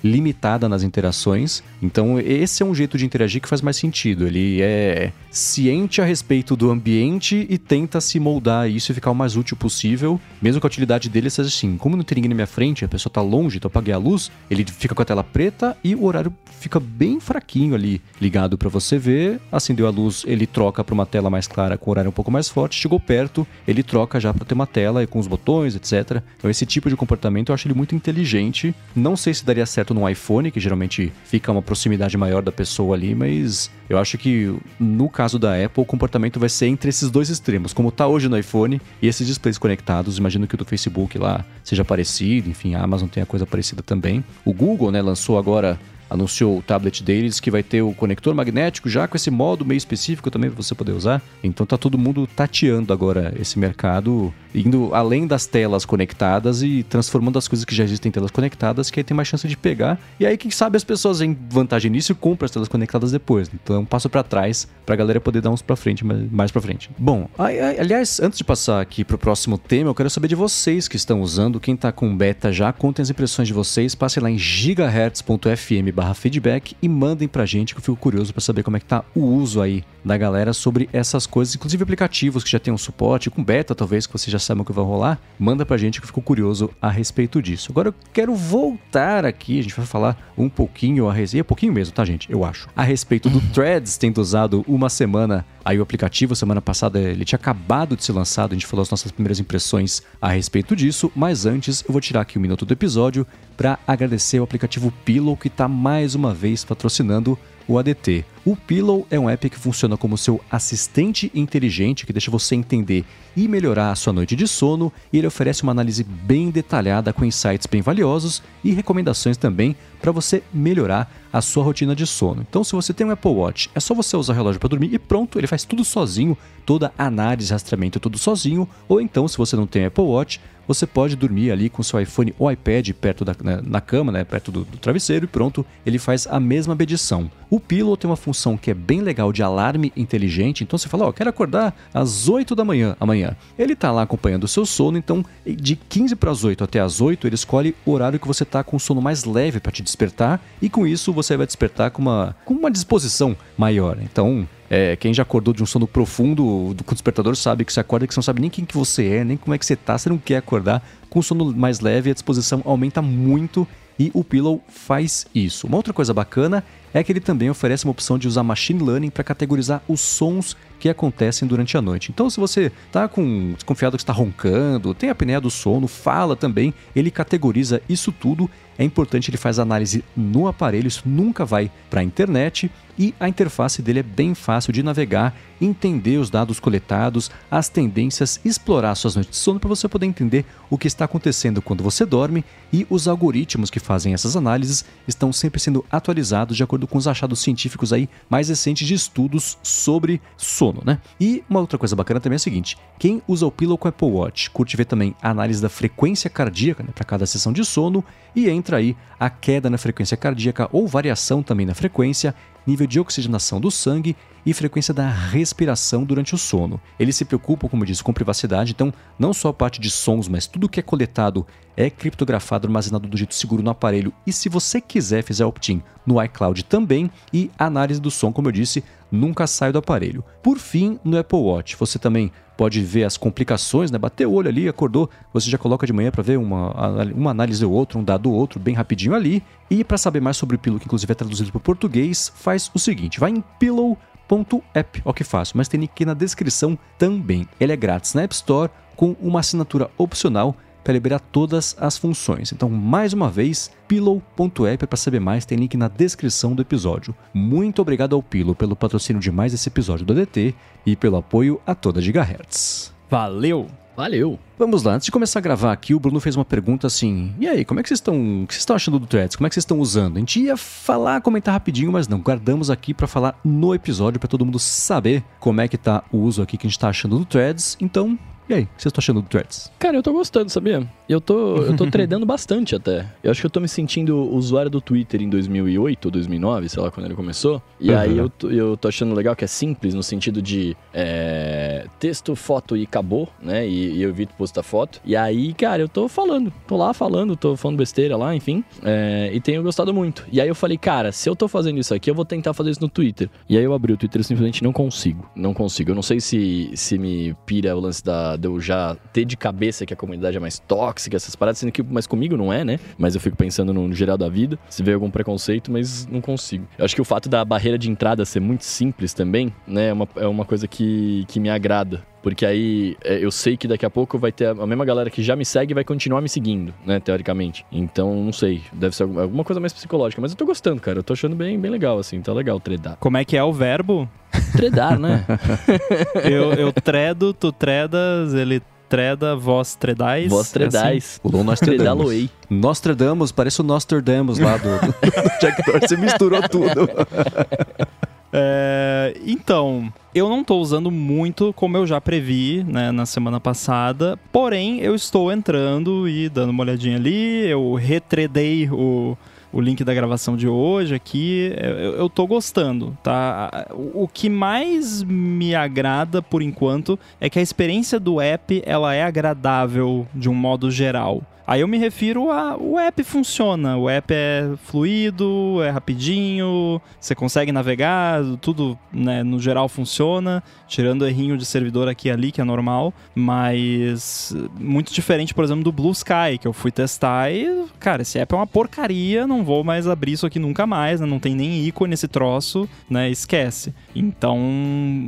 limitada 0.04 0.68
nas 0.68 0.84
interações. 0.84 1.64
Então, 1.82 2.20
esse 2.20 2.64
é 2.64 2.66
um 2.66 2.74
jeito 2.74 2.98
de 2.98 3.06
interagir 3.06 3.42
que 3.42 3.48
faz 3.48 3.62
mais 3.62 3.78
sentido. 3.78 4.28
Ele 4.28 4.62
é 4.62 5.12
ciente 5.30 6.02
a 6.02 6.06
respeito 6.06 6.56
do 6.56 6.70
ambiente 6.70 7.46
e 7.50 7.58
tenta 7.58 8.02
se 8.02 8.20
moldar 8.20 8.70
isso 8.70 8.92
e 8.92 8.96
ficar 8.96 9.12
o 9.12 9.16
mais 9.16 9.36
útil 9.36 9.56
possível, 9.56 10.20
mesmo 10.42 10.60
que 10.60 10.66
a 10.66 10.70
utilidade 10.70 11.10
dele 11.10 11.30
seja 11.30 11.50
assim: 11.50 11.78
como 11.78 11.96
não 11.96 12.04
tem 12.04 12.16
ninguém 12.16 12.30
na 12.30 12.36
minha 12.36 12.48
frente, 12.48 12.84
a 12.86 12.88
pessoa 12.88 13.10
está 13.10 13.22
longe, 13.22 13.58
então 13.58 13.68
eu 13.68 13.72
apaguei 13.72 13.94
a 13.94 13.98
luz, 13.98 14.32
ele 14.50 14.66
fica 14.66 14.94
com 14.94 15.02
a 15.02 15.06
tela 15.06 15.24
preta 15.24 15.78
e 15.84 15.96
o 15.96 16.04
horário 16.06 16.34
fica 16.60 16.80
bem 16.80 17.20
fraquinho 17.20 17.74
ali, 17.74 18.02
ligado 18.20 18.58
para 18.58 18.70
você 18.70 18.98
ver. 18.98 19.40
Acendeu 19.52 19.88
a 19.88 19.90
luz, 19.90 20.24
ele 20.28 20.46
troca 20.46 20.84
para 20.84 20.94
uma 20.94 21.06
tela 21.06 21.30
mais 21.30 21.48
clara 21.48 21.78
com 21.78 21.90
o 21.90 21.92
horário 21.92 22.10
um 22.10 22.14
pouco 22.14 22.32
mais 22.32 22.48
forte. 22.50 22.80
Chegou 22.80 23.00
perto, 23.00 23.48
ele 23.68 23.84
troca 23.84 24.20
já 24.20 24.34
para 24.34 24.46
ter 24.46 24.54
uma 24.54 24.68
tela 24.68 25.06
com 25.08 25.20
os 25.20 25.28
botões, 25.28 25.76
etc. 25.76 26.22
Então, 26.38 26.50
esse 26.50 26.66
tipo 26.66 26.90
de 26.90 26.96
comportamento 26.96 27.50
eu 27.50 27.56
acho 27.56 27.68
ele 27.68 27.74
muito 27.74 27.96
inteligente. 27.96 28.76
Não 28.96 29.16
sei 29.16 29.34
se 29.34 29.46
daria 29.46 29.66
certo 29.66 29.91
no 29.94 30.08
iPhone, 30.08 30.52
que 30.52 30.60
geralmente 30.60 31.12
fica 31.26 31.52
uma 31.52 31.62
proximidade 31.62 32.18
maior 32.18 32.42
da 32.42 32.52
pessoa 32.52 32.96
ali, 32.96 33.14
mas 33.14 33.70
eu 33.90 33.98
acho 33.98 34.18
que 34.18 34.54
no 34.80 35.10
caso 35.10 35.38
da 35.38 35.54
Apple, 35.54 35.84
o 35.84 35.86
comportamento 35.86 36.40
vai 36.40 36.50
ser 36.50 36.68
entre 36.68 36.90
esses 36.90 37.10
dois 37.10 37.30
extremos, 37.30 37.74
como 37.74 37.90
está 37.90 38.08
hoje 38.08 38.28
no 38.28 38.38
iPhone 38.38 38.82
e 39.02 39.08
esses 39.08 39.28
displays 39.28 39.58
conectados. 39.58 40.18
Imagino 40.18 40.48
que 40.48 40.56
o 40.56 40.58
do 40.58 40.66
Facebook 40.66 41.18
lá 41.18 41.46
seja 41.64 41.84
parecido, 41.84 42.50
enfim, 42.50 42.76
a 42.76 42.84
Amazon 42.84 43.08
tem 43.08 43.22
a 43.22 43.26
coisa 43.26 43.46
parecida 43.46 43.82
também. 43.82 44.24
O 44.46 44.54
Google, 44.54 44.92
né, 44.92 45.02
lançou 45.02 45.38
agora 45.38 45.80
anunciou 46.12 46.58
o 46.58 46.62
tablet 46.62 47.02
deles 47.02 47.40
que 47.40 47.50
vai 47.50 47.64
ter 47.64 47.82
o 47.82 47.94
conector 47.94 48.36
magnético 48.36 48.90
já 48.90 49.08
com 49.08 49.16
esse 49.16 49.32
modo 49.32 49.66
meio 49.66 49.78
específico 49.78 50.30
também 50.30 50.50
para 50.50 50.62
você 50.62 50.76
poder 50.76 50.92
usar. 50.92 51.22
Então 51.42 51.66
tá 51.66 51.78
todo 51.78 51.98
mundo 51.98 52.28
tateando 52.28 52.92
agora 52.92 53.34
esse 53.40 53.58
mercado, 53.58 54.34
indo 54.54 54.94
além 54.94 55.26
das 55.26 55.46
telas 55.46 55.86
conectadas 55.86 56.62
e 56.62 56.84
transformando 56.84 57.40
as 57.40 57.48
coisas 57.48 57.64
que 57.64 57.74
já 57.74 57.84
existem 57.84 58.10
em 58.10 58.12
telas 58.12 58.32
conectadas, 58.32 58.92
que 58.92 59.00
aí 59.00 59.04
tem 59.04 59.16
mais 59.16 59.28
chance 59.28 59.48
de 59.48 59.56
pegar. 59.56 60.00
E 60.20 60.26
aí 60.26 60.38
quem 60.38 60.52
sabe 60.52 60.76
as 60.76 60.84
pessoas 60.84 61.22
em 61.22 61.38
vantagem 61.50 61.90
nisso 61.90 62.14
compram 62.14 62.46
as 62.46 62.52
telas 62.52 62.68
conectadas 62.68 63.12
depois. 63.12 63.50
Então 63.54 63.78
é 63.78 63.80
um 63.80 63.86
passo 63.86 64.10
para 64.10 64.24
trás 64.24 64.68
para 64.86 64.94
a 64.94 64.98
galera 64.98 65.22
poder 65.22 65.42
dar 65.42 65.50
uns 65.50 65.62
para 65.62 65.76
frente, 65.76 66.04
mais 66.06 66.52
para 66.52 66.62
frente. 66.62 66.90
Bom, 66.98 67.30
aliás, 67.38 68.20
antes 68.20 68.38
de 68.38 68.44
passar 68.44 68.82
aqui 68.82 69.06
pro 69.06 69.18
próximo 69.18 69.58
tema, 69.58 69.90
eu 69.90 69.96
quero 69.96 70.10
saber 70.10 70.28
de 70.28 70.36
vocês 70.36 70.88
que 70.88 70.98
estão 70.98 71.22
usando, 71.22 71.60
quem 71.60 71.78
tá 71.78 71.92
com 71.92 72.16
beta 72.16 72.52
já, 72.52 72.74
contem 72.74 73.02
as 73.02 73.10
impressões 73.10 73.48
de 73.48 73.54
vocês, 73.54 73.96
passem 73.96 74.22
lá 74.22 74.30
em 74.30 74.38
gigahertz.fm 74.38 76.01
feedback 76.14 76.76
e 76.82 76.90
mandem 76.90 77.28
pra 77.28 77.46
gente 77.46 77.74
que 77.74 77.80
eu 77.80 77.84
fico 77.84 77.98
curioso 77.98 78.34
para 78.34 78.42
saber 78.42 78.64
como 78.64 78.78
é 78.78 78.80
que 78.80 78.86
tá 78.86 79.04
o 79.16 79.22
uso 79.22 79.62
aí 79.62 79.84
da 80.04 80.18
galera 80.18 80.54
sobre 80.54 80.90
essas 80.92 81.28
coisas, 81.28 81.56
inclusive 81.56 81.84
aplicativos 81.84 82.44
que 82.44 82.50
já 82.50 82.60
tem 82.60 82.74
um 82.74 82.78
suporte, 82.78 83.30
com 83.30 83.44
beta 83.44 83.76
talvez, 83.76 84.08
que 84.08 84.14
vocês 84.14 84.32
já 84.32 84.40
sabem 84.40 84.62
o 84.62 84.66
que 84.66 84.72
vai 84.72 84.84
rolar, 84.84 85.20
manda 85.38 85.66
pra 85.66 85.78
gente 85.78 86.00
que 86.00 86.06
eu 86.06 86.08
fico 86.08 86.22
curioso 86.22 86.72
a 86.82 86.90
respeito 86.90 87.42
disso. 87.42 87.72
Agora 87.72 87.90
eu 87.90 87.96
quero 88.12 88.36
voltar 88.36 89.26
aqui, 89.26 89.60
a 89.60 89.64
gente 89.64 89.76
vai 89.76 89.86
falar 89.86 90.18
um 90.38 90.50
pouquinho 90.50 91.08
a 91.08 91.14
respeito, 91.14 91.46
um 91.46 91.48
pouquinho 91.48 91.74
mesmo, 91.74 91.94
tá 91.94 92.04
gente, 92.04 92.32
eu 92.32 92.44
acho, 92.44 92.68
a 92.76 92.84
respeito 92.84 93.30
do 93.30 93.40
Threads 93.54 93.98
tendo 93.98 94.20
usado 94.20 94.66
uma 94.68 94.90
semana 94.90 95.46
aí 95.64 95.78
o 95.78 95.84
aplicativo, 95.84 96.36
semana 96.36 96.62
passada 96.62 97.00
ele 97.00 97.24
tinha 97.24 97.38
acabado 97.38 97.96
de 97.96 98.04
ser 98.04 98.14
lançado, 98.14 98.52
a 98.52 98.56
gente 98.56 98.66
falou 98.66 98.82
as 98.82 98.90
nossas 98.90 99.12
primeiras 99.12 99.40
impressões 99.40 100.02
a 100.20 100.30
respeito 100.30 100.76
disso, 100.76 101.12
mas 101.16 101.46
antes 101.46 101.84
eu 101.88 101.92
vou 101.92 102.02
tirar 102.02 102.22
aqui 102.22 102.40
um 102.40 102.42
minuto 102.42 102.66
do 102.66 102.74
episódio 102.74 103.26
para 103.56 103.78
agradecer 103.86 104.40
o 104.40 104.44
aplicativo 104.44 104.92
Pillow 105.06 105.38
que 105.38 105.48
está 105.48 105.68
mais 105.68 105.91
uma 106.16 106.34
vez 106.34 106.64
patrocinando 106.64 107.38
o 107.68 107.78
ADT. 107.78 108.26
O 108.44 108.56
Pillow 108.56 109.06
é 109.10 109.20
um 109.20 109.30
app 109.30 109.50
que 109.50 109.58
funciona 109.58 109.96
como 109.96 110.18
seu 110.18 110.42
assistente 110.50 111.32
inteligente 111.34 112.06
que 112.06 112.14
deixa 112.14 112.32
você 112.32 112.56
entender 112.56 113.06
e 113.36 113.48
melhorar 113.48 113.92
a 113.92 113.96
sua 113.96 114.12
noite 114.12 114.36
de 114.36 114.48
sono, 114.48 114.92
e 115.14 115.18
ele 115.18 115.28
oferece 115.28 115.64
uma 115.64 115.72
análise 115.72 116.04
bem 116.04 116.50
detalhada 116.50 117.14
com 117.14 117.24
insights 117.24 117.68
bem 117.68 117.82
valiosos 117.82 118.42
e 118.64 118.72
recomendações 118.72 119.38
também 119.38 119.76
para 120.02 120.12
você 120.12 120.42
melhorar 120.52 121.12
a 121.32 121.40
sua 121.40 121.64
rotina 121.64 121.96
de 121.96 122.06
sono. 122.06 122.46
Então, 122.50 122.64
se 122.64 122.74
você 122.74 122.94
tem 122.94 123.06
um 123.06 123.12
Apple 123.12 123.32
Watch, 123.32 123.70
é 123.76 123.80
só 123.80 123.94
você 123.94 124.18
usar 124.18 124.34
o 124.34 124.36
relógio 124.36 124.60
para 124.60 124.70
dormir 124.70 124.94
e 124.94 125.00
pronto, 125.00 125.40
ele 125.40 125.48
faz 125.48 125.64
tudo 125.64 125.86
sozinho, 125.86 126.38
toda 126.66 126.92
análise, 126.98 127.54
rastreamento 127.54 128.00
tudo 128.00 128.18
sozinho. 128.18 128.68
Ou 128.90 129.00
então, 129.00 129.28
se 129.28 129.38
você 129.38 129.56
não 129.56 129.68
tem 129.68 129.86
Apple 129.86 130.04
Watch, 130.04 130.42
você 130.74 130.88
pode 130.88 131.16
dormir 131.16 131.52
ali 131.52 131.70
com 131.70 131.84
seu 131.84 132.00
iPhone 132.00 132.34
ou 132.40 132.52
iPad 132.52 132.90
perto 132.92 133.26
da 133.26 133.36
na, 133.42 133.62
na 133.62 133.82
cama, 133.82 134.12
né, 134.12 134.24
perto 134.24 134.52
do, 134.52 134.64
do, 134.64 134.78
travesseiro 134.78 135.26
e 135.26 135.28
pronto, 135.28 135.66
ele 135.86 136.00
faz 136.00 136.28
a 136.28 136.40
mesma 136.40 136.76
medição. 136.76 137.30
O 137.50 137.60
Pillow 137.60 137.98
tem 137.98 138.10
uma 138.10 138.16
função 138.16 138.56
que 138.56 138.72
é 138.72 138.74
bem 138.74 139.02
legal 139.02 139.34
de 139.34 139.44
alarme 139.44 139.92
inteligente, 139.96 140.64
então 140.64 140.78
você 140.78 140.88
fala, 140.88 141.06
ó, 141.06 141.10
oh, 141.10 141.14
quero 141.14 141.30
acordar 141.30 141.76
às 141.94 142.30
8 142.30 142.56
da 142.56 142.64
manhã 142.64 142.96
amanhã. 143.00 143.36
Ele 143.58 143.76
tá 143.76 143.92
lá 143.92 144.04
acompanhando 144.04 144.46
o 144.46 144.48
seu 144.48 144.66
sono, 144.66 144.98
então 144.98 145.26
de 145.46 145.76
15 145.76 146.16
para 146.16 146.32
as 146.32 146.44
8 146.44 146.64
até 146.64 146.80
as 146.80 147.02
8, 147.02 147.28
ele 147.28 147.36
escolhe 147.36 147.76
o 147.86 147.92
horário 147.92 148.20
que 148.20 148.28
você 148.28 148.46
tá 148.46 148.64
com 148.64 148.80
sono 148.80 149.02
mais 149.02 149.26
leve 149.26 149.60
para 149.60 149.72
te 149.72 149.84
despertar 149.84 150.42
e 150.62 150.70
com 150.70 150.88
isso 150.88 151.12
você 151.12 151.36
vai 151.36 151.46
despertar 151.46 151.92
com 151.92 152.02
uma, 152.02 152.36
com 152.46 152.54
uma 152.54 152.72
disposição 152.72 153.36
maior. 153.58 153.98
Então, 154.02 154.48
é, 154.74 154.96
quem 154.96 155.14
já 155.14 155.24
acordou 155.24 155.54
de 155.54 155.62
um 155.62 155.66
sono 155.66 155.86
profundo 155.86 156.74
do, 156.74 156.94
despertador 156.94 157.36
sabe 157.36 157.66
que 157.66 157.74
você 157.74 157.82
acorda 157.82 158.08
que 158.08 158.14
você 158.14 158.20
não 158.20 158.24
sabe 158.24 158.40
nem 158.40 158.50
quem 158.50 158.64
que 158.64 158.74
você 158.74 159.06
é, 159.06 159.24
nem 159.26 159.36
como 159.36 159.54
é 159.54 159.58
que 159.58 159.66
você 159.66 159.76
tá, 159.76 159.98
você 159.98 160.08
não 160.08 160.18
quer 160.18 160.38
acordar. 160.38 160.82
Com 161.10 161.22
sono 161.22 161.54
mais 161.54 161.82
leve, 161.82 162.10
a 162.10 162.14
disposição 162.14 162.62
aumenta 162.64 163.02
muito 163.02 163.68
e 164.00 164.10
o 164.14 164.24
Pillow 164.24 164.64
faz 164.70 165.28
isso. 165.36 165.68
Uma 165.68 165.76
outra 165.76 165.92
coisa 165.92 166.14
bacana 166.14 166.64
é 166.94 167.04
que 167.04 167.12
ele 167.12 167.20
também 167.20 167.50
oferece 167.50 167.86
uma 167.86 167.92
opção 167.92 168.18
de 168.18 168.28
usar 168.28 168.44
machine 168.44 168.84
learning 168.84 169.10
para 169.10 169.24
categorizar 169.24 169.82
os 169.88 170.02
sons 170.02 170.56
que 170.80 170.90
acontecem 170.90 171.48
durante 171.48 171.78
a 171.78 171.82
noite. 171.82 172.12
Então, 172.12 172.28
se 172.28 172.40
você 172.40 172.72
está 172.88 173.08
com 173.08 173.54
desconfiado 173.54 173.96
que 173.96 174.02
está 174.02 174.12
roncando, 174.12 174.96
tem 174.96 175.10
a 175.10 175.12
apneia 175.12 175.40
do 175.40 175.52
sono, 175.52 175.88
fala 175.88 176.36
também, 176.36 176.74
ele 176.96 177.12
categoriza 177.12 177.82
isso 177.88 178.12
tudo. 178.12 178.50
É 178.80 178.84
importante 178.84 179.30
ele 179.30 179.38
faz 179.38 179.60
análise 179.60 180.04
no 180.18 180.48
aparelho, 180.48 180.88
isso 180.88 181.04
nunca 181.06 181.46
vai 181.46 181.70
para 181.88 182.02
a 182.02 182.04
internet 182.04 182.72
e 182.98 183.14
a 183.20 183.28
interface 183.28 183.82
dele 183.82 184.00
é 184.00 184.04
bem 184.04 184.34
fácil 184.34 184.74
de 184.74 184.84
navegar, 184.84 185.36
entender 185.60 186.18
os 186.18 186.30
dados 186.30 186.60
coletados, 186.60 187.30
as 187.50 187.70
tendências, 187.70 188.40
explorar 188.44 188.96
suas 188.96 189.16
noites 189.16 189.32
de 189.32 189.38
sono 189.38 189.60
para 189.60 189.70
você 189.70 189.88
poder 189.88 190.06
entender 190.06 190.46
o 190.70 190.78
que 190.78 190.88
está 190.88 191.06
acontecendo 191.06 191.62
quando 191.62 191.84
você 191.84 192.06
dorme 192.06 192.44
e 192.72 192.86
os 192.90 193.08
algoritmos 193.08 193.70
que 193.70 193.80
fazem 193.80 194.14
essas 194.14 194.36
análises 194.36 194.86
estão 195.08 195.32
sempre 195.32 195.60
sendo 195.60 195.86
atualizados 195.92 196.58
de 196.58 196.64
acordo 196.64 196.81
com 196.88 196.98
os 196.98 197.08
achados 197.08 197.40
científicos 197.40 197.92
aí 197.94 198.10
mais 198.30 198.50
recentes 198.50 198.88
de 198.88 198.94
estudos 198.94 199.58
sobre 199.62 200.22
sono 200.38 200.62
sono, 200.72 200.82
né? 200.86 201.00
E 201.20 201.44
uma 201.50 201.60
outra 201.60 201.78
coisa 201.78 201.96
bacana 201.96 202.20
também 202.20 202.36
é 202.36 202.38
o 202.38 202.40
seguinte: 202.40 202.78
quem 203.00 203.22
usa 203.28 203.46
o 203.46 203.52
Pillow 203.52 203.78
com 203.78 203.88
Apple 203.88 204.08
Watch 204.08 204.50
curte 204.52 204.78
ver 204.78 204.86
também 204.86 205.16
a 205.22 205.30
análise 205.30 205.62
da 205.62 205.70
frequência 205.70 206.30
cardíaca 206.30 206.84
né, 206.84 206.90
para 206.94 207.04
cada 207.04 207.26
sessão 207.26 207.52
de 207.52 207.66
sono 207.66 208.04
e 208.36 208.50
entra 208.50 208.78
aí 208.78 208.96
a 209.20 209.30
queda 209.30 209.70
na 209.70 209.78
frequência 209.78 210.16
cardíaca 210.16 210.70
ou 210.72 210.88
variação 210.88 211.44
também 211.44 211.66
na 211.66 211.74
frequência 211.74 212.34
nível 212.66 212.88
de 212.88 213.00
oxigenação 213.00 213.60
do 213.60 213.72
sangue 213.72 214.16
e 214.46 214.54
frequência 214.54 214.94
da 214.94 215.10
respiração 215.10 216.04
durante 216.04 216.34
o 216.34 216.38
sono. 216.38 216.80
Eles 217.00 217.16
se 217.16 217.26
preocupam, 217.26 217.68
como 217.68 217.84
eu 217.84 217.88
disse, 217.88 218.04
com 218.04 218.14
privacidade, 218.14 218.72
então 218.72 218.94
não 219.18 219.34
só 219.34 219.50
a 219.50 219.54
parte 219.54 219.80
de 219.80 219.90
sons, 219.90 220.28
mas 220.28 220.48
tudo 220.48 220.70
que 220.70 220.80
é 220.80 220.84
coletado 220.84 221.46
é 221.78 221.90
criptografado, 221.90 222.68
armazenado 222.68 223.08
do 223.08 223.18
jeito 223.18 223.36
seguro 223.36 223.64
no 223.64 223.70
aparelho. 223.70 224.14
E 224.26 224.34
se 224.34 224.50
você 224.50 224.82
quiser, 224.82 225.24
fizer 225.24 225.46
opt-in 225.46 225.82
no 226.06 226.22
iCloud 226.22 226.64
também. 226.66 227.10
E 227.34 227.50
análise 227.58 228.02
do 228.02 228.12
som, 228.12 228.32
como 228.32 228.48
eu 228.48 228.52
disse, 228.52 228.84
nunca 229.12 229.48
sai 229.48 229.72
do 229.72 229.80
aparelho. 229.80 230.24
Por 230.44 230.58
fim, 230.58 231.00
no 231.04 231.18
Apple 231.18 231.40
Watch, 231.40 231.76
você 231.76 231.98
também 231.98 232.32
pode 232.62 232.80
ver 232.84 233.06
as 233.06 233.18
complicações, 233.18 233.90
né? 233.90 233.98
Bater 233.98 234.28
o 234.28 234.34
olho 234.34 234.48
ali, 234.48 234.70
acordou, 234.70 235.10
você 235.34 235.50
já 235.50 235.58
coloca 235.58 235.88
de 235.88 235.92
manhã 235.92 236.12
para 236.12 236.22
ver 236.22 236.38
uma, 236.38 236.72
uma 237.12 237.32
análise 237.32 237.66
ou 237.66 237.72
outra, 237.72 237.98
um 237.98 238.04
dado 238.04 238.30
ou 238.30 238.38
outro, 238.38 238.60
bem 238.60 238.76
rapidinho 238.76 239.16
ali. 239.16 239.42
E 239.68 239.84
para 239.84 239.98
saber 239.98 240.22
mais 240.22 240.38
sobre 240.38 240.58
o 240.58 240.60
Pillow, 240.60 240.80
que 240.80 240.86
inclusive 240.86 241.12
é 241.12 241.16
traduzido 241.16 241.50
para 241.50 241.58
o 241.58 241.60
português, 241.60 242.32
faz 242.36 242.70
o 242.72 242.78
seguinte: 242.78 243.20
vai 243.20 243.32
em 243.32 243.44
pillow.app, 243.58 245.02
ó 245.04 245.12
que 245.12 245.24
fácil, 245.24 245.58
mas 245.58 245.68
tem 245.68 245.80
link 245.80 245.90
aqui 245.90 246.06
na 246.06 246.14
descrição 246.14 246.78
também. 247.00 247.48
Ele 247.60 247.74
é 247.74 247.76
grátis 247.76 248.14
na 248.14 248.22
App 248.22 248.36
Store 248.36 248.70
com 248.96 249.16
uma 249.20 249.40
assinatura 249.40 249.90
opcional 249.98 250.56
para 250.84 250.94
liberar 250.94 251.20
todas 251.20 251.76
as 251.80 251.98
funções. 251.98 252.52
Então, 252.52 252.70
mais 252.70 253.14
uma 253.14 253.30
vez, 253.30 253.72
pillow.app 253.88 254.88
para 254.88 254.98
saber 254.98 255.20
mais, 255.20 255.46
tem 255.46 255.58
link 255.58 255.76
na 255.78 255.88
descrição 255.88 256.54
do 256.54 256.62
episódio. 256.62 257.16
Muito 257.34 257.82
obrigado 257.82 258.16
ao 258.16 258.24
Pillow 258.24 258.56
pelo 258.56 258.76
patrocínio 258.76 259.22
de 259.22 259.32
mais 259.32 259.54
esse 259.54 259.70
episódio 259.70 260.06
do 260.06 260.14
DT 260.14 260.54
e 260.86 260.96
pelo 260.96 261.18
apoio 261.18 261.62
a 261.66 261.76
toda 261.76 262.02
Gigahertz. 262.02 262.94
Valeu! 263.10 263.68
Valeu! 263.96 264.40
Vamos 264.58 264.84
lá, 264.84 264.94
antes 264.94 265.06
de 265.06 265.12
começar 265.12 265.40
a 265.40 265.42
gravar 265.42 265.74
aqui, 265.74 265.94
o 265.94 266.00
Bruno 266.00 266.20
fez 266.20 266.36
uma 266.36 266.46
pergunta 266.46 266.88
assim: 266.88 267.36
e 267.40 267.48
aí, 267.48 267.66
como 267.66 267.80
é 267.80 267.84
que 267.84 267.90
vocês 267.90 268.00
estão. 268.00 268.44
O 268.44 268.48
que 268.48 268.54
vocês 268.54 268.62
estão 268.62 268.76
achando 268.76 268.98
do 268.98 269.06
Threads? 269.06 269.36
Como 269.36 269.46
é 269.46 269.50
que 269.50 269.54
vocês 269.54 269.64
estão 269.64 269.80
usando? 269.80 270.16
A 270.16 270.20
gente 270.20 270.40
ia 270.40 270.56
falar, 270.56 271.20
comentar 271.22 271.54
rapidinho, 271.54 271.92
mas 271.92 272.08
não, 272.08 272.20
guardamos 272.20 272.70
aqui 272.70 272.94
para 272.94 273.06
falar 273.06 273.40
no 273.44 273.76
episódio 273.76 274.20
para 274.20 274.30
todo 274.30 274.46
mundo 274.46 274.60
saber 274.60 275.24
como 275.40 275.60
é 275.60 275.68
que 275.68 275.78
tá 275.78 276.04
o 276.12 276.20
uso 276.20 276.42
aqui 276.42 276.58
que 276.58 276.66
a 276.66 276.70
gente 276.70 276.80
tá 276.80 276.90
achando 276.90 277.20
do 277.20 277.26
Threads. 277.26 277.78
Então, 277.82 278.18
e 278.52 278.54
aí, 278.54 278.64
o 278.64 278.66
que 278.66 278.82
vocês 278.82 278.88
estão 278.88 279.00
achando 279.00 279.22
do 279.22 279.28
Threads? 279.30 279.72
Cara, 279.80 279.96
eu 279.96 280.04
tô 280.04 280.12
gostando, 280.12 280.50
sabia? 280.50 280.86
Eu 281.08 281.22
tô, 281.22 281.58
eu 281.58 281.76
tô 281.76 281.88
tradando 281.92 282.26
bastante 282.26 282.76
até. 282.76 283.06
Eu 283.24 283.32
acho 283.32 283.40
que 283.40 283.46
eu 283.46 283.50
tô 283.50 283.62
me 283.62 283.68
sentindo 283.68 284.18
usuário 284.30 284.70
do 284.70 284.82
Twitter 284.82 285.22
em 285.22 285.30
2008 285.30 286.06
ou 286.06 286.12
2009, 286.12 286.68
sei 286.68 286.84
lá, 286.84 286.92
quando 286.92 287.06
ele 287.06 287.16
começou. 287.16 287.62
E 287.80 287.92
uhum. 287.92 287.98
aí 287.98 288.18
eu 288.18 288.30
tô, 288.30 288.50
eu 288.50 288.76
tô 288.76 288.90
achando 288.90 289.16
legal 289.16 289.36
que 289.38 289.46
é 289.46 289.48
simples, 289.48 289.94
no 289.94 290.04
sentido 290.04 290.42
de 290.42 290.76
é, 290.94 291.86
texto, 291.98 292.36
foto 292.36 292.76
e 292.76 292.84
acabou, 292.84 293.30
né? 293.42 293.66
E, 293.66 293.94
e, 293.94 294.02
eu 294.02 294.10
evito 294.10 294.34
postar 294.36 294.64
foto. 294.64 295.00
E 295.06 295.16
aí, 295.16 295.54
cara, 295.54 295.82
eu 295.82 295.88
tô 295.88 296.10
falando. 296.10 296.52
Tô 296.68 296.76
lá 296.76 296.94
falando, 296.94 297.38
tô 297.38 297.56
falando 297.56 297.78
besteira 297.78 298.18
lá, 298.18 298.36
enfim. 298.36 298.66
É, 298.84 299.32
e 299.34 299.40
tenho 299.40 299.64
gostado 299.64 299.94
muito. 299.94 300.26
E 300.30 300.42
aí 300.42 300.48
eu 300.50 300.56
falei, 300.56 300.78
cara, 300.78 301.14
se 301.14 301.30
eu 301.30 301.38
tô 301.38 301.48
fazendo 301.48 301.80
isso 301.80 301.94
aqui, 301.94 302.10
eu 302.10 302.16
vou 302.16 302.26
tentar 302.26 302.54
fazer 302.54 302.72
isso 302.72 302.82
no 302.82 302.90
Twitter. 302.90 303.30
E 303.48 303.58
aí 303.58 303.64
eu 303.64 303.74
abri 303.74 303.94
o 303.94 303.98
Twitter 303.98 304.20
e 304.20 304.24
simplesmente 304.26 304.62
não 304.62 304.74
consigo. 304.74 305.30
Não 305.36 305.54
consigo. 305.54 305.92
Eu 305.92 305.96
não 305.96 306.02
sei 306.02 306.20
se, 306.20 306.72
se 306.76 306.98
me 306.98 307.34
pira 307.46 307.76
o 307.76 307.80
lance 307.80 308.04
da 308.04 308.41
de 308.42 308.48
eu 308.48 308.60
já 308.60 308.98
ter 309.14 309.24
de 309.24 309.38
cabeça 309.38 309.86
que 309.86 309.94
a 309.94 309.98
comunidade 309.98 310.36
é 310.36 310.40
mais 310.40 310.60
tóxica, 310.60 311.16
essas 311.16 311.36
paradas, 311.36 311.60
sendo 311.60 311.72
que 311.72 311.84
mas 311.84 312.08
comigo 312.08 312.36
não 312.36 312.52
é, 312.52 312.66
né? 312.66 312.80
Mas 312.98 313.16
eu 313.16 313.22
fico 313.22 313.38
pensando 313.38 313.74
no, 313.74 313.88
no 313.88 313.94
geral 313.94 314.18
da 314.18 314.28
vida, 314.28 314.58
se 314.70 314.84
vê 314.84 314.94
algum 314.94 315.10
preconceito, 315.10 315.72
mas 315.72 316.06
não 316.08 316.20
consigo. 316.20 316.68
Eu 316.78 316.84
acho 316.84 316.96
que 316.96 317.02
o 317.02 317.06
fato 317.06 317.30
da 317.30 317.46
barreira 317.46 317.78
de 317.78 317.90
entrada 317.90 318.26
ser 318.26 318.40
muito 318.40 318.66
simples 318.66 319.14
também, 319.14 319.54
né, 319.68 319.90
é 319.90 319.94
uma, 319.94 320.08
é 320.16 320.28
uma 320.28 320.46
coisa 320.46 320.68
que, 320.68 321.26
que 321.28 321.40
me 321.40 321.50
agrada. 321.50 322.02
Porque 322.22 322.46
aí 322.46 322.96
é, 323.04 323.24
eu 323.24 323.32
sei 323.32 323.58
que 323.58 323.68
daqui 323.68 323.86
a 323.86 323.90
pouco 323.90 324.18
vai 324.18 324.32
ter 324.32 324.48
a 324.48 324.68
mesma 324.68 324.86
galera 324.86 325.10
que 325.10 325.24
já 325.24 325.36
me 325.36 325.46
segue 325.46 325.74
vai 325.74 325.84
continuar 325.84 326.22
me 326.22 326.30
seguindo, 326.30 326.74
né? 326.86 327.00
Teoricamente. 327.00 327.66
Então, 327.72 328.16
não 328.16 328.34
sei. 328.34 328.62
Deve 328.72 328.96
ser 328.96 329.04
alguma 329.04 329.44
coisa 329.44 329.60
mais 329.60 329.74
psicológica. 329.74 330.22
Mas 330.22 330.32
eu 330.32 330.38
tô 330.38 330.46
gostando, 330.46 330.82
cara. 330.82 331.00
Eu 331.00 331.04
tô 331.04 331.14
achando 331.14 331.36
bem, 331.36 331.60
bem 331.60 331.72
legal, 331.72 331.98
assim. 331.98 332.22
Tá 332.22 332.34
legal 332.34 332.60
tredar. 332.60 332.98
Como 333.00 333.18
é 333.18 333.26
que 333.26 333.36
é 333.36 333.44
o 333.44 333.52
verbo? 333.52 334.08
Tredar, 334.56 335.00
né? 335.00 335.26
eu, 336.24 336.54
eu 336.54 336.72
tredo, 336.72 337.34
tu 337.34 337.52
tredas, 337.52 338.34
ele 338.34 338.62
treda, 338.92 339.38
vós 339.38 339.74
tredais. 339.74 340.30
Vós 340.30 340.50
é 340.50 340.54
tredais. 340.54 341.20
É 341.24 341.28
assim. 341.28 341.44
nós 341.44 341.60
tredamos. 341.60 342.30
Nós 342.50 342.80
tredamos, 342.82 343.32
parece 343.32 343.62
o 343.62 343.64
Nostradamus 343.64 344.38
lá 344.38 344.58
do, 344.58 344.70
do 344.70 344.94
Jack 345.40 345.64
Dorsey. 345.64 345.98
misturou 345.98 346.42
tudo. 346.50 346.90
É, 348.34 349.18
então, 349.26 349.92
eu 350.16 350.30
não 350.30 350.42
estou 350.42 350.62
usando 350.62 350.90
muito 350.90 351.54
como 351.54 351.78
eu 351.78 351.86
já 351.86 352.00
previ 352.00 352.64
né, 352.64 352.92
na 352.92 353.06
semana 353.06 353.40
passada, 353.40 354.18
porém 354.32 354.80
eu 354.80 354.96
estou 354.96 355.32
entrando 355.32 356.08
e 356.08 356.30
dando 356.30 356.52
uma 356.52 356.64
olhadinha 356.64 356.98
ali. 356.98 357.48
Eu 357.48 357.74
retredei 357.74 358.70
o, 358.70 359.18
o 359.52 359.60
link 359.60 359.84
da 359.84 359.94
gravação 359.94 360.38
de 360.38 360.48
hoje 360.48 360.96
aqui. 360.96 361.54
Eu, 361.58 361.94
eu 361.96 362.10
tô 362.10 362.26
gostando, 362.26 362.98
tá? 363.04 363.68
O, 363.72 364.04
o 364.04 364.08
que 364.08 364.30
mais 364.30 365.04
me 365.04 365.54
agrada 365.54 366.22
por 366.22 366.42
enquanto 366.42 366.98
é 367.20 367.30
que 367.30 367.40
a 367.40 367.42
experiência 367.42 368.00
do 368.00 368.22
app 368.22 368.62
ela 368.66 368.94
é 368.94 369.04
agradável 369.04 370.08
de 370.14 370.30
um 370.30 370.36
modo 370.36 370.72
geral. 370.72 371.22
Aí 371.52 371.60
eu 371.60 371.68
me 371.68 371.78
refiro 371.78 372.32
a 372.32 372.56
o 372.56 372.80
app 372.80 373.04
funciona, 373.04 373.76
o 373.76 373.90
app 373.90 374.14
é 374.14 374.52
fluido, 374.64 375.62
é 375.62 375.70
rapidinho, 375.70 376.82
você 376.98 377.14
consegue 377.14 377.52
navegar, 377.52 378.24
tudo, 378.40 378.80
né, 378.90 379.22
no 379.22 379.38
geral 379.38 379.68
funciona, 379.68 380.42
tirando 380.66 381.06
errinho 381.06 381.36
de 381.36 381.44
servidor 381.44 381.90
aqui 381.90 382.08
e 382.08 382.12
ali, 382.12 382.32
que 382.32 382.40
é 382.40 382.44
normal, 382.46 382.94
mas 383.14 384.34
muito 384.58 384.94
diferente, 384.94 385.34
por 385.34 385.44
exemplo, 385.44 385.62
do 385.62 385.74
Blue 385.74 385.92
Sky, 385.92 386.38
que 386.40 386.48
eu 386.48 386.54
fui 386.54 386.72
testar 386.72 387.30
e, 387.34 387.66
cara, 387.82 388.04
esse 388.04 388.18
app 388.18 388.34
é 388.34 388.38
uma 388.38 388.48
porcaria, 388.48 389.28
não 389.28 389.44
vou 389.44 389.62
mais 389.62 389.90
abrir 389.90 390.14
isso 390.14 390.26
aqui 390.26 390.40
nunca 390.40 390.66
mais, 390.66 391.02
né, 391.02 391.06
não 391.06 391.20
tem 391.20 391.36
nem 391.36 391.66
ícone 391.68 391.90
nesse 391.90 392.08
troço, 392.08 392.66
né, 392.90 393.10
esquece. 393.10 393.74
Então, 393.94 394.40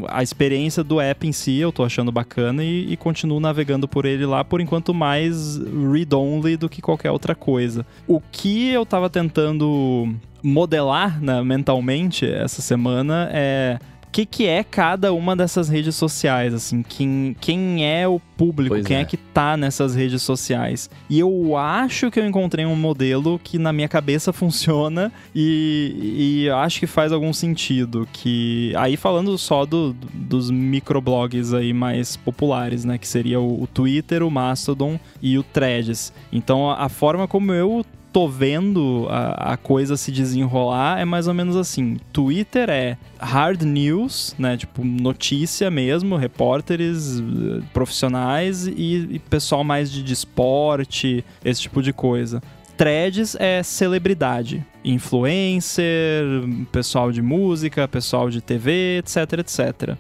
a 0.10 0.22
experiência 0.22 0.84
do 0.84 1.00
app 1.00 1.26
em 1.26 1.32
si 1.32 1.58
eu 1.60 1.72
tô 1.72 1.86
achando 1.86 2.12
bacana 2.12 2.62
e, 2.66 2.92
e 2.92 2.98
continuo 2.98 3.40
navegando 3.40 3.88
por 3.88 4.04
ele 4.04 4.26
lá, 4.26 4.44
por 4.44 4.60
enquanto 4.60 4.94
mais 4.94 5.58
read-on 5.90 6.33
only 6.34 6.58
do 6.58 6.70
que 6.70 6.82
qualquer 6.82 7.12
outra 7.12 7.36
coisa. 7.36 7.86
O 8.08 8.22
que 8.32 8.70
eu 8.70 8.86
tava 8.86 9.10
tentando 9.10 10.14
modelar 10.42 11.22
né, 11.22 11.42
mentalmente 11.42 12.26
essa 12.26 12.62
semana 12.62 13.30
é 13.32 13.80
que, 14.14 14.28
que 14.28 14.46
é 14.46 14.64
cada 14.64 15.12
uma 15.12 15.36
dessas 15.36 15.68
redes 15.68 15.96
sociais, 15.96 16.54
assim, 16.54 16.84
quem, 16.84 17.36
quem 17.42 17.84
é 17.84 18.08
o 18.08 18.20
público, 18.38 18.76
pois 18.76 18.86
quem 18.86 18.98
é. 18.98 19.02
é. 19.02 19.06
que 19.06 19.18
tá 19.18 19.58
nessas 19.58 19.96
redes 19.96 20.22
sociais. 20.22 20.88
E 21.10 21.20
eu 21.20 21.58
acho 21.58 22.12
que 22.12 22.20
eu 22.20 22.26
encontrei 22.26 22.64
um 22.64 22.76
modelo 22.76 23.42
que 23.44 23.58
na 23.58 23.74
minha 23.74 23.88
cabeça 23.88 24.32
funciona 24.34 25.12
e, 25.34 26.44
e 26.46 26.50
acho 26.52 26.80
que 26.80 26.86
faz 26.86 27.12
algum 27.12 27.34
sentido. 27.34 28.08
Que 28.14 28.72
aí 28.78 28.96
falando 28.96 29.36
só 29.36 29.66
do, 29.66 29.94
dos 30.14 30.52
microblogs 30.52 31.52
aí 31.52 31.74
mais 31.74 32.16
populares, 32.16 32.86
né? 32.86 33.00
Que 33.00 33.08
seria 33.08 33.40
o, 33.40 33.64
o 33.64 33.68
Twitter, 33.68 34.22
o 34.22 34.30
Mastodon 34.30 35.00
e 35.24 35.40
o 35.40 35.44
Threads. 35.44 36.14
Então 36.32 36.70
a, 36.70 36.86
a 36.86 36.90
forma 36.90 37.28
como 37.28 37.52
eu 37.52 37.84
tô 38.14 38.28
vendo 38.28 39.08
a, 39.10 39.54
a, 39.54 39.58
coisa 39.58 39.98
se 39.98 40.12
desenrolar 40.12 41.00
é 41.00 41.04
mais 41.04 41.28
ou 41.28 41.34
menos 41.34 41.56
assim. 41.56 41.98
Twitter 42.14 42.70
é 42.70 42.96
hard 43.20 43.64
news, 43.64 44.36
né? 44.38 44.56
Tipo, 44.56 44.86
notícia 44.86 45.72
mesmo, 45.72 46.16
repórteres 46.16 47.20
eh, 47.20 47.64
profissionais 47.74 48.68
e, 48.68 49.08
e 49.16 49.20
pessoal 49.20 49.64
mais 49.64 49.92
de, 49.92 50.04
de 50.04 50.14
esporte, 50.14 51.26
esse 51.44 51.62
tipo 51.62 51.82
de 51.82 51.92
coisa. 51.92 52.42
Threads 52.78 53.36
é 53.40 53.64
celebridade, 53.64 54.66
influencer, 54.86 56.24
pessoal 56.72 57.12
de 57.12 57.22
música, 57.22 57.88
pessoal 57.88 58.30
de 58.30 58.42
TV, 58.42 59.00
etc, 59.00 59.40
etc. 59.40 59.98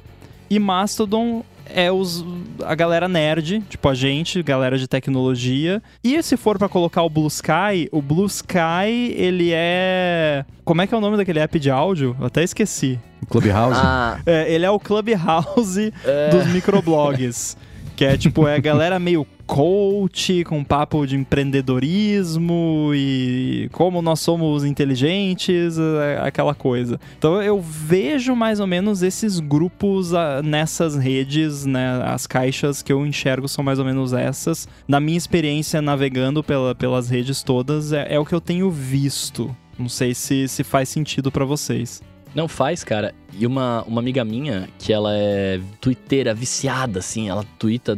E 0.49 0.59
Mastodon 0.59 1.43
é 1.73 1.91
os, 1.91 2.23
a 2.63 2.75
galera 2.75 3.07
nerd, 3.07 3.61
tipo 3.69 3.89
a 3.89 3.93
gente, 3.93 4.41
galera 4.43 4.77
de 4.77 4.87
tecnologia. 4.87 5.81
E 6.03 6.21
se 6.21 6.37
for 6.37 6.57
para 6.57 6.69
colocar 6.69 7.03
o 7.03 7.09
Blue 7.09 7.27
Sky, 7.27 7.89
o 7.91 8.01
Blue 8.01 8.25
Sky, 8.27 9.13
ele 9.15 9.51
é. 9.53 10.45
Como 10.63 10.81
é 10.81 10.87
que 10.87 10.93
é 10.93 10.97
o 10.97 11.01
nome 11.01 11.17
daquele 11.17 11.39
app 11.39 11.59
de 11.59 11.69
áudio? 11.69 12.15
Eu 12.19 12.27
até 12.27 12.43
esqueci. 12.43 12.99
Clubhouse? 13.29 13.79
Ah. 13.81 14.19
É, 14.25 14.53
ele 14.53 14.65
é 14.65 14.69
o 14.69 14.79
Clubhouse 14.79 15.93
é. 16.05 16.29
dos 16.29 16.47
microblogs. 16.47 17.57
Que 18.03 18.07
é 18.07 18.17
tipo, 18.17 18.45
é 18.45 18.55
a 18.57 18.59
galera 18.59 18.99
meio 18.99 19.25
coach, 19.47 20.43
com 20.43 20.61
papo 20.61 21.07
de 21.07 21.15
empreendedorismo 21.15 22.91
e 22.93 23.69
como 23.71 24.01
nós 24.01 24.19
somos 24.19 24.65
inteligentes, 24.65 25.77
é, 25.79 26.19
aquela 26.21 26.53
coisa. 26.53 26.99
Então 27.17 27.41
eu 27.41 27.61
vejo 27.61 28.35
mais 28.35 28.59
ou 28.59 28.67
menos 28.67 29.03
esses 29.03 29.39
grupos 29.39 30.13
ah, 30.13 30.41
nessas 30.43 30.97
redes, 30.97 31.65
né? 31.65 32.03
As 32.03 32.27
caixas 32.27 32.81
que 32.81 32.91
eu 32.91 33.05
enxergo 33.05 33.47
são 33.47 33.63
mais 33.63 33.79
ou 33.79 33.85
menos 33.85 34.11
essas. 34.11 34.67
Na 34.85 34.99
minha 34.99 35.17
experiência 35.17 35.81
navegando 35.81 36.43
pela, 36.43 36.75
pelas 36.75 37.09
redes 37.09 37.41
todas, 37.41 37.93
é, 37.93 38.15
é 38.15 38.19
o 38.19 38.25
que 38.25 38.35
eu 38.35 38.41
tenho 38.41 38.69
visto. 38.69 39.55
Não 39.79 39.87
sei 39.87 40.13
se, 40.13 40.45
se 40.49 40.61
faz 40.61 40.89
sentido 40.89 41.31
para 41.31 41.45
vocês. 41.45 42.03
Não 42.35 42.49
faz, 42.49 42.83
cara. 42.83 43.15
E 43.37 43.45
uma, 43.45 43.83
uma 43.83 44.01
amiga 44.01 44.23
minha, 44.23 44.67
que 44.77 44.91
ela 44.93 45.11
é 45.13 45.59
twitteira, 45.81 46.33
viciada, 46.33 46.99
assim, 46.99 47.29
ela 47.29 47.43
twitta 47.57 47.97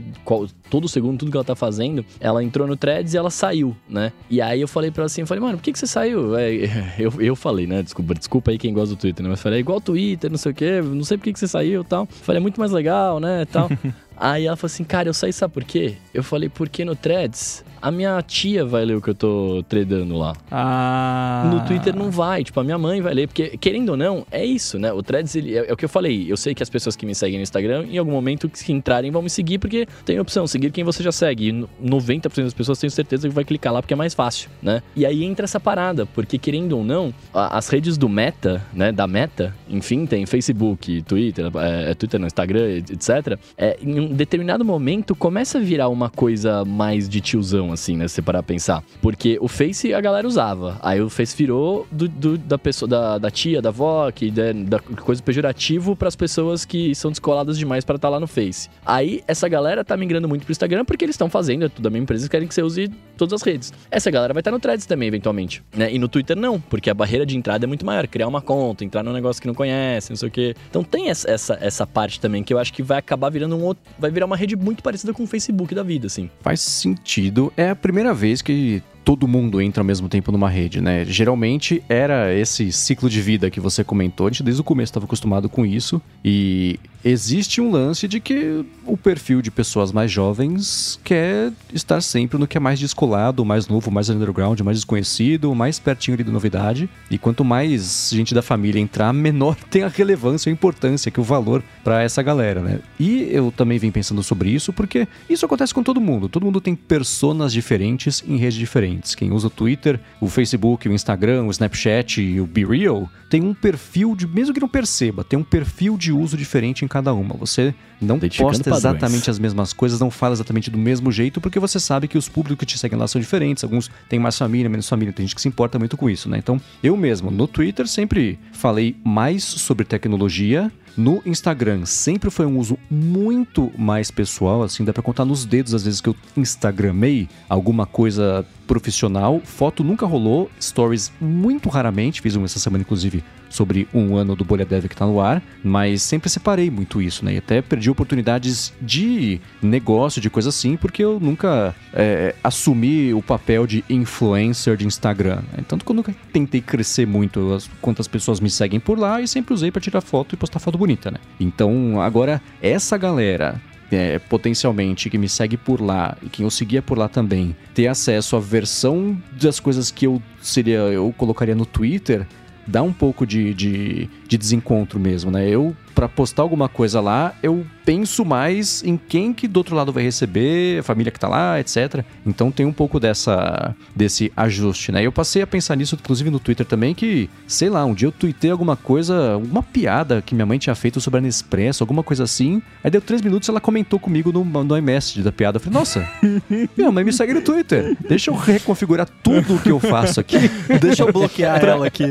todo 0.70 0.88
segundo, 0.88 1.20
tudo 1.20 1.32
que 1.32 1.38
ela 1.38 1.44
tá 1.44 1.56
fazendo. 1.56 2.06
Ela 2.20 2.44
entrou 2.44 2.68
no 2.68 2.76
Threads 2.76 3.14
e 3.14 3.18
ela 3.18 3.30
saiu, 3.30 3.76
né? 3.88 4.12
E 4.30 4.42
aí 4.42 4.62
eu 4.62 4.68
falei 4.68 4.92
pra 4.92 5.02
ela 5.02 5.08
assim, 5.08 5.22
eu 5.22 5.28
falei, 5.28 5.42
mano, 5.42 5.58
por 5.58 5.64
que, 5.64 5.72
que 5.72 5.80
você 5.80 5.88
saiu? 5.88 6.36
É, 6.38 6.52
eu, 7.00 7.14
eu 7.20 7.36
falei, 7.36 7.68
né? 7.68 7.82
Desculpa, 7.84 8.14
desculpa 8.14 8.52
aí 8.52 8.58
quem 8.58 8.74
gosta 8.74 8.96
do 8.96 9.00
Twitter, 9.00 9.24
né? 9.24 9.30
Mas 9.30 9.42
falei, 9.42 9.60
é 9.60 9.62
igual 9.62 9.80
Twitter, 9.80 10.30
não 10.30 10.38
sei 10.38 10.52
o 10.52 10.56
quê, 10.56 10.82
não 10.82 11.04
sei 11.04 11.18
por 11.18 11.24
que, 11.24 11.34
que 11.34 11.40
você 11.40 11.48
saiu 11.48 11.82
e 11.82 11.86
tal. 11.86 12.08
Falei, 12.10 12.40
é 12.40 12.42
muito 12.42 12.60
mais 12.60 12.72
legal, 12.72 13.20
né? 13.20 13.46
tal. 13.46 13.70
aí 14.18 14.46
ela 14.46 14.56
falou 14.56 14.72
assim, 14.74 14.84
cara, 14.84 15.10
eu 15.10 15.14
saí, 15.14 15.34
sabe 15.34 15.54
por 15.54 15.64
quê? 15.64 15.96
Eu 16.14 16.24
falei, 16.24 16.50
porque 16.50 16.86
no 16.86 16.96
Threads 16.96 17.64
a 17.86 17.92
minha 17.92 18.20
tia 18.24 18.66
vai 18.66 18.84
ler 18.84 18.96
o 18.96 19.02
que 19.02 19.12
eu 19.12 19.16
tô 19.16 19.64
tradando 19.70 20.18
lá. 20.18 20.34
Ah. 20.50 21.52
No 21.54 21.64
Twitter 21.68 21.96
não 21.96 22.10
vai, 22.10 22.44
tipo, 22.44 22.60
a 22.60 22.64
minha 22.64 22.80
mãe 22.80 23.00
vai 23.00 23.14
ler, 23.14 23.28
porque 23.28 23.58
querendo 23.58 23.90
ou 23.90 23.98
não, 23.98 24.26
é 24.32 24.44
isso, 24.44 24.80
né? 24.80 24.92
O 24.92 25.04
Threads, 25.04 25.25
é, 25.36 25.70
é, 25.70 25.74
o 25.74 25.78
que 25.78 25.86
eu 25.86 25.90
falei. 25.90 26.32
Eu 26.32 26.38
sei 26.38 26.54
que 26.54 26.64
as 26.64 26.70
pessoas 26.70 26.96
que 26.96 27.06
me 27.06 27.16
seguem 27.16 27.38
no 27.38 27.44
Instagram, 27.44 27.86
em 27.90 27.98
algum 27.98 28.12
momento 28.12 28.50
que 28.50 28.72
entrarem, 28.72 29.12
vão 29.12 29.22
me 29.22 29.30
seguir, 29.30 29.60
porque 29.60 29.88
tem 30.06 30.18
a 30.18 30.22
opção, 30.22 30.48
seguir 30.48 30.72
quem 30.72 30.84
você 30.84 31.04
já 31.04 31.12
segue. 31.12 31.50
E 31.50 31.52
90% 31.84 32.44
das 32.44 32.54
pessoas 32.54 32.80
tenho 32.80 32.92
certeza 32.92 33.28
que 33.28 33.34
vai 33.34 33.44
clicar 33.44 33.74
lá 33.74 33.82
porque 33.82 33.94
é 33.94 33.98
mais 33.98 34.14
fácil, 34.14 34.50
né? 34.62 34.82
E 34.96 35.06
aí 35.06 35.24
entra 35.24 35.46
essa 35.46 35.60
parada, 35.60 36.06
porque 36.06 36.38
querendo 36.38 36.78
ou 36.78 36.84
não, 36.84 37.14
as 37.34 37.70
redes 37.70 37.98
do 37.98 38.10
Meta, 38.10 38.66
né? 38.74 38.92
Da 38.92 39.08
Meta, 39.08 39.56
enfim, 39.70 40.06
tem 40.06 40.26
Facebook, 40.26 41.02
Twitter, 41.04 41.52
é, 41.56 41.92
é 41.92 41.94
Twitter 41.94 42.20
no 42.20 42.28
Instagram, 42.28 42.78
etc. 42.78 43.38
É, 43.58 43.78
em 43.82 44.00
um 44.00 44.08
determinado 44.14 44.64
momento 44.64 45.16
começa 45.16 45.58
a 45.58 45.62
virar 45.62 45.90
uma 45.90 46.10
coisa 46.10 46.64
mais 46.66 47.10
de 47.10 47.22
tiozão, 47.22 47.72
assim, 47.72 47.98
né? 47.98 48.08
Se 48.08 48.16
você 48.16 48.22
parar 48.22 48.44
pra 48.44 48.54
pensar. 48.54 48.84
Porque 49.02 49.38
o 49.42 49.48
Face 49.48 49.94
a 49.94 50.02
galera 50.02 50.28
usava. 50.28 50.78
Aí 50.82 51.02
o 51.02 51.10
Face 51.10 51.36
virou 51.36 51.88
do, 51.92 52.08
do 52.08 52.38
da 52.38 52.58
pessoa, 52.58 52.88
da, 52.88 53.18
da, 53.18 53.32
tia, 53.32 53.62
da 53.62 53.70
avó, 53.70 54.12
que 54.12 54.32
da, 54.32 54.52
da 54.54 54.80
coisa 54.80 55.15
pejorativo 55.22 55.96
para 55.96 56.08
as 56.08 56.16
pessoas 56.16 56.66
que 56.66 56.94
são 56.96 57.12
descoladas 57.12 57.58
demais 57.58 57.84
para 57.84 57.96
estar 57.96 58.08
tá 58.08 58.12
lá 58.12 58.20
no 58.20 58.28
Face. 58.28 58.70
Aí 58.86 59.24
essa 59.28 59.48
galera 59.48 59.84
tá 59.84 59.96
migrando 59.98 60.28
muito 60.28 60.44
pro 60.44 60.52
Instagram 60.52 60.86
porque 60.86 61.06
eles 61.06 61.16
estão 61.16 61.30
fazendo, 61.30 61.66
é 61.66 61.70
tudo 61.70 61.88
a 61.88 61.90
mesma 61.90 62.04
empresa, 62.04 62.30
querem 62.30 62.48
que 62.48 62.54
você 62.54 62.62
use 62.62 62.90
todas 63.18 63.34
as 63.34 63.42
redes. 63.42 63.74
Essa 63.90 64.12
galera 64.12 64.34
vai 64.34 64.42
estar 64.42 64.52
tá 64.52 64.56
no 64.56 64.60
Threads 64.60 64.86
também, 64.86 65.08
eventualmente. 65.08 65.64
Né? 65.76 65.94
E 65.94 66.00
no 66.00 66.08
Twitter 66.08 66.36
não, 66.36 66.60
porque 66.60 66.90
a 66.90 66.94
barreira 66.94 67.26
de 67.26 67.38
entrada 67.38 67.66
é 67.66 67.68
muito 67.68 67.86
maior. 67.86 68.08
Criar 68.08 68.28
uma 68.28 68.42
conta, 68.42 68.84
entrar 68.84 69.04
num 69.04 69.14
negócio 69.14 69.42
que 69.42 69.48
não 69.48 69.56
conhece, 69.56 70.12
não 70.12 70.18
sei 70.18 70.28
o 70.28 70.32
quê. 70.32 70.56
Então 70.70 70.84
tem 70.84 71.10
essa, 71.10 71.30
essa, 71.30 71.58
essa 71.62 71.88
parte 71.88 72.20
também 72.20 72.44
que 72.44 72.54
eu 72.54 72.60
acho 72.60 72.74
que 72.74 72.84
vai 72.84 72.98
acabar 72.98 73.30
virando 73.30 73.56
um 73.56 73.64
outro. 73.64 73.84
Vai 73.98 74.12
virar 74.12 74.26
uma 74.26 74.38
rede 74.38 74.56
muito 74.56 74.84
parecida 74.84 75.14
com 75.14 75.24
o 75.24 75.28
Facebook 75.28 75.74
da 75.74 75.84
vida, 75.84 76.08
assim. 76.08 76.30
Faz 76.42 76.62
sentido. 76.62 77.52
É 77.56 77.70
a 77.70 77.76
primeira 77.76 78.14
vez 78.14 78.42
que 78.42 78.82
todo 79.06 79.28
mundo 79.28 79.62
entra 79.62 79.82
ao 79.82 79.86
mesmo 79.86 80.10
tempo 80.10 80.32
numa 80.32 80.50
rede, 80.50 80.82
né? 80.82 81.06
Geralmente 81.06 81.84
era 81.88 82.34
esse 82.34 82.72
ciclo 82.72 83.08
de 83.08 83.22
vida 83.22 83.52
que 83.52 83.60
você 83.60 83.84
comentou, 83.84 84.26
a 84.26 84.32
gente 84.32 84.42
desde 84.42 84.60
o 84.60 84.64
começo 84.64 84.90
estava 84.90 85.06
acostumado 85.06 85.48
com 85.48 85.64
isso, 85.64 86.02
e 86.24 86.80
existe 87.06 87.62
um 87.62 87.70
lance 87.70 88.08
de 88.08 88.20
que 88.20 88.66
o 88.84 88.98
perfil 88.98 89.40
de 89.40 89.52
pessoas 89.52 89.92
mais 89.92 90.12
jovens 90.12 91.00
quer 91.04 91.52
estar 91.72 92.02
sempre 92.02 92.40
no 92.40 92.48
que 92.48 92.58
é 92.58 92.60
mais 92.60 92.80
descolado, 92.80 93.46
mais 93.46 93.68
novo, 93.68 93.92
mais 93.92 94.10
underground, 94.10 94.60
mais 94.62 94.78
desconhecido, 94.78 95.54
mais 95.54 95.78
pertinho 95.78 96.16
ali 96.16 96.24
da 96.24 96.32
novidade, 96.32 96.90
e 97.12 97.20
quanto 97.20 97.46
mais 97.46 98.10
gente 98.12 98.34
da 98.34 98.42
família 98.42 98.80
entrar, 98.80 99.14
menor 99.14 99.56
tem 99.70 99.84
a 99.84 99.88
relevância, 99.88 100.50
a 100.50 100.54
importância, 100.54 101.12
que 101.12 101.20
o 101.20 101.24
valor 101.24 101.64
para 101.84 102.02
essa 102.02 102.24
galera, 102.24 102.62
né? 102.62 102.80
E 103.00 103.30
eu 103.32 103.54
também 103.56 103.78
vim 103.78 103.92
pensando 103.92 104.24
sobre 104.24 104.50
isso 104.50 104.74
porque 104.74 105.08
isso 105.30 105.46
acontece 105.46 105.74
com 105.74 105.84
todo 105.84 106.02
mundo, 106.02 106.28
todo 106.28 106.46
mundo 106.46 106.60
tem 106.60 106.76
personas 106.76 107.54
diferentes 107.54 108.24
em 108.28 108.38
redes 108.38 108.58
diferentes. 108.58 109.14
Quem 109.14 109.32
usa 109.32 109.46
o 109.46 109.52
Twitter, 109.52 110.00
o 110.20 110.28
Facebook, 110.28 110.90
o 110.90 110.94
Instagram, 110.94 111.44
o 111.44 111.52
Snapchat 111.52 112.20
e 112.20 112.42
o 112.42 112.48
BeReal 112.48 113.08
tem 113.30 113.44
um 113.44 113.54
perfil 113.54 114.16
de, 114.16 114.26
mesmo 114.26 114.54
que 114.54 114.60
não 114.60 114.68
perceba, 114.68 115.24
tem 115.24 115.38
um 115.38 115.44
perfil 115.44 115.98
de 115.98 116.12
uso 116.12 116.38
diferente 116.38 116.86
em 116.86 116.88
cada 116.96 117.14
uma. 117.14 117.36
Você 117.36 117.76
não 118.06 118.20
posta 118.20 118.70
exatamente 118.70 119.30
as 119.30 119.40
mesmas 119.40 119.74
coisas, 119.74 120.00
não 120.00 120.12
fala 120.12 120.34
exatamente 120.34 120.70
do 120.70 120.78
mesmo 120.78 121.12
jeito, 121.12 121.42
porque 121.42 121.60
você 121.60 121.80
sabe 121.80 122.08
que 122.08 122.18
os 122.18 122.30
públicos 122.30 122.60
que 122.60 122.66
te 122.66 122.80
seguem 122.80 122.98
lá 122.98 123.08
são 123.08 123.20
diferentes. 123.20 123.64
Alguns 123.64 123.90
têm 124.08 124.20
mais 124.20 124.38
família, 124.38 124.70
menos 124.70 124.88
família, 124.88 125.14
tem 125.14 125.26
gente 125.26 125.36
que 125.36 125.42
se 125.42 125.48
importa 125.48 125.78
muito 125.78 125.98
com 125.98 126.10
isso, 126.10 126.30
né? 126.30 126.38
Então, 126.38 126.60
eu 126.82 126.96
mesmo, 126.96 127.30
no 127.32 127.48
Twitter, 127.48 127.88
sempre 127.88 128.40
falei 128.54 128.96
mais 129.04 129.44
sobre 129.44 129.86
tecnologia 129.86 130.72
no 130.98 131.22
Instagram 131.26 131.86
sempre 131.86 132.30
foi 132.30 132.46
um 132.46 132.58
uso 132.58 132.78
muito 132.90 133.72
mais 133.78 134.10
pessoal, 134.10 134.64
assim, 134.64 134.84
dá 134.84 134.94
para 134.94 135.04
contar 135.04 135.26
nos 135.26 135.46
dedos 135.46 135.74
às 135.74 135.84
vezes 135.84 136.00
que 136.00 136.08
eu 136.08 136.16
instagramei 136.38 137.28
alguma 137.50 137.86
coisa 137.86 138.46
profissional. 138.66 139.42
Foto 139.44 139.84
nunca 139.84 140.06
rolou, 140.06 140.50
stories 140.60 141.12
muito 141.20 141.70
raramente, 141.70 142.22
fiz 142.22 142.36
um 142.36 142.46
essa 142.46 142.60
semana 142.60 142.82
inclusive 142.82 143.24
sobre 143.50 143.88
um 143.94 144.16
ano 144.16 144.36
do 144.36 144.44
Bolha 144.44 144.66
Dev 144.66 144.88
que 144.88 144.94
está 144.94 145.06
no 145.06 145.20
ar, 145.20 145.42
mas 145.64 146.02
sempre 146.02 146.30
separei 146.30 146.70
muito 146.70 147.02
isso, 147.02 147.24
né? 147.24 147.36
E 147.36 147.38
até 147.38 147.62
perdi 147.62 147.90
oportunidades 147.96 148.74
de 148.82 149.40
negócio, 149.62 150.22
de 150.22 150.30
coisa 150.30 150.50
assim, 150.50 150.78
porque 150.78 151.04
eu 151.04 151.20
nunca 151.20 151.74
é, 151.94 152.36
assumi 152.44 153.14
o 153.14 153.22
papel 153.22 153.66
de 153.66 153.84
influencer 153.90 154.78
de 154.78 154.86
Instagram. 154.86 155.42
Né? 155.52 155.64
Tanto 155.68 155.84
que 155.84 155.92
eu 155.92 155.96
nunca 155.96 156.14
tentei 156.32 156.62
crescer 156.62 157.08
muito 157.08 157.54
as, 157.54 157.70
quantas 157.82 158.08
pessoas 158.08 158.40
me 158.40 158.50
seguem 158.50 158.80
por 158.80 159.00
lá 159.00 159.22
e 159.22 159.28
sempre 159.28 159.54
usei 159.54 159.72
para 159.72 159.82
tirar 159.82 160.02
foto 160.02 160.36
e 160.36 160.38
postar 160.38 160.60
foto 160.60 160.78
bonita, 160.78 161.10
né? 161.10 161.18
Então, 161.40 162.02
agora, 162.02 162.42
essa 162.62 162.98
galera 162.98 163.62
é, 163.92 164.20
potencialmente 164.20 165.10
que 165.10 165.18
me 165.18 165.30
segue 165.30 165.58
por 165.58 165.82
lá 165.82 166.18
e 166.22 166.30
quem 166.30 166.44
eu 166.44 166.50
seguia 166.50 166.82
por 166.82 166.98
lá 166.98 167.08
também 167.08 167.56
ter 167.74 167.88
acesso 167.88 168.36
à 168.36 168.40
versão 168.40 169.18
das 169.32 169.60
coisas 169.60 169.92
que 169.92 170.06
eu 170.06 170.22
seria 170.42 170.80
eu 170.80 171.14
colocaria 171.18 171.56
no 171.56 171.66
Twitter 171.66 172.26
dá 172.68 172.82
um 172.82 172.92
pouco 172.92 173.26
de, 173.26 173.54
de, 173.54 174.10
de 174.28 174.38
desencontro 174.38 175.00
mesmo, 175.00 175.32
né? 175.32 175.48
Eu, 175.48 175.76
para 175.94 176.10
postar 176.10 176.42
alguma 176.42 176.68
coisa 176.68 177.00
lá, 177.00 177.34
eu 177.42 177.66
penso 177.86 178.26
mais 178.26 178.84
em 178.84 178.98
quem 178.98 179.32
que 179.32 179.48
do 179.48 179.58
outro 179.58 179.76
lado 179.76 179.94
vai 179.94 180.04
receber, 180.04 180.80
a 180.80 180.84
família 180.84 181.12
que 181.12 181.20
tá 181.20 181.28
lá, 181.28 181.60
etc. 181.60 182.04
Então 182.26 182.52
tem 182.52 182.66
um 182.66 182.74
pouco 182.74 183.00
dessa 183.00 183.74
desse 183.96 184.32
ajuste, 184.36 184.92
né? 184.92 185.06
Eu 185.06 185.12
passei 185.12 185.42
a 185.42 185.48
pensar 185.48 185.76
nisso, 185.76 185.96
inclusive 185.96 186.30
no 186.30 186.40
Twitter 186.40 186.66
também, 186.66 186.94
que, 186.94 187.30
sei 187.48 187.70
lá, 187.70 187.86
um 187.86 187.94
dia 187.94 188.08
eu 188.08 188.12
tuitei 188.12 188.52
alguma 188.52 188.76
coisa, 188.76 189.38
uma 189.38 189.62
piada 189.62 190.22
que 190.22 190.34
minha 190.34 190.46
mãe 190.46 190.58
tinha 190.58 190.76
feito 190.76 191.00
sobre 191.00 191.20
a 191.20 191.22
Nespresso, 191.22 191.84
alguma 191.84 192.04
coisa 192.04 192.24
assim. 192.24 192.62
Aí 192.84 192.90
deu 192.90 193.02
três 193.02 193.22
minutos 193.22 193.48
ela 193.48 193.62
comentou 193.62 194.00
comigo 194.00 194.32
no, 194.32 194.44
no 194.44 194.78
iMessage 194.78 195.22
da 195.22 195.32
piada. 195.32 195.58
Eu 195.58 195.62
falei, 195.62 195.80
nossa, 195.80 196.08
minha 196.76 196.92
mãe 196.92 197.04
me 197.04 197.14
segue 197.14 197.34
no 197.34 197.42
Twitter. 197.42 197.96
Deixa 198.08 198.32
eu 198.32 198.36
reconfigurar 198.36 199.08
tudo 199.24 199.56
o 199.56 199.60
que 199.60 199.72
eu 199.72 199.80
faço 199.80 200.20
aqui. 200.20 200.50
Deixa 200.82 201.04
eu 201.04 201.14
bloquear 201.14 201.60
pra, 201.60 201.72
ela 201.72 201.88
aqui. 201.88 202.06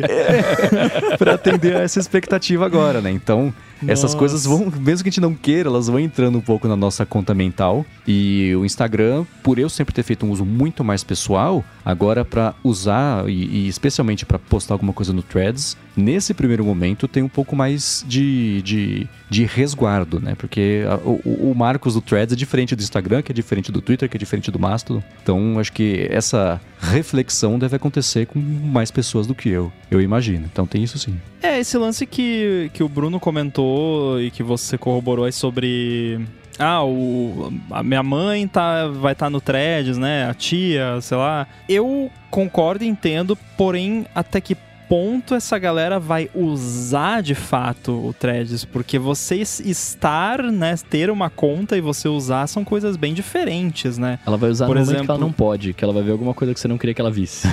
Pra 1.19 1.35
atender 1.35 1.77
a 1.77 1.81
essa 1.81 1.99
expectativa 2.05 2.65
agora, 2.65 3.01
né? 3.01 3.11
Então, 3.11 3.53
essas 3.89 4.15
coisas 4.15 4.45
vão, 4.45 4.73
mesmo 4.81 5.03
que 5.03 5.09
a 5.09 5.11
gente 5.11 5.21
não 5.21 5.35
queira, 5.35 5.69
elas 5.69 5.87
vão 5.89 5.99
entrando 5.99 6.39
um 6.39 6.41
pouco 6.41 6.69
na 6.69 6.77
nossa 6.77 7.05
conta 7.05 7.35
mental. 7.35 7.85
E 8.07 8.55
o 8.57 8.65
Instagram, 8.65 9.25
por 9.43 9.59
eu 9.59 9.69
sempre 9.69 9.95
ter 9.95 10.03
feito 10.03 10.27
um 10.27 10.31
uso 10.31 10.45
muito 10.45 10.85
mais 10.85 11.03
pessoal, 11.03 11.65
agora 11.85 12.25
para 12.25 12.55
usar 12.63 13.29
e, 13.29 13.33
e 13.33 13.69
especialmente 13.69 14.25
para 14.25 14.39
postar 14.39 14.75
alguma 14.75 14.93
coisa 14.93 15.13
no 15.13 15.23
Threads, 15.23 15.77
nesse 15.97 16.35
primeiro 16.35 16.65
momento 16.65 17.07
tem 17.07 17.23
um 17.23 17.29
pouco 17.29 17.55
mais 17.55 18.05
de, 18.07 18.63
de, 18.63 19.09
de 19.29 19.45
resguardo, 19.45 20.21
né? 20.21 20.35
Porque 20.35 20.85
a, 20.89 20.97
o, 20.97 21.51
o, 21.51 21.55
Marcos 21.55 21.95
do 21.95 22.01
Threads 22.01 22.33
é 22.33 22.37
diferente 22.37 22.75
do 22.75 22.83
Instagram, 22.83 23.23
que 23.23 23.33
é 23.33 23.35
diferente 23.35 23.71
do 23.71 23.81
Twitter, 23.81 24.09
que 24.09 24.17
é 24.17 24.19
diferente 24.19 24.51
do 24.51 24.59
Mastodon. 24.59 25.03
Então 25.23 25.59
acho 25.59 25.73
que 25.73 26.07
essa 26.11 26.61
reflexão 26.81 27.59
deve 27.59 27.77
acontecer 27.77 28.27
com 28.27 28.39
mais 28.39 28.91
pessoas 28.91 29.27
do 29.27 29.35
que 29.35 29.49
eu, 29.49 29.73
eu 29.91 30.01
imagino. 30.01 30.47
Então 30.51 30.67
tem 30.67 30.83
isso 30.83 30.99
sim. 30.99 31.19
É, 31.43 31.61
esse 31.61 31.77
lance 31.77 32.07
que, 32.07 32.71
que 32.73 32.83
o 32.83 32.89
Bruno 32.89 33.21
comentou 33.21 33.74
e 34.21 34.31
que 34.31 34.43
você 34.43 34.77
corroborou 34.79 35.25
aí 35.25 35.33
sobre 35.33 36.21
ah, 36.59 36.85
o, 36.85 37.53
a 37.71 37.83
minha 37.83 38.03
mãe 38.03 38.47
tá, 38.47 38.87
vai 38.89 39.13
estar 39.13 39.27
tá 39.27 39.31
no 39.31 39.41
Threads, 39.41 39.99
né? 39.99 40.29
A 40.29 40.35
tia, 40.35 41.01
sei 41.01 41.17
lá. 41.17 41.47
Eu 41.69 42.11
concordo 42.31 42.85
e 42.85 42.87
entendo, 42.87 43.37
porém, 43.57 44.07
até 44.15 44.41
que 44.41 44.57
ponto 44.89 45.35
essa 45.35 45.59
galera 45.59 45.99
vai 45.99 46.31
usar 46.35 47.23
de 47.23 47.35
fato 47.35 47.93
o 47.93 48.13
Threads, 48.13 48.65
porque 48.65 48.99
você 48.99 49.37
estar, 49.37 50.43
né, 50.43 50.75
ter 50.89 51.11
uma 51.11 51.31
conta 51.31 51.77
e 51.77 51.81
você 51.81 52.07
usar 52.07 52.47
são 52.47 52.65
coisas 52.65 52.97
bem 52.97 53.15
diferentes, 53.15 53.99
né? 53.99 54.19
Ela 54.27 54.37
vai 54.37 54.51
usar 54.51 54.67
Por 54.67 54.77
no 54.77 54.83
exemplo... 54.83 54.99
momento 54.99 55.07
que 55.07 55.11
ela 55.11 55.21
não 55.21 55.33
pode, 55.33 55.73
que 55.73 55.85
ela 55.85 55.93
vai 55.93 56.03
ver 56.03 56.13
alguma 56.13 56.35
coisa 56.35 56.53
que 56.53 56.61
você 56.61 56.69
não 56.69 56.79
queria 56.79 56.95
que 56.95 57.01
ela 57.01 57.11
visse. 57.11 57.49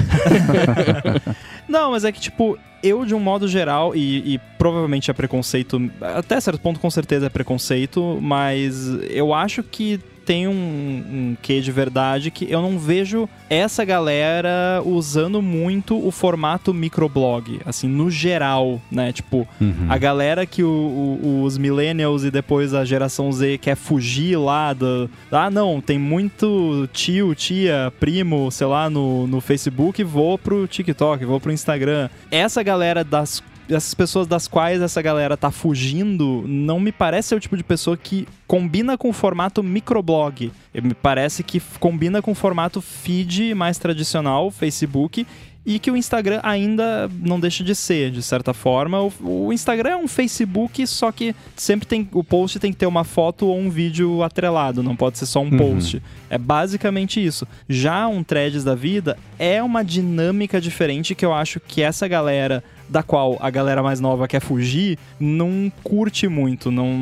não, 1.67 1.91
mas 1.91 2.03
é 2.03 2.11
que 2.11 2.19
tipo, 2.19 2.57
eu, 2.84 3.06
de 3.06 3.14
um 3.14 3.20
modo 3.20 3.48
geral, 3.48 3.96
e, 3.96 4.36
e, 4.36 4.40
provavelmente 4.58 5.10
é 5.10 5.14
preconceito, 5.14 5.92
até 6.02 6.40
certo 6.40 6.60
ponto 6.60 6.80
com 6.80 6.90
certeza 6.90 7.28
é 7.28 7.30
preconceito, 7.30 8.20
mas 8.22 8.88
eu 9.10 9.34
acho 9.34 9.64
que 9.64 10.00
tem 10.32 10.48
um, 10.48 10.54
um 10.54 11.38
quê 11.42 11.60
de 11.60 11.74
verdade 11.74 12.32
que 12.32 12.50
eu 12.50 12.62
não 12.62 12.80
vejo 12.80 13.28
essa 13.50 13.84
galera 13.84 14.82
usando 14.86 15.42
muito 15.42 16.08
o 16.08 16.10
formato 16.10 16.74
microblog, 16.74 17.60
assim, 17.66 17.90
no 17.90 18.10
geral, 18.10 18.82
né? 18.90 19.12
Tipo, 19.12 19.46
uhum. 19.60 19.88
a 19.90 19.98
galera 19.98 20.46
que 20.46 20.64
o, 20.64 20.70
o, 20.70 21.44
os 21.44 21.58
millennials 21.58 22.24
e 22.24 22.32
depois 22.32 22.74
a 22.74 22.86
geração 22.86 23.30
Z 23.30 23.58
quer 23.58 23.76
fugir 23.76 24.38
lá 24.38 24.72
do... 24.72 25.10
Ah, 25.30 25.52
não, 25.52 25.82
tem 25.82 26.00
muito 26.00 26.88
tio, 26.94 27.36
tia, 27.36 27.92
primo, 28.00 28.50
sei 28.52 28.68
lá, 28.68 28.90
no, 28.90 29.28
no 29.28 29.42
Facebook, 29.42 30.02
vou 30.02 30.38
pro 30.38 30.66
TikTok, 30.66 31.26
vou 31.26 31.42
pro 31.42 31.52
Instagram. 31.52 32.08
Essa 32.32 32.64
galera 32.64 33.04
das 33.04 33.44
essas 33.72 33.93
pessoas 33.93 34.28
das 34.28 34.47
quais 34.47 34.82
essa 34.82 35.01
galera 35.01 35.38
tá 35.38 35.51
fugindo 35.51 36.43
não 36.47 36.80
me 36.80 36.91
parece 36.91 37.30
ser 37.30 37.36
o 37.36 37.39
tipo 37.39 37.57
de 37.57 37.63
pessoa 37.63 37.95
que 37.95 38.28
combina 38.47 38.97
com 38.97 39.09
o 39.09 39.13
formato 39.13 39.63
microblog. 39.63 40.51
Me 40.74 40.93
parece 40.93 41.43
que 41.43 41.61
combina 41.80 42.22
com 42.22 42.32
o 42.32 42.36
formato 42.36 42.82
feed 42.82 43.53
mais 43.53 43.78
tradicional, 43.78 44.51
Facebook, 44.51 45.26
e 45.65 45.78
que 45.78 45.91
o 45.91 45.97
Instagram 45.97 46.39
ainda 46.43 47.09
não 47.19 47.39
deixa 47.39 47.63
de 47.63 47.76
ser, 47.76 48.09
de 48.11 48.22
certa 48.24 48.53
forma. 48.53 49.01
O, 49.01 49.11
o, 49.47 49.53
Instagram 49.53 49.89
é 49.91 49.97
um 49.97 50.07
Facebook, 50.07 50.86
só 50.88 51.11
que 51.11 51.36
sempre 51.55 51.88
tem 51.88 52.07
o 52.11 52.24
post 52.24 52.59
tem 52.59 52.72
que 52.72 52.78
ter 52.78 52.88
uma 52.88 53.03
foto 53.03 53.45
ou 53.47 53.57
um 53.57 53.69
vídeo 53.69 54.24
atrelado, 54.24 54.82
não 54.82 54.95
pode 54.95 55.17
ser 55.17 55.28
só 55.28 55.39
um 55.39 55.49
uhum. 55.49 55.57
post. 55.57 56.01
É 56.30 56.38
basicamente 56.38 57.24
isso. 57.24 57.47
Já 57.69 58.07
um 58.07 58.24
Threads 58.24 58.63
da 58.63 58.74
vida 58.74 59.17
é 59.38 59.61
uma 59.61 59.84
dinâmica 59.84 60.59
diferente 60.59 61.13
que 61.13 61.26
eu 61.26 61.34
acho 61.34 61.59
que 61.59 61.82
essa 61.82 62.07
galera 62.07 62.63
da 62.92 63.02
qual 63.02 63.38
a 63.39 63.50
galera 63.50 63.82
mais 63.82 64.02
nova 64.02 64.28
quer 64.28 64.42
fugir, 64.42 65.00
não 65.18 65.72
curte 65.82 66.28
muito, 66.28 66.70
não 66.70 66.94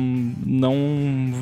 não 0.46 0.76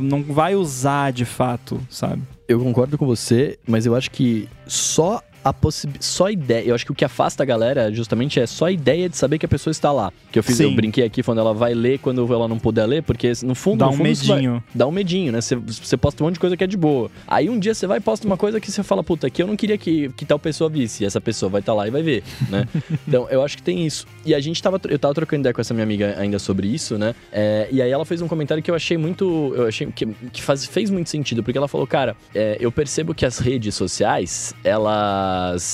não 0.00 0.22
vai 0.22 0.54
usar 0.54 1.12
de 1.12 1.26
fato, 1.26 1.78
sabe? 1.90 2.22
Eu 2.48 2.58
concordo 2.58 2.96
com 2.96 3.06
você, 3.06 3.58
mas 3.68 3.84
eu 3.84 3.94
acho 3.94 4.10
que 4.10 4.48
só 4.66 5.22
a 5.44 5.52
possibilidade. 5.52 6.04
Só 6.04 6.30
ideia. 6.30 6.64
Eu 6.64 6.74
acho 6.74 6.84
que 6.84 6.92
o 6.92 6.94
que 6.94 7.04
afasta 7.04 7.42
a 7.42 7.46
galera 7.46 7.92
justamente 7.92 8.40
é 8.40 8.46
só 8.46 8.66
a 8.66 8.72
ideia 8.72 9.08
de 9.08 9.16
saber 9.16 9.38
que 9.38 9.46
a 9.46 9.48
pessoa 9.48 9.70
está 9.70 9.92
lá. 9.92 10.12
Que 10.32 10.38
eu 10.38 10.42
fiz, 10.42 10.56
Sim. 10.56 10.64
eu 10.64 10.72
brinquei 10.72 11.04
aqui 11.04 11.22
quando 11.22 11.38
ela 11.38 11.54
vai 11.54 11.74
ler 11.74 11.98
quando 11.98 12.32
ela 12.32 12.48
não 12.48 12.58
puder 12.58 12.86
ler, 12.86 13.02
porque 13.02 13.32
no 13.42 13.54
fundo. 13.54 13.78
Dá 13.78 13.86
no 13.86 13.92
um 13.92 13.96
fundo, 13.96 14.04
medinho. 14.04 14.52
Vai, 14.52 14.62
dá 14.74 14.86
um 14.86 14.90
medinho, 14.90 15.32
né? 15.32 15.40
Você, 15.40 15.56
você 15.56 15.96
posta 15.96 16.22
um 16.22 16.26
monte 16.26 16.34
de 16.34 16.40
coisa 16.40 16.56
que 16.56 16.64
é 16.64 16.66
de 16.66 16.76
boa. 16.76 17.10
Aí 17.26 17.48
um 17.48 17.58
dia 17.58 17.74
você 17.74 17.86
vai 17.86 17.98
e 17.98 18.00
posta 18.00 18.26
uma 18.26 18.36
coisa 18.36 18.60
que 18.60 18.70
você 18.70 18.82
fala, 18.82 19.02
puta, 19.02 19.26
aqui 19.26 19.42
eu 19.42 19.46
não 19.46 19.56
queria 19.56 19.78
que, 19.78 20.08
que 20.10 20.24
tal 20.24 20.38
pessoa 20.38 20.68
visse. 20.68 21.04
E 21.04 21.06
essa 21.06 21.20
pessoa 21.20 21.50
vai 21.50 21.60
estar 21.60 21.72
tá 21.72 21.76
lá 21.76 21.86
e 21.86 21.90
vai 21.90 22.02
ver, 22.02 22.22
né? 22.48 22.66
então 23.06 23.28
eu 23.30 23.42
acho 23.42 23.56
que 23.56 23.62
tem 23.62 23.86
isso. 23.86 24.06
E 24.24 24.34
a 24.34 24.40
gente 24.40 24.62
tava. 24.62 24.80
Eu 24.88 24.98
tava 24.98 25.14
trocando 25.14 25.40
ideia 25.40 25.52
com 25.52 25.60
essa 25.60 25.74
minha 25.74 25.84
amiga 25.84 26.14
ainda 26.18 26.38
sobre 26.38 26.68
isso, 26.68 26.98
né? 26.98 27.14
É, 27.32 27.68
e 27.70 27.82
aí 27.82 27.90
ela 27.90 28.04
fez 28.04 28.20
um 28.22 28.28
comentário 28.28 28.62
que 28.62 28.70
eu 28.70 28.74
achei 28.74 28.96
muito. 28.96 29.52
Eu 29.54 29.66
achei 29.66 29.86
que, 29.86 30.06
que 30.32 30.42
faz, 30.42 30.64
fez 30.64 30.90
muito 30.90 31.10
sentido, 31.10 31.42
porque 31.42 31.58
ela 31.58 31.68
falou, 31.68 31.86
cara, 31.86 32.16
é, 32.34 32.56
eu 32.60 32.70
percebo 32.70 33.14
que 33.14 33.24
as 33.24 33.38
redes 33.38 33.74
sociais, 33.74 34.54
elas. 34.64 35.27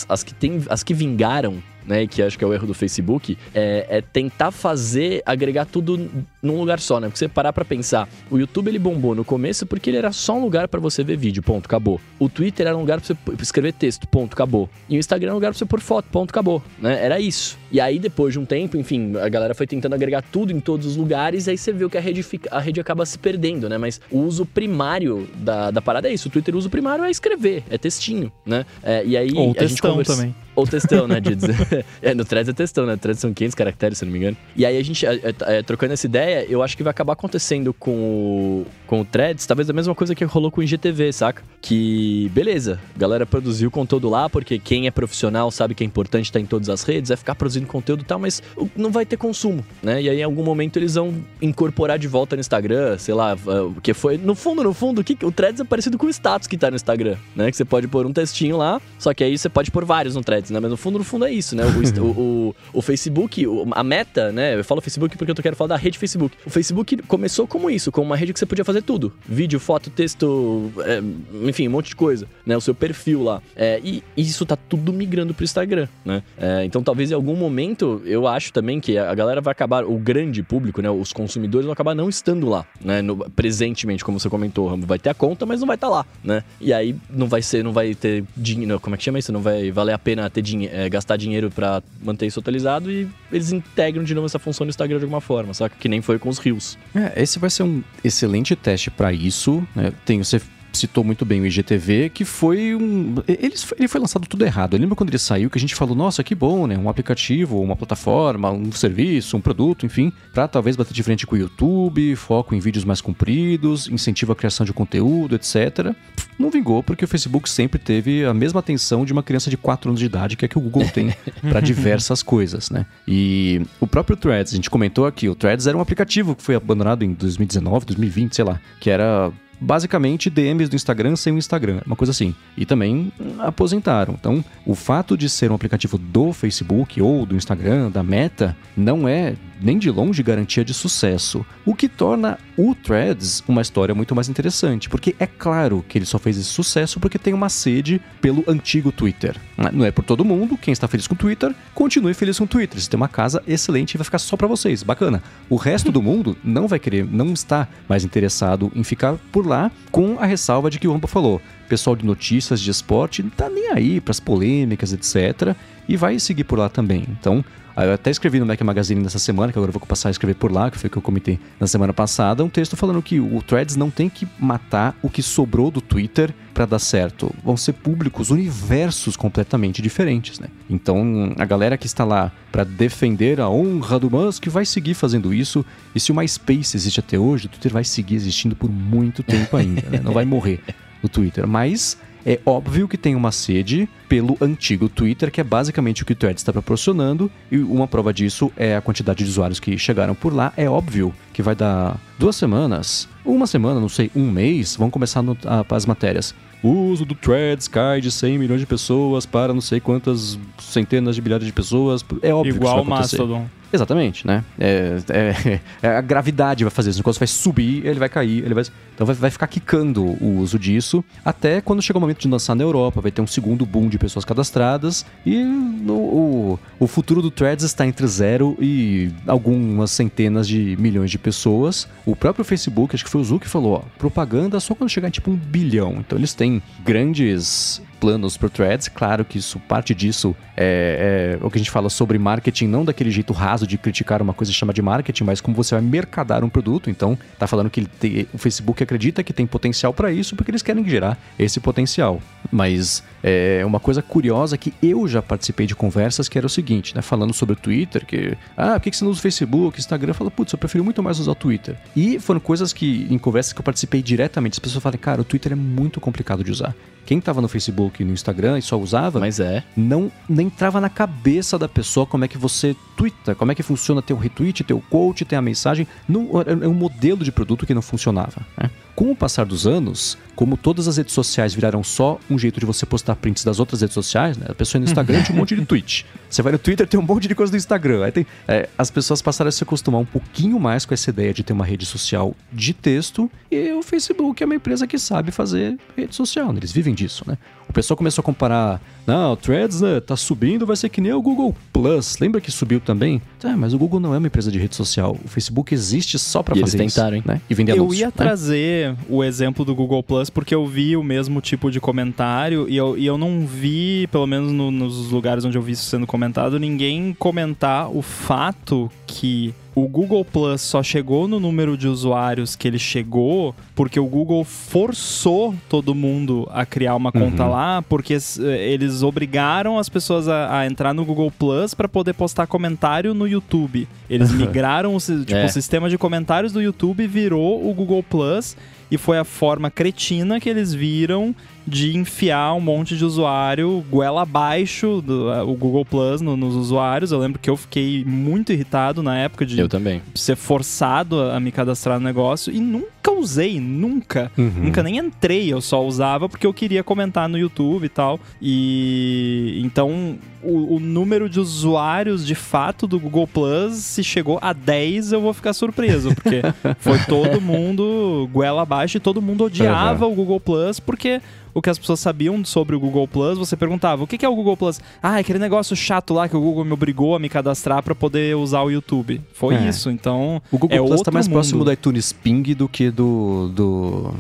As 0.09 0.22
que 0.22 0.34
tem, 0.34 0.62
as 0.68 0.82
que 0.82 0.94
vingaram 0.94 1.62
né, 1.87 2.07
que 2.07 2.22
acho 2.22 2.39
que 2.39 2.45
é 2.45 2.47
o 2.47 2.53
erro 2.53 2.66
do 2.66 2.74
Facebook, 2.74 3.37
é, 3.55 3.87
é, 3.89 4.01
tentar 4.01 4.51
fazer, 4.51 5.22
agregar 5.24 5.66
tudo 5.66 6.11
num 6.43 6.59
lugar 6.59 6.80
só, 6.80 7.01
né? 7.01 7.09
Porque 7.09 7.18
você 7.18 7.28
parar 7.28 7.53
pra 7.53 7.64
pensar, 7.64 8.09
o 8.30 8.39
YouTube 8.39 8.68
ele 8.68 8.78
bombou 8.78 9.14
no 9.14 9.24
começo 9.24 9.66
porque 9.66 9.91
ele 9.91 9.97
era 9.97 10.12
só 10.12 10.37
um 10.37 10.43
lugar 10.43 10.68
para 10.68 10.80
você 10.80 11.03
ver 11.03 11.16
vídeo, 11.16 11.43
ponto, 11.43 11.66
acabou. 11.66 12.01
O 12.18 12.28
Twitter 12.28 12.66
era 12.66 12.76
um 12.76 12.80
lugar 12.80 13.01
pra 13.01 13.07
você 13.07 13.16
escrever 13.43 13.72
texto, 13.72 14.07
ponto, 14.07 14.32
acabou. 14.35 14.68
E 14.89 14.97
o 14.97 14.99
Instagram 14.99 15.28
era 15.28 15.35
um 15.35 15.37
lugar 15.37 15.51
pra 15.51 15.59
você 15.59 15.64
pôr 15.64 15.80
foto, 15.80 16.07
ponto, 16.11 16.30
acabou, 16.30 16.62
né? 16.78 17.05
Era 17.05 17.20
isso. 17.20 17.59
E 17.70 17.80
aí, 17.80 17.99
depois 17.99 18.32
de 18.32 18.39
um 18.39 18.45
tempo, 18.45 18.76
enfim, 18.76 19.16
a 19.16 19.28
galera 19.28 19.55
foi 19.55 19.66
tentando 19.66 19.95
agregar 19.95 20.22
tudo 20.22 20.53
em 20.53 20.61
todos 20.61 20.87
os 20.87 20.97
lugares, 20.97 21.49
aí 21.49 21.59
você 21.59 21.72
viu 21.72 21.91
que 21.91 21.99
a 21.99 22.01
rede, 22.01 22.22
fica, 22.22 22.49
a 22.55 22.61
rede 22.61 22.80
acaba 22.80 23.05
se 23.05 23.18
perdendo, 23.18 23.68
né? 23.68 23.78
Mas 23.78 24.01
o 24.11 24.18
uso 24.18 24.47
primário 24.47 25.28
da, 25.37 25.70
da 25.70 25.82
parada 25.82 26.09
é 26.09 26.12
isso. 26.12 26.28
O 26.28 26.30
Twitter, 26.30 26.55
o 26.55 26.59
uso 26.59 26.70
primário 26.70 27.05
é 27.05 27.11
escrever, 27.11 27.64
é 27.70 27.78
textinho, 27.78 28.30
né? 28.45 28.64
É, 28.82 29.05
e 29.05 29.16
aí, 29.16 29.32
Ou 29.35 29.51
a 29.51 29.55
textão 29.55 29.68
gente 29.68 29.82
conversa... 29.82 30.16
também. 30.16 30.43
Ou 30.55 30.66
textão, 30.66 31.09
né? 31.09 31.20
De 31.20 31.34
dizer. 31.34 31.84
é, 32.00 32.14
no 32.14 32.24
Threads 32.24 32.48
é 32.48 32.52
textão, 32.52 32.86
né? 32.86 32.96
Threads 32.96 33.20
são 33.20 33.32
500 33.32 33.55
caracteres, 33.55 33.98
se 33.98 34.05
não 34.05 34.12
me 34.12 34.18
engano. 34.18 34.36
E 34.57 34.64
aí 34.64 34.76
a 34.78 34.84
gente, 34.84 35.05
é, 35.05 35.20
é, 35.46 35.62
trocando 35.62 35.92
essa 35.92 36.07
ideia, 36.07 36.46
eu 36.48 36.62
acho 36.62 36.76
que 36.76 36.82
vai 36.82 36.90
acabar 36.90 37.14
acontecendo 37.14 37.74
com 37.74 37.90
o, 37.90 38.66
com 38.95 39.01
o 39.01 39.05
Threads, 39.05 39.45
talvez 39.45 39.68
a 39.68 39.72
mesma 39.72 39.92
coisa 39.92 40.14
que 40.14 40.24
rolou 40.24 40.53
com 40.53 40.61
o 40.61 40.62
IGTV, 40.64 41.12
saca? 41.12 41.42
Que, 41.61 42.30
beleza, 42.32 42.78
galera 42.97 43.26
produziu 43.26 43.68
conteúdo 43.68 44.09
lá, 44.09 44.30
porque 44.30 44.57
quem 44.57 44.86
é 44.86 44.90
profissional 44.92 45.51
sabe 45.51 45.74
que 45.74 45.82
é 45.82 45.86
importante 45.86 46.26
estar 46.26 46.38
em 46.38 46.47
todas 46.47 46.68
as 46.68 46.84
redes, 46.84 47.09
vai 47.09 47.16
ficar 47.16 47.34
produzindo 47.34 47.66
conteúdo 47.66 48.03
e 48.03 48.05
tal, 48.05 48.20
mas 48.20 48.40
não 48.76 48.92
vai 48.92 49.05
ter 49.05 49.16
consumo, 49.16 49.66
né? 49.82 50.01
E 50.01 50.09
aí 50.09 50.20
em 50.20 50.22
algum 50.22 50.45
momento 50.45 50.76
eles 50.76 50.95
vão 50.95 51.12
incorporar 51.42 51.99
de 51.99 52.07
volta 52.07 52.36
no 52.36 52.40
Instagram, 52.40 52.97
sei 52.99 53.14
lá, 53.14 53.36
o 53.76 53.80
que 53.80 53.92
foi. 53.92 54.16
No 54.16 54.36
fundo, 54.36 54.62
no 54.62 54.72
fundo, 54.72 55.01
o, 55.01 55.05
que, 55.05 55.18
o 55.24 55.32
Threads 55.32 55.61
é 55.61 55.64
parecido 55.64 55.99
com 55.99 56.07
o 56.07 56.11
status 56.11 56.47
que 56.47 56.57
tá 56.57 56.70
no 56.70 56.76
Instagram, 56.76 57.16
né? 57.34 57.51
Que 57.51 57.57
você 57.57 57.64
pode 57.64 57.88
pôr 57.88 58.07
um 58.07 58.12
textinho 58.12 58.57
lá, 58.57 58.80
só 58.97 59.12
que 59.12 59.24
aí 59.24 59.36
você 59.36 59.49
pode 59.49 59.72
pôr 59.72 59.84
vários 59.84 60.14
no 60.14 60.22
Threads, 60.22 60.53
né? 60.53 60.61
Mas 60.61 60.70
no 60.70 60.76
fundo, 60.76 60.99
no 60.99 61.05
fundo 61.05 61.24
é 61.24 61.32
isso, 61.32 61.57
né? 61.57 61.64
O, 61.64 62.01
o, 62.01 62.11
o, 62.20 62.55
o 62.74 62.82
Facebook, 62.82 63.45
a 63.72 63.82
meta, 63.82 64.30
né? 64.30 64.57
Eu 64.57 64.62
falo 64.62 64.80
Facebook 64.80 65.18
porque 65.18 65.32
eu 65.32 65.34
quero 65.34 65.57
falar 65.57 65.68
da 65.68 65.76
rede 65.76 65.99
Facebook. 65.99 66.36
O 66.47 66.51
Facebook 66.51 66.97
começou 67.09 67.49
como 67.49 67.68
isso, 67.68 67.90
como 67.90 68.07
uma 68.07 68.16
rede 68.16 68.32
que 68.32 68.38
você 68.38 68.47
podia 68.47 68.64
fazer 68.64 68.84
tudo: 68.85 69.12
vídeo, 69.28 69.59
foto, 69.59 69.91
texto, 69.91 70.72
é, 70.85 71.03
enfim, 71.47 71.68
um 71.68 71.72
monte 71.72 71.89
de 71.89 71.97
coisa, 71.97 72.26
né? 72.47 72.57
O 72.57 72.61
seu 72.61 72.74
perfil 72.74 73.22
lá. 73.22 73.43
É, 73.57 73.80
e 73.82 74.03
isso 74.16 74.45
tá 74.47 74.57
tudo 74.57 74.93
migrando 74.93 75.35
pro 75.35 75.45
Instagram, 75.45 75.89
né? 76.05 76.22
É, 76.39 76.64
então 76.64 76.82
talvez 76.82 77.11
em 77.11 77.14
algum 77.14 77.37
momento 77.37 78.03
eu 78.05 78.26
acho 78.26 78.53
também 78.53 78.80
que 78.80 78.97
a 78.99 79.14
galera 79.14 79.41
vai 79.41 79.53
acabar, 79.53 79.85
o 79.85 79.99
grande 79.99 80.43
público, 80.43 80.80
né? 80.80 80.91
Os 80.91 81.12
consumidores 81.12 81.64
vão 81.64 81.72
acabar 81.72 81.95
não 81.95 82.09
estando 82.09 82.49
lá, 82.49 82.64
né? 82.80 83.03
No, 83.03 83.16
presentemente, 83.30 84.05
como 84.05 84.18
você 84.20 84.28
comentou, 84.28 84.68
Rambo, 84.68 84.87
vai 84.87 84.99
ter 84.99 85.11
a 85.11 85.14
conta, 85.14 85.47
mas 85.47 85.61
não 85.61 85.66
vai 85.66 85.76
estar 85.76 85.89
tá 85.89 85.93
lá, 85.93 86.07
né? 86.22 86.45
E 86.61 86.72
aí 86.72 86.97
não 87.11 87.26
vai 87.26 87.43
ser, 87.43 87.64
não 87.64 87.72
vai 87.72 87.95
ter 87.95 88.24
dinheiro, 88.37 88.78
como 88.80 88.95
é 88.95 88.99
que 88.99 89.05
chama 89.05 89.18
isso? 89.18 89.32
Não 89.32 89.41
vai 89.41 89.70
valer 89.70 89.93
a 89.93 89.99
pena 89.99 90.28
ter 90.30 90.43
dinheiro, 90.43 90.74
é, 90.74 90.89
gastar 90.89 91.16
dinheiro 91.16 91.51
para 91.51 91.82
manter 92.03 92.26
isso 92.26 92.41
atualizado 92.41 92.91
e 92.91 93.09
eles 93.32 93.53
integram 93.53 94.05
de 94.05 94.14
novo 94.14 94.26
essa 94.26 94.39
função 94.39 94.64
no 94.64 94.70
Instagram 94.70 94.99
de 94.99 95.05
alguma 95.05 95.20
forma, 95.20 95.55
saca? 95.55 95.76
Que 95.78 95.89
nem 95.89 96.01
foi 96.01 96.18
com 96.18 96.28
os 96.28 96.39
rios. 96.39 96.78
É, 96.95 97.22
esse 97.22 97.39
vai 97.39 97.51
ser 97.51 97.62
um 97.62 97.82
excelente 98.03 98.55
teste 98.65 98.91
para 98.91 99.12
isso, 99.12 99.67
né? 99.77 99.93
Tem, 100.05 100.23
você 100.23 100.41
citou 100.79 101.05
muito 101.05 101.25
bem 101.25 101.41
o 101.41 101.47
IGTV, 101.47 102.11
que 102.11 102.25
foi 102.25 102.75
um. 102.75 103.14
Ele, 103.27 103.55
ele 103.79 103.89
foi 103.89 104.01
lançado 104.01 104.27
tudo 104.27 104.45
errado. 104.45 104.75
Eu 104.75 104.81
lembro 104.81 104.97
quando 104.97 105.11
ele 105.11 105.18
saiu 105.18 105.51
que 105.51 105.59
a 105.59 105.61
gente 105.61 105.75
falou, 105.75 105.95
nossa, 105.95 106.22
que 106.22 106.35
bom, 106.35 106.66
né? 106.66 106.77
Um 106.77 106.89
aplicativo, 106.89 107.61
uma 107.61 107.77
plataforma, 107.77 108.51
um 108.51 108.72
serviço, 108.72 109.37
um 109.37 109.41
produto, 109.41 109.87
enfim, 109.87 110.12
para 110.33 110.49
talvez 110.49 110.77
bater 110.77 110.93
de 110.93 111.03
frente 111.03 111.27
com 111.27 111.35
o 111.35 111.39
YouTube, 111.39 112.14
foco 112.16 112.55
em 112.55 112.59
vídeos 112.59 112.85
mais 112.85 113.01
compridos, 113.01 113.89
incentivo 113.89 114.33
a 114.33 114.37
criação 114.37 114.64
de 114.64 114.72
conteúdo, 114.72 115.35
etc. 115.35 115.95
Não 116.39 116.51
vingou, 116.51 116.83
porque 116.83 117.05
o 117.05 117.09
Facebook 117.09 117.49
sempre 117.49 117.79
teve 117.79 118.25
a 118.25 118.35
mesma 118.35 118.61
atenção 118.61 119.05
de 119.05 119.12
uma 119.12 119.22
criança 119.22 119.49
de 119.49 119.57
4 119.57 119.91
anos 119.91 120.01
de 120.01 120.07
idade, 120.07 120.37
que 120.37 120.45
é 120.45 120.49
que 120.49 120.59
o 120.59 120.61
Google 120.61 120.89
tem 120.89 121.14
para 121.49 121.61
diversas 121.61 122.22
coisas, 122.22 122.70
né? 122.70 122.87
E 123.07 123.62
o 123.81 123.87
próprio 123.87 124.16
Threads, 124.16 124.53
a 124.53 124.57
gente 124.57 124.70
comentou 124.70 125.07
aqui, 125.07 125.29
o 125.29 125.35
Threads 125.35 125.66
era 125.66 125.77
um 125.77 125.81
aplicativo 125.81 126.35
que 126.35 126.43
foi 126.43 126.55
abandonado 126.55 127.05
em 127.05 127.12
2019, 127.12 127.87
2020, 127.87 128.35
sei 128.35 128.45
lá, 128.45 128.61
que 128.81 128.91
era 128.91 129.33
basicamente 129.61 130.30
DMs 130.30 130.68
do 130.68 130.76
Instagram 130.76 131.16
sem 131.16 131.32
o 131.32 131.38
Instagram, 131.38 131.80
uma 131.86 131.96
coisa 131.96 132.11
assim. 132.11 132.34
E 132.57 132.64
também 132.64 133.12
aposentaram. 133.38 134.14
Então, 134.18 134.44
o 134.66 134.74
fato 134.74 135.16
de 135.16 135.28
ser 135.28 135.50
um 135.50 135.55
aplicativo 135.55 135.98
do 135.98 136.32
Facebook 136.32 137.00
ou 137.00 137.24
do 137.24 137.36
Instagram, 137.36 137.90
da 137.90 138.02
Meta, 138.02 138.57
não 138.76 139.09
é 139.09 139.34
nem 139.65 139.79
de 139.79 139.91
longe 139.91 140.23
garantia 140.23 140.65
de 140.65 140.75
sucesso, 140.75 141.45
o 141.65 141.75
que 141.75 141.89
torna 141.89 142.39
o 142.57 142.75
Threads 142.75 143.43
uma 143.49 143.62
história 143.62 143.95
muito 143.95 144.15
mais 144.15 144.29
interessante, 144.29 144.89
porque 144.89 145.17
é 145.19 145.27
claro 145.27 145.85
que 145.89 145.99
ele 145.99 146.05
só 146.05 146.19
fez 146.19 146.37
esse 146.37 146.51
sucesso 146.51 147.01
porque 147.01 147.19
tem 147.19 147.33
uma 147.33 147.49
sede 147.49 148.01
pelo 148.21 148.45
antigo 148.47 148.93
Twitter. 148.93 149.37
Não 149.73 149.85
é 149.85 149.91
por 149.91 150.05
todo 150.05 150.25
mundo, 150.25 150.59
quem 150.59 150.73
está 150.73 150.87
feliz 150.87 151.07
com 151.07 151.15
o 151.15 151.19
Twitter, 151.19 151.55
continue 151.75 152.12
feliz 152.12 152.39
com 152.39 152.45
o 152.45 152.49
Twitter. 152.49 152.79
Você 152.79 152.91
tem 152.91 152.97
uma 152.97 153.09
casa 153.09 153.43
excelente 153.49 153.97
vai 153.97 154.05
ficar 154.05 154.19
só 154.19 154.37
para 154.37 154.47
vocês, 154.47 154.83
bacana. 154.83 155.23
O 155.49 155.57
resto 155.57 155.91
do 155.91 156.03
mundo 156.03 156.37
não 156.45 156.69
vai 156.69 156.79
querer, 156.79 157.07
não 157.11 157.33
está 157.33 157.67
mais 157.89 158.05
interessado 158.05 158.71
em 158.75 158.85
ficar 158.85 159.17
por 159.33 159.47
lá, 159.47 159.71
com 159.91 160.19
a 160.19 160.27
ressalva 160.27 160.71
de 160.71 160.79
que 160.79 160.89
o 160.89 160.93
Rampa 160.93 161.07
falou. 161.07 161.41
Pessoal 161.69 161.97
de 161.97 162.05
notícias 162.05 162.61
de 162.61 162.71
esporte 162.71 163.23
não 163.23 163.31
tá 163.31 163.49
nem 163.49 163.71
aí 163.71 164.01
para 164.01 164.12
as 164.12 164.21
polêmicas, 164.21 164.93
etc. 164.93 165.57
E 165.89 165.97
vai 165.97 166.19
seguir 166.19 166.45
por 166.45 166.59
lá 166.59 166.69
também. 166.69 167.05
Então, 167.09 167.45
eu 167.77 167.93
até 167.93 168.11
escrevi 168.11 168.39
no 168.39 168.47
Mac 168.47 168.61
Magazine 168.61 169.03
nessa 169.03 169.18
semana, 169.18 169.53
que 169.53 169.59
agora 169.59 169.70
eu 169.70 169.72
vou 169.72 169.87
passar 169.87 170.09
a 170.09 170.11
escrever 170.11 170.35
por 170.35 170.53
lá, 170.53 170.70
que 170.70 170.79
foi 170.79 170.89
o 170.89 170.91
que 170.91 170.99
eu 170.99 171.03
comentei 171.03 171.39
na 171.59 171.66
semana 171.66 171.93
passada, 171.93 172.45
um 172.45 172.49
texto 172.49 172.77
falando 172.77 173.03
que 173.03 173.18
o 173.18 173.43
Threads 173.43 173.77
não 173.77 173.91
tem 173.91 174.09
que 174.09 174.27
matar 174.39 174.97
o 175.03 175.11
que 175.11 175.22
sobrou 175.22 175.70
do 175.70 175.81
Twitter 175.81 176.33
para 176.53 176.66
dar 176.66 176.79
certo. 176.79 177.35
Vão 177.43 177.57
ser 177.57 177.72
públicos, 177.72 178.31
universos 178.31 179.16
completamente 179.16 179.83
diferentes, 179.83 180.39
né? 180.39 180.47
Então, 180.70 181.35
a 181.37 181.45
galera 181.45 181.77
que 181.77 181.87
está 181.87 182.05
lá 182.05 182.31
para 182.53 182.62
defender 182.62 183.41
a 183.41 183.51
honra 183.51 183.99
do 183.99 184.09
Musk 184.09 184.47
vai 184.47 184.64
seguir 184.64 184.95
fazendo 184.95 185.35
isso. 185.35 185.66
E 185.95 185.99
se 185.99 186.12
o 186.12 186.14
MySpace 186.14 186.77
existe 186.77 187.01
até 187.01 187.18
hoje, 187.18 187.47
o 187.47 187.49
Twitter 187.49 187.72
vai 187.72 187.83
seguir 187.83 188.14
existindo 188.14 188.55
por 188.55 188.70
muito 188.70 189.22
tempo 189.25 189.57
ainda, 189.57 189.83
né? 189.91 190.01
Não 190.03 190.12
vai 190.12 190.25
morrer 190.25 190.61
o 191.03 191.09
Twitter. 191.09 191.47
Mas 191.47 191.99
é 192.25 192.41
óbvio 192.45 192.89
que 192.89 192.97
tem 192.97 193.14
uma 193.14 193.31
sede 193.31 193.89
pelo 194.09 194.37
antigo 194.41 194.89
Twitter, 194.89 195.31
que 195.31 195.41
é 195.41 195.45
basicamente 195.45 196.03
o 196.03 196.07
que 196.07 196.12
o 196.12 196.16
Threads 196.16 196.41
está 196.41 196.53
proporcionando, 196.53 197.31
e 197.51 197.59
uma 197.59 197.87
prova 197.87 198.12
disso 198.12 198.51
é 198.57 198.77
a 198.77 198.81
quantidade 198.81 199.22
de 199.22 199.31
usuários 199.31 199.61
que 199.61 199.77
chegaram 199.77 200.14
por 200.14 200.33
lá. 200.33 200.53
É 200.57 200.68
óbvio 200.68 201.14
que 201.33 201.43
vai 201.43 201.55
dar 201.55 201.99
duas 202.18 202.37
semanas, 202.37 203.09
uma 203.25 203.47
semana, 203.47 203.81
não 203.81 203.89
sei, 203.89 204.11
um 204.14 204.31
mês, 204.31 204.77
vão 204.77 204.91
começar 204.91 205.22
no, 205.22 205.37
a, 205.45 205.64
as 205.75 205.87
matérias. 205.87 206.35
O 206.62 206.70
uso 206.70 207.05
do 207.05 207.14
Threads 207.14 207.68
cai 207.68 208.01
de 208.01 208.11
100 208.11 208.39
milhões 208.39 208.61
de 208.61 208.66
pessoas 208.66 209.27
para 209.27 209.53
não 209.53 209.61
sei 209.61 209.81
quantas 209.81 210.39
centenas 210.59 211.14
de 211.14 211.20
bilhares 211.20 211.47
de 211.47 211.53
pessoas. 211.53 212.03
É 212.22 212.33
óbvio 212.33 212.55
Igual 212.55 212.77
que 212.77 212.81
isso 212.81 212.91
vai 212.91 212.99
Mastodon. 213.01 213.47
Exatamente, 213.75 214.25
né? 214.25 214.45
É, 214.57 214.99
é, 215.09 215.61
é, 215.83 215.97
a 215.97 216.01
gravidade 216.01 216.62
vai 216.62 216.70
fazer 216.70 216.91
isso. 216.91 217.01
O 217.01 217.03
negócio 217.03 217.18
vai 217.18 217.27
subir, 217.27 217.85
ele 217.85 217.99
vai 217.99 218.09
cair, 218.09 218.45
ele 218.45 218.55
vai. 218.55 218.64
Então 218.95 219.05
vai, 219.05 219.16
vai 219.16 219.31
ficar 219.31 219.49
quicando 219.49 220.05
o 220.05 220.39
uso 220.39 220.61
disso. 220.61 221.05
Até 221.25 221.61
quando 221.61 221.83
chegar 221.83 221.99
o 221.99 222.01
momento 222.01 222.20
de 222.20 222.29
lançar 222.29 222.55
na 222.55 222.62
Europa, 222.62 223.01
vai 223.01 223.11
ter 223.11 223.20
um 223.20 223.27
segundo 223.27 223.66
boom 223.66 223.89
de 223.89 223.99
pessoas 223.99 224.25
cadastradas. 224.25 225.05
E 225.27 225.43
no, 225.43 225.95
o, 225.95 226.61
o 226.79 226.87
futuro 226.87 227.20
do 227.20 227.33
Threads 227.33 227.64
está 227.64 227.85
entre 227.85 228.07
zero 228.07 228.57
e 228.61 229.11
algumas 229.27 229.91
centenas 229.91 230.47
de 230.47 230.77
milhões 230.79 231.11
de 231.11 231.18
pessoas. 231.18 231.89
O 232.07 232.14
próprio 232.14 232.45
Facebook, 232.45 232.95
acho 232.95 233.05
que 233.05 233.11
foi 233.11 233.20
o 233.20 233.25
Zuck 233.25 233.45
que 233.45 233.51
falou, 233.51 233.72
ó, 233.72 233.83
propaganda 233.99 234.61
só 234.61 234.72
quando 234.77 234.89
chegar 234.89 235.11
tipo 235.11 235.33
um 235.33 235.37
bilhão. 235.37 235.97
Então 235.99 236.16
eles 236.16 236.33
têm 236.33 236.62
grandes 236.85 237.83
planos 238.05 238.36
para 238.36 238.50
Threads. 238.50 238.88
Claro 238.88 239.24
que 239.24 239.38
isso, 239.38 239.59
parte 239.61 239.94
disso 239.94 240.36
é, 240.55 241.38
é, 241.40 241.44
o 241.44 241.50
que 241.50 241.57
a 241.57 241.59
gente 241.59 241.70
fala 241.70 241.89
sobre 241.89 242.18
marketing, 242.18 242.66
não 242.66 242.85
daquele 242.85 243.10
jeito 243.10 243.32
raso 243.32 243.66
de 243.66 243.78
criticar 243.78 244.20
uma 244.20 244.35
coisa 244.35 244.52
e 244.52 244.55
chamar 244.55 244.74
de 244.74 244.82
marketing, 244.82 245.24
mas 245.24 245.40
como 245.40 245.56
você 245.56 245.74
vai 245.74 245.82
mercadar 245.82 246.44
um 246.44 246.51
produto. 246.51 246.90
Então, 246.90 247.18
tá 247.39 247.47
falando 247.47 247.70
que 247.70 247.86
tem, 247.86 248.28
o 248.35 248.36
Facebook 248.36 248.82
acredita 248.82 249.22
que 249.22 249.32
tem 249.32 249.47
potencial 249.47 249.94
para 249.94 250.12
isso 250.12 250.36
porque 250.36 250.51
eles 250.51 250.60
querem 250.60 250.86
gerar 250.86 251.16
esse 251.39 251.59
potencial. 251.60 252.20
Mas 252.52 253.02
é 253.22 253.64
uma 253.64 253.81
coisa 253.81 254.02
curiosa 254.02 254.59
que 254.59 254.74
eu 254.82 255.09
já 255.09 255.22
participei 255.22 255.66
de 255.66 255.74
conversas 255.74 256.28
que 256.28 256.36
era 256.36 256.47
o 256.47 256.51
seguinte, 256.51 256.94
né? 256.94 257.01
Falando 257.01 257.32
sobre 257.32 257.55
o 257.55 257.56
Twitter, 257.56 258.05
que 258.05 258.36
ah, 258.55 258.78
por 258.78 258.81
que 258.81 258.94
você 258.94 259.02
não 259.02 259.12
usa 259.12 259.20
o 259.20 259.22
Facebook, 259.22 259.78
Instagram? 259.78 260.12
Fala, 260.12 260.31
putz, 260.31 260.52
eu 260.52 260.59
prefiro 260.59 260.85
muito 260.85 261.02
mais 261.02 261.18
usar 261.18 261.32
o 261.32 261.35
Twitter. 261.35 261.74
E 261.97 262.20
foram 262.20 262.39
coisas 262.39 262.70
que, 262.70 263.06
em 263.10 263.16
conversas 263.16 263.55
que 263.55 263.60
eu 263.60 263.64
participei 263.64 264.02
diretamente, 264.02 264.52
as 264.52 264.59
pessoas 264.59 264.82
falam, 264.82 264.98
cara, 264.98 265.22
o 265.22 265.24
Twitter 265.24 265.52
é 265.52 265.56
muito 265.56 266.02
complicado 266.02 266.44
de 266.44 266.51
usar. 266.51 266.74
Quem 267.05 267.18
estava 267.18 267.40
no 267.40 267.48
Facebook 267.48 268.02
e 268.02 268.06
no 268.06 268.12
Instagram 268.12 268.59
e 268.59 268.62
só 268.62 268.78
usava, 268.78 269.20
mas 269.20 269.40
é, 269.40 269.62
não 269.76 270.10
nem 270.28 270.47
entrava 270.47 270.81
na 270.81 270.89
cabeça 270.89 271.59
da 271.59 271.68
pessoa 271.68 272.06
como 272.06 272.24
é 272.24 272.28
que 272.28 272.39
você 272.39 272.76
twitta, 272.97 273.35
como 273.35 273.52
é 273.52 273.55
que 273.55 273.62
funciona 273.62 274.01
teu 274.01 274.16
retweet, 274.16 274.64
teu 274.64 274.82
quote, 274.89 275.24
tem 275.24 275.39
a 275.39 275.43
mensagem. 275.43 275.86
Não, 276.09 276.28
é 276.40 276.68
um 276.68 276.74
modelo 276.74 277.24
de 277.24 277.32
produto 277.32 277.66
que 277.66 277.74
não 277.74 277.82
funcionava. 277.82 278.47
Né? 278.56 278.70
Com 278.95 279.11
o 279.11 279.16
passar 279.16 279.45
dos 279.45 279.66
anos, 279.66 280.16
como 280.35 280.57
todas 280.57 280.89
as 280.89 280.97
redes 280.97 281.12
sociais 281.12 281.55
viraram 281.55 281.83
só 281.83 282.19
um 282.31 282.39
jeito 282.39 282.61
de 282.61 282.66
você 282.66 282.85
postar 282.85 283.16
prints 283.16 283.45
das 283.45 283.59
outras 283.59 283.81
redes 283.81 283.95
sociais, 283.95 284.37
né? 284.37 284.47
A 284.49 284.55
pessoa 284.55 284.81
no 284.81 284.87
Instagram 284.87 285.23
tem 285.23 285.35
um 285.35 285.39
monte 285.39 285.55
de 285.57 285.65
tweet. 285.65 286.07
Você 286.29 286.43
vai 286.43 286.53
no 286.53 286.59
Twitter, 286.59 286.87
tem 286.87 286.99
um 286.99 287.03
monte 287.03 287.29
de 287.29 287.35
coisa 287.35 287.51
do 287.51 287.57
Instagram. 287.57 288.05
Aí 288.05 288.12
tem, 288.12 288.27
é, 288.47 288.69
as 288.77 288.91
pessoas 288.91 289.23
passaram 289.23 289.49
a 289.49 289.53
se 289.53 289.62
acostumar 289.62 290.01
um 290.01 290.05
pouquinho 290.05 290.59
mais 290.59 290.85
com 290.85 290.95
essa 290.95 291.11
ideia 291.11 291.33
de 291.33 291.43
ter 291.43 291.53
uma 291.53 291.65
rede 291.65 291.87
social 291.87 292.35
de 292.53 292.73
texto. 292.73 293.31
E 293.51 293.73
o 293.73 293.83
Facebook 293.83 294.43
é 294.43 294.47
uma 294.47 294.55
empresa 294.55 294.87
que 294.87 294.99
sabe 294.99 295.31
fazer 295.31 295.79
rede 295.97 296.15
social. 296.15 296.53
Né? 296.53 296.59
Eles 296.61 296.73
vivem 296.73 296.95
disso, 296.95 297.25
né? 297.27 297.39
O 297.69 297.73
pessoal 297.73 297.97
começou 297.97 298.23
a 298.23 298.25
comparar, 298.25 298.81
não, 299.07 299.33
o 299.33 299.37
Threads 299.37 299.81
né, 299.81 299.99
tá 300.01 300.16
subindo, 300.16 300.66
vai 300.66 300.77
ser 300.77 300.89
que 300.89 301.01
nem 301.01 301.12
o 301.12 301.23
Google 301.23 301.57
Plus. 301.73 302.19
Lembra 302.19 302.41
que 302.41 302.51
subiu 302.51 302.79
também? 302.79 303.21
É, 303.43 303.57
mas 303.57 303.73
o 303.73 303.79
Google 303.79 303.99
não 303.99 304.15
é 304.15 304.19
uma 304.19 304.27
empresa 304.27 304.51
de 304.51 304.59
rede 304.59 304.77
social. 304.77 305.19
O 305.25 305.29
Facebook 305.29 305.75
existe 305.75 306.19
só 306.19 306.43
para 306.43 306.55
fazer 306.55 306.79
eles 306.79 306.95
tentaram, 306.95 307.16
isso, 307.16 307.29
hein? 307.29 307.35
né? 307.37 307.41
E 307.49 307.55
vender 307.55 307.73
Eu 307.73 307.83
anúncio, 307.83 308.01
ia 308.01 308.07
né? 308.07 308.12
trazer 308.15 308.84
o 309.09 309.23
exemplo 309.23 309.65
do 309.65 309.74
Google 309.74 310.02
Plus 310.02 310.31
porque 310.31 310.55
eu 310.55 310.66
vi 310.66 310.97
o 310.97 311.02
mesmo 311.02 311.40
tipo 311.40 311.70
de 311.70 311.81
comentário 311.81 312.69
e 312.69 312.77
eu, 312.77 312.97
e 312.97 313.06
eu 313.06 313.16
não 313.16 313.47
vi, 313.47 314.06
pelo 314.11 314.27
menos 314.27 314.52
no, 314.52 314.70
nos 314.70 315.11
lugares 315.11 315.44
onde 315.44 315.56
eu 315.56 315.62
vi 315.62 315.73
isso 315.73 315.85
sendo 315.85 316.06
comentado, 316.06 316.59
ninguém 316.59 317.15
comentar 317.19 317.89
o 317.90 318.02
fato 318.02 318.90
que 319.06 319.55
o 319.74 319.88
Google 319.88 320.24
Plus 320.24 320.60
só 320.60 320.82
chegou 320.82 321.26
no 321.26 321.40
número 321.40 321.76
de 321.76 321.88
usuários 321.88 322.55
que 322.55 322.68
ele 322.68 322.78
chegou 322.78 323.55
porque 323.74 323.98
o 323.98 324.06
Google 324.06 324.44
forçou 324.44 325.55
todo 325.68 325.94
mundo 325.94 326.46
a 326.52 326.64
criar 326.66 326.94
uma 326.94 327.10
conta 327.10 327.44
Uhum. 327.44 327.51
lá, 327.51 327.82
porque 327.82 328.16
eles 328.38 329.02
obrigaram 329.02 329.78
as 329.78 329.88
pessoas 329.88 330.28
a, 330.28 330.59
a 330.60 330.66
entrar 330.66 330.92
no 330.94 331.05
Google 331.05 331.30
Plus 331.36 331.74
para 331.74 331.88
poder 331.88 332.12
postar 332.14 332.46
comentário 332.46 333.14
no 333.14 333.26
YouTube. 333.26 333.88
Eles 334.09 334.30
migraram 334.32 334.94
o, 334.94 334.98
tipo, 334.98 335.32
É. 335.34 335.44
o 335.46 335.48
sistema 335.48 335.88
de 335.90 335.98
comentários 335.98 336.52
do 336.52 336.60
YouTube 336.62 337.06
virou 337.06 337.68
o 337.68 337.72
Google 337.74 338.02
Plus 338.02 338.56
e 338.90 338.98
foi 338.98 339.18
a 339.18 339.24
forma 339.24 339.70
cretina 339.70 340.38
que 340.38 340.48
eles 340.48 340.72
viram 340.74 341.34
de 341.66 341.97
enfiar 341.97 342.55
um 342.55 342.61
monte 342.61 342.97
de 342.97 343.05
usuário 343.05 343.85
goela 343.91 344.23
abaixo 344.23 345.01
do 345.01 345.31
eh, 345.32 345.43
o 345.43 345.55
Google 345.55 345.85
Plus 345.85 346.20
no- 346.20 346.36
nos 346.36 346.55
usuários. 346.55 347.11
Eu 347.12 347.19
lembro 347.19 347.39
que 347.39 347.49
eu 347.49 347.57
fiquei 347.57 348.05
muito 348.05 348.53
irritado 348.53 349.03
na 349.03 349.16
época 349.19 349.47
de 349.47 349.59
Eu 349.59 349.69
também. 349.69 350.03
ser 350.15 350.36
forçado 350.36 351.20
a 351.20 351.35
a 351.36 351.41
me 351.41 351.51
cadastrar 351.51 351.99
no 351.99 352.05
negócio 352.05 352.53
e 352.53 352.61
nunca 352.61 352.94
usei, 353.12 353.60
nunca. 353.60 354.31
Uhum. 354.36 354.51
Nunca 354.64 354.82
nem 354.82 354.98
entrei, 354.98 355.52
eu 355.52 355.60
só 355.60 355.85
usava 355.85 356.28
porque 356.28 356.47
eu 356.47 356.52
queria 356.55 356.82
comentar 356.82 357.28
no 357.28 357.39
YouTube 357.39 357.85
e 357.85 357.89
tal. 357.89 358.18
E 358.40 359.60
então 359.64 360.16
o, 360.43 360.76
o 360.76 360.81
número 360.81 361.28
de 361.28 361.40
usuários 361.40 362.26
de 362.26 362.35
fato 362.35 362.86
do 362.86 362.98
Google 363.01 363.26
Plus, 363.26 363.74
se 363.76 364.05
chegou 364.05 364.39
a 364.43 364.52
10, 364.52 365.12
eu 365.12 365.20
vou 365.20 365.32
ficar 365.32 365.52
surpreso, 365.52 366.14
porque 366.14 366.43
foi 366.81 366.98
todo 367.01 367.40
mundo 367.40 368.28
goela 368.32 368.62
abaixo 368.62 368.97
e 368.97 369.01
todo 369.01 369.22
mundo 369.22 369.44
odiava 369.44 370.06
o 370.06 370.14
Google 370.14 370.40
Plus 370.40 370.78
porque 370.81 371.20
o 371.55 371.62
que 371.62 371.70
as 371.70 371.78
pessoas 371.78 372.01
sabiam 372.01 372.44
sobre 372.44 372.74
o 372.74 372.81
Google 372.81 373.06
Plus, 373.06 373.39
você 373.39 373.56
perguntava: 373.56 374.02
o 374.02 374.06
que 374.09 374.18
que 374.18 374.26
é 374.26 374.28
o 374.28 374.35
Google 374.35 374.56
Plus? 374.56 374.81
Ah, 375.01 375.18
aquele 375.18 375.39
negócio 375.39 375.76
chato 375.76 376.12
lá 376.12 376.28
que 376.28 376.36
o 376.36 376.40
Google 376.40 376.64
me 376.64 376.72
obrigou 376.72 377.14
a 377.14 377.18
me 377.20 377.28
cadastrar 377.28 377.81
pra 377.81 377.94
poder 377.94 378.36
usar 378.36 378.62
o 378.62 378.70
YouTube. 378.70 379.20
Foi 379.32 379.55
É. 379.55 379.68
isso, 379.68 379.89
então. 379.89 380.43
O 380.51 380.59
Google 380.59 380.76
é 380.76 380.78
Plus 380.81 380.90
tá 380.90 380.97
outro 380.97 381.14
mais 381.14 381.28
próximo 381.28 381.59
mundo. 381.60 381.66
do 381.66 381.72
iTunes 381.72 382.12
Ping 382.12 382.43
do 382.55 382.68
que 382.68 382.90
do. 382.95 383.49
do. 383.49 384.15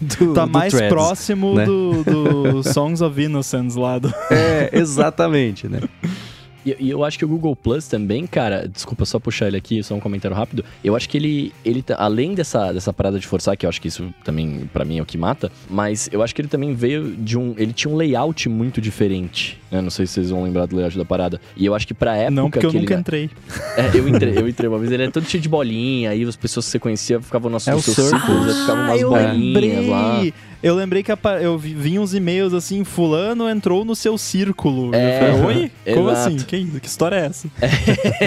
do 0.18 0.34
Tá 0.34 0.46
do 0.46 0.52
mais 0.52 0.72
Threads, 0.72 0.92
próximo 0.92 1.54
né? 1.54 1.64
do, 1.64 2.04
do 2.04 2.62
Songs 2.62 3.00
of 3.00 3.20
Innocence 3.20 3.78
lá 3.78 3.98
do. 3.98 4.12
É, 4.30 4.70
exatamente, 4.72 5.68
né? 5.68 5.80
E, 6.64 6.76
e 6.80 6.90
eu 6.90 7.04
acho 7.04 7.18
que 7.18 7.24
o 7.24 7.28
Google 7.28 7.54
Plus 7.54 7.86
também, 7.88 8.26
cara, 8.26 8.68
desculpa 8.68 9.04
só 9.04 9.18
puxar 9.18 9.48
ele 9.48 9.56
aqui, 9.56 9.82
só 9.82 9.94
um 9.94 10.00
comentário 10.00 10.36
rápido. 10.36 10.64
Eu 10.82 10.96
acho 10.96 11.08
que 11.08 11.16
ele, 11.18 11.52
ele 11.64 11.82
tá- 11.82 11.96
além 11.98 12.34
dessa, 12.34 12.72
dessa 12.72 12.92
parada 12.92 13.18
de 13.18 13.26
forçar, 13.26 13.56
que 13.56 13.66
eu 13.66 13.68
acho 13.68 13.80
que 13.80 13.88
isso 13.88 14.12
também, 14.24 14.68
pra 14.72 14.84
mim, 14.84 14.98
é 14.98 15.02
o 15.02 15.06
que 15.06 15.18
mata, 15.18 15.50
mas 15.68 16.08
eu 16.12 16.22
acho 16.22 16.34
que 16.34 16.40
ele 16.40 16.48
também 16.48 16.74
veio 16.74 17.14
de 17.16 17.36
um. 17.38 17.54
Ele 17.56 17.72
tinha 17.72 17.92
um 17.92 17.96
layout 17.96 18.48
muito 18.48 18.80
diferente. 18.80 19.60
Né? 19.70 19.80
Não 19.80 19.90
sei 19.90 20.06
se 20.06 20.14
vocês 20.14 20.30
vão 20.30 20.44
lembrar 20.44 20.66
do 20.66 20.76
layout 20.76 20.96
da 20.96 21.04
parada. 21.04 21.40
E 21.56 21.66
eu 21.66 21.74
acho 21.74 21.86
que 21.86 21.94
pra 21.94 22.16
época. 22.16 22.30
Não, 22.30 22.50
porque 22.50 22.64
eu 22.66 22.72
nunca 22.72 22.92
ele, 22.94 23.00
entrei. 23.00 23.30
É, 23.76 23.90
eu 23.98 24.08
entrei, 24.08 24.38
eu 24.38 24.48
entrei 24.48 24.68
uma 24.68 24.78
vez, 24.78 24.92
ele 24.92 25.02
é 25.02 25.10
todo 25.10 25.24
cheio 25.28 25.42
de 25.42 25.48
bolinha, 25.48 26.10
aí 26.10 26.22
as 26.22 26.36
pessoas 26.36 26.64
que 26.66 26.70
você 26.72 26.78
conhecia 26.78 27.20
ficavam 27.20 27.50
nos, 27.50 27.66
É 27.66 27.72
Circles. 27.76 27.96
círculos, 28.08 28.60
ficavam 28.60 28.84
umas 28.84 29.00
eu 29.00 29.10
bolinhas 29.10 29.86
lá. 29.88 30.22
Eu 30.64 30.74
lembrei 30.74 31.02
que 31.02 31.12
eu 31.42 31.58
vi, 31.58 31.74
vi 31.74 31.98
uns 31.98 32.14
e-mails 32.14 32.54
assim, 32.54 32.84
fulano 32.84 33.46
entrou 33.46 33.84
no 33.84 33.94
seu 33.94 34.16
círculo. 34.16 34.94
É, 34.94 35.28
eu 35.28 35.38
falei, 35.38 35.56
Oi? 35.58 35.70
Como 35.92 36.10
exato. 36.10 36.28
assim? 36.28 36.36
Que, 36.38 36.80
que 36.80 36.86
história 36.86 37.16
é 37.16 37.26
essa? 37.26 37.50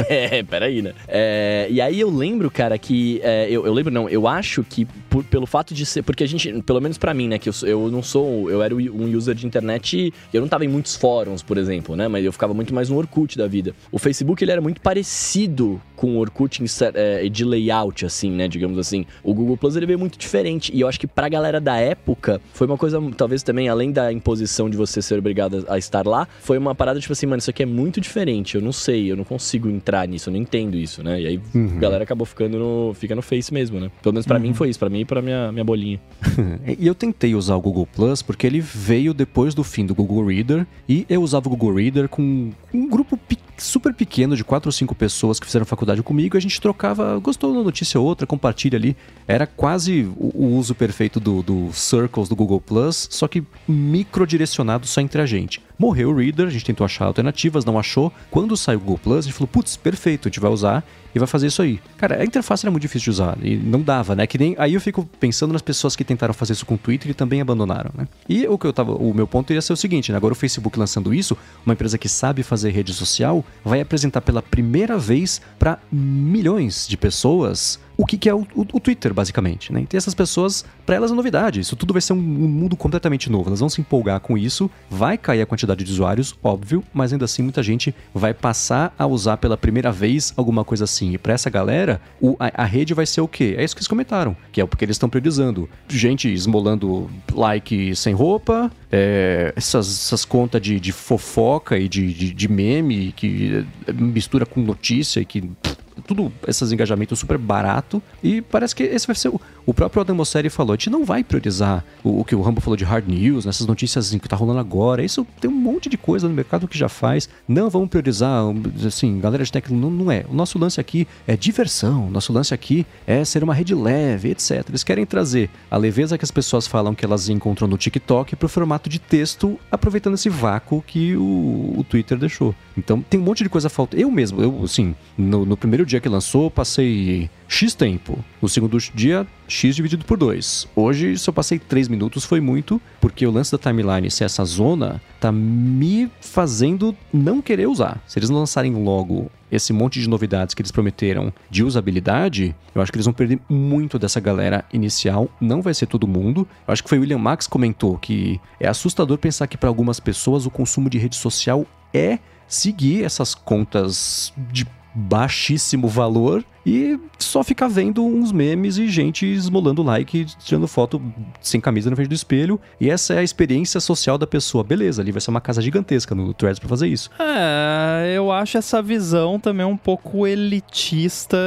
é, 0.07 0.43
peraí, 0.43 0.83
né? 0.83 0.93
É, 1.07 1.65
e 1.67 1.81
aí 1.81 1.99
eu 1.99 2.11
lembro, 2.11 2.51
cara, 2.51 2.77
que. 2.77 3.19
é, 3.23 3.47
eu, 3.49 3.65
eu 3.65 3.73
lembro, 3.73 3.91
não, 3.91 4.07
eu 4.07 4.27
acho 4.27 4.63
que 4.63 4.87
por- 5.09 5.23
pelo 5.23 5.45
fato 5.45 5.73
de 5.73 5.85
ser. 5.85 6.01
Porque 6.03 6.23
a 6.23 6.27
gente, 6.27 6.61
pelo 6.63 6.79
menos 6.81 6.97
pra 6.97 7.13
mim, 7.13 7.27
né? 7.27 7.37
Que 7.37 7.49
eu, 7.49 7.53
eu 7.63 7.91
não 7.91 8.03
sou. 8.03 8.49
Eu 8.49 8.61
era 8.61 8.75
um 8.75 9.15
user 9.15 9.33
de 9.35 9.45
internet. 9.45 10.13
Eu 10.33 10.41
não 10.41 10.47
tava 10.47 10.65
em 10.65 10.67
muitos 10.67 10.95
fóruns, 10.95 11.41
por 11.41 11.57
exemplo, 11.57 11.95
né? 11.95 12.07
Mas 12.07 12.23
eu 12.25 12.31
ficava 12.31 12.53
muito 12.53 12.73
mais 12.73 12.89
no 12.89 12.97
Orkut 12.97 13.37
da 13.37 13.47
vida. 13.47 13.73
O 13.91 13.97
Facebook, 13.97 14.43
ele 14.43 14.51
era 14.51 14.61
muito 14.61 14.81
parecido 14.81 15.81
com 15.95 16.15
o 16.15 16.19
Orkut 16.19 16.61
em 16.61 16.65
é, 16.93 17.27
de 17.27 17.43
layout, 17.43 18.05
assim, 18.05 18.29
né? 18.31 18.47
Digamos 18.47 18.77
assim. 18.77 19.05
O 19.23 19.33
Google 19.33 19.57
Plus, 19.57 19.75
ele 19.75 19.85
veio 19.85 19.97
muito 19.97 20.17
diferente. 20.17 20.71
E 20.73 20.81
eu 20.81 20.87
acho 20.87 20.99
que 20.99 21.07
pra 21.07 21.27
galera 21.27 21.59
da 21.59 21.77
época, 21.77 22.39
foi 22.53 22.67
uma 22.67 22.77
coisa, 22.77 23.01
talvez 23.15 23.41
também, 23.41 23.67
além 23.69 23.91
da 23.91 24.11
imposição 24.13 24.69
de 24.69 24.77
você 24.77 25.01
ser 25.01 25.17
obrigado 25.17 25.65
a 25.69 25.77
a 25.77 25.79
estar 25.79 26.07
lá, 26.07 26.27
foi 26.41 26.57
uma 26.57 26.73
parada 26.73 26.99
tipo 26.99 27.13
assim, 27.13 27.27
mano, 27.27 27.37
isso 27.39 27.49
aqui 27.51 27.61
é 27.61 27.65
muito 27.65 28.01
diferente. 28.01 28.55
Eu 28.55 28.61
não 28.61 28.71
sei, 28.71 29.11
eu 29.11 29.15
não 29.15 29.23
consigo 29.23 29.69
entrar 29.69 30.07
nisso, 30.07 30.29
eu 30.29 30.33
não 30.33 30.39
entendo 30.39 30.75
isso, 30.75 31.03
né? 31.03 31.21
E 31.21 31.27
aí 31.27 31.39
Uhum. 31.53 31.73
a 31.77 31.79
galera 31.79 32.03
acabou 32.03 32.25
ficando 32.25 32.57
no. 32.57 32.93
Fica 32.95 33.13
no 33.15 33.21
Face 33.21 33.53
mesmo, 33.53 33.79
né? 33.79 33.91
Pelo 34.01 34.13
menos 34.13 34.25
pra 34.25 34.37
Uhum. 34.37 34.41
mim 34.43 34.53
foi 34.53 34.69
isso, 34.69 34.79
pra 34.79 34.89
mim 34.89 34.96
e 35.01 35.05
pra 35.05 35.21
minha, 35.21 35.51
minha 35.51 35.63
bolinha. 35.63 35.99
E 36.79 36.85
eu 36.85 36.93
tentei 36.95 37.33
usar 37.35 37.55
o 37.55 37.61
Google 37.61 37.87
Plus 37.87 38.21
porque 38.21 38.45
ele 38.47 38.59
veio 38.59 39.13
depois 39.13 39.53
do 39.53 39.63
fim 39.63 39.85
do 39.85 39.95
Google 39.95 40.25
Reader 40.25 40.65
e 40.87 41.05
eu 41.09 41.21
usava 41.21 41.47
o 41.47 41.51
Google 41.51 41.73
Reader 41.75 42.07
com 42.09 42.51
um 42.73 42.87
grupo 42.89 43.15
pe- 43.17 43.37
super 43.57 43.93
pequeno 43.93 44.35
de 44.35 44.43
quatro 44.43 44.67
ou 44.67 44.71
cinco 44.71 44.95
pessoas 44.95 45.39
que 45.39 45.45
fizeram 45.45 45.65
faculdade 45.65 46.01
comigo. 46.03 46.37
A 46.37 46.39
gente 46.39 46.59
trocava, 46.59 47.17
gostou 47.19 47.51
de 47.51 47.57
uma 47.57 47.63
notícia 47.63 47.99
ou 47.99 48.05
outra, 48.05 48.27
compartilha 48.27 48.77
ali. 48.77 48.95
Era 49.27 49.45
quase 49.45 50.09
o, 50.17 50.47
uso 50.57 50.73
perfeito 50.75 51.19
do, 51.19 51.41
do 51.41 51.69
Circles 51.73 52.29
do 52.29 52.35
Google 52.35 52.61
Plus, 52.61 53.07
só 53.11 53.27
que 53.27 53.43
microdirecionado 53.67 54.87
só 54.87 55.01
entre 55.01 55.21
a 55.21 55.25
gente. 55.25 55.61
Morreu 55.77 56.09
o 56.09 56.15
Reader, 56.15 56.47
a 56.47 56.49
gente 56.49 56.65
tentou 56.65 56.85
achar 56.85 57.05
alternativas, 57.05 57.63
não 57.63 57.77
achou. 57.77 58.11
Quando 58.31 58.57
saiu 58.57 58.79
o 58.79 58.81
Google 58.81 58.97
Plus, 58.97 59.19
a 59.19 59.21
gente 59.21 59.33
falou, 59.33 59.47
putz, 59.47 59.77
perfeito, 59.77 60.27
a 60.27 60.29
gente 60.29 60.39
vai 60.39 60.51
usar 60.51 60.83
e 61.13 61.19
vai 61.19 61.27
fazer 61.27 61.47
isso 61.47 61.61
aí. 61.61 61.79
Cara, 61.97 62.21
a 62.21 62.25
interface 62.25 62.65
era 62.65 62.71
muito 62.71 62.81
difícil 62.81 63.05
de 63.05 63.09
usar 63.11 63.37
e 63.41 63.55
não 63.55 63.81
dava, 63.81 64.15
né? 64.15 64.25
Que 64.25 64.37
nem 64.37 64.55
aí 64.57 64.73
eu 64.73 64.81
fico 64.81 65.07
pensando 65.19 65.51
nas 65.53 65.61
pessoas 65.61 65.95
que 65.95 66.03
tentaram 66.03 66.33
fazer 66.33 66.53
isso 66.53 66.65
com 66.65 66.75
o 66.75 66.77
Twitter 66.77 67.11
e 67.11 67.13
também 67.13 67.41
abandonaram, 67.41 67.91
né? 67.95 68.07
E 68.27 68.47
o 68.47 68.57
que 68.57 68.65
eu 68.65 68.73
tava, 68.73 68.93
o 68.93 69.13
meu 69.13 69.27
ponto 69.27 69.53
ia 69.53 69.61
ser 69.61 69.73
o 69.73 69.77
seguinte, 69.77 70.11
né? 70.11 70.17
Agora 70.17 70.33
o 70.33 70.35
Facebook 70.35 70.77
lançando 70.79 71.13
isso, 71.13 71.37
uma 71.65 71.73
empresa 71.73 71.97
que 71.97 72.09
sabe 72.09 72.43
fazer 72.43 72.71
rede 72.71 72.93
social, 72.93 73.43
vai 73.63 73.81
apresentar 73.81 74.21
pela 74.21 74.41
primeira 74.41 74.97
vez 74.97 75.41
para 75.59 75.79
milhões 75.91 76.87
de 76.87 76.95
pessoas 76.97 77.79
o 77.97 78.05
que, 78.05 78.17
que 78.17 78.29
é 78.29 78.33
o, 78.33 78.41
o, 78.55 78.61
o, 78.73 78.79
Twitter, 78.79 79.13
basicamente. 79.13 79.73
Né? 79.73 79.81
Então 79.81 79.97
essas 79.97 80.13
pessoas, 80.13 80.63
para 80.85 80.95
elas 80.95 81.11
é 81.11 81.15
novidade. 81.15 81.59
Isso 81.59 81.75
tudo 81.75 81.93
vai 81.93 82.01
ser 82.01 82.13
um, 82.13 82.17
um, 82.17 82.47
mundo 82.47 82.77
completamente 82.77 83.29
novo. 83.29 83.49
Elas 83.49 83.59
vão 83.59 83.69
se 83.69 83.81
empolgar 83.81 84.19
com 84.19 84.37
isso, 84.37 84.69
vai 84.89 85.17
cair 85.17 85.41
a 85.41 85.45
quantidade 85.45 85.83
de 85.83 85.91
usuários, 85.91 86.35
óbvio, 86.43 86.83
mas 86.93 87.11
ainda 87.11 87.25
assim 87.25 87.41
muita 87.41 87.63
gente 87.63 87.93
vai 88.13 88.33
passar 88.33 88.93
a 88.97 89.07
usar 89.07 89.37
pela 89.37 89.57
primeira 89.57 89.91
vez 89.91 90.33
alguma 90.37 90.63
coisa 90.63 90.83
assim. 90.83 91.13
E 91.13 91.17
para 91.17 91.33
essa 91.33 91.49
galera, 91.49 91.99
o, 92.21 92.35
a, 92.39 92.63
a, 92.63 92.65
rede 92.65 92.93
vai 92.93 93.05
ser 93.05 93.21
o 93.21 93.27
quê? 93.27 93.55
É 93.57 93.63
isso 93.63 93.75
que 93.75 93.79
eles 93.79 93.87
comentaram, 93.87 94.37
que 94.51 94.61
é 94.61 94.65
porque 94.65 94.85
eles 94.85 94.95
estão 94.95 95.09
priorizando. 95.09 95.67
Gente 95.89 96.31
esmolando 96.31 97.09
like 97.33 97.95
sem 97.95 98.13
roupa, 98.13 98.71
é, 98.91 99.53
essas, 99.55 99.87
essas 99.87 100.23
contas 100.23 100.61
de, 100.61 100.79
de, 100.79 100.91
fofoca 100.91 101.77
e 101.77 101.89
de, 101.89 102.13
de, 102.13 102.33
de 102.33 102.47
meme 102.47 103.11
que 103.13 103.65
mistura 103.93 104.45
com 104.45 104.61
notícia 104.61 105.19
e 105.19 105.25
que. 105.25 105.41
Pff, 105.41 105.86
tudo 106.05 106.31
esses 106.47 106.71
engajamentos 106.71 107.19
super 107.19 107.37
barato 107.37 108.01
e 108.23 108.41
parece 108.41 108.75
que 108.75 108.83
esse 108.83 109.07
vai 109.07 109.15
ser 109.15 109.29
o, 109.29 109.39
o 109.65 109.73
próprio 109.73 110.01
Adam 110.01 110.15
Mosseri 110.15 110.49
falou, 110.49 110.73
a 110.73 110.75
gente 110.75 110.89
não 110.89 111.03
vai 111.03 111.23
priorizar 111.23 111.83
o, 112.03 112.21
o 112.21 112.25
que 112.25 112.35
o 112.35 112.41
Rambo 112.41 112.61
falou 112.61 112.77
de 112.77 112.83
hard 112.83 113.07
news, 113.07 113.45
nessas 113.45 113.65
notícias 113.65 114.07
assim, 114.07 114.19
que 114.19 114.27
tá 114.27 114.35
rolando 114.35 114.59
agora, 114.59 115.03
isso 115.03 115.25
tem 115.39 115.49
um 115.49 115.53
monte 115.53 115.89
de 115.89 115.97
coisa 115.97 116.27
no 116.27 116.33
mercado 116.33 116.67
que 116.67 116.77
já 116.77 116.89
faz, 116.89 117.29
não 117.47 117.69
vamos 117.69 117.89
priorizar, 117.89 118.43
assim, 118.85 119.19
galera 119.19 119.43
de 119.43 119.51
tecnologia, 119.51 119.89
não, 119.89 120.05
não 120.05 120.11
é, 120.11 120.25
o 120.29 120.33
nosso 120.33 120.57
lance 120.57 120.79
aqui 120.79 121.07
é 121.27 121.35
diversão, 121.35 122.09
nosso 122.09 122.31
lance 122.31 122.53
aqui 122.53 122.85
é 123.05 123.23
ser 123.25 123.43
uma 123.43 123.53
rede 123.53 123.73
leve, 123.73 124.29
etc. 124.29 124.65
Eles 124.69 124.83
querem 124.83 125.05
trazer 125.05 125.49
a 125.69 125.77
leveza 125.77 126.17
que 126.17 126.25
as 126.25 126.31
pessoas 126.31 126.67
falam 126.67 126.93
que 126.93 127.05
elas 127.05 127.29
encontram 127.29 127.67
no 127.67 127.77
TikTok 127.77 128.35
pro 128.35 128.49
formato 128.49 128.89
de 128.89 128.99
texto, 128.99 129.59
aproveitando 129.71 130.15
esse 130.15 130.29
vácuo 130.29 130.83
que 130.85 131.15
o, 131.15 131.75
o 131.77 131.85
Twitter 131.87 132.17
deixou. 132.17 132.53
Então 132.77 133.01
tem 133.01 133.19
um 133.19 133.23
monte 133.23 133.43
de 133.43 133.49
coisa 133.49 133.69
falta. 133.69 133.97
Eu 133.97 134.11
mesmo, 134.11 134.41
eu, 134.41 134.63
assim, 134.63 134.95
no, 135.17 135.45
no 135.45 135.57
primeiro 135.57 135.85
dia 135.87 135.99
que 135.99 136.09
lançou, 136.09 136.51
passei 136.51 137.29
X 137.47 137.73
tempo. 137.73 138.23
No 138.41 138.47
segundo 138.47 138.77
dia, 138.93 139.25
X 139.47 139.75
dividido 139.75 140.05
por 140.05 140.17
2. 140.17 140.67
Hoje, 140.75 141.17
se 141.17 141.27
eu 141.29 141.33
passei 141.33 141.57
3 141.57 141.87
minutos, 141.87 142.25
foi 142.25 142.39
muito, 142.39 142.79
porque 143.01 143.25
o 143.25 143.31
lance 143.31 143.51
da 143.51 143.57
timeline 143.57 144.11
ser 144.11 144.25
essa 144.25 144.43
zona 144.45 145.01
tá 145.19 145.31
me 145.31 146.11
fazendo 146.21 146.95
não 147.11 147.41
querer 147.41 147.67
usar. 147.67 148.01
Se 148.05 148.19
eles 148.19 148.29
lançarem 148.29 148.73
logo 148.73 149.31
esse 149.51 149.71
monte 149.71 150.01
de 150.01 150.09
novidades 150.09 150.53
que 150.53 150.61
eles 150.61 150.71
prometeram 150.71 151.33
de 151.49 151.63
usabilidade, 151.63 152.53
eu 152.75 152.81
acho 152.81 152.91
que 152.91 152.97
eles 152.97 153.05
vão 153.05 153.13
perder 153.13 153.39
muito 153.49 153.97
dessa 153.97 154.19
galera 154.19 154.65
inicial. 154.73 155.29
Não 155.39 155.61
vai 155.61 155.73
ser 155.73 155.85
todo 155.87 156.07
mundo. 156.07 156.47
Eu 156.67 156.73
acho 156.73 156.83
que 156.83 156.89
foi 156.89 156.97
o 156.97 157.01
William 157.01 157.17
Max 157.17 157.47
comentou 157.47 157.97
que 157.97 158.39
é 158.59 158.67
assustador 158.67 159.17
pensar 159.17 159.47
que 159.47 159.57
para 159.57 159.69
algumas 159.69 159.99
pessoas 159.99 160.45
o 160.45 160.51
consumo 160.51 160.89
de 160.89 160.97
rede 160.97 161.15
social 161.15 161.65
é 161.93 162.19
seguir 162.47 163.03
essas 163.03 163.35
contas 163.35 164.33
de 164.51 164.65
baixíssimo 164.97 165.87
valor 165.87 166.43
e 166.65 166.99
só 167.19 167.43
ficar 167.43 167.67
vendo 167.67 168.03
uns 168.03 168.31
memes 168.31 168.77
e 168.77 168.87
gente 168.87 169.25
esmolando 169.25 169.83
like, 169.83 170.25
tirando 170.43 170.67
foto 170.67 171.01
sem 171.39 171.61
camisa 171.61 171.89
na 171.89 171.95
frente 171.95 172.09
do 172.09 172.15
espelho. 172.15 172.59
E 172.81 172.89
essa 172.89 173.13
é 173.13 173.19
a 173.19 173.23
experiência 173.23 173.79
social 173.79 174.17
da 174.17 174.25
pessoa. 174.25 174.63
Beleza, 174.63 175.01
ali 175.01 175.11
vai 175.11 175.21
ser 175.21 175.29
uma 175.29 175.39
casa 175.39 175.61
gigantesca 175.61 176.15
no 176.15 176.33
Threads 176.33 176.59
para 176.59 176.67
fazer 176.67 176.87
isso. 176.87 177.09
É, 177.19 178.11
eu 178.15 178.31
acho 178.31 178.57
essa 178.57 178.81
visão 178.81 179.39
também 179.39 179.65
um 179.65 179.77
pouco 179.77 180.25
elitista 180.25 181.37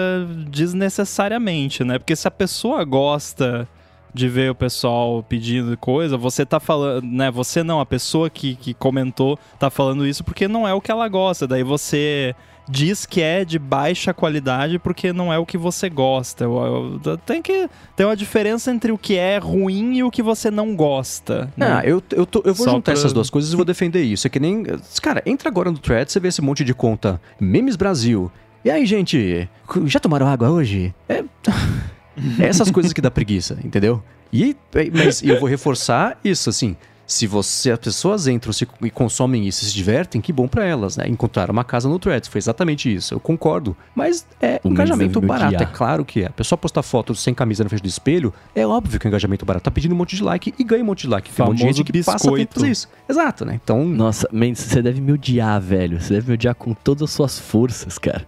desnecessariamente, 0.49 1.83
né? 1.83 1.99
Porque 1.99 2.15
se 2.15 2.29
a 2.29 2.31
pessoa 2.31 2.85
gosta 2.85 3.69
de 4.15 4.29
ver 4.29 4.51
o 4.51 4.55
pessoal 4.55 5.23
pedindo 5.29 5.77
coisa, 5.77 6.17
você 6.17 6.47
tá 6.47 6.59
falando, 6.59 7.05
né? 7.05 7.31
Você 7.31 7.63
não, 7.63 7.81
a 7.81 7.87
pessoa 7.87 8.31
que, 8.31 8.55
que 8.55 8.75
comentou 8.75 9.39
tá 9.59 9.71
falando 9.71 10.07
isso 10.07 10.25
porque 10.25 10.49
não 10.49 10.67
é 10.67 10.73
o 10.73 10.81
que 10.81 10.91
ela 10.91 11.07
gosta. 11.09 11.47
Daí 11.47 11.63
você 11.63 12.35
diz 12.71 13.05
que 13.05 13.21
é 13.21 13.45
de 13.45 13.59
baixa 13.59 14.15
qualidade 14.15 14.79
porque 14.79 15.13
não 15.13 15.33
é 15.33 15.39
o 15.39 15.45
que 15.45 15.59
você 15.59 15.91
gosta. 15.91 16.47
Tem 17.27 17.43
que 17.43 17.69
ter 17.97 18.05
uma 18.05 18.17
diferença 18.17 18.71
entre 18.71 18.93
o 18.93 18.99
que 18.99 19.17
é 19.17 19.39
ruim 19.39 19.97
e 19.99 20.05
o 20.05 20.11
que 20.11 20.23
você 20.23 20.51
não 20.51 20.77
gosta. 20.77 21.53
Né? 21.57 21.67
Ah, 21.67 21.83
eu, 21.85 22.03
eu, 22.13 22.25
tô, 22.25 22.43
eu 22.45 22.55
vou 22.55 22.65
Só 22.65 22.73
juntar 22.73 22.93
pra... 22.93 22.93
essas 22.93 23.13
duas 23.13 23.29
coisas 23.29 23.53
e 23.53 23.57
vou 23.57 23.65
defender 23.65 24.03
isso. 24.03 24.27
É 24.27 24.31
que 24.31 24.39
nem. 24.39 24.65
Cara, 25.03 25.23
entra 25.27 25.49
agora 25.49 25.71
no 25.71 25.79
thread, 25.79 26.11
você 26.11 26.21
vê 26.21 26.29
esse 26.29 26.41
monte 26.41 26.65
de 26.65 26.73
conta. 26.73 27.21
Memes 27.41 27.77
Brasil. 27.77 28.31
E 28.65 28.71
aí, 28.71 28.87
gente, 28.87 29.49
já 29.87 29.99
tomaram 29.99 30.27
água 30.27 30.51
hoje? 30.51 30.95
É. 31.09 31.25
é 32.39 32.47
essas 32.47 32.71
coisas 32.71 32.93
que 32.93 33.01
dá 33.01 33.11
preguiça, 33.11 33.59
entendeu? 33.65 34.03
E, 34.33 34.57
mas 34.93 35.23
eu 35.23 35.41
vou 35.41 35.49
reforçar 35.49 36.19
isso, 36.23 36.49
assim 36.49 36.77
se 37.11 37.27
você 37.27 37.73
as 37.73 37.79
pessoas 37.79 38.29
entram 38.29 38.53
se, 38.53 38.67
e 38.81 38.91
consomem 38.91 39.49
isso 39.49 39.65
e 39.65 39.67
se 39.67 39.75
divertem, 39.75 40.21
que 40.21 40.33
bom 40.33 40.47
para 40.47 40.65
elas, 40.65 40.97
né? 40.97 41.09
Encontraram 41.09 41.51
uma 41.51 41.65
casa 41.65 41.89
no 41.89 41.99
Threads, 41.99 42.29
foi 42.29 42.39
exatamente 42.39 42.93
isso. 42.95 43.13
Eu 43.13 43.19
concordo. 43.19 43.77
Mas 43.97 44.25
é 44.41 44.61
um 44.65 44.71
engajamento 44.71 45.21
barato, 45.21 45.61
é 45.61 45.67
claro 45.67 46.05
que 46.05 46.23
é. 46.23 46.27
A 46.27 46.31
pessoa 46.31 46.57
postar 46.57 46.83
foto 46.83 47.13
sem 47.17 47.35
camisa 47.35 47.65
na 47.65 47.69
frente 47.69 47.83
do 47.83 47.89
espelho, 47.89 48.33
é 48.55 48.65
óbvio 48.65 49.01
que 49.01 49.07
é 49.07 49.09
um 49.09 49.11
engajamento 49.11 49.45
barato. 49.45 49.65
Tá 49.65 49.73
pedindo 49.73 49.93
um 49.93 49.99
monte 49.99 50.15
de 50.15 50.23
like 50.23 50.55
e 50.57 50.63
ganha 50.63 50.85
um 50.85 50.87
monte 50.87 51.03
de 51.03 51.09
like. 51.09 51.33
Tem 51.33 51.45
um 51.45 51.49
monte 51.49 51.59
de 51.59 51.65
gente 51.65 51.83
que 51.83 51.91
biscoito. 51.91 52.23
passa 52.23 52.29
a 52.29 52.55
fazer 52.55 52.71
isso. 52.71 52.89
Exato, 53.09 53.45
né? 53.45 53.59
Então. 53.61 53.85
Nossa, 53.85 54.29
Mendes, 54.31 54.63
você 54.63 54.81
deve 54.81 55.01
me 55.01 55.13
odiar, 55.13 55.61
velho. 55.61 56.01
Você 56.01 56.15
deve 56.15 56.29
me 56.29 56.35
odiar 56.35 56.55
com 56.55 56.73
todas 56.75 57.03
as 57.03 57.11
suas 57.11 57.41
forças, 57.41 57.99
cara. 57.99 58.25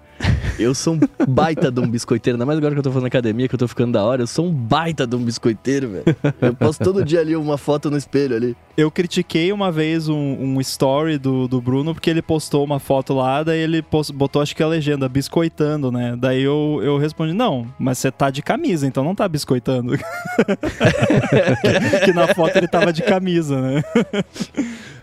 Eu 0.58 0.74
sou 0.74 0.94
um 0.94 1.00
baita 1.26 1.70
de 1.70 1.80
um 1.80 1.88
biscoiteiro, 1.88 2.36
ainda 2.36 2.46
mais 2.46 2.58
agora 2.58 2.74
que 2.74 2.78
eu 2.78 2.82
tô 2.82 2.90
fazendo 2.90 3.06
academia, 3.06 3.48
que 3.48 3.54
eu 3.54 3.58
tô 3.58 3.66
ficando 3.66 3.92
da 3.92 4.04
hora, 4.04 4.22
eu 4.22 4.26
sou 4.26 4.46
um 4.46 4.52
baita 4.52 5.06
de 5.06 5.16
um 5.16 5.20
biscoiteiro, 5.20 5.88
velho. 5.88 6.04
Eu 6.40 6.54
posto 6.54 6.84
todo 6.84 7.04
dia 7.04 7.20
ali 7.20 7.34
uma 7.34 7.58
foto 7.58 7.90
no 7.90 7.96
espelho 7.96 8.36
ali. 8.36 8.56
Eu 8.76 8.90
critiquei 8.90 9.52
uma 9.52 9.72
vez 9.72 10.08
um, 10.08 10.16
um 10.16 10.60
story 10.60 11.18
do, 11.18 11.48
do 11.48 11.60
Bruno, 11.60 11.94
porque 11.94 12.08
ele 12.08 12.22
postou 12.22 12.64
uma 12.64 12.78
foto 12.78 13.14
lá, 13.14 13.42
daí 13.42 13.58
ele 13.58 13.82
post, 13.82 14.12
botou 14.12 14.40
acho 14.40 14.54
que 14.54 14.62
a 14.62 14.66
legenda, 14.66 15.08
biscoitando, 15.08 15.90
né? 15.90 16.16
Daí 16.18 16.42
eu, 16.42 16.80
eu 16.82 16.98
respondi, 16.98 17.32
não, 17.32 17.66
mas 17.78 17.98
você 17.98 18.10
tá 18.10 18.30
de 18.30 18.42
camisa, 18.42 18.86
então 18.86 19.02
não 19.02 19.14
tá 19.14 19.28
biscoitando. 19.28 19.98
que, 19.98 20.04
que 22.06 22.12
na 22.12 22.32
foto 22.34 22.56
ele 22.56 22.68
tava 22.68 22.92
de 22.92 23.02
camisa, 23.02 23.60
né? 23.60 23.82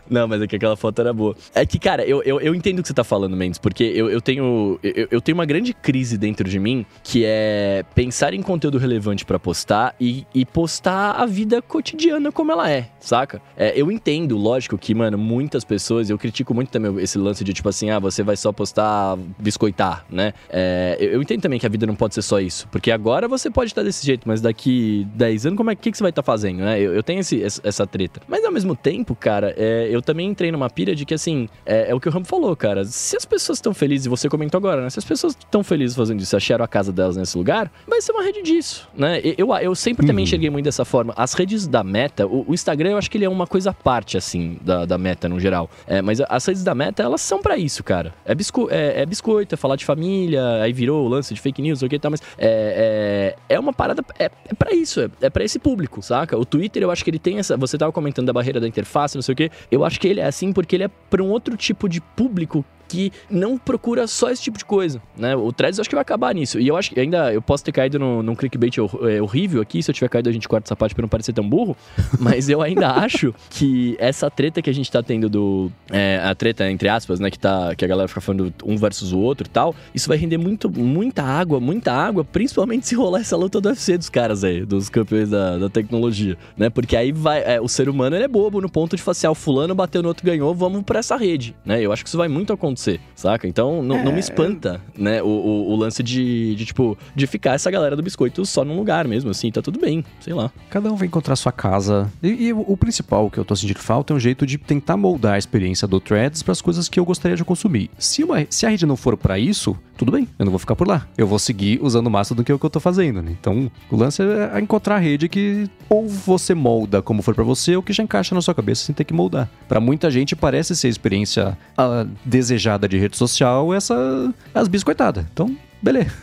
Não, 0.09 0.27
mas 0.27 0.41
é 0.41 0.47
que 0.47 0.55
aquela 0.55 0.75
foto 0.75 0.99
era 0.99 1.13
boa. 1.13 1.35
É 1.53 1.65
que, 1.65 1.77
cara, 1.77 2.03
eu, 2.05 2.23
eu, 2.23 2.39
eu 2.41 2.55
entendo 2.55 2.79
o 2.79 2.81
que 2.81 2.87
você 2.87 2.93
tá 2.93 3.03
falando, 3.03 3.35
Mendes, 3.35 3.59
porque 3.59 3.83
eu, 3.83 4.09
eu 4.09 4.21
tenho. 4.21 4.79
Eu, 4.81 5.07
eu 5.11 5.21
tenho 5.21 5.37
uma 5.37 5.45
grande 5.45 5.73
crise 5.73 6.17
dentro 6.17 6.49
de 6.49 6.59
mim 6.59 6.85
que 7.03 7.23
é 7.25 7.83
pensar 7.93 8.33
em 8.33 8.41
conteúdo 8.41 8.77
relevante 8.77 9.25
para 9.25 9.37
postar 9.37 9.95
e, 9.99 10.25
e 10.33 10.45
postar 10.45 11.11
a 11.11 11.25
vida 11.25 11.61
cotidiana 11.61 12.31
como 12.31 12.51
ela 12.51 12.69
é, 12.69 12.89
saca? 12.99 13.41
É, 13.55 13.73
eu 13.75 13.91
entendo, 13.91 14.37
lógico, 14.37 14.77
que, 14.77 14.95
mano, 14.95 15.17
muitas 15.17 15.63
pessoas, 15.63 16.09
eu 16.09 16.17
critico 16.17 16.53
muito 16.53 16.69
também 16.69 17.01
esse 17.01 17.17
lance 17.17 17.43
de 17.43 17.53
tipo 17.53 17.69
assim, 17.69 17.89
ah, 17.89 17.99
você 17.99 18.23
vai 18.23 18.35
só 18.35 18.51
postar 18.51 19.17
biscoitar, 19.37 20.05
né? 20.09 20.33
É, 20.49 20.97
eu, 20.99 21.11
eu, 21.11 21.21
entendo 21.21 21.41
também 21.41 21.59
que 21.59 21.65
a 21.65 21.69
vida 21.69 21.85
não 21.85 21.95
pode 21.95 22.13
ser 22.13 22.21
só 22.21 22.39
isso, 22.39 22.67
porque 22.69 22.91
agora 22.91 23.27
você 23.27 23.49
pode 23.49 23.71
estar 23.71 23.83
desse 23.83 24.05
jeito, 24.05 24.27
mas 24.27 24.41
daqui 24.41 25.07
10 25.13 25.47
anos, 25.47 25.57
como 25.57 25.69
é 25.69 25.75
que, 25.75 25.91
que 25.91 25.97
você 25.97 26.03
vai 26.03 26.11
estar 26.11 26.23
fazendo, 26.23 26.59
né? 26.59 26.79
Eu, 26.79 26.93
eu 26.93 27.03
tenho 27.03 27.19
esse, 27.19 27.43
essa 27.43 27.85
treta. 27.85 28.21
Mas 28.27 28.43
ao 28.43 28.51
mesmo 28.51 28.75
tempo, 28.75 29.15
cara, 29.15 29.53
é, 29.57 29.87
eu 29.91 29.98
eu 29.99 30.01
também 30.01 30.27
entrei 30.27 30.51
numa 30.51 30.69
pira 30.69 30.95
de 30.95 31.05
que, 31.05 31.13
assim, 31.13 31.47
é, 31.65 31.91
é 31.91 31.95
o 31.95 31.99
que 31.99 32.07
o 32.07 32.11
Rambo 32.11 32.27
falou, 32.27 32.55
cara. 32.55 32.83
Se 32.85 33.15
as 33.15 33.25
pessoas 33.25 33.57
estão 33.57 33.73
felizes, 33.73 34.05
e 34.05 34.09
você 34.09 34.29
comentou 34.29 34.57
agora, 34.57 34.81
né? 34.81 34.89
Se 34.89 34.99
as 34.99 35.05
pessoas 35.05 35.35
estão 35.37 35.63
felizes 35.63 35.95
fazendo 35.95 36.21
isso, 36.21 36.35
acharam 36.35 36.63
a 36.63 36.67
casa 36.67 36.91
delas 36.91 37.17
nesse 37.17 37.37
lugar, 37.37 37.71
vai 37.87 38.01
ser 38.01 38.11
uma 38.11 38.23
rede 38.23 38.41
disso, 38.41 38.87
né? 38.95 39.21
Eu, 39.37 39.53
eu 39.55 39.75
sempre 39.75 40.05
também 40.05 40.23
uhum. 40.23 40.27
enxerguei 40.27 40.49
muito 40.49 40.65
dessa 40.65 40.85
forma. 40.85 41.13
As 41.15 41.33
redes 41.33 41.67
da 41.67 41.83
Meta, 41.83 42.25
o, 42.25 42.45
o, 42.47 42.53
Instagram, 42.53 42.91
eu 42.91 42.97
acho 42.97 43.09
que 43.11 43.17
ele 43.17 43.25
é 43.25 43.29
uma 43.29 43.45
coisa 43.45 43.71
à 43.71 43.73
parte, 43.73 44.17
assim, 44.17 44.57
da, 44.61 44.85
da 44.85 44.97
Meta 44.97 45.27
no 45.27 45.39
geral. 45.39 45.69
É, 45.87 46.01
mas 46.01 46.21
as 46.21 46.45
redes 46.45 46.63
da 46.63 46.73
Meta, 46.73 47.03
elas 47.03 47.21
são 47.21 47.41
para 47.41 47.57
isso, 47.57 47.83
cara. 47.83 48.13
É, 48.25 48.33
bisco, 48.33 48.67
é, 48.71 49.01
é, 49.01 49.05
biscoito, 49.05 49.55
é 49.55 49.57
falar 49.57 49.75
de 49.75 49.85
família, 49.85 50.61
aí 50.61 50.71
virou 50.71 51.05
o 51.05 51.09
lance 51.09 51.33
de 51.33 51.41
fake 51.41 51.61
news, 51.61 51.81
o 51.81 51.89
que 51.89 51.99
tal, 51.99 52.11
mas 52.11 52.21
é, 52.37 53.35
é, 53.49 53.55
é 53.55 53.59
uma 53.59 53.73
parada, 53.73 54.03
é, 54.17 54.25
é 54.25 54.53
para 54.53 54.73
isso, 54.73 55.01
é, 55.01 55.09
é 55.21 55.29
para 55.29 55.43
esse 55.43 55.59
público, 55.59 56.01
saca? 56.01 56.37
O 56.37 56.45
Twitter, 56.45 56.83
eu 56.83 56.91
acho 56.91 57.03
que 57.03 57.09
ele 57.09 57.19
tem 57.19 57.39
essa. 57.39 57.57
Você 57.57 57.77
tava 57.77 57.91
comentando 57.91 58.27
da 58.27 58.33
barreira 58.33 58.59
da 58.59 58.67
interface, 58.67 59.15
não 59.15 59.21
sei 59.21 59.33
o 59.33 59.35
que. 59.35 59.51
Eu 59.71 59.83
acho 59.83 59.88
que 59.97 60.07
ele 60.07 60.19
é 60.19 60.25
assim 60.25 60.51
porque 60.51 60.75
ele 60.75 60.83
é 60.83 60.89
para 61.09 61.23
um 61.23 61.29
outro 61.29 61.55
tipo 61.55 61.87
de 61.87 62.01
público 62.01 62.65
que 62.89 63.13
não 63.29 63.57
procura 63.57 64.07
só 64.07 64.29
esse 64.31 64.41
tipo 64.41 64.57
de 64.57 64.65
coisa, 64.65 65.01
né? 65.15 65.35
O 65.35 65.53
Threads 65.53 65.79
acho 65.79 65.87
que 65.87 65.95
vai 65.95 66.01
acabar 66.01 66.33
nisso. 66.33 66.59
E 66.59 66.67
eu 66.67 66.75
acho 66.75 66.91
que 66.91 66.99
ainda 66.99 67.31
eu 67.31 67.41
posso 67.41 67.63
ter 67.63 67.71
caído 67.71 67.99
no, 67.99 68.23
num 68.23 68.35
clickbait 68.35 68.75
é, 68.77 69.21
horrível 69.21 69.61
aqui, 69.61 69.81
se 69.81 69.91
eu 69.91 69.93
tiver 69.93 70.09
caído 70.09 70.27
a 70.27 70.31
gente 70.31 70.49
corta 70.49 70.67
essa 70.67 70.75
parte 70.75 70.95
pra 70.95 71.03
não 71.03 71.09
parecer 71.09 71.31
tão 71.31 71.47
burro, 71.47 71.77
mas 72.19 72.49
eu 72.49 72.61
ainda 72.61 72.89
acho 72.89 73.33
que 73.49 73.95
essa 73.99 74.29
treta 74.29 74.61
que 74.61 74.69
a 74.69 74.73
gente 74.73 74.91
tá 74.91 75.03
tendo 75.03 75.29
do... 75.29 75.71
É, 75.91 76.19
a 76.23 76.33
treta, 76.33 76.69
entre 76.69 76.89
aspas, 76.89 77.19
né? 77.19 77.29
Que, 77.29 77.37
tá, 77.37 77.75
que 77.75 77.85
a 77.85 77.87
galera 77.87 78.07
fica 78.07 78.21
falando 78.21 78.51
um 78.65 78.75
versus 78.75 79.13
o 79.13 79.19
outro 79.19 79.47
e 79.47 79.49
tal, 79.49 79.75
isso 79.93 80.07
vai 80.07 80.17
render 80.17 80.37
muito, 80.37 80.69
muita 80.69 81.23
água, 81.23 81.59
muita 81.59 81.93
água, 81.93 82.25
principalmente 82.25 82.87
se 82.87 82.95
rolar 82.95 83.19
essa 83.19 83.37
luta 83.37 83.61
do 83.61 83.69
UFC 83.69 83.97
dos 83.97 84.09
caras 84.09 84.43
aí, 84.43 84.65
dos 84.65 84.89
campeões 84.89 85.29
da, 85.29 85.57
da 85.57 85.69
tecnologia, 85.69 86.37
né? 86.57 86.69
Porque 86.69 86.95
aí 86.95 87.11
vai... 87.11 87.43
É, 87.43 87.61
o 87.61 87.67
ser 87.67 87.87
humano, 87.87 88.15
ele 88.15 88.25
é 88.25 88.27
bobo 88.27 88.59
no 88.59 88.69
ponto 88.69 88.95
de 88.95 89.01
falar 89.01 89.11
assim, 89.11 89.27
ah, 89.27 89.31
o 89.31 89.35
fulano 89.35 89.75
bateu 89.75 90.01
no 90.01 90.07
outro 90.07 90.25
ganhou, 90.25 90.53
vamos 90.55 90.81
pra 90.83 90.99
essa 90.99 91.15
rede, 91.15 91.55
né? 91.63 91.81
Eu 91.81 91.91
acho 91.91 92.03
que 92.03 92.09
isso 92.09 92.17
vai 92.17 92.27
muito 92.27 92.51
acontecer 92.51 92.78
acontecer, 92.79 92.99
saca? 93.15 93.47
Então 93.47 93.83
não, 93.83 93.97
é... 93.97 94.03
não 94.03 94.11
me 94.11 94.17
é. 94.17 94.21
espanta, 94.21 94.81
né, 94.97 95.21
o, 95.21 95.27
o, 95.27 95.71
o, 95.71 95.75
lance 95.75 96.01
de, 96.01 96.55
de, 96.55 96.65
tipo, 96.65 96.97
de 97.13 97.27
ficar 97.27 97.53
essa 97.53 97.69
galera 97.69 97.95
do 97.95 98.01
biscoito 98.01 98.45
só 98.45 98.63
num 98.63 98.77
lugar 98.77 99.07
mesmo, 99.07 99.29
assim, 99.29 99.51
tá 99.51 99.61
tudo 99.61 99.79
bem, 99.79 100.03
sei 100.21 100.33
lá. 100.33 100.51
Cada 100.69 100.91
um 100.91 100.95
vai 100.95 101.07
encontrar 101.07 101.35
sua 101.35 101.51
casa. 101.51 102.11
E, 102.23 102.47
e 102.47 102.53
o, 102.53 102.63
o, 102.67 102.77
principal 102.77 103.29
que 103.29 103.37
eu 103.37 103.45
tô 103.45 103.55
sentindo 103.55 103.79
falta 103.79 104.13
é 104.13 104.15
um 104.15 104.19
jeito 104.19 104.45
de 104.45 104.57
tentar 104.57 104.95
moldar 104.95 105.33
a 105.33 105.37
experiência 105.37 105.87
do 105.87 105.99
Threads 105.99 106.41
para 106.41 106.53
as 106.53 106.61
coisas 106.61 106.87
que 106.87 106.99
eu 106.99 107.05
gostaria 107.05 107.35
de 107.35 107.43
consumir. 107.43 107.89
Se, 107.99 108.23
uma, 108.23 108.45
se 108.49 108.65
a 108.65 108.69
rede 108.69 108.85
não 108.85 108.95
for 108.95 109.17
para 109.17 109.37
isso, 109.37 109.77
tudo 109.99 110.13
bem, 110.13 110.29
eu 110.39 110.45
não 110.45 110.49
vou 110.49 110.57
ficar 110.57 110.77
por 110.77 110.87
lá. 110.87 111.05
Eu 111.17 111.27
vou 111.27 111.37
seguir 111.37 111.77
usando 111.81 112.07
o 112.07 112.33
do 112.33 112.41
que, 112.41 112.53
é 112.53 112.55
o 112.55 112.57
que 112.57 112.65
eu 112.65 112.69
tô 112.69 112.79
fazendo, 112.79 113.21
né? 113.21 113.35
Então, 113.37 113.69
o 113.91 113.97
lance 113.97 114.23
é 114.23 114.57
encontrar 114.57 114.95
a 114.95 114.97
rede 114.97 115.27
que 115.27 115.69
ou 115.89 116.07
você 116.07 116.55
molda 116.55 117.01
como 117.01 117.21
for 117.21 117.35
para 117.35 117.43
você, 117.43 117.75
ou 117.75 117.83
que 117.83 117.91
já 117.91 118.01
encaixa 118.01 118.33
na 118.33 118.41
sua 118.41 118.55
cabeça 118.55 118.85
sem 118.85 118.95
ter 118.95 119.03
que 119.03 119.13
moldar. 119.13 119.49
Para 119.67 119.81
muita 119.81 120.09
gente 120.09 120.37
parece 120.37 120.73
ser 120.73 120.87
a 120.87 120.89
experiência 120.89 121.57
a, 121.77 122.05
desejada 122.23 122.87
de 122.87 122.97
rede 122.97 123.17
social 123.17 123.73
essa 123.73 124.33
as 124.55 124.69
biscoitadas. 124.69 125.25
Então, 125.33 125.53
beleza. 125.81 126.13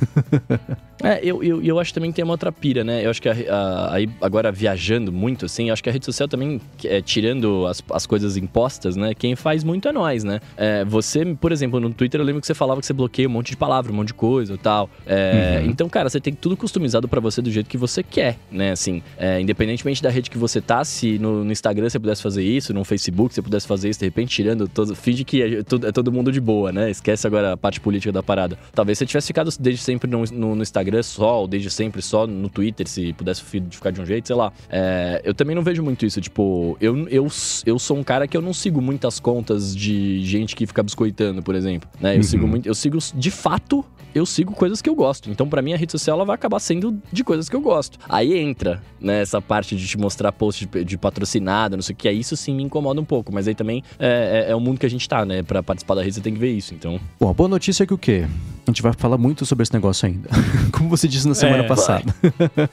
É, 1.03 1.21
eu, 1.23 1.43
eu, 1.43 1.63
eu 1.63 1.79
acho 1.79 1.93
também 1.93 2.11
que 2.11 2.17
tem 2.17 2.25
uma 2.25 2.35
outra 2.35 2.51
pira, 2.51 2.83
né? 2.83 3.05
Eu 3.05 3.11
acho 3.11 3.21
que 3.21 3.29
aí 3.29 4.09
agora 4.21 4.51
viajando 4.51 5.13
muito, 5.13 5.45
assim, 5.47 5.69
eu 5.69 5.73
acho 5.73 5.83
que 5.83 5.89
a 5.89 5.93
rede 5.93 6.05
social 6.05 6.29
também, 6.29 6.61
é, 6.85 7.01
tirando 7.01 7.67
as, 7.67 7.83
as 7.91 8.07
coisas 8.07 8.37
impostas, 8.37 8.97
né? 8.97 9.15
Quem 9.15 9.37
faz 9.37 9.63
muito 9.63 9.89
é 9.89 9.93
nós, 9.93 10.25
né? 10.25 10.41
É, 10.57 10.85
você, 10.85 11.25
por 11.41 11.53
exemplo, 11.53 11.79
no 11.81 11.91
Twitter 11.91 12.21
eu 12.21 12.25
lembro 12.25 12.41
que 12.41 12.47
você 12.47 12.55
falava 12.55 12.81
que 12.81 12.87
você 12.87 12.93
bloqueia 12.93 13.29
um 13.29 13.33
monte 13.33 13.51
de 13.51 13.57
palavra, 13.57 13.93
um 13.93 13.95
monte 13.95 14.09
de 14.09 14.15
coisa 14.15 14.55
e 14.55 14.59
tal. 14.59 14.89
É, 15.07 15.61
uhum. 15.63 15.71
Então, 15.71 15.89
cara, 15.89 16.09
você 16.09 16.21
tem 16.21 16.33
tudo 16.33 16.57
customizado 16.57 17.07
para 17.09 17.21
você 17.21 17.43
do 17.43 17.51
jeito 17.51 17.69
que 17.69 17.77
você 17.77 18.03
quer, 18.03 18.39
né? 18.51 18.73
Assim, 18.73 19.03
é, 19.19 19.41
independentemente 19.41 20.03
da 20.03 20.11
rede 20.11 20.31
que 20.31 20.39
você 20.39 20.61
tá, 20.61 20.85
se 20.85 21.19
no, 21.19 21.45
no, 21.45 21.53
Instagram 21.53 21.89
você 21.89 21.99
pudesse 21.99 22.23
fazer 22.23 22.43
isso, 22.43 22.73
no 22.73 22.85
Facebook 22.85 23.35
você 23.35 23.43
pudesse 23.43 23.67
fazer 23.67 23.91
isso, 23.91 24.01
de 24.01 24.07
repente 24.07 24.35
tirando 24.35 24.69
todo. 24.69 24.95
Finge 24.95 25.25
que 25.25 25.43
é, 25.43 25.59
é 25.59 25.93
todo 25.93 26.11
mundo 26.11 26.33
de 26.33 26.41
boa, 26.41 26.73
né? 26.73 26.91
Esquece 26.91 27.27
agora 27.27 27.53
a 27.53 27.57
parte 27.57 27.81
política 27.81 28.13
da 28.13 28.23
parada. 28.23 28.59
Talvez 28.75 28.99
você 28.99 29.07
tivesse 29.07 29.27
ficado 29.27 29.51
desde 29.61 29.83
sempre 29.83 30.11
no, 30.11 30.25
no, 30.33 30.55
no 30.55 30.63
Instagram 30.63 30.86
Instagram 30.87 31.03
só, 31.03 31.41
ou 31.41 31.49
desde 31.49 31.71
sempre 31.71 32.01
só 32.01 32.27
no 32.27 32.49
Twitter, 32.49 32.89
se 32.89 33.13
pudesse 33.13 33.43
ficar 33.43 33.91
de 33.91 34.01
um 34.01 34.07
jeito, 34.07 34.27
sei 34.27 34.37
lá. 34.37 34.53
É, 34.69 35.21
eu 35.25 35.35
também 35.35 35.55
não 35.55 35.63
vejo 35.63 35.83
muito 35.83 36.07
isso. 36.07 36.21
Tipo, 36.21 36.77
eu, 36.81 37.09
eu, 37.09 37.27
eu 37.67 37.79
sou 37.79 37.97
um 37.97 38.05
cara 38.05 38.27
que 38.29 38.37
eu 38.37 38.43
não 38.43 38.53
sigo 38.53 38.81
muitas 38.81 39.19
contas 39.19 39.75
de 39.75 40.25
gente 40.25 40.55
que 40.55 40.67
fica 40.67 40.83
biscoitando, 40.83 41.43
por 41.43 41.55
exemplo. 41.55 41.89
Né? 42.01 42.15
Eu 42.15 42.19
uhum. 42.19 42.23
sigo 42.23 42.47
muito. 42.47 42.67
Eu 42.67 42.75
sigo, 42.75 42.99
de 43.15 43.31
fato, 43.31 43.85
eu 44.15 44.25
sigo 44.25 44.55
coisas 44.55 44.81
que 44.81 44.89
eu 44.89 44.95
gosto. 44.95 45.31
Então, 45.31 45.49
para 45.49 45.61
mim, 45.61 45.73
a 45.73 45.77
rede 45.77 45.93
social 45.93 46.17
ela 46.17 46.25
vai 46.25 46.35
acabar 46.35 46.61
sendo 46.61 47.01
de 47.13 47.25
coisas 47.25 47.49
que 47.49 47.57
eu 47.57 47.61
gosto. 47.61 47.99
Aí 48.09 48.39
entra, 48.39 48.83
né, 49.01 49.21
essa 49.21 49.41
parte 49.43 49.77
de 49.77 49.87
te 49.87 49.99
mostrar 49.99 50.33
post 50.33 50.67
de, 50.67 50.85
de 50.85 50.99
patrocinado, 50.99 51.77
não 51.77 51.83
sei 51.83 51.95
o 51.95 51.97
que. 51.97 52.09
Aí 52.09 52.19
isso 52.19 52.37
sim 52.37 52.55
me 52.55 52.63
incomoda 52.63 53.01
um 53.01 53.05
pouco. 53.05 53.33
Mas 53.33 53.49
aí 53.49 53.55
também 53.55 53.83
é, 53.99 54.47
é, 54.49 54.53
é 54.53 54.57
o 54.57 54.61
mundo 54.61 54.79
que 54.79 54.87
a 54.87 54.91
gente 54.91 55.09
tá, 55.09 55.25
né? 55.25 55.43
Pra 55.43 55.63
participar 55.63 55.97
da 55.97 56.03
rede, 56.03 56.15
você 56.15 56.21
tem 56.21 56.33
que 56.33 56.41
ver 56.41 56.53
isso. 56.53 56.75
Então. 56.75 57.01
Bom, 57.19 57.31
a 57.31 57.35
boa 57.35 57.49
notícia 57.49 57.85
é 57.85 57.87
que 57.87 57.95
o 57.95 57.99
quê? 57.99 58.27
A 58.67 58.71
gente 58.71 58.83
vai 58.83 58.93
falar 58.93 59.17
muito 59.17 59.47
sobre 59.47 59.63
esse 59.63 59.73
negócio 59.73 60.07
ainda. 60.07 60.29
Como 60.77 60.91
você 60.91 61.09
disse 61.09 61.27
na 61.27 61.35
semana 61.35 61.65
é, 61.65 61.67
passada. 61.67 62.15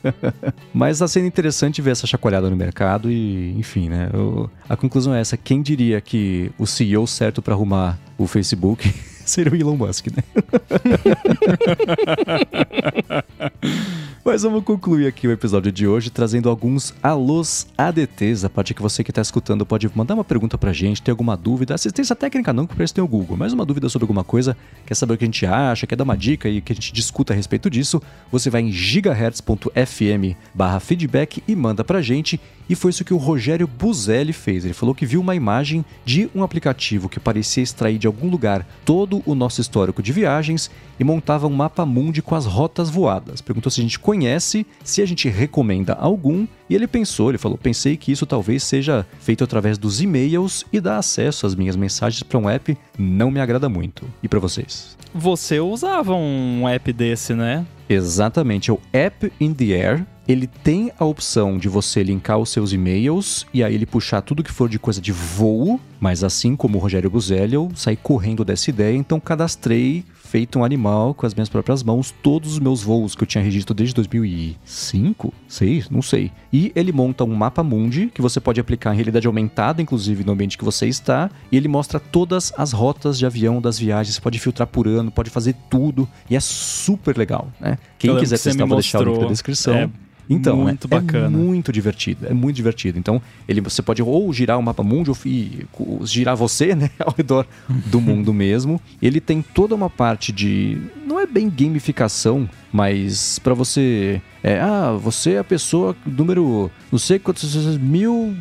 Mas 0.74 1.00
tá 1.00 1.08
sendo 1.08 1.26
interessante 1.26 1.82
ver 1.82 1.92
essa 1.92 2.06
chacoalhada 2.06 2.50
no 2.50 2.56
mercado 2.56 3.10
e, 3.10 3.58
enfim, 3.58 3.88
né? 3.88 4.10
Eu, 4.14 4.50
a 4.68 4.76
conclusão 4.76 5.16
é 5.16 5.22
essa. 5.22 5.38
Quem 5.38 5.62
diria 5.62 6.02
que 6.02 6.52
o 6.58 6.68
CEO 6.68 7.08
certo 7.08 7.42
para 7.42 7.54
arrumar 7.54 7.98
o 8.18 8.28
Facebook 8.28 8.94
seria 9.26 9.52
o 9.52 9.56
Elon 9.56 9.76
Musk, 9.76 10.08
né? 10.08 10.24
Mas 14.26 14.44
vamos 14.44 14.64
concluir 14.64 15.06
aqui 15.06 15.28
o 15.28 15.32
episódio 15.32 15.70
de 15.70 15.86
hoje 15.86 16.10
trazendo 16.10 16.50
alguns 16.50 16.94
alôs 17.04 17.68
ADTs. 17.78 18.46
A 18.46 18.50
parte 18.50 18.74
que 18.74 18.82
você 18.82 19.04
que 19.04 19.12
está 19.12 19.22
escutando 19.22 19.66
pode 19.66 19.92
mandar 19.94 20.14
uma 20.14 20.24
pergunta 20.24 20.58
pra 20.58 20.72
gente, 20.72 21.02
ter 21.02 21.12
alguma 21.12 21.36
dúvida. 21.36 21.76
Assistência 21.76 22.16
técnica 22.16 22.54
não, 22.54 22.66
porque 22.66 22.82
isso 22.82 22.94
tem 22.94 23.04
o 23.04 23.08
Google, 23.08 23.36
mas 23.36 23.52
uma 23.52 23.66
dúvida 23.66 23.90
sobre 23.90 24.06
alguma 24.06 24.24
coisa, 24.24 24.56
quer 24.86 24.96
saber 24.96 25.16
o 25.16 25.18
que 25.18 25.26
a 25.26 25.28
gente 25.28 25.46
acha, 25.46 25.86
quer 25.86 25.98
dar 25.98 26.06
uma 26.06 26.16
dica 26.16 26.48
e 26.48 26.62
que 26.62 26.72
a 26.72 26.76
gente 26.76 26.94
discuta 26.94 27.34
a 27.34 27.36
respeito 27.36 27.70
disso, 27.70 28.02
você 28.32 28.50
vai 28.50 28.62
em 28.62 28.72
gigahertz.fm 28.72 30.38
feedback 30.80 31.44
e 31.46 31.54
manda 31.54 31.84
pra 31.84 32.02
gente. 32.02 32.40
E 32.70 32.76
foi 32.76 32.92
isso 32.92 33.04
que 33.04 33.14
o 33.14 33.18
Rogério 33.18 33.68
Buzelli 33.68 34.34
fez. 34.34 34.66
Ele 34.66 34.74
falou 34.74 34.96
que 34.96 35.06
viu 35.06 35.22
uma 35.22 35.36
imagem 35.36 35.84
de 36.06 36.30
um 36.34 36.44
aplicativo 36.44 37.10
que 37.10 37.20
parecia 37.20 37.64
extrair 37.64 37.98
de 37.98 38.08
algum 38.08 38.30
lugar 38.30 38.66
todo 38.86 39.22
o 39.26 39.36
nosso 39.36 39.62
histórico 39.62 40.02
de 40.02 40.12
viagens 40.12 40.72
e 41.00 41.04
montava 41.04 41.48
um 41.48 41.54
mapa 41.54 41.86
mundi 41.86 42.22
com 42.22 42.36
as 42.36 42.46
rotas 42.46 42.90
voadas. 42.90 43.42
Perguntou 43.42 43.72
se 43.72 43.82
a 43.82 43.84
gente 43.84 44.00
conhece, 44.00 44.66
se 44.84 45.02
a 45.02 45.06
gente 45.06 45.28
recomenda 45.28 45.94
algum, 45.94 46.48
e 46.70 46.76
ele 46.76 46.88
pensou, 46.88 47.30
ele 47.30 47.38
falou: 47.38 47.58
"Pensei 47.58 47.98
que 47.98 48.12
isso 48.12 48.26
talvez 48.26 48.64
seja 48.64 49.06
feito 49.20 49.44
através 49.44 49.78
dos 49.78 50.02
e-mails 50.02 50.66
e 50.72 50.80
dar 50.80 50.98
acesso 50.98 51.46
às 51.46 51.56
minhas 51.56 51.76
mensagens 51.76 52.24
para 52.24 52.40
um 52.40 52.50
app 52.50 52.78
não 52.98 53.30
me 53.30 53.40
agrada 53.40 53.68
muito". 53.68 54.06
E 54.22 54.28
para 54.28 54.40
vocês? 54.40 54.98
Você 55.14 55.60
usava 55.60 56.16
um 56.16 56.68
app 56.68 56.92
desse, 56.92 57.34
né? 57.34 57.66
Exatamente, 57.88 58.72
é 58.72 58.74
o 58.74 58.80
App 58.92 59.32
in 59.40 59.54
the 59.54 59.66
Air. 59.66 60.06
Ele 60.28 60.48
tem 60.48 60.92
a 60.98 61.04
opção 61.04 61.58
de 61.58 61.68
você 61.68 62.02
linkar 62.02 62.38
os 62.38 62.50
seus 62.50 62.72
e-mails 62.72 63.46
e 63.54 63.64
aí 63.64 63.76
ele 63.76 63.86
puxar 63.86 64.22
tudo 64.22 64.44
que 64.44 64.52
for 64.52 64.70
de 64.70 64.80
coisa 64.80 65.02
de 65.02 65.12
voo, 65.12 65.80
mas 66.00 66.24
assim 66.24 66.56
como 66.56 66.78
o 66.78 66.82
Rogério 66.82 67.10
Buzelli, 67.10 67.56
eu 67.56 67.70
saí 67.76 67.98
correndo 67.98 68.46
dessa 68.46 68.70
ideia, 68.70 68.96
então 68.96 69.20
cadastrei 69.20 70.06
feito 70.34 70.58
um 70.58 70.64
animal 70.64 71.14
com 71.14 71.28
as 71.28 71.36
minhas 71.36 71.48
próprias 71.48 71.84
mãos 71.84 72.12
todos 72.24 72.54
os 72.54 72.60
meus 72.60 72.82
voos 72.82 73.16
que 73.16 73.22
eu 73.22 73.28
tinha 73.28 73.44
registro 73.44 73.74
desde 73.76 73.94
2005, 73.94 75.34
6, 75.48 75.90
não 75.92 76.02
sei. 76.02 76.32
E 76.52 76.72
ele 76.76 76.92
monta 76.92 77.24
um 77.24 77.36
mapa 77.36 77.62
mundi 77.62 78.08
que 78.08 78.22
você 78.22 78.40
pode 78.40 78.60
aplicar 78.60 78.94
em 78.94 78.96
realidade 78.96 79.28
aumentada, 79.28 79.82
inclusive 79.82 80.24
no 80.24 80.32
ambiente 80.32 80.58
que 80.58 80.64
você 80.64 80.88
está, 80.88 81.30
e 81.52 81.58
ele 81.58 81.68
mostra 81.68 82.00
todas 82.00 82.52
as 82.58 82.72
rotas 82.72 83.20
de 83.20 83.26
avião 83.26 83.62
das 83.62 83.78
viagens, 83.78 84.16
você 84.16 84.22
pode 84.22 84.40
filtrar 84.40 84.68
por 84.68 84.88
ano, 84.88 85.12
pode 85.12 85.30
fazer 85.30 85.54
tudo, 85.70 86.10
e 86.28 86.36
é 86.36 86.40
super 86.40 87.16
legal, 87.16 87.48
né? 87.60 87.78
Quem 88.00 88.18
quiser 88.18 88.38
que 88.38 88.44
testar, 88.44 88.66
vou 88.66 88.78
deixar 88.78 89.02
o 89.02 89.04
link 89.04 89.22
na 89.22 89.28
descrição. 89.28 89.76
É 89.76 89.90
então, 90.30 90.58
muito 90.58 90.88
é, 90.88 90.90
bacana. 90.90 91.26
é 91.26 91.30
muito 91.30 91.72
divertido, 91.72 92.28
é 92.28 92.34
muito 92.34 92.56
divertido. 92.56 92.98
Então, 92.98 93.22
ele 93.48 93.62
você 93.62 93.82
pode 93.82 94.02
ou 94.02 94.32
girar 94.34 94.58
o 94.58 94.64
mapa 94.64 94.84
mundo 94.84 95.10
ou 95.10 95.18
e, 95.26 95.66
girar 96.04 96.36
você, 96.36 96.76
né, 96.76 96.90
ao 97.00 97.14
redor 97.16 97.46
do 97.68 98.00
mundo 98.00 98.34
mesmo. 98.34 98.80
Ele 99.02 99.20
tem 99.20 99.42
toda 99.42 99.76
uma 99.76 99.90
parte 99.90 100.32
de 100.32 100.78
não 101.06 101.20
é 101.20 101.26
bem 101.26 101.50
gamificação, 101.50 102.50
mas 102.74 103.38
para 103.38 103.54
você 103.54 104.20
é, 104.44 104.60
ah, 104.60 104.98
você 105.00 105.34
é 105.34 105.38
a 105.38 105.44
pessoa 105.44 105.96
número 106.06 106.70
não 106.92 107.00
sei 107.00 107.20
quantos 107.20 107.56
mil 107.78 108.36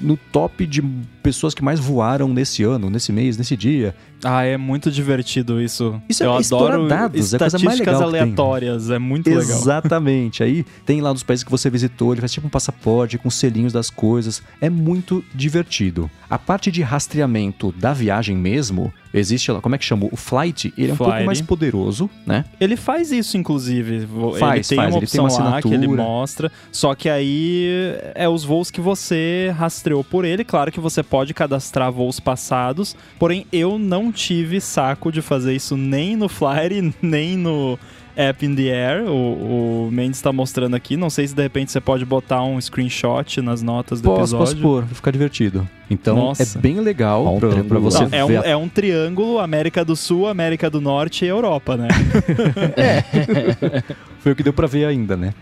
no 0.00 0.16
top 0.16 0.64
de 0.64 0.80
pessoas 1.22 1.54
que 1.54 1.62
mais 1.62 1.80
voaram 1.80 2.28
nesse 2.28 2.62
ano, 2.62 2.88
nesse 2.88 3.12
mês, 3.12 3.36
nesse 3.36 3.56
dia. 3.56 3.94
Ah, 4.22 4.44
é 4.44 4.56
muito 4.56 4.90
divertido 4.90 5.60
isso. 5.60 6.00
Isso 6.08 6.22
é 6.22 6.26
Eu 6.26 6.34
é 6.34 6.38
adoro 6.38 6.88
dados, 6.88 7.34
é 7.34 7.38
coisa 7.38 7.58
mais 7.58 7.78
legal 7.78 8.02
aleatórias, 8.02 8.90
é 8.90 8.98
muito 8.98 9.28
legal. 9.28 9.42
Exatamente. 9.58 10.42
Aí 10.42 10.64
tem 10.86 11.00
lá 11.00 11.12
dos 11.12 11.22
países 11.22 11.42
que 11.42 11.50
você 11.50 11.68
visitou, 11.68 12.12
ele 12.12 12.20
faz 12.20 12.32
tipo 12.32 12.46
um 12.46 12.50
passaporte 12.50 13.18
com 13.18 13.28
selinhos 13.28 13.72
das 13.72 13.90
coisas. 13.90 14.42
É 14.60 14.70
muito 14.70 15.22
divertido. 15.34 16.10
A 16.30 16.38
parte 16.38 16.70
de 16.70 16.80
rastreamento 16.80 17.72
da 17.72 17.92
viagem 17.92 18.36
mesmo, 18.36 18.92
existe 19.14 19.50
lá, 19.52 19.60
como 19.60 19.74
é 19.74 19.78
que 19.78 19.84
chama? 19.84 20.08
O 20.10 20.16
Flight, 20.16 20.74
ele 20.76 20.90
é 20.90 20.94
um 20.94 20.96
pouco 20.96 21.24
mais 21.24 21.40
poderoso, 21.40 22.10
né? 22.26 22.44
Ele 22.60 22.76
faz 22.76 23.12
isso, 23.12 23.36
inclusive. 23.36 24.06
Faz, 24.38 24.54
ele 24.54 24.64
tem 24.64 24.76
faz, 24.76 24.94
uma 24.94 24.98
opção 24.98 25.26
ele 25.26 25.34
tem 25.34 25.40
uma 25.40 25.50
lá 25.50 25.62
que 25.62 25.72
ele 25.72 25.88
mostra, 25.88 26.50
só 26.72 26.94
que 26.94 27.08
aí 27.08 27.68
é 28.14 28.28
os 28.28 28.44
voos 28.44 28.70
que 28.70 28.80
você 28.80 29.54
rastreou 29.56 30.02
por 30.02 30.24
ele. 30.24 30.44
Claro 30.44 30.72
que 30.72 30.80
você 30.80 31.02
pode 31.02 31.32
cadastrar 31.32 31.92
voos 31.92 32.18
passados, 32.18 32.96
porém 33.18 33.46
eu 33.52 33.78
não 33.78 34.10
tive 34.10 34.60
saco 34.60 35.12
de 35.12 35.22
fazer 35.22 35.54
isso 35.54 35.76
nem 35.76 36.16
no 36.16 36.28
Flyer, 36.28 36.92
nem 37.00 37.36
no 37.36 37.78
App 38.16 38.44
in 38.44 38.54
the 38.54 38.70
Air. 38.70 39.04
O, 39.04 39.86
o 39.86 39.90
Mendes 39.90 40.18
está 40.18 40.32
mostrando 40.32 40.74
aqui. 40.74 40.96
Não 40.96 41.10
sei 41.10 41.26
se 41.26 41.34
de 41.34 41.42
repente 41.42 41.70
você 41.70 41.80
pode 41.80 42.04
botar 42.04 42.42
um 42.42 42.60
screenshot 42.60 43.40
nas 43.40 43.62
notas 43.62 44.00
do 44.00 44.08
posso, 44.08 44.20
episódio. 44.20 44.46
Posso 44.46 44.56
pôr, 44.62 44.84
vai 44.84 44.94
ficar 44.94 45.10
divertido. 45.10 45.68
Então 45.94 46.16
Nossa. 46.16 46.58
é 46.58 46.60
bem 46.60 46.80
legal 46.80 47.34
um 47.34 47.38
pra, 47.38 47.64
pra, 47.64 47.78
você 47.78 48.04
Não, 48.06 48.08
é, 48.12 48.24
um, 48.24 48.42
é 48.42 48.56
um 48.56 48.68
triângulo 48.68 49.38
América 49.38 49.84
do 49.84 49.94
Sul, 49.96 50.26
América 50.28 50.68
do 50.68 50.80
Norte 50.80 51.24
e 51.24 51.28
Europa, 51.28 51.76
né? 51.76 51.88
é. 52.76 53.82
Foi 54.24 54.32
o 54.32 54.34
que 54.36 54.42
deu 54.42 54.54
para 54.54 54.66
ver 54.66 54.86
ainda, 54.86 55.18
né? 55.18 55.34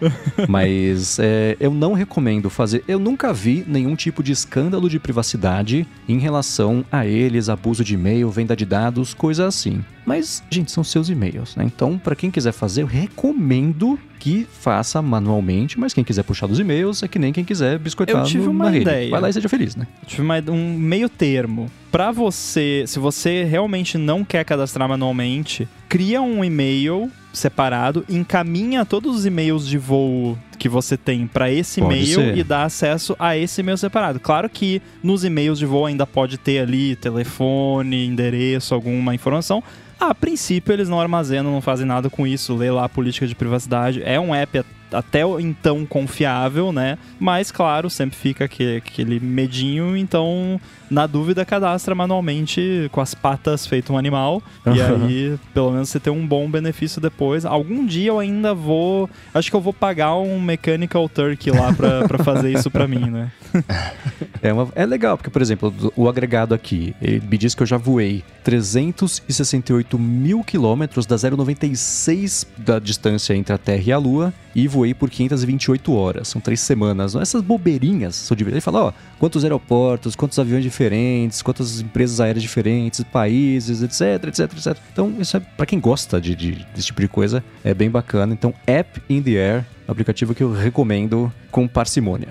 Mas 0.49 1.17
é, 1.21 1.57
eu 1.61 1.71
não 1.71 1.93
recomendo 1.93 2.51
fazer. 2.51 2.83
Eu 2.89 2.99
nunca 2.99 3.33
vi 3.33 3.65
nenhum 3.65 3.95
tipo 3.95 4.25
de 4.25 4.33
escândalo 4.33 4.91
de 4.91 4.99
privacidade 4.99 5.87
em 6.09 6.19
relação 6.19 6.85
a 6.91 7.07
eles, 7.07 7.49
abuso 7.49 7.85
de 7.85 7.95
e-mail, 7.95 8.29
venda 8.29 8.57
de 8.57 8.67
dados, 8.67 9.15
coisa 9.15 9.47
assim. 9.47 9.85
Mas, 10.05 10.43
gente, 10.51 10.73
são 10.73 10.83
seus 10.83 11.09
e-mails, 11.09 11.55
né? 11.55 11.63
Então, 11.65 11.97
para 11.97 12.17
quem 12.17 12.29
quiser 12.29 12.51
fazer, 12.51 12.83
eu 12.83 12.87
recomendo 12.87 13.97
que 14.23 14.47
faça 14.61 15.03
manualmente, 15.03 15.81
mas 15.81 15.93
quem 15.93 16.05
quiser 16.05 16.23
puxar 16.23 16.47
dos 16.47 16.61
e-mails 16.61 17.03
é 17.03 17.09
que 17.09 17.19
nem 17.19 17.33
quem 17.33 17.45
quiser 17.45 17.77
biscoitar 17.77 18.23
eu 18.23 18.23
tive 18.23 18.47
uma 18.47 18.71
rede. 18.71 18.83
ideia. 18.83 19.11
Vai 19.11 19.21
lá 19.21 19.29
e 19.29 19.33
seja 19.33 19.49
feliz, 19.49 19.75
né? 19.75 19.85
Eu 20.01 20.07
tive 20.07 20.23
uma, 20.23 20.37
um 20.49 20.79
meio 20.79 21.09
termo. 21.09 21.69
Para 21.91 22.13
você, 22.13 22.85
se 22.87 23.01
você 23.01 23.43
realmente 23.43 23.99
não 23.99 24.25
quer 24.25 24.45
cadastrar 24.45 24.89
manualmente, 24.89 25.69
cria 25.89 26.23
um 26.23 26.45
e-mail 26.45 27.11
separado, 27.33 28.05
encaminha 28.09 28.85
todos 28.85 29.17
os 29.17 29.27
e-mails 29.27 29.67
de 29.67 29.77
voo 29.77 30.39
que 30.57 30.69
você 30.69 30.97
tem 30.97 31.27
para 31.27 31.51
esse 31.51 31.81
e-mail 31.81 32.37
e 32.37 32.45
dar 32.45 32.63
acesso 32.63 33.17
a 33.19 33.37
esse 33.37 33.61
e-mail 33.61 33.77
separado. 33.77 34.21
Claro 34.21 34.49
que 34.49 34.81
nos 35.03 35.25
e-mails 35.25 35.59
de 35.59 35.67
voo 35.67 35.85
ainda 35.85 36.07
pode 36.07 36.39
ter 36.39 36.61
ali 36.61 36.95
telefone, 36.95 38.07
endereço, 38.07 38.73
alguma 38.73 39.17
informação. 39.17 39.65
A 40.03 40.13
princípio 40.17 40.73
eles 40.73 40.89
não 40.89 41.01
armazenam, 41.01 41.53
não 41.53 41.61
fazem 41.61 41.87
nada 41.87 42.11
com 42.11 42.27
isso, 42.27 42.57
lê 42.57 42.69
lá 42.73 42.87
a 42.87 42.89
política 42.89 43.25
de 43.25 43.37
privacidade. 43.37 44.03
É 44.05 44.19
um 44.19 44.35
app 44.35 44.65
até 44.93 45.21
então 45.39 45.87
confiável, 45.87 46.73
né? 46.73 46.99
Mas, 47.21 47.53
claro, 47.53 47.89
sempre 47.89 48.17
fica 48.17 48.47
aquele, 48.47 48.79
aquele 48.79 49.21
medinho, 49.21 49.97
então, 49.97 50.61
na 50.91 51.07
dúvida, 51.07 51.45
cadastra 51.45 51.95
manualmente 51.95 52.89
com 52.91 53.01
as 53.01 53.15
patas 53.15 53.65
feito 53.65 53.93
um 53.93 53.97
animal. 53.97 54.43
Uhum. 54.67 54.75
E 54.75 54.83
aí, 54.83 55.39
pelo 55.55 55.71
menos, 55.71 55.89
você 55.89 56.01
tem 56.01 56.13
um 56.13 56.27
bom 56.27 56.51
benefício 56.51 57.01
depois. 57.01 57.45
Algum 57.45 57.87
dia 57.87 58.09
eu 58.09 58.19
ainda 58.19 58.53
vou. 58.53 59.09
Acho 59.33 59.51
que 59.51 59.57
eu 59.57 59.61
vou 59.61 59.73
pagar 59.73 60.17
um 60.17 60.41
Mechanical 60.41 61.09
Turkey 61.09 61.53
lá 61.53 61.73
pra, 61.73 62.09
pra 62.09 62.19
fazer 62.25 62.53
isso 62.53 62.73
pra 62.73 62.89
mim, 62.89 63.09
né? 63.09 63.31
é, 64.43 64.53
uma, 64.53 64.69
é 64.75 64.87
legal, 64.87 65.17
porque, 65.17 65.31
por 65.31 65.43
exemplo, 65.43 65.93
o 65.97 66.09
agregado 66.09 66.55
aqui, 66.55 66.95
ele 67.01 67.21
me 67.21 67.39
diz 67.39 67.55
que 67.55 67.63
eu 67.63 67.67
já 67.67 67.77
voei 67.77 68.25
368 68.45 69.99
mil 69.99 70.43
quilômetros 70.43 71.07
da 71.07 71.17
0,96 71.17 72.47
da 72.59 72.79
distância 72.79 73.35
entre 73.35 73.55
a 73.55 73.59
Terra 73.59 73.83
e 73.85 73.93
a 73.93 73.99
Lua 73.99 74.33
e 74.55 74.69
voei 74.69 74.93
por 74.95 75.09
528 75.11 75.95
horas. 75.95 76.29
São 76.29 76.41
três 76.41 76.61
semanas. 76.61 77.15
Essas 77.15 77.43
bobeirinhas 77.43 78.15
são 78.17 78.37
divertidas. 78.37 78.65
Ele 78.67 78.73
fala, 78.73 78.89
ó, 78.89 78.93
quantos 79.19 79.45
aeroportos, 79.45 80.15
quantos 80.15 80.39
aviões 80.39 80.63
diferentes, 80.63 81.43
quantas 81.43 81.81
empresas 81.81 82.21
aéreas 82.21 82.43
diferentes, 82.43 83.03
países, 83.05 83.83
etc, 83.83 84.29
etc, 84.29 84.53
etc. 84.53 84.77
Então, 84.93 85.15
isso 85.19 85.37
é 85.37 85.41
para 85.41 85.67
quem 85.67 85.81
gosta 85.81 86.21
de, 86.21 86.35
de, 86.35 86.67
desse 86.75 86.87
tipo 86.87 87.01
de 87.01 87.09
coisa, 87.09 87.43
é 87.65 87.73
bem 87.73 87.91
bacana. 87.91 88.33
Então, 88.33 88.53
App 88.67 89.01
in 89.09 89.23
the 89.23 89.33
Air 89.33 89.65
aplicativo 89.87 90.35
que 90.35 90.43
eu 90.43 90.53
recomendo 90.53 91.33
com 91.51 91.69
parcimônia. 91.69 92.29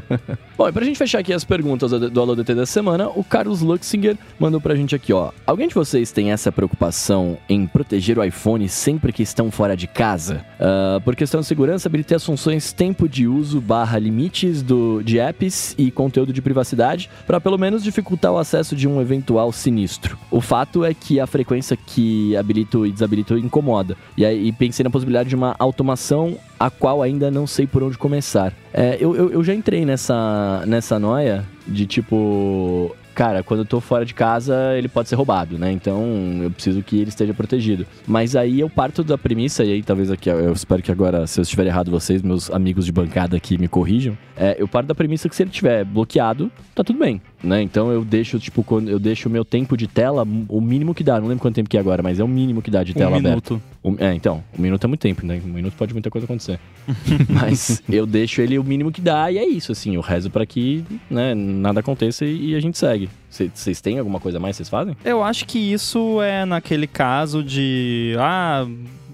Bom, 0.56 0.68
e 0.68 0.72
pra 0.72 0.84
gente 0.84 0.98
fechar 0.98 1.20
aqui 1.20 1.32
as 1.32 1.44
perguntas 1.44 1.90
do 1.90 2.20
Alô 2.20 2.34
DT 2.34 2.54
da 2.54 2.66
semana, 2.66 3.08
o 3.08 3.24
Carlos 3.24 3.62
Luxinger 3.62 4.16
mandou 4.38 4.60
pra 4.60 4.74
gente 4.74 4.94
aqui, 4.94 5.12
ó. 5.12 5.30
Alguém 5.46 5.68
de 5.68 5.74
vocês 5.74 6.12
tem 6.12 6.30
essa 6.32 6.52
preocupação 6.52 7.38
em 7.48 7.66
proteger 7.66 8.18
o 8.18 8.24
iPhone 8.24 8.68
sempre 8.68 9.12
que 9.12 9.22
estão 9.22 9.50
fora 9.50 9.74
de 9.74 9.86
casa? 9.86 10.44
Uh, 10.58 11.00
por 11.00 11.16
questão 11.16 11.40
de 11.40 11.46
segurança, 11.46 11.88
habilitei 11.88 12.16
as 12.16 12.24
funções 12.24 12.72
tempo 12.72 13.08
de 13.08 13.26
uso 13.26 13.60
barra 13.60 13.98
limites 13.98 14.62
do, 14.62 15.02
de 15.02 15.18
apps 15.18 15.74
e 15.78 15.90
conteúdo 15.90 16.32
de 16.32 16.42
privacidade 16.42 17.08
para 17.26 17.40
pelo 17.40 17.56
menos 17.56 17.82
dificultar 17.82 18.32
o 18.32 18.38
acesso 18.38 18.76
de 18.76 18.86
um 18.86 19.00
eventual 19.00 19.50
sinistro. 19.52 20.18
O 20.30 20.40
fato 20.40 20.84
é 20.84 20.92
que 20.92 21.18
a 21.18 21.26
frequência 21.26 21.76
que 21.76 22.36
habilito 22.36 22.86
e 22.86 22.92
desabilito 22.92 23.38
incomoda. 23.38 23.96
E 24.16 24.24
aí 24.26 24.52
pensei 24.52 24.84
na 24.84 24.90
possibilidade 24.90 25.30
de 25.30 25.34
uma 25.34 25.56
automação 25.58 26.36
a 26.60 26.68
qual 26.80 27.02
ainda 27.02 27.30
não 27.30 27.46
sei 27.46 27.66
por 27.66 27.82
onde 27.82 27.98
começar. 27.98 28.52
É, 28.72 28.96
eu, 28.98 29.14
eu, 29.14 29.30
eu, 29.30 29.44
já 29.44 29.54
entrei 29.54 29.84
nessa, 29.84 30.64
nessa 30.66 30.98
noia 30.98 31.46
de 31.68 31.86
tipo. 31.86 32.96
Cara, 33.14 33.42
quando 33.42 33.60
eu 33.60 33.66
tô 33.66 33.80
fora 33.80 34.04
de 34.06 34.14
casa, 34.14 34.56
ele 34.78 34.88
pode 34.88 35.08
ser 35.08 35.14
roubado, 35.14 35.58
né? 35.58 35.70
Então 35.70 36.40
eu 36.42 36.50
preciso 36.50 36.82
que 36.82 36.98
ele 36.98 37.10
esteja 37.10 37.34
protegido. 37.34 37.86
Mas 38.06 38.34
aí 38.34 38.60
eu 38.60 38.70
parto 38.70 39.04
da 39.04 39.18
premissa, 39.18 39.62
e 39.62 39.72
aí 39.72 39.82
talvez 39.82 40.10
aqui, 40.10 40.30
eu 40.30 40.52
espero 40.52 40.80
que 40.82 40.90
agora, 40.90 41.26
se 41.26 41.38
eu 41.38 41.42
estiver 41.42 41.66
errado, 41.66 41.90
vocês, 41.90 42.22
meus 42.22 42.50
amigos 42.50 42.86
de 42.86 42.92
bancada 42.92 43.36
aqui, 43.36 43.58
me 43.58 43.68
corrijam. 43.68 44.16
É, 44.34 44.56
eu 44.58 44.66
parto 44.66 44.86
da 44.86 44.94
premissa 44.94 45.28
que 45.28 45.36
se 45.36 45.42
ele 45.42 45.50
estiver 45.50 45.84
bloqueado, 45.84 46.50
tá 46.74 46.82
tudo 46.82 46.98
bem 46.98 47.20
né? 47.42 47.62
Então 47.62 47.90
eu 47.90 48.04
deixo, 48.04 48.38
tipo, 48.38 48.62
quando 48.62 48.88
eu 48.88 48.98
deixo 48.98 49.28
o 49.28 49.32
meu 49.32 49.44
tempo 49.44 49.76
de 49.76 49.86
tela, 49.86 50.26
o 50.48 50.60
mínimo 50.60 50.94
que 50.94 51.02
dá, 51.02 51.20
não 51.20 51.28
lembro 51.28 51.42
quanto 51.42 51.54
tempo 51.54 51.68
que 51.68 51.76
é 51.76 51.80
agora, 51.80 52.02
mas 52.02 52.20
é 52.20 52.24
o 52.24 52.28
mínimo 52.28 52.62
que 52.62 52.70
dá 52.70 52.82
de 52.82 52.94
tela 52.94 53.12
um 53.12 53.18
aberta. 53.18 53.60
Um, 53.82 53.96
é, 53.98 54.14
então, 54.14 54.44
um 54.56 54.62
minuto 54.62 54.84
é 54.84 54.86
muito 54.86 55.00
tempo, 55.00 55.24
né? 55.24 55.40
Um 55.44 55.48
minuto 55.48 55.74
pode 55.76 55.92
muita 55.92 56.10
coisa 56.10 56.26
acontecer. 56.26 56.60
mas 57.28 57.82
eu 57.88 58.06
deixo 58.06 58.42
ele 58.42 58.58
o 58.58 58.64
mínimo 58.64 58.92
que 58.92 59.00
dá 59.00 59.30
e 59.30 59.38
é 59.38 59.46
isso, 59.46 59.72
assim, 59.72 59.94
eu 59.94 60.00
rezo 60.00 60.30
para 60.30 60.44
que, 60.44 60.84
né, 61.10 61.34
nada 61.34 61.80
aconteça 61.80 62.24
e, 62.24 62.50
e 62.50 62.54
a 62.54 62.60
gente 62.60 62.76
segue. 62.76 63.08
Vocês 63.30 63.80
têm 63.80 63.98
alguma 63.98 64.18
coisa 64.18 64.40
mais 64.40 64.56
vocês 64.56 64.68
fazem? 64.68 64.96
Eu 65.04 65.22
acho 65.22 65.46
que 65.46 65.58
isso 65.58 66.20
é 66.20 66.44
naquele 66.44 66.86
caso 66.86 67.42
de, 67.42 68.16
ah, 68.18 68.66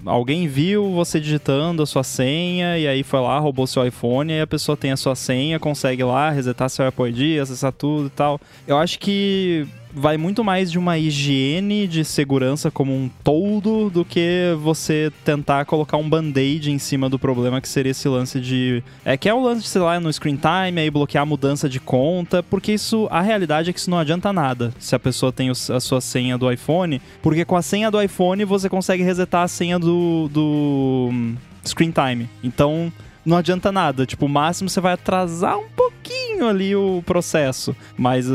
alguém 0.07 0.47
viu 0.47 0.91
você 0.93 1.21
digitando 1.21 1.83
a 1.83 1.87
sua 1.87 2.03
senha 2.03 2.79
e 2.79 2.87
aí 2.87 3.03
foi 3.03 3.21
lá, 3.21 3.39
roubou 3.39 3.67
seu 3.67 3.87
iPhone, 3.87 4.33
e 4.33 4.41
a 4.41 4.47
pessoa 4.47 4.77
tem 4.77 4.93
a 4.93 4.97
sua 4.97 5.15
senha, 5.15 5.59
consegue 5.59 6.03
lá 6.03 6.31
resetar 6.31 6.71
seu 6.71 6.87
Apple 6.87 7.11
ID, 7.11 7.41
acessar 7.41 7.73
tudo 7.73 8.07
e 8.07 8.11
tal. 8.11 8.41
Eu 8.67 8.79
acho 8.79 8.99
que 8.99 9.67
vai 9.99 10.19
muito 10.19 10.45
mais 10.45 10.71
de 10.71 10.79
uma 10.79 10.99
higiene 10.99 11.89
de 11.89 12.05
segurança 12.05 12.71
como 12.71 12.95
um 12.95 13.09
todo 13.25 13.89
do 13.89 14.05
que 14.05 14.55
você 14.61 15.11
tentar 15.25 15.65
colocar 15.65 15.97
um 15.97 16.07
band-aid 16.07 16.71
em 16.71 16.79
cima 16.79 17.09
do 17.09 17.19
problema 17.19 17.63
que 17.63 17.69
seria 17.69 17.93
esse 17.93 18.07
lance 18.07 18.39
de. 18.39 18.85
É 19.07 19.17
que 19.17 19.27
é 19.27 19.33
o 19.33 19.41
lance 19.41 19.63
de, 19.63 19.69
sei 19.69 19.81
lá, 19.81 19.99
no 19.99 20.13
screen 20.13 20.37
time, 20.37 20.83
aí 20.83 20.91
bloquear 20.91 21.23
a 21.23 21.27
mudança 21.27 21.67
de 21.67 21.81
conta, 21.81 22.43
porque 22.43 22.73
isso. 22.73 23.09
A 23.11 23.23
realidade 23.23 23.71
é 23.71 23.73
que 23.73 23.79
isso 23.79 23.91
não 23.91 23.99
adianta 23.99 24.33
nada 24.33 24.75
se 24.79 24.95
a 24.95 24.99
pessoa 24.99 25.33
tem 25.33 25.49
a 25.49 25.55
sua 25.55 26.01
senha 26.03 26.37
do 26.37 26.51
iPhone, 26.53 27.01
porque 27.23 27.45
com 27.45 27.57
a 27.57 27.63
senha 27.63 27.91
do 27.91 28.01
iPhone 28.01 28.45
você 28.45 28.69
consegue 28.69 29.03
resetar 29.03 29.45
a 29.45 29.49
senha 29.49 29.79
do. 29.79 30.29
do 30.29 31.09
hum, 31.11 31.37
screen 31.65 31.91
time. 31.91 32.29
Então 32.45 32.93
não 33.27 33.37
adianta 33.37 33.73
nada. 33.73 34.07
Tipo, 34.07 34.27
o 34.27 34.29
máximo 34.29 34.71
você 34.71 34.81
vai 34.81 34.93
atrasar 34.93 35.59
um 35.59 35.69
pouquinho 35.69 36.49
ali 36.49 36.75
o 36.77 37.03
processo. 37.05 37.77
Mas 37.99 38.27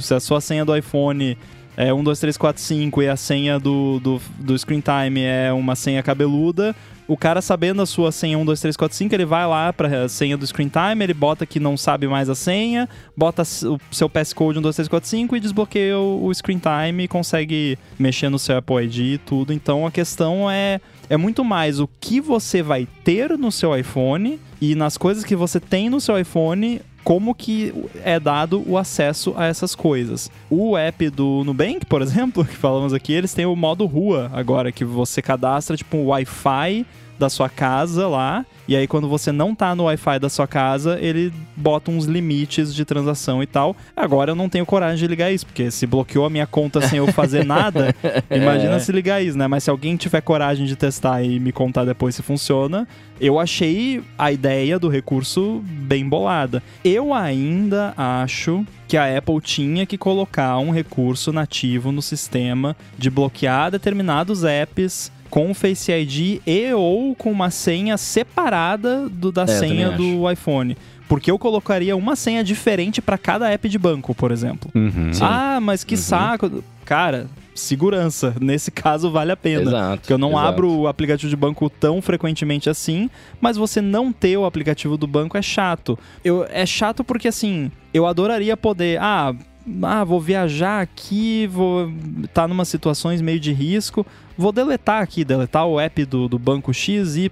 se 0.00 0.12
a 0.12 0.20
sua 0.20 0.40
senha 0.40 0.64
do 0.64 0.76
iPhone 0.76 1.38
é 1.76 1.94
1, 1.94 2.02
2, 2.02 2.20
3, 2.20 2.36
4, 2.36 2.62
5 2.62 3.02
e 3.02 3.08
a 3.08 3.16
senha 3.16 3.58
do, 3.58 4.00
do, 4.00 4.20
do 4.38 4.58
screen 4.58 4.82
time 4.82 5.22
é 5.22 5.52
uma 5.52 5.76
senha 5.76 6.02
cabeluda, 6.02 6.74
o 7.08 7.16
cara 7.16 7.40
sabendo 7.40 7.80
a 7.80 7.86
sua 7.86 8.12
senha 8.12 8.38
1, 8.38 8.44
2, 8.44 8.60
3, 8.60 8.76
4, 8.76 8.96
5, 8.98 9.14
ele 9.14 9.24
vai 9.24 9.46
lá 9.46 9.72
para 9.72 10.04
a 10.04 10.08
senha 10.08 10.36
do 10.36 10.46
screen 10.46 10.68
time, 10.68 11.02
ele 11.02 11.14
bota 11.14 11.46
que 11.46 11.58
não 11.58 11.76
sabe 11.76 12.06
mais 12.06 12.28
a 12.28 12.34
senha, 12.34 12.88
bota 13.16 13.42
o 13.42 13.80
seu 13.90 14.08
passcode 14.08 14.58
1, 14.58 14.62
2, 14.62 14.76
3, 14.76 14.88
4, 14.88 15.08
5 15.08 15.36
e 15.36 15.40
desbloqueia 15.40 15.98
o, 15.98 16.26
o 16.26 16.34
screen 16.34 16.60
time 16.60 17.04
e 17.04 17.08
consegue 17.08 17.78
mexer 17.98 18.28
no 18.28 18.38
seu 18.38 18.58
Apple 18.58 18.84
ID 18.84 18.98
e 18.98 19.18
tudo. 19.18 19.52
Então 19.52 19.86
a 19.86 19.90
questão 19.90 20.50
é 20.50 20.80
é 21.10 21.16
muito 21.16 21.44
mais 21.44 21.80
o 21.80 21.88
que 22.00 22.20
você 22.20 22.62
vai 22.62 22.86
ter 23.02 23.36
no 23.36 23.50
seu 23.50 23.76
iPhone 23.76 24.38
e 24.60 24.76
nas 24.76 24.96
coisas 24.96 25.24
que 25.24 25.34
você 25.34 25.58
tem 25.58 25.90
no 25.90 26.00
seu 26.00 26.16
iPhone, 26.16 26.80
como 27.02 27.34
que 27.34 27.74
é 28.04 28.20
dado 28.20 28.62
o 28.64 28.78
acesso 28.78 29.34
a 29.36 29.46
essas 29.46 29.74
coisas. 29.74 30.30
O 30.48 30.76
app 30.76 31.10
do 31.10 31.42
Nubank, 31.42 31.84
por 31.84 32.00
exemplo, 32.00 32.44
que 32.44 32.54
falamos 32.54 32.94
aqui, 32.94 33.12
eles 33.12 33.34
têm 33.34 33.44
o 33.44 33.56
modo 33.56 33.86
rua 33.86 34.30
agora, 34.32 34.70
que 34.70 34.84
você 34.84 35.20
cadastra 35.20 35.76
tipo 35.76 35.96
um 35.96 36.06
Wi-Fi 36.06 36.86
da 37.20 37.28
sua 37.28 37.48
casa 37.50 38.08
lá. 38.08 38.44
E 38.66 38.74
aí, 38.74 38.86
quando 38.86 39.08
você 39.08 39.30
não 39.30 39.54
tá 39.54 39.74
no 39.74 39.84
Wi-Fi 39.84 40.18
da 40.18 40.28
sua 40.28 40.46
casa, 40.46 40.98
ele 41.00 41.32
bota 41.54 41.90
uns 41.90 42.06
limites 42.06 42.74
de 42.74 42.84
transação 42.84 43.42
e 43.42 43.46
tal. 43.46 43.76
Agora 43.94 44.30
eu 44.30 44.34
não 44.34 44.48
tenho 44.48 44.64
coragem 44.64 44.98
de 44.98 45.06
ligar 45.06 45.30
isso, 45.30 45.44
porque 45.44 45.70
se 45.70 45.86
bloqueou 45.86 46.24
a 46.24 46.30
minha 46.30 46.46
conta 46.46 46.80
sem 46.80 46.98
eu 46.98 47.06
fazer 47.12 47.44
nada, 47.44 47.94
imagina 48.30 48.76
é. 48.76 48.78
se 48.78 48.90
ligar 48.90 49.22
isso, 49.22 49.36
né? 49.36 49.46
Mas 49.46 49.64
se 49.64 49.70
alguém 49.70 49.96
tiver 49.96 50.22
coragem 50.22 50.64
de 50.64 50.76
testar 50.76 51.22
e 51.22 51.38
me 51.38 51.52
contar 51.52 51.84
depois 51.84 52.14
se 52.14 52.22
funciona, 52.22 52.88
eu 53.20 53.38
achei 53.38 54.02
a 54.16 54.32
ideia 54.32 54.78
do 54.78 54.88
recurso 54.88 55.62
bem 55.64 56.08
bolada. 56.08 56.62
Eu 56.82 57.12
ainda 57.12 57.92
acho 57.96 58.64
que 58.88 58.96
a 58.96 59.18
Apple 59.18 59.40
tinha 59.42 59.84
que 59.84 59.98
colocar 59.98 60.56
um 60.58 60.70
recurso 60.70 61.32
nativo 61.32 61.92
no 61.92 62.00
sistema 62.00 62.74
de 62.96 63.10
bloquear 63.10 63.70
determinados 63.70 64.42
apps 64.42 65.12
com 65.30 65.50
o 65.50 65.54
Face 65.54 65.90
ID 65.90 66.40
e 66.44 66.74
ou 66.74 67.14
com 67.14 67.30
uma 67.30 67.50
senha 67.50 67.96
separada 67.96 69.08
do, 69.08 69.30
da 69.30 69.44
é, 69.44 69.46
senha 69.46 69.90
do 69.92 70.30
iPhone. 70.30 70.76
Porque 71.08 71.30
eu 71.30 71.38
colocaria 71.38 71.96
uma 71.96 72.14
senha 72.14 72.44
diferente 72.44 73.00
para 73.00 73.16
cada 73.16 73.50
app 73.50 73.68
de 73.68 73.78
banco, 73.78 74.14
por 74.14 74.30
exemplo. 74.30 74.70
Uhum. 74.74 75.10
Ah, 75.20 75.58
mas 75.60 75.82
que 75.82 75.94
uhum. 75.94 76.00
saco. 76.00 76.64
Cara, 76.84 77.26
segurança. 77.54 78.34
Nesse 78.40 78.70
caso, 78.70 79.10
vale 79.10 79.32
a 79.32 79.36
pena. 79.36 79.62
Exato, 79.62 80.00
porque 80.00 80.12
eu 80.12 80.18
não 80.18 80.30
exato. 80.30 80.46
abro 80.46 80.70
o 80.70 80.86
aplicativo 80.86 81.28
de 81.28 81.36
banco 81.36 81.68
tão 81.68 82.00
frequentemente 82.00 82.70
assim, 82.70 83.10
mas 83.40 83.56
você 83.56 83.80
não 83.80 84.12
ter 84.12 84.36
o 84.36 84.44
aplicativo 84.44 84.96
do 84.96 85.06
banco 85.06 85.36
é 85.36 85.42
chato. 85.42 85.98
Eu, 86.24 86.46
é 86.48 86.64
chato 86.64 87.02
porque, 87.02 87.28
assim, 87.28 87.72
eu 87.92 88.06
adoraria 88.06 88.56
poder. 88.56 89.00
Ah, 89.00 89.34
ah, 89.82 90.04
vou 90.04 90.20
viajar 90.20 90.80
aqui, 90.80 91.46
vou 91.46 91.90
estar 92.22 92.42
tá 92.42 92.48
numa 92.48 92.64
situações 92.64 93.20
meio 93.20 93.38
de 93.38 93.52
risco, 93.52 94.06
vou 94.40 94.52
deletar 94.52 95.02
aqui, 95.02 95.24
deletar 95.24 95.66
o 95.66 95.78
app 95.78 96.04
do, 96.04 96.28
do 96.28 96.38
banco 96.38 96.72
XYZ 96.72 97.30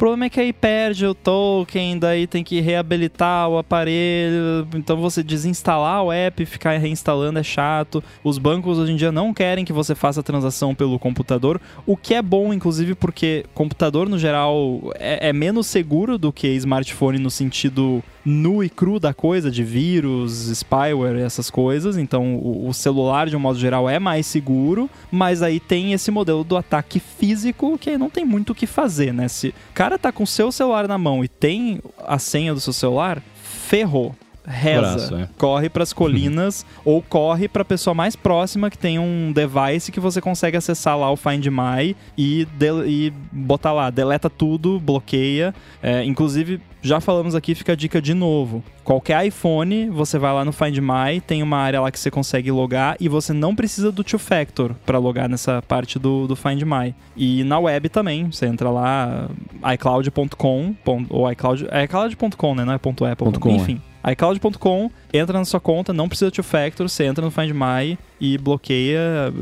problema 0.00 0.24
é 0.24 0.30
que 0.30 0.40
aí 0.40 0.50
perde 0.50 1.04
o 1.04 1.14
token, 1.14 1.98
daí 1.98 2.26
tem 2.26 2.42
que 2.42 2.58
reabilitar 2.58 3.50
o 3.50 3.58
aparelho, 3.58 4.66
então 4.74 4.96
você 4.96 5.22
desinstalar 5.22 6.02
o 6.02 6.10
app 6.10 6.46
ficar 6.46 6.78
reinstalando 6.78 7.38
é 7.38 7.42
chato. 7.42 8.02
Os 8.24 8.38
bancos 8.38 8.78
hoje 8.78 8.92
em 8.92 8.96
dia 8.96 9.12
não 9.12 9.34
querem 9.34 9.62
que 9.62 9.74
você 9.74 9.94
faça 9.94 10.20
a 10.20 10.22
transação 10.22 10.74
pelo 10.74 10.98
computador, 10.98 11.60
o 11.84 11.98
que 11.98 12.14
é 12.14 12.22
bom, 12.22 12.50
inclusive, 12.50 12.94
porque 12.94 13.44
computador 13.52 14.08
no 14.08 14.18
geral 14.18 14.80
é, 14.94 15.28
é 15.28 15.32
menos 15.34 15.66
seguro 15.66 16.16
do 16.16 16.32
que 16.32 16.48
smartphone 16.48 17.18
no 17.18 17.30
sentido 17.30 18.02
nu 18.24 18.64
e 18.64 18.70
cru 18.70 18.98
da 18.98 19.12
coisa, 19.12 19.50
de 19.50 19.62
vírus, 19.62 20.50
spyware 20.54 21.16
dessas 21.16 21.50
coisas, 21.50 21.98
então 21.98 22.36
o, 22.36 22.68
o, 22.68 22.74
celular, 22.74 23.28
de 23.28 23.36
um 23.36 23.40
modo 23.40 23.58
geral, 23.58 23.88
é 23.88 23.98
mais 23.98 24.26
seguro, 24.26 24.88
mas 25.10 25.42
aí 25.42 25.60
tem 25.60 25.92
esse 25.92 25.99
modelo 26.08 26.44
do 26.44 26.56
ataque 26.56 27.00
físico 27.00 27.76
que 27.76 27.90
aí 27.90 27.98
não 27.98 28.08
tem 28.08 28.24
muito 28.24 28.50
o 28.50 28.54
que 28.54 28.64
fazer, 28.64 29.12
né? 29.12 29.26
Se 29.26 29.48
o 29.48 29.54
cara 29.74 29.98
tá 29.98 30.12
com 30.12 30.22
o 30.22 30.26
seu 30.26 30.52
celular 30.52 30.86
na 30.86 30.96
mão 30.96 31.24
e 31.24 31.28
tem 31.28 31.80
a 31.98 32.20
senha 32.20 32.54
do 32.54 32.60
seu 32.60 32.72
celular, 32.72 33.20
ferrou 33.42 34.14
reza, 34.50 34.80
Braço, 34.80 35.16
é. 35.16 35.28
corre 35.38 35.68
para 35.68 35.82
as 35.82 35.92
colinas 35.92 36.64
ou 36.84 37.02
corre 37.02 37.48
para 37.48 37.62
a 37.62 37.64
pessoa 37.64 37.94
mais 37.94 38.16
próxima 38.16 38.70
que 38.70 38.78
tem 38.78 38.98
um 38.98 39.32
device 39.32 39.92
que 39.92 40.00
você 40.00 40.20
consegue 40.20 40.56
acessar 40.56 40.98
lá 40.98 41.10
o 41.10 41.16
Find 41.16 41.46
My 41.46 41.96
e, 42.16 42.46
e 42.86 43.12
botar 43.30 43.72
lá, 43.72 43.90
deleta 43.90 44.28
tudo, 44.28 44.80
bloqueia. 44.80 45.54
É, 45.82 46.04
inclusive, 46.04 46.60
já 46.82 47.00
falamos 47.00 47.34
aqui, 47.34 47.54
fica 47.54 47.72
a 47.72 47.76
dica 47.76 48.00
de 48.00 48.14
novo. 48.14 48.62
Qualquer 48.90 49.24
iPhone, 49.24 49.88
você 49.88 50.18
vai 50.18 50.32
lá 50.32 50.44
no 50.44 50.50
Find 50.50 50.76
My, 50.78 51.20
tem 51.24 51.44
uma 51.44 51.58
área 51.58 51.80
lá 51.80 51.92
que 51.92 52.00
você 52.00 52.10
consegue 52.10 52.50
logar 52.50 52.96
e 52.98 53.08
você 53.08 53.32
não 53.32 53.54
precisa 53.54 53.92
do 53.92 54.02
two-factor 54.02 54.74
para 54.84 54.98
logar 54.98 55.28
nessa 55.28 55.62
parte 55.62 55.96
do, 55.96 56.26
do 56.26 56.34
Find 56.34 56.60
My. 56.64 56.92
E 57.16 57.44
na 57.44 57.60
web 57.60 57.88
também, 57.88 58.32
você 58.32 58.46
entra 58.46 58.68
lá, 58.68 59.28
iCloud.com, 59.74 60.74
ou 61.08 61.30
iCloud, 61.30 61.68
é 61.70 61.84
iCloud.com, 61.84 62.54
né? 62.56 62.64
Não 62.64 62.72
é 62.72 62.78
ponto 62.78 63.04
.apple, 63.04 63.30
.com, 63.38 63.50
enfim. 63.50 63.80
É 64.02 64.10
iCloud.com, 64.10 64.90
entra 65.12 65.38
na 65.38 65.44
sua 65.44 65.60
conta, 65.60 65.92
não 65.92 66.08
precisa 66.08 66.28
de 66.28 66.34
two-factor, 66.34 66.88
você 66.88 67.04
entra 67.04 67.24
no 67.24 67.30
Find 67.30 67.52
My 67.52 67.96
e 68.20 68.36
bloqueia 68.38 69.32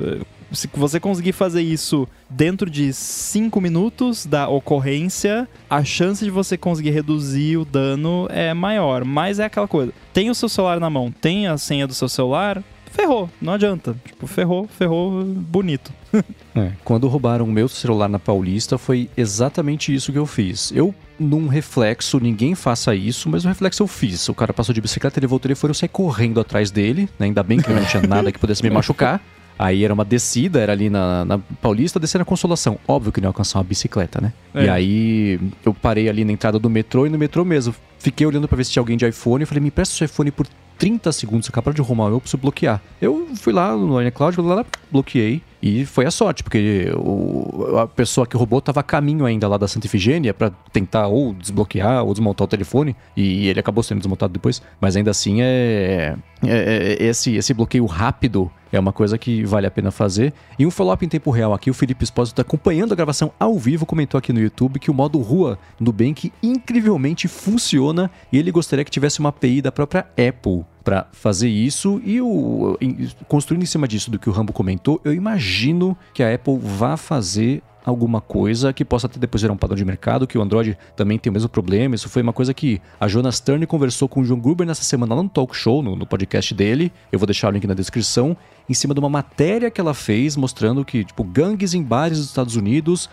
se 0.53 0.69
você 0.73 0.99
conseguir 0.99 1.33
fazer 1.33 1.63
isso 1.63 2.09
dentro 2.29 2.71
de 2.71 2.93
5 2.93 3.61
minutos 3.61 4.27
da 4.27 4.49
ocorrência, 4.49 5.49
a 5.69 5.85
chance 5.85 6.25
de 6.25 6.31
você 6.31 6.57
conseguir 6.57 6.91
reduzir 6.91 7.57
o 7.57 7.65
dano 7.65 8.27
é 8.31 8.55
maior. 8.55 9.05
Mas 9.05 9.39
é 9.39 9.45
aquela 9.45 9.69
coisa: 9.69 9.93
tem 10.13 10.31
o 10.31 10.35
seu 10.35 10.49
celular 10.49 10.81
na 10.81 10.91
mão, 10.91 11.13
tem 11.13 11.47
a 11.47 11.59
senha 11.59 11.87
do 11.87 11.95
seu 11.95 12.09
celular, 12.09 12.63
ferrou, 12.91 13.31
não 13.41 13.53
adianta. 13.53 13.97
Tipo, 14.05 14.27
ferrou, 14.27 14.67
ferrou 14.67 15.25
bonito. 15.25 15.93
é, 16.57 16.73
quando 16.85 17.07
roubaram 17.07 17.45
o 17.45 17.53
meu 17.53 17.69
celular 17.69 18.09
na 18.09 18.19
Paulista, 18.19 18.79
foi 18.79 19.09
exatamente 19.17 19.95
isso 19.95 20.13
que 20.13 20.19
eu 20.19 20.27
fiz. 20.27 20.73
Eu, 20.75 20.95
num 21.19 21.47
reflexo, 21.47 22.19
ninguém 22.19 22.55
faça 22.55 22.95
isso, 22.95 23.29
mas 23.29 23.45
no 23.45 23.51
reflexo 23.51 23.83
eu 23.83 23.87
fiz. 23.87 24.29
O 24.29 24.35
cara 24.35 24.53
passou 24.53 24.75
de 24.75 24.81
bicicleta, 24.81 25.19
ele 25.19 25.27
voltou, 25.27 25.49
ele 25.49 25.55
foi, 25.55 25.71
eu 25.71 25.75
saí 25.75 25.89
correndo 25.89 26.41
atrás 26.41 26.71
dele, 26.71 27.09
né? 27.19 27.27
Ainda 27.27 27.43
bem 27.43 27.61
que 27.61 27.73
não 27.73 27.85
tinha 27.85 28.03
nada 28.07 28.33
que 28.33 28.39
pudesse 28.39 28.63
me 28.63 28.71
machucar. 28.71 29.23
Aí 29.59 29.85
era 29.85 29.93
uma 29.93 30.05
descida, 30.05 30.61
era 30.61 30.73
ali 30.73 30.89
na, 30.89 31.25
na 31.25 31.39
Paulista, 31.61 31.99
descendo 31.99 32.23
a 32.23 32.25
Consolação. 32.25 32.79
Óbvio 32.87 33.11
que 33.11 33.21
não 33.21 33.27
ia 33.27 33.31
alcançar 33.31 33.59
uma 33.59 33.65
bicicleta, 33.65 34.21
né? 34.21 34.33
É. 34.55 34.65
E 34.65 34.69
aí 34.69 35.41
eu 35.65 35.75
parei 35.75 36.09
ali 36.09 36.25
na 36.25 36.33
entrada 36.33 36.59
do 36.59 36.71
metrô 36.71 37.07
e 37.07 37.11
no 37.11 37.19
metrô 37.19 37.45
mesmo. 37.45 37.75
Fiquei 37.99 38.27
olhando 38.27 38.47
para 38.47 38.57
ver 38.57 38.65
se 38.65 38.71
tinha 38.71 38.81
alguém 38.81 38.97
de 38.97 39.07
iPhone 39.07 39.43
e 39.43 39.47
falei, 39.47 39.61
me 39.61 39.71
presta 39.71 39.95
seu 39.95 40.05
iPhone 40.05 40.31
por 40.31 40.47
30 40.79 41.11
segundos, 41.11 41.49
acabaram 41.49 41.75
de 41.75 41.83
arrumar 41.83 42.07
o 42.07 42.11
eu 42.11 42.21
preciso 42.21 42.41
bloquear. 42.41 42.81
Eu 43.01 43.29
fui 43.35 43.53
lá 43.53 43.77
no 43.77 44.01
iCloud, 44.07 44.41
lá, 44.41 44.55
lá, 44.55 44.67
bloqueei. 44.91 45.43
E 45.61 45.85
foi 45.85 46.07
a 46.07 46.11
sorte, 46.11 46.45
porque 46.45 46.93
o, 46.95 47.79
a 47.79 47.87
pessoa 47.89 48.25
que 48.25 48.37
roubou 48.37 48.61
estava 48.61 48.79
a 48.79 48.83
caminho 48.83 49.25
ainda 49.25 49.49
lá 49.49 49.59
da 49.59 49.67
Santa 49.67 49.89
Ifigênia 49.89 50.33
para 50.33 50.53
tentar 50.73 51.09
ou 51.09 51.35
desbloquear 51.35 52.05
ou 52.05 52.13
desmontar 52.13 52.45
o 52.45 52.49
telefone, 52.49 52.95
e 53.17 53.49
ele 53.49 53.59
acabou 53.59 53.83
sendo 53.83 53.99
desmontado 53.99 54.33
depois. 54.33 54.63
Mas 54.81 54.95
ainda 54.95 55.11
assim, 55.11 55.43
é, 55.43 56.15
é, 56.45 56.97
é 57.01 57.05
esse, 57.05 57.35
esse 57.35 57.53
bloqueio 57.53 57.85
rápido 57.87 58.49
é 58.73 58.79
uma 58.79 58.93
coisa 58.93 59.17
que 59.17 59.45
vale 59.45 59.67
a 59.67 59.71
pena 59.71 59.91
fazer. 59.91 60.33
E 60.59 60.67
um 60.67 60.71
follow-up 60.71 61.05
em 61.05 61.09
tempo 61.09 61.31
real 61.31 61.53
aqui, 61.53 61.71
o 61.71 61.75
Felipe 61.75 62.05
Espósito 62.05 62.35
está 62.35 62.43
acompanhando 62.43 62.93
a 62.93 62.97
gravação 62.97 63.33
ao 63.39 63.59
vivo, 63.59 63.87
comentou 63.87 64.19
aqui 64.19 64.33
no 64.33 64.41
YouTube 64.41 64.79
que 64.79 64.91
o 64.91 64.95
modo 64.95 65.19
rua 65.19 65.59
do 65.81 65.93
Bank 65.93 66.33
incrivelmente 66.43 67.29
funciona 67.29 68.11
e 68.33 68.39
ele 68.39 68.51
gostaria 68.51 68.85
que 68.85 68.91
tivesse 68.91 69.21
uma 69.21 69.31
API 69.31 69.63
da 69.63 69.73
própria 69.73 70.07
Apple 70.29 70.65
para 70.85 71.07
fazer 71.13 71.49
isso 71.49 72.01
e 72.05 72.21
o, 72.21 72.79
construindo 73.27 73.63
em 73.63 73.67
cima 73.67 73.87
disso 73.87 74.11
do 74.11 74.19
que 74.19 74.29
o 74.29 74.33
Rambo 74.33 74.53
comentou, 74.53 75.01
eu 75.05 75.13
imagino 75.13 75.97
que 76.15 76.23
a 76.23 76.35
Apple 76.35 76.59
vá 76.59 76.97
fazer 76.97 77.63
alguma 77.89 78.21
coisa 78.21 78.73
que 78.73 78.85
possa 78.85 79.07
até 79.07 79.19
depois 79.19 79.41
gerar 79.41 79.53
um 79.53 79.57
padrão 79.57 79.77
de 79.77 79.85
mercado, 79.85 80.27
que 80.27 80.37
o 80.37 80.43
Android 80.43 80.77
também 80.97 81.19
tem 81.19 81.31
o 81.31 81.33
mesmo 81.33 81.49
problema. 81.49 81.95
Isso 81.95 82.09
foi 82.09 82.23
uma 82.23 82.33
coisa 82.33 82.53
que 82.53 82.81
a 83.01 83.09
Jonas 83.09 83.41
Turner 83.41 83.67
conversou 83.67 84.09
com 84.09 84.21
o 84.21 84.25
John 84.25 84.39
Gruber 84.39 84.67
nessa 84.67 84.83
semana 84.83 85.15
lá 85.15 85.23
no 85.23 85.29
talk 85.29 85.57
show, 85.57 85.83
no, 85.83 85.97
no 85.97 86.07
podcast 86.07 86.55
dele. 86.55 86.93
Eu 87.11 87.19
vou 87.19 87.27
deixar 87.27 87.49
o 87.49 87.51
link 87.51 87.67
na 87.67 87.75
descrição 87.75 88.37
em 88.69 88.75
cima 88.75 88.93
de 88.93 89.01
uma 89.01 89.09
matéria 89.09 89.71
que 89.71 89.81
ela 89.81 89.95
fez 89.95 90.37
mostrando 90.37 90.85
que, 90.85 91.03
tipo, 91.03 91.25
gangues 91.25 91.73
em 91.73 91.83
bares 91.83 92.19
dos 92.19 92.27
Estados 92.27 92.55
Unidos, 92.55 93.09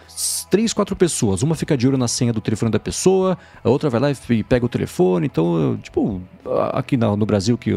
três, 0.50 0.74
quatro 0.74 0.96
pessoas. 0.96 1.42
Uma 1.42 1.56
fica 1.56 1.78
de 1.78 1.88
olho 1.88 1.98
na 1.98 2.08
senha 2.08 2.34
do 2.34 2.42
telefone 2.42 2.72
da 2.72 2.80
pessoa, 2.80 3.38
a 3.64 3.70
outra 3.70 3.90
vai 3.90 4.02
lá 4.02 4.12
e 4.12 4.44
pega 4.44 4.66
o 4.66 4.70
telefone. 4.70 5.28
Então, 5.28 5.80
tipo, 5.82 6.22
aqui 6.74 6.98
no, 6.98 7.26
Brasil, 7.26 7.58
que 7.58 7.72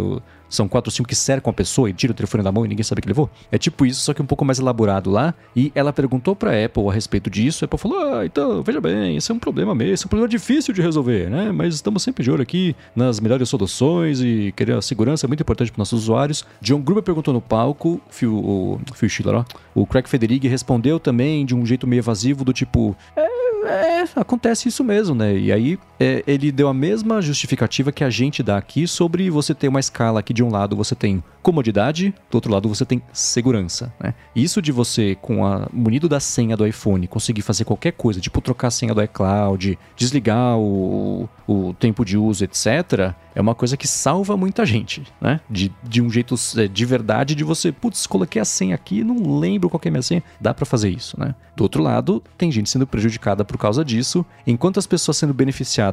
são 0.49 0.69
quatro 0.69 0.89
ou 0.89 0.93
cinco 0.93 1.09
que 1.09 1.15
cercam 1.15 1.51
a 1.51 1.53
pessoa 1.53 1.91
e 1.91 1.93
tiram 1.93 2.12
o 2.12 2.16
telefone 2.16 2.43
da 2.43 2.53
mão 2.53 2.65
e 2.65 2.69
ninguém 2.69 2.83
sabe 2.83 3.03
que 3.03 3.09
levou. 3.09 3.31
É 3.51 3.59
tipo 3.59 3.85
isso, 3.85 4.01
só 4.01 4.15
que 4.15 4.23
um 4.23 4.27
pouco 4.27 4.45
mais 4.45 4.59
elaborado 4.59 5.11
lá. 5.11 5.35
E 5.55 5.70
ela 5.75 5.93
perguntou 5.93 6.35
pra 6.35 6.65
Apple 6.65 6.89
a 6.89 6.93
respeito 6.93 7.31
disso. 7.31 7.65
A 7.65 7.66
Apple 7.66 7.79
falou: 7.79 8.15
Ah, 8.15 8.25
então, 8.25 8.62
veja 8.62 8.81
bem, 8.81 9.16
isso 9.16 9.31
é 9.33 9.35
um 9.35 9.39
problema 9.39 9.75
mesmo, 9.75 10.05
é 10.05 10.07
um 10.07 10.09
problema 10.09 10.29
difícil 10.29 10.73
de 10.73 10.83
resolver, 10.83 11.29
né? 11.29 11.53
Mas 11.53 11.75
estamos 11.75 12.03
sempre 12.03 12.23
de 12.23 12.31
olho 12.31 12.43
aqui 12.43 12.75
nas 12.95 13.20
melhores 13.20 13.49
soluções 13.49 14.20
e 14.20 14.53
querer 14.57 14.75
a 14.75 14.83
segurança 14.83 15.27
é 15.27 15.29
muito 15.29 15.43
importante 15.43 15.70
para 15.70 15.81
nossos 15.81 16.03
usuários. 16.03 16.45
John 16.61 16.81
Gruber 16.81 17.03
perguntou 17.03 17.33
no 17.35 17.41
palco, 17.41 18.01
Phil, 18.11 18.35
o 18.35 18.81
Phil 18.95 19.09
Schiller, 19.09 19.37
ó. 19.37 19.45
O 19.75 19.87
Craig 19.87 20.09
Federighi 20.09 20.49
respondeu 20.49 20.99
também 20.99 21.45
de 21.45 21.55
um 21.55 21.65
jeito 21.65 21.87
meio 21.87 22.01
evasivo, 22.01 22.45
do 22.45 22.53
tipo. 22.53 22.97
É, 23.16 23.39
é, 23.69 24.05
acontece 24.16 24.69
isso 24.69 24.83
mesmo, 24.83 25.15
né? 25.15 25.37
E 25.37 25.53
aí 25.53 25.79
é, 25.99 26.23
ele 26.27 26.53
deu 26.53 26.69
a 26.69 26.75
mesma 26.75 27.20
justificativa 27.20 27.91
que 27.91 28.05
a 28.05 28.11
gente 28.11 28.43
dá 28.43 28.57
aqui 28.57 28.87
sobre 28.87 29.29
você 29.31 29.55
ter 29.55 29.69
uma 29.69 29.81
escala 29.81 30.23
que 30.23 30.33
de 30.33 30.43
um 30.43 30.51
lado 30.51 30.77
você 30.77 30.95
tem 30.95 31.23
comodidade, 31.43 32.15
do 32.31 32.35
outro 32.35 32.53
lado 32.53 32.69
você 32.69 32.85
tem 32.85 33.03
segurança, 33.12 33.93
né? 33.99 34.15
Isso 34.37 34.61
de 34.61 34.70
você, 34.70 35.16
com 35.20 35.47
a 35.47 35.66
munido 35.73 36.09
da 36.09 36.20
senha 36.20 36.57
do 36.57 36.66
iPhone, 36.66 37.09
conseguir 37.09 37.43
fazer 37.43 37.65
qualquer 37.65 37.93
coisa, 37.93 38.20
tipo 38.20 38.41
trocar 38.41 38.69
a 38.69 38.70
senha 38.70 38.95
do 38.95 39.03
iCloud, 39.03 39.79
desligar 39.97 40.59
o, 40.59 41.29
o 41.47 41.75
tempo 41.75 42.05
de 42.05 42.19
uso, 42.19 42.45
etc., 42.45 43.15
é 43.35 43.41
uma 43.41 43.55
coisa 43.55 43.77
que 43.77 43.87
salva 43.87 44.37
muita 44.37 44.66
gente, 44.66 45.05
né? 45.20 45.41
De, 45.49 45.73
de 45.83 46.03
um 46.03 46.11
jeito 46.11 46.35
é, 46.57 46.66
de 46.66 46.85
verdade, 46.85 47.35
de 47.37 47.45
você, 47.45 47.70
putz, 47.70 48.07
coloquei 48.07 48.43
a 48.43 48.45
senha 48.45 48.75
aqui, 48.75 49.05
não 49.05 49.39
lembro 49.39 49.70
qual 49.70 49.81
é 49.85 49.89
a 49.89 49.91
minha 49.93 50.03
senha, 50.03 50.23
dá 50.41 50.53
para 50.53 50.66
fazer 50.66 50.91
isso, 50.91 51.19
né? 51.19 51.35
Do 51.57 51.62
outro 51.62 51.83
lado, 51.83 52.23
tem 52.37 52.51
gente 52.51 52.69
sendo 52.69 52.87
prejudicada 52.87 53.45
por 53.45 53.57
causa 53.57 53.85
disso, 53.85 54.27
enquanto 54.47 54.79
as 54.79 54.87
pessoas 54.87 55.16
sendo 55.16 55.33
beneficiadas 55.33 55.88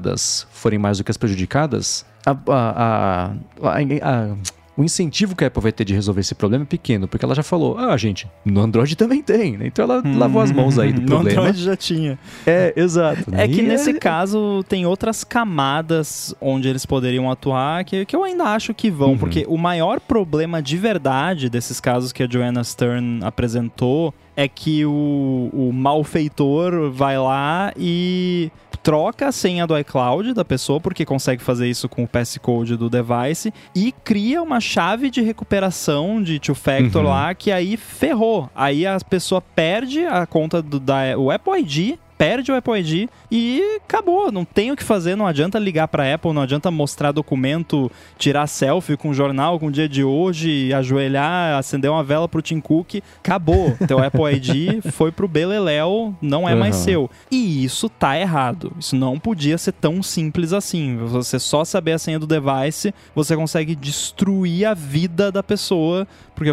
forem 0.52 0.80
mais 0.80 0.98
do 0.98 1.04
que 1.04 1.12
as 1.12 1.18
prejudicadas, 1.18 2.06
a, 2.26 2.32
a, 2.32 3.32
a, 3.62 3.80
a 4.02 4.36
o 4.78 4.84
incentivo 4.84 5.36
que 5.36 5.44
a 5.44 5.48
Apple 5.48 5.62
vai 5.62 5.72
ter 5.72 5.86
de 5.86 5.94
resolver 5.94 6.22
esse 6.22 6.36
problema 6.36 6.64
é 6.64 6.68
pequeno, 6.68 7.08
porque 7.08 7.24
ela 7.24 7.34
já 7.34 7.44
falou, 7.44 7.78
ah, 7.78 7.96
gente, 7.96 8.28
no 8.44 8.62
Android 8.62 8.96
também 8.96 9.22
tem, 9.22 9.58
né? 9.58 9.68
Então 9.68 9.84
ela 9.84 10.02
hum, 10.06 10.18
lavou 10.18 10.42
as 10.42 10.52
mãos 10.52 10.78
aí 10.78 10.92
do 10.92 11.02
problema. 11.08 11.42
No 11.42 11.48
Android 11.48 11.64
já 11.64 11.78
tinha. 11.78 12.20
É, 12.46 12.74
exato. 12.76 13.24
É 13.32 13.48
que 13.48 13.62
nesse 13.62 13.92
é... 13.92 13.94
caso 13.94 14.66
tem 14.68 14.86
outras 14.86 15.24
camadas 15.24 16.36
onde 16.42 16.68
eles 16.68 16.86
poderiam 16.86 17.32
atuar 17.32 17.86
que, 17.86 18.06
que 18.06 18.16
eu 18.16 18.24
ainda 18.24 18.46
acho 18.46 18.74
que 18.74 18.92
vão, 18.92 19.12
uhum. 19.12 19.18
porque 19.18 19.46
o 19.48 19.58
maior 19.58 20.00
problema 20.02 20.62
de 20.62 20.78
verdade 20.78 21.50
desses 21.50 21.80
casos 21.80 22.12
que 22.12 22.24
a 22.24 22.28
Joanna 22.30 22.64
Stern 22.64 23.24
apresentou 23.24 24.14
é 24.36 24.48
que 24.48 24.86
o, 24.86 25.50
o 25.54 25.72
malfeitor 25.72 26.92
vai 26.92 27.18
lá 27.18 27.72
e 27.78 28.52
troca 28.86 29.30
a 29.30 29.32
senha 29.32 29.66
do 29.66 29.76
iCloud 29.80 30.32
da 30.36 30.46
pessoa, 30.46 30.80
porque 30.80 31.04
consegue 31.04 31.42
fazer 31.42 31.68
isso 31.68 31.90
com 31.90 32.04
o 32.04 32.08
passcode 32.08 32.78
do 32.78 32.88
device, 32.88 33.52
e 33.74 33.92
cria 33.92 34.44
uma 34.44 34.60
chave 34.60 35.10
de 35.10 35.24
recuperação 35.24 36.22
de 36.22 36.40
two-factor 36.40 37.02
uhum. 37.02 37.10
lá, 37.10 37.34
que 37.34 37.52
aí 37.52 37.78
ferrou. 37.78 38.48
Aí 38.54 38.86
a 38.86 39.00
pessoa 39.00 39.42
perde 39.42 40.06
a 40.06 40.28
conta 40.28 40.62
do 40.62 40.80
da, 40.80 41.18
o 41.18 41.32
Apple 41.32 41.60
ID 41.62 41.98
perde 42.18 42.52
o 42.52 42.56
Apple 42.56 42.80
ID 42.80 43.10
e 43.32 43.80
acabou. 43.84 44.32
Não 44.32 44.46
tem 44.46 44.72
o 44.72 44.76
que 44.76 44.84
fazer, 44.84 45.16
não 45.16 45.28
adianta 45.28 45.60
ligar 45.60 45.88
para 45.88 46.14
Apple, 46.14 46.34
não 46.34 46.42
adianta 46.42 46.72
mostrar 46.72 47.12
documento, 47.12 47.92
tirar 48.18 48.48
selfie 48.48 48.98
com 48.98 49.10
o 49.10 49.14
jornal, 49.14 49.60
com 49.60 49.68
o 49.68 49.72
dia 49.72 49.88
de 49.88 50.04
hoje, 50.04 50.74
ajoelhar, 50.74 51.58
acender 51.58 51.90
uma 51.90 52.04
vela 52.04 52.28
pro 52.28 52.42
Tim 52.42 52.60
Cook. 52.60 52.96
Acabou. 53.20 53.76
Teu 53.88 54.00
Apple 54.04 54.36
ID 54.36 54.82
foi 54.92 55.12
pro 55.12 55.28
Beleléu, 55.28 56.16
não 56.22 56.48
é 56.48 56.54
uhum. 56.54 56.60
mais 56.60 56.76
seu. 56.76 57.10
E 57.30 57.64
isso 57.64 57.90
tá 57.90 58.18
errado. 58.20 58.74
Isso 58.80 58.96
não 58.96 59.20
podia 59.20 59.58
ser 59.58 59.74
tão 59.74 60.02
simples 60.02 60.54
assim. 60.54 60.98
Você 60.98 61.40
só 61.40 61.64
saber 61.66 61.94
a 61.94 62.00
senha 62.00 62.20
do 62.20 62.28
device, 62.28 62.94
você 63.14 63.36
consegue 63.36 63.76
destruir 63.76 64.66
a 64.66 64.74
vida 64.74 65.32
da 65.32 65.44
pessoa, 65.44 66.08
porque 66.34 66.52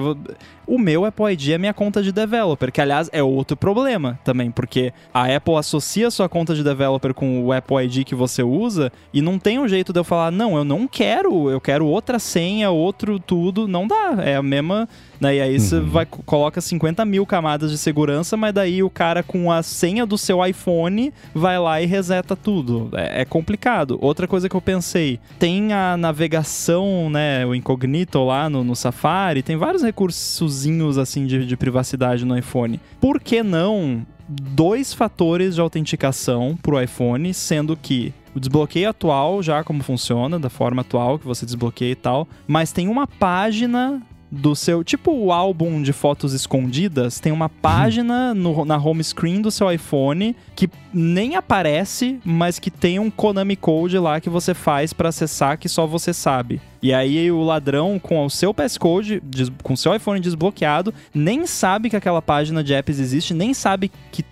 o 0.66 0.78
meu 0.78 1.04
Apple 1.04 1.32
ID 1.32 1.50
é 1.50 1.58
minha 1.58 1.74
conta 1.74 2.02
de 2.02 2.12
developer, 2.12 2.70
que 2.70 2.80
aliás 2.80 3.10
é 3.12 3.22
outro 3.22 3.56
problema 3.56 4.18
também, 4.24 4.50
porque 4.50 4.92
a 5.12 5.34
Apple 5.34 5.51
Apple 5.52 5.56
associa 5.58 6.10
sua 6.10 6.28
conta 6.28 6.54
de 6.54 6.62
developer 6.64 7.12
com 7.14 7.44
o 7.44 7.52
Apple 7.52 7.76
ID 7.84 8.04
que 8.04 8.14
você 8.14 8.42
usa 8.42 8.92
e 9.12 9.20
não 9.20 9.38
tem 9.38 9.58
um 9.58 9.68
jeito 9.68 9.92
de 9.92 9.98
eu 9.98 10.04
falar, 10.04 10.30
não, 10.30 10.56
eu 10.56 10.64
não 10.64 10.86
quero, 10.88 11.50
eu 11.50 11.60
quero 11.60 11.86
outra 11.86 12.18
senha, 12.18 12.70
outro 12.70 13.18
tudo. 13.18 13.68
Não 13.68 13.86
dá. 13.86 14.16
É 14.22 14.36
a 14.36 14.42
mesma. 14.42 14.88
Né? 15.20 15.36
E 15.36 15.40
aí 15.40 15.60
você 15.60 15.76
Uhum. 15.76 15.88
vai, 15.88 16.06
coloca 16.06 16.60
50 16.60 17.04
mil 17.04 17.24
camadas 17.24 17.70
de 17.70 17.78
segurança, 17.78 18.36
mas 18.36 18.52
daí 18.52 18.82
o 18.82 18.90
cara 18.90 19.22
com 19.22 19.52
a 19.52 19.62
senha 19.62 20.04
do 20.04 20.18
seu 20.18 20.44
iPhone 20.44 21.12
vai 21.34 21.58
lá 21.58 21.80
e 21.80 21.86
reseta 21.86 22.34
tudo. 22.34 22.90
É, 22.92 23.22
é 23.22 23.24
complicado. 23.24 23.98
Outra 24.00 24.26
coisa 24.26 24.48
que 24.48 24.56
eu 24.56 24.60
pensei, 24.60 25.20
tem 25.38 25.72
a 25.72 25.96
navegação, 25.96 27.08
né, 27.10 27.46
o 27.46 27.54
incognito 27.54 28.24
lá 28.24 28.48
no, 28.50 28.64
no 28.64 28.74
Safari, 28.74 29.42
tem 29.42 29.56
vários 29.56 29.82
recursozinhos 29.82 30.98
assim 30.98 31.26
de, 31.26 31.46
de 31.46 31.56
privacidade 31.56 32.24
no 32.24 32.36
iPhone. 32.36 32.80
Por 33.00 33.20
que 33.20 33.42
não 33.42 34.04
dois 34.40 34.92
fatores 34.92 35.54
de 35.54 35.60
autenticação 35.60 36.56
pro 36.60 36.80
iPhone, 36.80 37.32
sendo 37.34 37.76
que 37.76 38.12
o 38.34 38.40
desbloqueio 38.40 38.88
atual, 38.88 39.42
já 39.42 39.62
como 39.62 39.82
funciona, 39.82 40.38
da 40.38 40.48
forma 40.48 40.80
atual 40.80 41.18
que 41.18 41.26
você 41.26 41.44
desbloqueia 41.44 41.92
e 41.92 41.96
tal, 41.96 42.26
mas 42.46 42.72
tem 42.72 42.88
uma 42.88 43.06
página 43.06 44.02
do 44.34 44.56
seu. 44.56 44.82
Tipo 44.82 45.12
o 45.12 45.30
álbum 45.30 45.82
de 45.82 45.92
fotos 45.92 46.32
escondidas, 46.32 47.20
tem 47.20 47.30
uma 47.30 47.50
página 47.50 48.32
no- 48.32 48.64
na 48.64 48.78
home 48.78 49.04
screen 49.04 49.42
do 49.42 49.50
seu 49.50 49.70
iPhone 49.70 50.34
que 50.56 50.70
nem 50.94 51.36
aparece, 51.36 52.18
mas 52.24 52.58
que 52.58 52.70
tem 52.70 52.98
um 52.98 53.10
Konami 53.10 53.56
Code 53.56 53.98
lá 53.98 54.20
que 54.20 54.30
você 54.30 54.54
faz 54.54 54.94
pra 54.94 55.10
acessar 55.10 55.58
que 55.58 55.68
só 55.68 55.86
você 55.86 56.14
sabe. 56.14 56.60
E 56.82 56.92
aí 56.94 57.30
o 57.30 57.42
ladrão 57.42 57.98
com 57.98 58.24
o 58.24 58.30
seu 58.30 58.52
passcode, 58.54 59.22
com 59.62 59.74
o 59.74 59.76
seu 59.76 59.94
iPhone 59.94 60.18
desbloqueado, 60.18 60.92
nem 61.14 61.46
sabe 61.46 61.90
que 61.90 61.96
aquela 61.96 62.22
página 62.22 62.64
de 62.64 62.72
apps 62.74 62.98
existe, 62.98 63.34
nem 63.34 63.52
sabe 63.54 63.90
que 64.10 64.24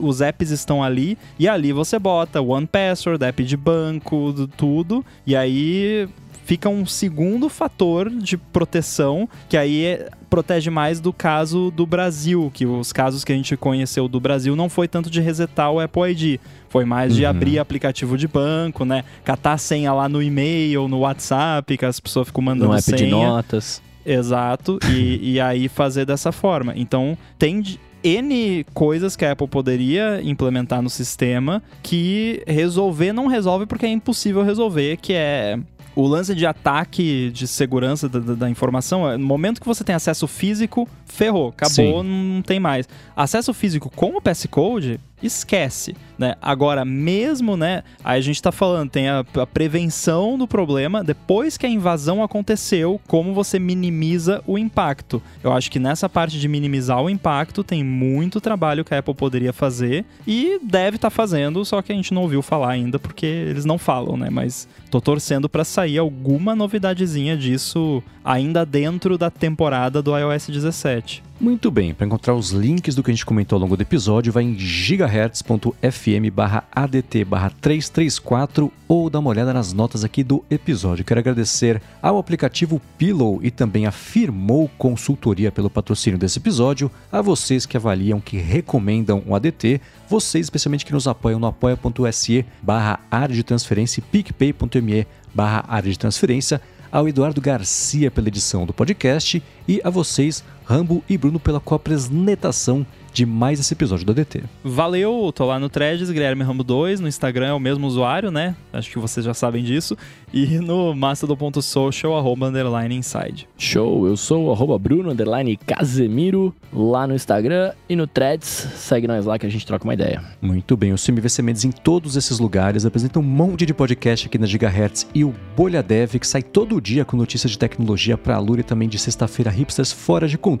os 0.00 0.20
apps 0.20 0.50
estão 0.52 0.80
ali, 0.84 1.18
e 1.36 1.48
ali 1.48 1.72
você 1.72 1.98
bota 1.98 2.40
One 2.40 2.68
Password, 2.68 3.24
app 3.24 3.42
de 3.42 3.56
banco, 3.56 4.32
do- 4.32 4.46
tudo, 4.46 5.04
e 5.26 5.34
aí 5.34 6.08
fica 6.46 6.68
um 6.68 6.86
segundo 6.86 7.48
fator 7.48 8.08
de 8.08 8.36
proteção, 8.36 9.28
que 9.48 9.56
aí 9.56 9.84
é- 9.84 10.08
protege 10.30 10.70
mais 10.70 11.00
do 11.00 11.12
caso 11.12 11.70
do 11.72 11.84
Brasil, 11.84 12.50
que 12.54 12.64
os 12.64 12.92
casos 12.92 13.24
que 13.24 13.32
a 13.32 13.36
gente 13.36 13.56
conheceu 13.56 14.06
do 14.08 14.20
Brasil 14.20 14.54
não 14.56 14.68
foi 14.68 14.86
tanto 14.88 15.10
de 15.10 15.20
resetar 15.20 15.70
o 15.72 15.80
Apple 15.80 16.02
ID, 16.10 16.38
foi 16.68 16.84
mais 16.84 17.14
de 17.16 17.24
Uhum. 17.24 17.30
abrir 17.30 17.58
aplicativo 17.58 18.16
de 18.16 18.28
banco, 18.28 18.84
né? 18.84 19.02
Catar 19.24 19.54
a 19.54 19.58
senha 19.58 19.92
lá 19.92 20.08
no 20.08 20.22
e-mail, 20.22 20.86
no 20.88 21.00
WhatsApp, 21.00 21.76
que 21.76 21.84
as 21.84 21.98
pessoas 22.00 22.28
ficam 22.28 22.42
mandando 22.44 22.68
No 22.70 22.74
app 22.74 22.82
senha. 22.82 22.96
de 22.96 23.06
notas. 23.10 23.82
Exato, 24.04 24.78
e, 24.88 25.32
e 25.32 25.40
aí 25.40 25.68
fazer 25.68 26.04
dessa 26.06 26.30
forma. 26.30 26.72
Então, 26.76 27.18
tem 27.38 27.60
N 28.04 28.64
coisas 28.72 29.16
que 29.16 29.24
a 29.24 29.32
Apple 29.32 29.48
poderia 29.48 30.20
implementar 30.22 30.80
no 30.80 30.88
sistema 30.88 31.60
que 31.82 32.40
resolver 32.46 33.12
não 33.12 33.26
resolve 33.26 33.66
porque 33.66 33.84
é 33.84 33.88
impossível 33.90 34.44
resolver, 34.44 34.96
que 34.98 35.12
é 35.12 35.58
o 35.96 36.06
lance 36.06 36.34
de 36.34 36.46
ataque 36.46 37.30
de 37.32 37.48
segurança 37.48 38.08
da, 38.08 38.18
da- 38.20 38.34
da 38.34 38.50
informação. 38.50 39.10
é, 39.10 39.16
No 39.16 39.26
momento 39.26 39.60
que 39.60 39.66
você 39.66 39.82
tem 39.82 39.94
acesso 39.94 40.28
físico, 40.28 40.86
ferrou, 41.06 41.48
acabou, 41.48 42.02
não 42.04 42.42
tem 42.42 42.60
mais. 42.60 42.88
Acesso 43.16 43.52
físico 43.54 43.90
com 43.96 44.14
o 44.16 44.20
passcode, 44.20 45.00
esquece, 45.22 45.96
né? 46.18 46.34
Agora, 46.42 46.84
mesmo, 46.84 47.56
né? 47.56 47.82
Aí 48.04 48.18
a 48.18 48.22
gente 48.22 48.40
tá 48.42 48.52
falando, 48.52 48.90
tem 48.90 49.08
a, 49.08 49.24
a 49.40 49.46
prevenção 49.46 50.36
do 50.36 50.46
problema 50.46 51.02
depois 51.02 51.56
que 51.56 51.64
a 51.64 51.68
invasão 51.70 52.22
aconteceu, 52.22 53.00
como 53.06 53.32
você 53.32 53.58
minimiza 53.58 54.42
o 54.46 54.58
impacto. 54.58 55.22
Eu 55.42 55.52
acho 55.54 55.70
que 55.70 55.78
nessa 55.78 56.06
parte 56.08 56.38
de 56.38 56.46
minimizar 56.46 57.00
o 57.02 57.08
impacto 57.08 57.64
tem 57.64 57.82
muito 57.82 58.40
trabalho 58.42 58.84
que 58.84 58.94
a 58.94 58.98
Apple 58.98 59.14
poderia 59.14 59.52
fazer 59.54 60.04
e 60.26 60.58
deve 60.62 60.96
estar 60.96 61.08
fazendo, 61.10 61.64
só 61.64 61.80
que 61.80 61.92
a 61.92 61.94
gente 61.96 62.12
não 62.12 62.22
ouviu 62.22 62.42
falar 62.42 62.70
ainda 62.70 62.98
porque 62.98 63.24
eles 63.24 63.64
não 63.64 63.78
falam, 63.78 64.16
né? 64.18 64.28
Mas 64.30 64.68
tô 64.96 65.00
torcendo 65.00 65.48
pra 65.48 65.64
sair 65.64 65.98
alguma 65.98 66.54
novidadezinha 66.54 67.36
disso 67.36 68.02
ainda 68.24 68.64
dentro 68.64 69.18
da 69.18 69.30
temporada 69.30 70.00
do 70.02 70.16
iOS 70.16 70.48
17. 70.48 71.22
Muito 71.38 71.70
bem, 71.70 71.92
para 71.92 72.06
encontrar 72.06 72.34
os 72.34 72.50
links 72.50 72.94
do 72.94 73.02
que 73.02 73.10
a 73.10 73.14
gente 73.14 73.26
comentou 73.26 73.56
ao 73.56 73.60
longo 73.60 73.76
do 73.76 73.82
episódio, 73.82 74.32
vai 74.32 74.42
em 74.42 74.58
gigahertz.fm 74.58 76.30
barra 76.32 76.64
ADT 76.72 77.26
barra 77.26 77.52
334 77.60 78.72
ou 78.88 79.10
dá 79.10 79.18
uma 79.18 79.28
olhada 79.28 79.52
nas 79.52 79.70
notas 79.70 80.02
aqui 80.02 80.24
do 80.24 80.42
episódio. 80.50 81.04
Quero 81.04 81.20
agradecer 81.20 81.82
ao 82.00 82.16
aplicativo 82.16 82.80
Pillow 82.96 83.40
e 83.42 83.50
também 83.50 83.84
a 83.84 83.92
Firmou 83.92 84.70
Consultoria 84.78 85.52
pelo 85.52 85.68
patrocínio 85.68 86.18
desse 86.18 86.38
episódio, 86.38 86.90
a 87.12 87.20
vocês 87.20 87.66
que 87.66 87.76
avaliam, 87.76 88.18
que 88.18 88.38
recomendam 88.38 89.22
o 89.26 89.34
ADT, 89.34 89.78
vocês 90.08 90.46
especialmente 90.46 90.86
que 90.86 90.92
nos 90.92 91.06
apoiam 91.06 91.38
no 91.38 91.48
apoia.se 91.48 92.46
barra 92.62 92.98
área 93.10 93.34
de 93.34 93.42
transferência 93.42 94.00
e 94.00 94.02
picpay.me 94.02 94.85
barra 95.34 95.64
área 95.68 95.90
de 95.90 95.98
transferência, 95.98 96.60
ao 96.90 97.08
Eduardo 97.08 97.40
Garcia 97.40 98.10
pela 98.10 98.28
edição 98.28 98.64
do 98.64 98.72
podcast 98.72 99.42
e 99.66 99.80
a 99.84 99.90
vocês, 99.90 100.42
Rambo 100.66 101.02
e 101.08 101.16
Bruno, 101.16 101.38
pela 101.38 101.60
coapresentação 101.60 102.84
de 103.16 103.24
mais 103.24 103.58
esse 103.58 103.72
episódio 103.72 104.04
do 104.04 104.12
ADT. 104.12 104.42
Valeu, 104.62 105.32
tô 105.34 105.46
lá 105.46 105.58
no 105.58 105.70
Threads, 105.70 106.10
Guilherme 106.10 106.42
Rambo 106.42 106.62
2, 106.62 107.00
no 107.00 107.08
Instagram 107.08 107.46
é 107.46 107.52
o 107.54 107.58
mesmo 107.58 107.86
usuário, 107.86 108.30
né? 108.30 108.54
Acho 108.70 108.90
que 108.90 108.98
vocês 108.98 109.24
já 109.24 109.32
sabem 109.32 109.64
disso. 109.64 109.96
E 110.34 110.58
no 110.58 110.94
mastodon.social, 110.94 112.14
arroba 112.14 112.48
underline 112.48 112.94
inside. 112.94 113.48
Show, 113.56 114.06
eu 114.06 114.18
sou 114.18 114.48
o 114.48 114.52
arroba 114.52 114.78
Bruno 114.78 115.12
underline 115.12 115.56
Casemiro 115.56 116.54
lá 116.70 117.06
no 117.06 117.14
Instagram 117.14 117.72
e 117.88 117.96
no 117.96 118.06
Threads. 118.06 118.46
Segue 118.74 119.08
nós 119.08 119.24
lá 119.24 119.38
que 119.38 119.46
a 119.46 119.50
gente 119.50 119.64
troca 119.64 119.84
uma 119.84 119.94
ideia. 119.94 120.22
Muito 120.42 120.76
bem, 120.76 120.92
o 120.92 120.98
CMVC 120.98 121.40
Mendes 121.40 121.64
em 121.64 121.70
todos 121.70 122.16
esses 122.16 122.38
lugares 122.38 122.84
apresenta 122.84 123.18
um 123.18 123.22
monte 123.22 123.64
de 123.64 123.72
podcast 123.72 124.26
aqui 124.26 124.36
na 124.36 124.46
Gigahertz 124.46 125.06
e 125.14 125.24
o 125.24 125.32
Bolha 125.56 125.82
Dev, 125.82 126.16
que 126.16 126.26
sai 126.26 126.42
todo 126.42 126.78
dia 126.82 127.02
com 127.02 127.16
notícias 127.16 127.50
de 127.50 127.58
tecnologia 127.58 128.18
para 128.18 128.34
a 128.34 128.38
Lura 128.38 128.60
e 128.60 128.64
também 128.64 128.90
de 128.90 128.98
sexta-feira 128.98 129.50
hipsters 129.50 129.90
fora 129.90 130.28
de 130.28 130.36
controle. 130.36 130.55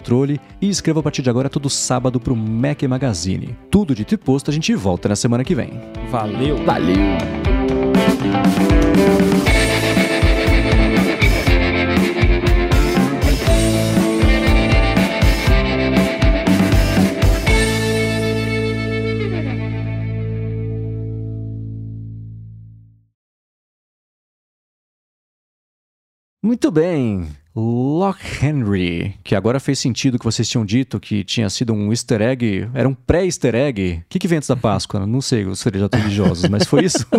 E 0.60 0.68
escreva 0.68 1.00
a 1.00 1.02
partir 1.02 1.22
de 1.22 1.30
agora 1.30 1.48
todo 1.48 1.70
sábado 1.70 2.20
pro 2.20 2.36
Mac 2.36 2.82
Magazine. 2.82 3.56
Tudo 3.70 3.94
dito 3.94 4.14
e 4.14 4.16
posto, 4.16 4.50
a 4.50 4.54
gente 4.54 4.74
volta 4.74 5.08
na 5.08 5.16
semana 5.16 5.44
que 5.44 5.54
vem. 5.54 5.70
Valeu! 6.10 6.64
Valeu! 6.64 6.96
Muito 26.46 26.70
bem. 26.70 27.28
Lock 27.58 28.20
Henry, 28.44 29.14
que 29.24 29.34
agora 29.34 29.58
fez 29.58 29.78
sentido 29.78 30.18
que 30.18 30.24
vocês 30.26 30.46
tinham 30.46 30.64
dito 30.64 31.00
que 31.00 31.24
tinha 31.24 31.48
sido 31.48 31.72
um 31.72 31.90
easter 31.90 32.20
egg, 32.20 32.68
era 32.74 32.86
um 32.86 32.92
pré-easter 32.92 33.54
egg. 33.54 34.02
O 34.04 34.08
que, 34.10 34.18
que 34.18 34.28
vem 34.28 34.36
antes 34.36 34.48
da 34.48 34.56
Páscoa? 34.56 35.06
Não 35.06 35.22
sei, 35.22 35.46
os 35.46 35.62
feriados 35.62 35.98
religiosos, 35.98 36.48
mas 36.50 36.66
foi 36.66 36.84
isso? 36.84 37.06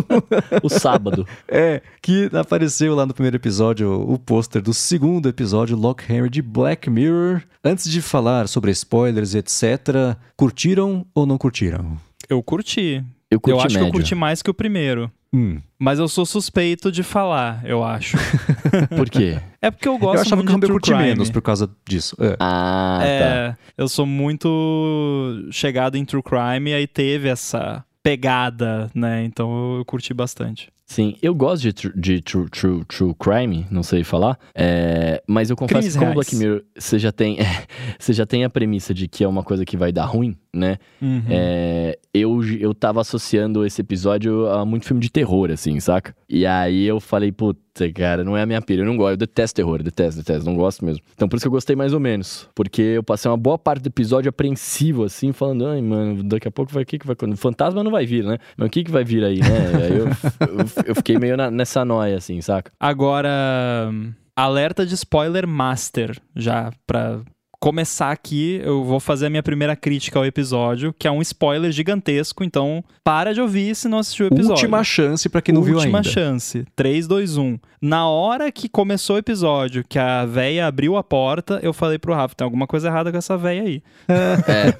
O 0.62 0.70
sábado. 0.70 1.28
é, 1.48 1.82
que 2.02 2.30
apareceu 2.34 2.94
lá 2.94 3.06
no 3.06 3.14
primeiro 3.14 3.38
episódio 3.38 3.92
o 3.92 4.20
pôster 4.20 4.62
do 4.62 4.74
segundo 4.74 5.28
episódio, 5.28 5.76
Lock 5.76 6.04
Henry 6.12 6.30
de 6.30 6.42
Black 6.42 6.90
Mirror. 6.90 7.42
Antes 7.64 7.90
de 7.90 8.02
falar 8.02 8.48
sobre 8.48 8.72
spoilers 8.72 9.34
etc., 9.34 10.18
curtiram 10.36 11.06
ou 11.16 11.26
não 11.26 11.38
curtiram? 11.38 11.98
Eu 12.30 12.44
curti. 12.44 13.04
Eu 13.30 13.40
curti 13.42 13.60
eu 13.60 13.66
acho 13.66 13.76
médio. 13.76 13.80
que 13.80 13.88
eu 13.88 13.92
curti 14.00 14.16
mais 14.16 14.42
que 14.42 14.50
o 14.50 14.54
primeiro. 14.54 15.12
Hum. 15.34 15.60
Mas 15.78 16.00
eu 16.00 16.08
sou 16.08 16.26
suspeito 16.26 16.92
de 16.92 17.04
falar, 17.04 17.62
eu 17.66 17.84
acho. 17.84 18.18
Por 18.96 19.10
quê? 19.10 19.40
É 19.62 19.70
porque 19.70 19.88
eu 19.88 19.98
gosto 19.98 20.16
Eu 20.16 20.22
achava 20.22 20.38
muito 20.38 20.50
que 20.50 20.56
o 20.56 20.60
de 20.60 20.66
true 20.68 20.74
curti 20.76 20.92
crime. 20.92 21.04
menos 21.04 21.30
por 21.30 21.42
causa 21.42 21.70
disso. 21.88 22.16
É. 22.20 22.38
Ah, 22.40 23.00
tá. 23.02 23.06
É, 23.06 23.56
eu 23.78 23.90
sou 23.90 24.06
muito 24.06 25.48
chegado 25.52 25.98
em 25.98 26.06
true 26.06 26.24
crime 26.24 26.72
e 26.72 26.74
aí 26.74 26.88
teve 26.88 27.28
essa 27.28 27.84
pegada, 28.02 28.90
né? 28.96 29.26
Então 29.26 29.78
eu 29.78 29.86
curti 29.86 30.14
bastante. 30.14 30.70
Sim, 30.90 31.16
eu 31.22 31.36
gosto 31.36 31.64
de, 31.64 31.74
tru- 31.74 31.94
de 32.00 32.22
true, 32.22 32.50
true, 32.50 32.82
true 32.86 33.14
crime, 33.20 33.68
não 33.70 33.84
sei 33.84 34.06
falar, 34.06 34.40
é, 34.56 35.22
mas 35.28 35.50
eu 35.50 35.56
confesso 35.58 35.80
Crimes 35.80 35.94
que 35.94 36.00
como 36.00 36.12
reais. 36.14 36.16
Black 36.30 36.36
Mirror, 36.38 36.64
você 36.78 36.98
já, 36.98 37.12
tem, 37.12 37.38
você 38.00 38.14
já 38.14 38.26
tem 38.26 38.46
a 38.46 38.50
premissa 38.50 38.94
de 38.94 39.06
que 39.06 39.22
é 39.22 39.28
uma 39.28 39.44
coisa 39.44 39.66
que 39.66 39.76
vai 39.76 39.92
dar 39.92 40.06
ruim, 40.06 40.38
né? 40.54 40.78
Uhum. 41.02 41.24
É, 41.30 42.00
eu, 42.14 42.42
eu 42.58 42.74
tava 42.74 43.02
associando 43.02 43.66
esse 43.66 43.82
episódio 43.82 44.48
a 44.50 44.66
muito 44.66 44.86
filme 44.86 45.02
de 45.02 45.12
terror, 45.12 45.52
assim, 45.52 45.78
saca? 45.82 46.16
E 46.30 46.46
aí 46.46 46.86
eu 46.86 47.02
falei, 47.02 47.34
puta, 47.34 47.60
cara, 47.94 48.24
não 48.24 48.36
é 48.38 48.42
a 48.42 48.46
minha 48.46 48.62
pilha, 48.62 48.82
eu 48.82 48.86
não 48.86 48.98
gosto, 48.98 49.12
eu 49.12 49.18
detesto 49.18 49.56
terror, 49.56 49.82
detesto, 49.84 50.20
detesto, 50.22 50.46
não 50.46 50.56
gosto 50.56 50.84
mesmo. 50.86 51.02
Então 51.14 51.28
por 51.28 51.36
isso 51.38 51.44
que 51.44 51.48
eu 51.48 51.52
gostei 51.52 51.76
mais 51.76 51.94
ou 51.94 52.00
menos, 52.00 52.48
porque 52.56 52.82
eu 52.82 53.04
passei 53.04 53.30
uma 53.30 53.38
boa 53.38 53.58
parte 53.58 53.84
do 53.84 53.88
episódio 53.88 54.30
apreensivo, 54.30 55.04
assim, 55.04 55.32
falando, 55.32 55.68
ai, 55.68 55.82
mano, 55.82 56.24
daqui 56.24 56.48
a 56.48 56.52
pouco 56.52 56.72
vai, 56.74 56.84
o 56.84 56.86
que 56.86 56.98
que 57.00 57.06
vai, 57.08 57.16
o 57.22 57.38
fantasma 57.38 57.84
não 57.84 57.92
vai 57.92 58.06
vir, 58.06 58.24
né? 58.24 58.38
Mas 58.58 58.68
o 58.68 58.70
que 58.72 58.84
que 58.84 58.92
vai 58.92 59.04
vir 59.04 59.24
aí, 59.24 59.40
né? 59.40 59.86
Aí 59.86 59.98
eu, 59.98 60.08
eu, 60.08 60.66
eu 60.88 60.96
fiquei 60.96 61.18
meio 61.18 61.38
na- 61.38 61.52
nessa 61.52 61.84
noia, 61.86 62.18
assim, 62.18 62.40
saca? 62.42 62.72
Agora, 62.80 63.92
alerta 64.36 64.86
de 64.86 64.94
spoiler 64.96 65.48
master, 65.48 66.18
já 66.36 66.72
pra 66.86 67.22
começar 67.60 68.12
aqui, 68.12 68.62
eu 68.64 68.84
vou 68.84 69.00
fazer 69.00 69.28
a 69.28 69.30
minha 69.30 69.42
primeira 69.42 69.76
crítica 69.76 70.20
ao 70.20 70.26
episódio, 70.26 70.94
que 70.98 71.08
é 71.08 71.12
um 71.12 71.22
spoiler 71.22 71.72
gigantesco, 71.72 72.44
então 72.44 72.84
para 73.04 73.34
de 73.34 73.42
ouvir 73.42 73.76
se 73.76 73.88
não 73.88 73.98
assistiu 73.98 74.26
o 74.26 74.28
episódio. 74.28 74.54
Última 74.54 74.84
chance 74.84 75.28
para 75.28 75.42
quem 75.42 75.54
não 75.54 75.62
Última 75.62 75.80
viu 75.80 75.86
ainda. 75.86 75.98
Última 75.98 76.14
chance. 76.14 76.66
3, 76.76 77.08
2, 77.08 77.38
1. 77.38 77.60
Na 77.82 78.08
hora 78.08 78.52
que 78.52 78.70
começou 78.70 79.16
o 79.16 79.20
episódio, 79.20 79.84
que 79.88 79.98
a 79.98 80.26
véia 80.26 80.68
abriu 80.68 80.98
a 80.98 81.04
porta, 81.04 81.60
eu 81.64 81.74
falei 81.74 81.98
pro 81.98 82.14
Rafa, 82.14 82.36
tem 82.36 82.46
alguma 82.46 82.68
coisa 82.68 82.88
errada 82.88 83.12
com 83.12 83.18
essa 83.18 83.38
véia 83.38 83.64
aí. 83.64 83.84
É, 84.08 84.74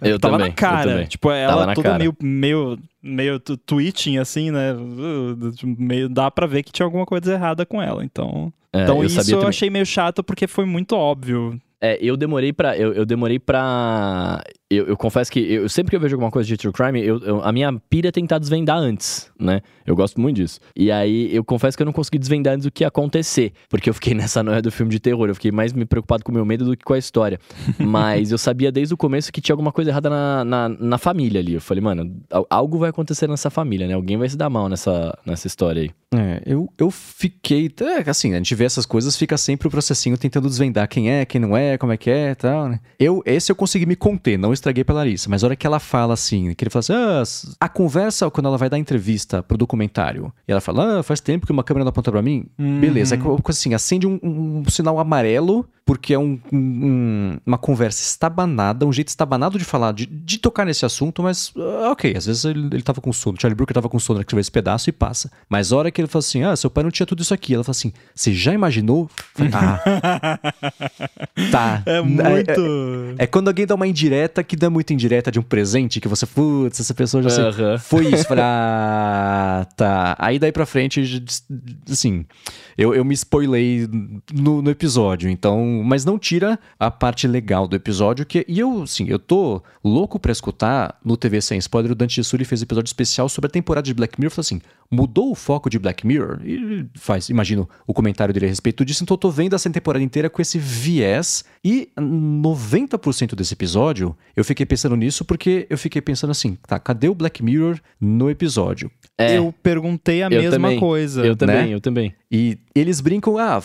eu 0.10 0.18
Tava 0.18 0.34
também, 0.34 0.48
na 0.48 0.54
cara. 0.54 0.90
Também. 0.90 1.06
Tipo, 1.06 1.30
ela 1.30 1.74
toda 1.74 1.98
meio, 1.98 2.16
meio 2.20 2.78
meio 3.02 3.38
twitching 3.38 4.16
assim, 4.16 4.50
né? 4.50 4.74
Meio 5.62 6.08
dá 6.08 6.30
para 6.30 6.46
ver 6.46 6.62
que 6.62 6.72
tinha 6.72 6.86
alguma 6.86 7.04
coisa 7.04 7.34
errada 7.34 7.66
com 7.66 7.80
ela. 7.82 8.02
Então, 8.02 8.50
é, 8.72 8.82
então 8.82 8.98
eu 8.98 9.04
isso 9.04 9.34
eu 9.34 9.46
achei 9.46 9.68
meio 9.68 9.84
chato 9.84 10.24
porque 10.24 10.46
foi 10.46 10.64
muito 10.64 10.96
óbvio. 10.96 11.60
É, 11.84 11.98
eu 12.00 12.16
demorei 12.16 12.50
para 12.50 12.78
eu, 12.78 12.94
eu 12.94 13.04
demorei 13.04 13.38
para 13.38 14.42
eu, 14.70 14.86
eu, 14.86 14.96
confesso 14.96 15.30
que 15.30 15.38
eu, 15.38 15.68
sempre 15.68 15.90
que 15.90 15.96
eu 15.96 16.00
vejo 16.00 16.14
alguma 16.14 16.30
coisa 16.30 16.46
de 16.46 16.56
true 16.56 16.72
crime, 16.72 17.04
eu, 17.04 17.18
eu, 17.18 17.42
a 17.42 17.52
minha 17.52 17.70
pira 17.90 18.08
é 18.08 18.10
tentar 18.10 18.38
desvendar 18.38 18.78
antes, 18.78 19.30
né? 19.38 19.60
Eu 19.86 19.94
gosto 19.94 20.18
muito 20.20 20.36
disso. 20.36 20.58
E 20.74 20.90
aí 20.90 21.34
eu 21.34 21.44
confesso 21.44 21.76
que 21.76 21.82
eu 21.82 21.84
não 21.84 21.92
consegui 21.92 22.18
desvendar 22.18 22.54
antes 22.54 22.64
do 22.64 22.72
que 22.72 22.82
ia 22.82 22.88
acontecer, 22.88 23.52
porque 23.68 23.90
eu 23.90 23.94
fiquei 23.94 24.14
nessa 24.16 24.42
noia 24.42 24.62
do 24.62 24.72
filme 24.72 24.90
de 24.90 24.98
terror. 24.98 25.28
Eu 25.28 25.34
fiquei 25.34 25.52
mais 25.52 25.72
me 25.72 25.84
preocupado 25.84 26.24
com 26.24 26.32
o 26.32 26.34
meu 26.34 26.44
medo 26.44 26.64
do 26.64 26.76
que 26.76 26.82
com 26.82 26.94
a 26.94 26.98
história. 26.98 27.38
Mas 27.78 28.32
eu 28.32 28.38
sabia 28.38 28.72
desde 28.72 28.94
o 28.94 28.96
começo 28.96 29.30
que 29.30 29.40
tinha 29.40 29.52
alguma 29.52 29.70
coisa 29.70 29.90
errada 29.90 30.08
na, 30.08 30.44
na, 30.44 30.68
na, 30.68 30.98
família 30.98 31.40
ali. 31.40 31.54
Eu 31.54 31.60
falei, 31.60 31.82
mano, 31.82 32.10
algo 32.48 32.78
vai 32.78 32.90
acontecer 32.90 33.28
nessa 33.28 33.50
família, 33.50 33.86
né? 33.86 33.92
Alguém 33.92 34.16
vai 34.16 34.28
se 34.28 34.36
dar 34.36 34.48
mal 34.48 34.68
nessa, 34.68 35.16
nessa 35.26 35.46
história 35.46 35.82
aí. 35.82 35.90
É, 36.16 36.42
eu, 36.46 36.72
eu 36.78 36.90
fiquei. 36.90 37.70
É, 37.80 38.08
assim, 38.08 38.32
a 38.32 38.36
gente 38.36 38.54
vê 38.54 38.64
essas 38.64 38.86
coisas, 38.86 39.16
fica 39.16 39.36
sempre 39.36 39.68
o 39.68 39.70
processinho 39.70 40.16
tentando 40.16 40.48
desvendar 40.48 40.88
quem 40.88 41.10
é, 41.10 41.24
quem 41.24 41.40
não 41.40 41.56
é, 41.56 41.73
como 41.78 41.92
é 41.92 41.96
que 41.96 42.10
é 42.10 42.30
e 42.30 42.34
tal, 42.34 42.68
né? 42.68 42.80
Eu, 42.98 43.22
esse 43.24 43.50
eu 43.50 43.56
consegui 43.56 43.86
me 43.86 43.96
conter, 43.96 44.38
não 44.38 44.52
estraguei 44.52 44.84
pra 44.84 44.94
Larissa, 44.94 45.28
mas 45.28 45.42
a 45.42 45.46
hora 45.46 45.56
que 45.56 45.66
ela 45.66 45.78
fala 45.78 46.14
assim, 46.14 46.54
que 46.54 46.64
ele 46.64 46.70
fala 46.70 46.80
assim, 46.80 46.92
ah, 46.92 47.22
a 47.60 47.68
conversa, 47.68 48.30
quando 48.30 48.46
ela 48.46 48.58
vai 48.58 48.68
dar 48.68 48.78
entrevista 48.78 49.42
pro 49.42 49.56
documentário, 49.56 50.32
e 50.46 50.52
ela 50.52 50.60
fala, 50.60 51.00
ah, 51.00 51.02
faz 51.02 51.20
tempo 51.20 51.46
que 51.46 51.52
uma 51.52 51.64
câmera 51.64 51.84
não 51.84 51.90
aponta 51.90 52.10
pra 52.10 52.22
mim, 52.22 52.46
uhum. 52.58 52.80
beleza, 52.80 53.14
é 53.14 53.18
assim, 53.48 53.74
acende 53.74 54.06
um, 54.06 54.18
um, 54.22 54.58
um, 54.58 54.70
sinal 54.70 54.98
amarelo, 54.98 55.66
porque 55.84 56.14
é 56.14 56.18
um, 56.18 56.40
um, 56.50 57.36
uma 57.44 57.58
conversa 57.58 58.02
estabanada, 58.02 58.86
um 58.86 58.92
jeito 58.92 59.08
estabanado 59.08 59.58
de 59.58 59.64
falar, 59.64 59.92
de, 59.92 60.06
de 60.06 60.38
tocar 60.38 60.64
nesse 60.64 60.84
assunto, 60.86 61.22
mas 61.22 61.48
uh, 61.54 61.90
ok, 61.90 62.16
às 62.16 62.24
vezes 62.24 62.44
ele, 62.44 62.68
ele 62.72 62.82
tava 62.82 63.02
com 63.02 63.12
sono, 63.12 63.38
Charlie 63.38 63.54
Brooker 63.54 63.74
tava 63.74 63.88
com 63.88 63.98
sono, 63.98 64.20
ele 64.20 64.40
esse 64.40 64.50
pedaço 64.50 64.88
e 64.88 64.92
passa. 64.92 65.30
Mas 65.48 65.72
a 65.72 65.76
hora 65.76 65.90
que 65.90 66.00
ele 66.00 66.08
fala 66.08 66.20
assim, 66.20 66.42
ah, 66.42 66.56
seu 66.56 66.70
pai 66.70 66.84
não 66.84 66.90
tinha 66.90 67.06
tudo 67.06 67.22
isso 67.22 67.34
aqui, 67.34 67.54
ela 67.54 67.62
fala 67.62 67.72
assim, 67.72 67.92
você 68.14 68.32
já 68.32 68.54
imaginou? 68.54 69.10
Ah, 69.52 70.38
tá. 71.52 71.82
É 71.84 72.00
muito... 72.00 73.16
É, 73.18 73.22
é, 73.22 73.24
é 73.24 73.26
quando 73.26 73.48
alguém 73.48 73.66
dá 73.66 73.74
uma 73.74 73.86
indireta 73.86 74.42
que 74.42 74.56
dá 74.56 74.70
muito 74.70 74.92
indireta 74.92 75.30
de 75.30 75.38
um 75.38 75.42
presente 75.42 76.00
que 76.00 76.08
você, 76.08 76.24
putz, 76.24 76.80
essa 76.80 76.94
pessoa 76.94 77.22
já 77.22 77.30
sei, 77.30 77.44
foi 77.78 78.06
isso. 78.06 78.24
Falei, 78.24 78.44
ah, 78.44 79.66
tá. 79.76 80.16
Aí 80.18 80.38
daí 80.38 80.50
pra 80.50 80.64
frente, 80.64 81.22
assim, 81.90 82.24
eu, 82.76 82.94
eu 82.94 83.04
me 83.04 83.14
spoilei 83.14 83.88
no, 84.32 84.62
no 84.62 84.70
episódio, 84.70 85.28
então, 85.28 85.73
mas 85.82 86.04
não 86.04 86.18
tira 86.18 86.58
a 86.78 86.90
parte 86.90 87.26
legal 87.26 87.66
do 87.66 87.74
episódio, 87.74 88.26
que, 88.26 88.44
e 88.46 88.60
eu, 88.60 88.82
assim, 88.82 89.08
eu 89.08 89.18
tô 89.18 89.62
louco 89.82 90.18
pra 90.18 90.30
escutar 90.30 90.98
no 91.04 91.16
TV 91.16 91.40
Sem 91.40 91.58
Spoiler, 91.58 91.92
o 91.92 91.94
Dante 91.94 92.22
Suri 92.22 92.44
fez 92.44 92.62
episódio 92.62 92.88
especial 92.88 93.28
sobre 93.28 93.48
a 93.48 93.50
temporada 93.50 93.84
de 93.84 93.94
Black 93.94 94.20
Mirror, 94.20 94.30
falou 94.30 94.44
assim, 94.44 94.60
mudou 94.94 95.30
o 95.30 95.34
foco 95.34 95.68
de 95.68 95.78
Black 95.78 96.06
Mirror? 96.06 96.40
E 96.44 96.86
faz, 96.94 97.28
imagino, 97.28 97.68
o 97.86 97.92
comentário 97.92 98.32
dele 98.32 98.46
a 98.46 98.48
respeito 98.48 98.84
disso, 98.84 99.02
então 99.02 99.14
eu 99.14 99.18
tô 99.18 99.30
vendo 99.30 99.54
essa 99.54 99.68
temporada 99.68 100.04
inteira 100.04 100.30
com 100.30 100.40
esse 100.40 100.58
viés, 100.58 101.44
e 101.64 101.88
90% 101.98 103.34
desse 103.34 103.54
episódio, 103.54 104.16
eu 104.36 104.44
fiquei 104.44 104.64
pensando 104.66 104.96
nisso 104.96 105.24
porque 105.24 105.66
eu 105.68 105.78
fiquei 105.78 106.00
pensando 106.00 106.30
assim, 106.30 106.56
tá, 106.66 106.78
cadê 106.78 107.08
o 107.08 107.14
Black 107.14 107.42
Mirror 107.42 107.78
no 108.00 108.30
episódio? 108.30 108.90
É, 109.18 109.38
eu 109.38 109.54
perguntei 109.62 110.22
a 110.22 110.30
mesma 110.30 110.50
também, 110.50 110.78
coisa. 110.78 111.24
Eu 111.24 111.36
também, 111.36 111.68
né? 111.68 111.74
eu 111.74 111.80
também. 111.80 112.14
E 112.30 112.58
eles 112.74 113.00
brincam, 113.00 113.38
ah, 113.38 113.60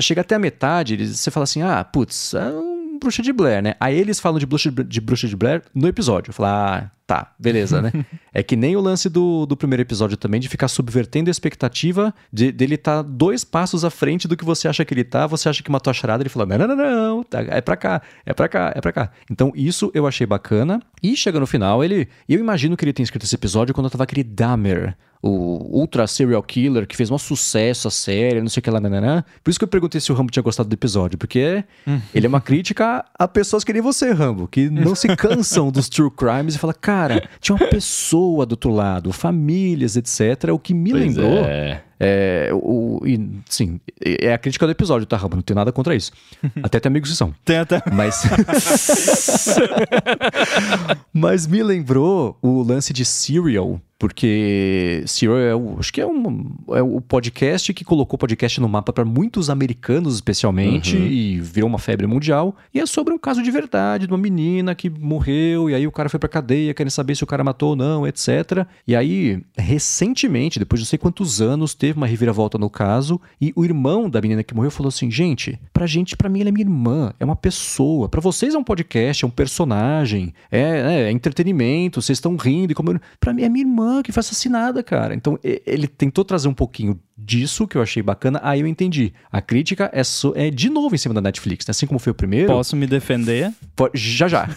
chega 0.00 0.22
até 0.22 0.34
a 0.34 0.38
metade, 0.38 0.96
você 1.06 1.30
fala 1.30 1.44
assim, 1.44 1.62
ah, 1.62 1.84
putz, 1.84 2.34
é 2.34 2.48
um 2.48 2.98
Bruxa 2.98 3.22
de 3.22 3.32
Blair, 3.32 3.62
né? 3.62 3.74
Aí 3.80 3.98
eles 3.98 4.20
falam 4.20 4.38
de 4.38 4.46
Bruxa 4.46 4.70
de, 4.70 5.00
Bruxa 5.00 5.26
de 5.26 5.36
Blair 5.36 5.62
no 5.74 5.88
episódio. 5.88 6.30
Eu 6.30 6.34
falo, 6.34 6.48
ah, 6.48 6.90
tá, 7.10 7.32
beleza, 7.36 7.82
né? 7.82 7.90
é 8.32 8.40
que 8.40 8.54
nem 8.54 8.76
o 8.76 8.80
lance 8.80 9.08
do, 9.08 9.44
do 9.44 9.56
primeiro 9.56 9.82
episódio 9.82 10.16
também, 10.16 10.38
de 10.38 10.48
ficar 10.48 10.68
subvertendo 10.68 11.28
a 11.28 11.32
expectativa 11.32 12.14
de, 12.32 12.52
dele 12.52 12.76
estar 12.76 13.02
tá 13.02 13.02
dois 13.02 13.42
passos 13.42 13.84
à 13.84 13.90
frente 13.90 14.28
do 14.28 14.36
que 14.36 14.44
você 14.44 14.68
acha 14.68 14.84
que 14.84 14.94
ele 14.94 15.02
tá, 15.02 15.26
você 15.26 15.48
acha 15.48 15.60
que 15.60 15.72
matou 15.72 15.90
a 15.90 15.94
charada, 15.94 16.22
ele 16.22 16.30
fala, 16.30 16.46
não, 16.46 16.68
não, 16.68 16.76
não, 16.76 17.16
não, 17.16 17.22
tá, 17.24 17.40
é 17.40 17.60
pra 17.60 17.76
cá, 17.76 18.00
é 18.24 18.32
pra 18.32 18.48
cá, 18.48 18.72
é 18.76 18.80
pra 18.80 18.92
cá. 18.92 19.10
Então 19.28 19.50
isso 19.56 19.90
eu 19.92 20.06
achei 20.06 20.24
bacana, 20.24 20.80
e 21.02 21.16
chega 21.16 21.40
no 21.40 21.48
final, 21.48 21.82
ele, 21.82 22.06
eu 22.28 22.38
imagino 22.38 22.76
que 22.76 22.84
ele 22.84 22.92
tenha 22.92 23.02
escrito 23.02 23.24
esse 23.24 23.34
episódio 23.34 23.74
quando 23.74 23.90
tava 23.90 24.04
aquele 24.04 24.22
Dahmer, 24.22 24.96
o 25.22 25.78
Ultra 25.78 26.06
Serial 26.06 26.42
Killer, 26.42 26.86
que 26.86 26.96
fez 26.96 27.10
um 27.10 27.18
sucesso 27.18 27.88
a 27.88 27.90
série, 27.90 28.40
não 28.40 28.48
sei 28.48 28.60
o 28.60 28.62
que 28.62 28.70
lá, 28.70 28.80
nananã. 28.80 29.22
Por 29.44 29.50
isso 29.50 29.58
que 29.58 29.64
eu 29.64 29.68
perguntei 29.68 30.00
se 30.00 30.10
o 30.10 30.14
Rambo 30.14 30.30
tinha 30.30 30.42
gostado 30.42 30.68
do 30.68 30.72
episódio, 30.72 31.18
porque 31.18 31.62
hum. 31.86 32.00
ele 32.14 32.26
é 32.26 32.28
uma 32.28 32.40
crítica 32.40 33.04
a 33.18 33.28
pessoas 33.28 33.62
que 33.62 33.72
nem 33.72 33.82
você, 33.82 34.12
Rambo, 34.12 34.48
que 34.48 34.70
não 34.70 34.94
se 34.94 35.08
cansam 35.16 35.70
dos 35.70 35.88
true 35.88 36.10
crimes 36.10 36.54
e 36.54 36.58
fala, 36.58 36.72
cara, 36.72 36.99
tinha 37.40 37.56
uma 37.56 37.66
pessoa 37.66 38.46
do 38.46 38.52
outro 38.52 38.70
lado, 38.70 39.12
famílias, 39.12 39.96
etc. 39.96 40.50
O 40.52 40.58
que 40.58 40.74
me 40.74 40.90
pois 40.90 41.02
lembrou. 41.02 41.44
É. 41.44 41.82
É, 42.02 42.48
o, 42.54 43.02
e, 43.04 43.20
sim, 43.44 43.78
é 44.02 44.32
a 44.32 44.38
crítica 44.38 44.64
do 44.64 44.72
episódio, 44.72 45.06
tá, 45.06 45.18
Rambo? 45.18 45.36
Não 45.36 45.42
tem 45.42 45.54
nada 45.54 45.70
contra 45.70 45.94
isso. 45.94 46.10
Até 46.62 46.80
tem 46.80 46.88
amigos 46.88 47.10
que 47.10 47.16
são. 47.16 47.34
Tem 47.44 47.58
até. 47.58 47.82
Mas. 47.92 48.22
Mas 51.12 51.46
me 51.46 51.62
lembrou 51.62 52.38
o 52.40 52.62
lance 52.62 52.94
de 52.94 53.04
Serial, 53.04 53.78
porque 54.00 55.02
Serial 55.06 55.36
é 55.36 55.54
o, 55.54 55.76
acho 55.78 55.92
que 55.92 56.00
é, 56.00 56.06
um, 56.06 56.56
é 56.70 56.80
o 56.80 57.02
podcast 57.02 57.74
que 57.74 57.84
colocou 57.84 58.16
o 58.16 58.18
podcast 58.18 58.58
no 58.58 58.66
mapa 58.66 58.94
para 58.94 59.04
muitos 59.04 59.50
americanos, 59.50 60.14
especialmente, 60.14 60.96
uhum. 60.96 61.06
e 61.06 61.38
virou 61.38 61.68
uma 61.68 61.78
febre 61.78 62.06
mundial. 62.06 62.56
E 62.72 62.80
é 62.80 62.86
sobre 62.86 63.12
um 63.12 63.18
caso 63.18 63.42
de 63.42 63.50
verdade, 63.50 64.06
de 64.06 64.12
uma 64.12 64.18
menina 64.18 64.74
que 64.74 64.88
morreu, 64.88 65.68
e 65.68 65.74
aí 65.74 65.86
o 65.86 65.92
cara 65.92 66.08
foi 66.08 66.18
pra 66.18 66.30
cadeia, 66.30 66.72
querendo 66.72 66.90
saber 66.90 67.14
se 67.14 67.22
o 67.22 67.26
cara 67.26 67.44
matou 67.44 67.70
ou 67.70 67.76
não, 67.76 68.06
etc. 68.06 68.66
E 68.88 68.96
aí, 68.96 69.42
recentemente, 69.54 70.58
depois 70.58 70.80
de 70.80 70.86
não 70.86 70.88
sei 70.88 70.98
quantos 70.98 71.42
anos, 71.42 71.74
teve 71.74 71.98
uma 71.98 72.06
reviravolta 72.06 72.56
no 72.56 72.70
caso, 72.70 73.20
e 73.38 73.52
o 73.54 73.66
irmão 73.66 74.08
da 74.08 74.22
menina 74.22 74.42
que 74.42 74.54
morreu 74.54 74.70
falou 74.70 74.88
assim: 74.88 75.10
gente, 75.10 75.60
pra 75.74 75.86
gente, 75.86 76.16
pra 76.16 76.30
mim, 76.30 76.40
ela 76.40 76.48
é 76.48 76.52
minha 76.52 76.64
irmã, 76.64 77.12
é 77.20 77.24
uma 77.24 77.36
pessoa. 77.36 78.08
Para 78.08 78.22
vocês 78.22 78.54
é 78.54 78.58
um 78.58 78.64
podcast, 78.64 79.26
é 79.26 79.28
um 79.28 79.30
personagem, 79.30 80.32
é, 80.50 80.60
é, 80.60 81.02
é 81.02 81.10
entretenimento, 81.10 82.00
vocês 82.00 82.16
estão 82.16 82.34
rindo, 82.36 82.72
e 82.72 82.74
como. 82.74 82.98
Pra 83.20 83.34
mim 83.34 83.42
é 83.42 83.48
minha 83.50 83.66
irmã 83.66 83.89
que 84.02 84.12
foi 84.12 84.20
assassinada, 84.20 84.82
cara. 84.82 85.14
Então 85.14 85.38
ele 85.42 85.86
tentou 85.86 86.24
trazer 86.24 86.48
um 86.48 86.54
pouquinho 86.54 87.00
disso 87.24 87.66
que 87.66 87.76
eu 87.76 87.82
achei 87.82 88.02
bacana. 88.02 88.40
Aí 88.42 88.60
eu 88.60 88.66
entendi. 88.66 89.12
A 89.30 89.40
crítica 89.40 89.90
é, 89.92 90.02
so, 90.02 90.32
é 90.36 90.50
de 90.50 90.70
novo 90.70 90.94
em 90.94 90.98
cima 90.98 91.14
da 91.14 91.20
Netflix, 91.20 91.66
né? 91.66 91.70
assim 91.70 91.86
como 91.86 91.98
foi 91.98 92.10
o 92.10 92.14
primeiro. 92.14 92.48
Posso 92.48 92.76
me 92.76 92.86
defender? 92.86 93.52
Já 93.94 94.28
já. 94.28 94.48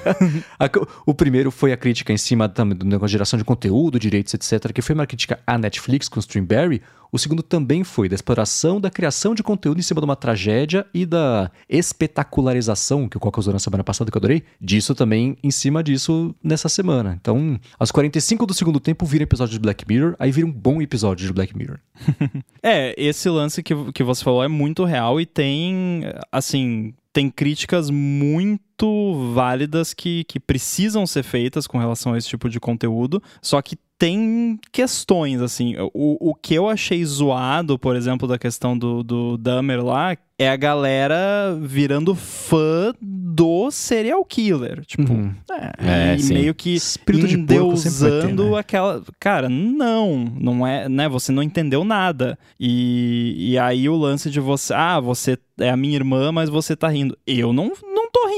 o 1.06 1.14
primeiro 1.14 1.50
foi 1.50 1.72
a 1.72 1.76
crítica 1.76 2.12
em 2.12 2.18
cima 2.18 2.48
da, 2.48 2.64
da 2.64 3.06
geração 3.06 3.38
de 3.38 3.44
conteúdo, 3.44 3.98
direitos, 3.98 4.32
etc., 4.34 4.72
que 4.72 4.82
foi 4.82 4.94
uma 4.94 5.06
crítica 5.06 5.38
à 5.46 5.58
Netflix 5.58 6.08
com 6.08 6.18
Streamberry. 6.18 6.82
O 7.10 7.18
segundo 7.18 7.42
também 7.42 7.84
foi 7.84 8.08
da 8.08 8.14
exploração 8.14 8.80
da 8.80 8.90
criação 8.90 9.34
de 9.34 9.42
conteúdo 9.42 9.78
em 9.78 9.82
cima 9.82 10.00
de 10.00 10.04
uma 10.04 10.16
tragédia 10.16 10.84
e 10.92 11.06
da 11.06 11.50
espetacularização, 11.68 13.08
que 13.08 13.16
o 13.16 13.20
Coca 13.20 13.40
usou 13.40 13.52
na 13.52 13.58
semana 13.58 13.84
passada, 13.84 14.10
que 14.10 14.16
eu 14.16 14.20
adorei, 14.20 14.42
disso 14.60 14.94
também 14.94 15.36
em 15.42 15.50
cima 15.50 15.82
disso 15.82 16.34
nessa 16.42 16.68
semana. 16.68 17.16
Então, 17.20 17.58
aos 17.78 17.90
45 17.90 18.46
do 18.46 18.54
segundo 18.54 18.80
tempo 18.80 19.06
vira 19.06 19.24
episódio 19.24 19.52
de 19.52 19.58
Black 19.58 19.86
Mirror, 19.88 20.14
aí 20.18 20.30
vira 20.30 20.46
um 20.46 20.52
bom 20.52 20.82
episódio 20.82 21.26
de 21.26 21.32
Black 21.32 21.56
Mirror. 21.56 21.78
é, 22.62 22.94
esse 22.96 23.28
lance 23.28 23.62
que, 23.62 23.74
que 23.92 24.02
você 24.02 24.22
falou 24.22 24.42
é 24.42 24.48
muito 24.48 24.84
real 24.84 25.20
e 25.20 25.26
tem, 25.26 26.02
assim, 26.30 26.94
tem 27.12 27.30
críticas 27.30 27.90
muito 27.90 29.32
válidas 29.34 29.94
que, 29.94 30.24
que 30.24 30.38
precisam 30.38 31.06
ser 31.06 31.22
feitas 31.22 31.66
com 31.66 31.78
relação 31.78 32.12
a 32.12 32.18
esse 32.18 32.28
tipo 32.28 32.48
de 32.48 32.60
conteúdo, 32.60 33.22
só 33.40 33.60
que 33.62 33.76
tem 33.98 34.58
questões, 34.70 35.40
assim. 35.40 35.74
O, 35.94 36.30
o 36.30 36.34
que 36.34 36.54
eu 36.54 36.68
achei 36.68 37.04
zoado, 37.04 37.78
por 37.78 37.96
exemplo, 37.96 38.28
da 38.28 38.38
questão 38.38 38.76
do, 38.76 39.02
do 39.02 39.38
Dahmer 39.38 39.84
lá, 39.84 40.16
é 40.38 40.50
a 40.50 40.56
galera 40.56 41.58
virando 41.60 42.14
fã 42.14 42.92
do 43.00 43.70
serial 43.70 44.22
killer. 44.24 44.84
Tipo, 44.84 45.12
uhum. 45.12 45.34
é, 45.78 46.12
é, 46.12 46.16
e 46.18 46.24
meio 46.24 46.54
que 46.54 46.74
Espírito 46.74 47.34
endeusando 47.34 48.44
de 48.44 48.50
né? 48.50 48.58
aquela. 48.58 49.02
Cara, 49.18 49.48
não, 49.48 50.30
não 50.38 50.66
é, 50.66 50.88
né? 50.88 51.08
Você 51.08 51.32
não 51.32 51.42
entendeu 51.42 51.84
nada. 51.84 52.38
E, 52.60 53.52
e 53.52 53.58
aí 53.58 53.88
o 53.88 53.96
lance 53.96 54.30
de 54.30 54.40
você, 54.40 54.74
ah, 54.74 55.00
você 55.00 55.38
é 55.58 55.70
a 55.70 55.76
minha 55.76 55.96
irmã, 55.96 56.30
mas 56.30 56.50
você 56.50 56.76
tá 56.76 56.88
rindo. 56.88 57.16
Eu 57.26 57.52
não, 57.52 57.72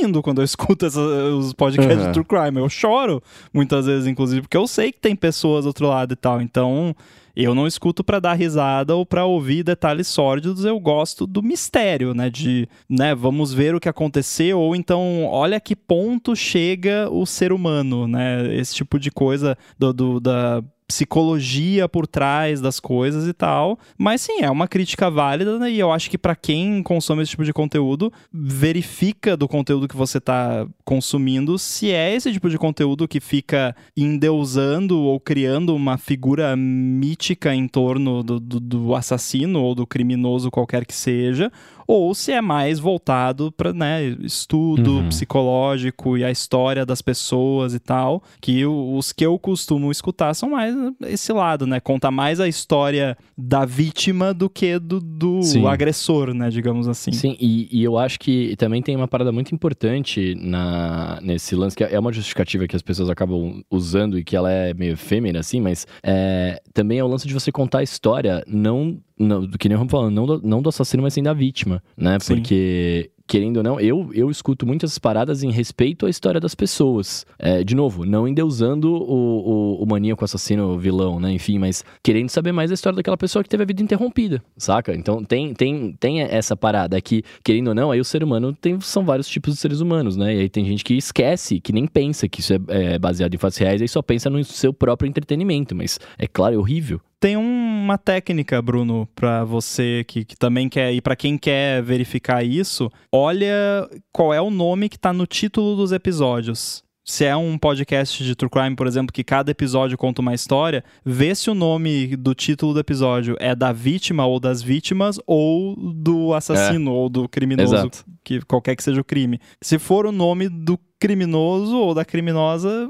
rindo 0.01 0.23
quando 0.23 0.41
eu 0.41 0.45
escuto 0.45 0.87
essa, 0.87 1.01
os 1.01 1.53
podcasts 1.53 1.99
uhum. 1.99 2.07
de 2.07 2.13
True 2.13 2.25
Crime. 2.25 2.61
Eu 2.61 2.69
choro 2.69 3.23
muitas 3.53 3.87
vezes, 3.87 4.07
inclusive, 4.07 4.43
porque 4.43 4.57
eu 4.57 4.67
sei 4.67 4.93
que 4.93 4.99
tem 4.99 5.15
pessoas 5.15 5.65
do 5.65 5.69
outro 5.69 5.87
lado 5.87 6.13
e 6.13 6.17
tal. 6.17 6.41
Então, 6.41 6.95
eu 7.37 7.55
não 7.55 7.69
escuto 7.69 8.03
para 8.03 8.19
dar 8.19 8.35
risada 8.35 8.97
ou 8.97 9.07
para 9.07 9.25
ouvir 9.25 9.63
detalhes 9.63 10.09
sórdidos, 10.09 10.65
eu 10.65 10.79
gosto 10.81 11.25
do 11.25 11.41
mistério, 11.41 12.13
né? 12.13 12.29
De, 12.29 12.69
né, 12.89 13.15
vamos 13.15 13.53
ver 13.53 13.77
o 13.77 13.81
que 13.81 13.89
aconteceu, 13.89 14.59
ou 14.59 14.75
então, 14.75 15.25
olha 15.27 15.61
que 15.61 15.77
ponto 15.77 16.35
chega 16.35 17.09
o 17.11 17.25
ser 17.25 17.53
humano, 17.53 18.09
né? 18.09 18.53
Esse 18.57 18.75
tipo 18.75 18.99
de 18.99 19.13
coisa 19.13 19.57
do, 19.79 19.93
do 19.93 20.21
da 20.21 20.63
psicologia 20.89 21.87
por 21.87 22.07
trás 22.07 22.63
das 22.63 22.81
coisas 22.81 23.29
e 23.29 23.35
tal. 23.35 23.79
Mas 23.97 24.23
sim, 24.23 24.41
é 24.41 24.51
uma 24.51 24.67
crítica 24.67 25.11
válida 25.11 25.59
né? 25.59 25.71
e 25.71 25.79
eu 25.79 25.93
acho 25.93 26.11
que 26.11 26.17
para 26.17 26.35
quem 26.35 26.83
consome 26.83 27.23
esse 27.23 27.33
tipo 27.33 27.45
de 27.45 27.53
conteúdo, 27.53 28.11
verifica 28.33 29.37
do 29.37 29.47
conteúdo 29.47 29.87
que 29.87 29.97
você 29.97 30.19
tá 30.19 30.67
consumindo 30.85 31.59
se 31.59 31.93
é 31.93 32.15
esse 32.15 32.33
tipo 32.33 32.49
de 32.49 32.57
conteúdo 32.57 33.07
que 33.07 33.21
fica 33.21 33.77
endeusando 33.95 34.99
ou 34.99 35.21
criando 35.21 35.77
uma 35.77 35.99
figura 35.99 36.57
mítica 36.57 37.55
em 37.55 37.69
torno 37.69 38.23
do, 38.23 38.41
do, 38.41 38.59
do 38.59 38.95
assassino 38.95 39.63
ou 39.63 39.75
do 39.75 39.87
criminoso 39.87 40.51
qualquer 40.51 40.87
que 40.87 40.95
seja, 40.95 41.53
ou 41.89 42.15
se 42.15 42.33
é 42.33 42.43
mais 42.43 42.79
voltado 42.79 43.51
para 43.51 43.73
né, 43.73 44.05
estudo 44.21 44.99
uhum. 44.99 45.09
psicológico 45.09 46.19
e 46.19 46.23
a 46.23 46.31
história 46.31 46.85
das 46.85 47.01
pessoas 47.01 47.73
e 47.73 47.79
tal, 47.79 48.23
que 48.43 48.67
os 48.67 49.11
que 49.11 49.25
eu 49.25 49.39
costumo 49.39 49.91
escutar 49.91 50.35
são 50.35 50.51
mais 50.51 50.75
esse 51.07 51.33
lado, 51.33 51.67
né? 51.67 51.81
Conta 51.81 52.11
mais 52.11 52.41
a 52.41 52.47
história 52.47 53.17
da 53.37 53.65
vítima 53.65 54.35
do 54.35 54.51
que 54.51 54.79
do, 54.79 55.01
do 55.01 55.67
agressor, 55.67 56.35
né? 56.35 56.51
Digamos 56.51 56.87
assim. 56.87 57.11
Sim, 57.11 57.35
e, 57.41 57.69
e, 57.73 57.83
eu 57.83 57.97
acho 57.97 58.21
que 58.21 58.55
também 58.57 58.83
tem 58.83 58.95
uma 58.95 59.09
parada 59.09 59.33
muito 59.33 59.55
importante 59.55 60.35
na, 60.35 61.19
nesse 61.23 61.57
lance, 61.57 61.75
que 61.75 61.85
é 61.85 61.99
uma 61.99 62.13
justificativa 62.13 62.69
que 62.69 62.77
as 62.77 62.83
pessoas 62.83 63.09
acabam 63.09 63.63
usando 63.71 64.19
e 64.19 64.25
que 64.25 64.37
ela 64.37 64.53
é 64.53 64.75
meio 64.75 64.93
efêmera, 64.93 65.41
assim, 65.41 65.59
mas 65.59 65.87
é, 66.03 66.61
também 66.75 66.99
é 66.99 67.05
o 67.05 67.09
lance 67.09 67.27
de 67.27 67.33
você 67.33 67.51
contar 67.51 67.79
a 67.79 67.83
história 67.83 68.45
não 68.47 68.99
não, 69.19 69.49
que 69.49 69.69
nem 69.69 69.77
eu 69.79 69.89
falando, 69.89 70.15
não 70.15 70.27
do, 70.27 70.41
não 70.43 70.63
do 70.63 70.69
assassino, 70.69 71.03
mas 71.03 71.15
sim 71.15 71.23
da 71.23 71.33
vítima, 71.33 71.83
né? 71.97 72.19
Sim. 72.21 72.37
Porque 72.37 73.11
querendo 73.29 73.59
ou 73.59 73.63
não, 73.63 73.79
eu, 73.79 74.11
eu 74.15 74.31
escuto 74.31 74.67
muitas 74.67 74.99
paradas 74.99 75.43
em 75.43 75.51
respeito 75.51 76.07
à 76.07 76.11
história 76.11 76.41
das 76.41 76.55
pessoas. 76.55 77.27
É, 77.39 77.63
de 77.63 77.77
novo, 77.77 78.07
não 78.07 78.27
endeusando 78.27 78.91
o, 78.91 79.77
o, 79.79 79.83
o 79.83 79.87
maníaco 79.87 80.25
assassino, 80.25 80.75
o 80.75 80.79
vilão, 80.79 81.21
né? 81.21 81.31
Enfim, 81.31 81.59
mas 81.59 81.85
querendo 82.03 82.31
saber 82.31 82.53
mais 82.53 82.71
da 82.71 82.75
história 82.75 82.97
daquela 82.97 83.19
pessoa 83.19 83.43
que 83.43 83.49
teve 83.49 83.63
a 83.63 83.67
vida 83.67 83.83
interrompida, 83.83 84.43
saca? 84.57 84.95
Então 84.95 85.23
tem, 85.23 85.53
tem, 85.53 85.93
tem 86.01 86.23
essa 86.23 86.57
parada 86.57 86.99
que, 87.01 87.23
querendo 87.45 87.69
ou 87.69 87.75
não, 87.75 87.91
aí 87.91 88.01
o 88.01 88.05
ser 88.05 88.25
humano 88.25 88.55
tem, 88.55 88.81
são 88.81 89.05
vários 89.05 89.29
tipos 89.29 89.55
de 89.55 89.61
seres 89.61 89.81
humanos, 89.81 90.17
né? 90.17 90.35
E 90.35 90.41
aí 90.41 90.49
tem 90.49 90.65
gente 90.65 90.83
que 90.83 90.95
esquece, 90.95 91.61
que 91.61 91.73
nem 91.73 91.87
pensa 91.87 92.29
que 92.29 92.41
isso 92.41 92.55
é, 92.55 92.59
é 92.69 92.99
baseado 92.99 93.35
em 93.35 93.39
fatos 93.39 93.59
reais 93.59 93.83
e 93.83 93.87
só 93.87 94.01
pensa 94.01 94.31
no 94.31 94.43
seu 94.43 94.73
próprio 94.73 95.09
entretenimento. 95.09 95.77
Mas 95.77 96.01
é 96.19 96.27
claro, 96.27 96.55
é 96.55 96.59
horrível 96.59 97.01
tem 97.21 97.37
uma 97.37 97.99
técnica, 97.99 98.63
Bruno, 98.63 99.09
para 99.15 99.45
você 99.45 100.05
que, 100.07 100.25
que, 100.25 100.37
também 100.37 100.69
quer 100.69 100.93
e 100.93 101.01
para 101.01 101.17
quem 101.17 101.37
quer 101.37 101.83
verificar 101.83 102.45
isso, 102.45 102.91
olha 103.19 103.89
qual 104.13 104.33
é 104.33 104.41
o 104.41 104.51
nome 104.51 104.89
que 104.89 104.97
está 104.97 105.13
no 105.13 105.27
título 105.27 105.77
dos 105.77 105.93
episódios. 105.93 106.83
Se 107.05 107.25
é 107.25 107.35
um 107.35 107.57
podcast 107.57 108.23
de 108.23 108.37
True 108.37 108.51
Crime, 108.51 108.77
por 108.77 108.87
exemplo, 108.87 109.15
que 109.15 109.25
cada 109.25 109.51
episódio 109.51 109.97
conta 109.97 110.21
uma 110.21 110.35
história, 110.35 110.85
vê 111.03 111.35
se 111.35 111.49
o 111.49 111.55
nome 111.55 112.15
do 112.17 112.35
título 112.35 112.75
do 112.75 112.81
episódio 112.81 113.35
é 113.41 113.55
da 113.55 113.73
vítima 113.73 114.27
ou 114.27 114.39
das 114.39 114.61
vítimas 114.61 115.19
ou 115.27 115.75
do 115.75 116.35
assassino 116.35 116.91
é. 116.91 116.95
ou 116.95 117.09
do 117.09 117.27
criminoso, 117.27 117.75
Exato. 117.75 118.05
que 118.23 118.43
qualquer 118.43 118.77
que 118.77 118.83
seja 118.83 119.01
o 119.01 119.05
crime. 119.05 119.41
Se 119.63 119.79
for 119.79 120.05
o 120.05 120.13
nome 120.13 120.51
do 120.51 120.79
criminoso 121.01 121.79
ou 121.79 121.95
da 121.95 122.05
criminosa, 122.05 122.87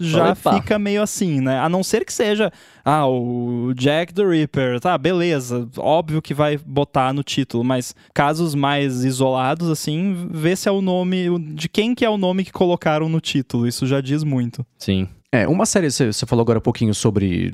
já 0.00 0.34
fica 0.34 0.78
meio 0.78 1.02
assim, 1.02 1.40
né? 1.40 1.58
A 1.58 1.68
não 1.68 1.82
ser 1.82 2.04
que 2.04 2.12
seja, 2.12 2.52
ah, 2.84 3.06
o 3.06 3.72
Jack 3.74 4.12
the 4.14 4.24
Ripper, 4.24 4.80
tá, 4.80 4.96
beleza, 4.96 5.68
óbvio 5.76 6.22
que 6.22 6.34
vai 6.34 6.58
botar 6.58 7.12
no 7.12 7.22
título, 7.22 7.64
mas 7.64 7.94
casos 8.14 8.54
mais 8.54 9.04
isolados, 9.04 9.70
assim, 9.70 10.28
vê 10.30 10.54
se 10.54 10.68
é 10.68 10.72
o 10.72 10.80
nome, 10.80 11.38
de 11.54 11.68
quem 11.68 11.94
que 11.94 12.04
é 12.04 12.10
o 12.10 12.18
nome 12.18 12.44
que 12.44 12.52
colocaram 12.52 13.08
no 13.08 13.20
título, 13.20 13.66
isso 13.66 13.86
já 13.86 14.00
diz 14.00 14.22
muito. 14.22 14.64
Sim. 14.78 15.08
É, 15.32 15.46
uma 15.46 15.66
série, 15.66 15.90
você 15.90 16.24
falou 16.24 16.42
agora 16.42 16.58
um 16.58 16.62
pouquinho 16.62 16.94
sobre 16.94 17.52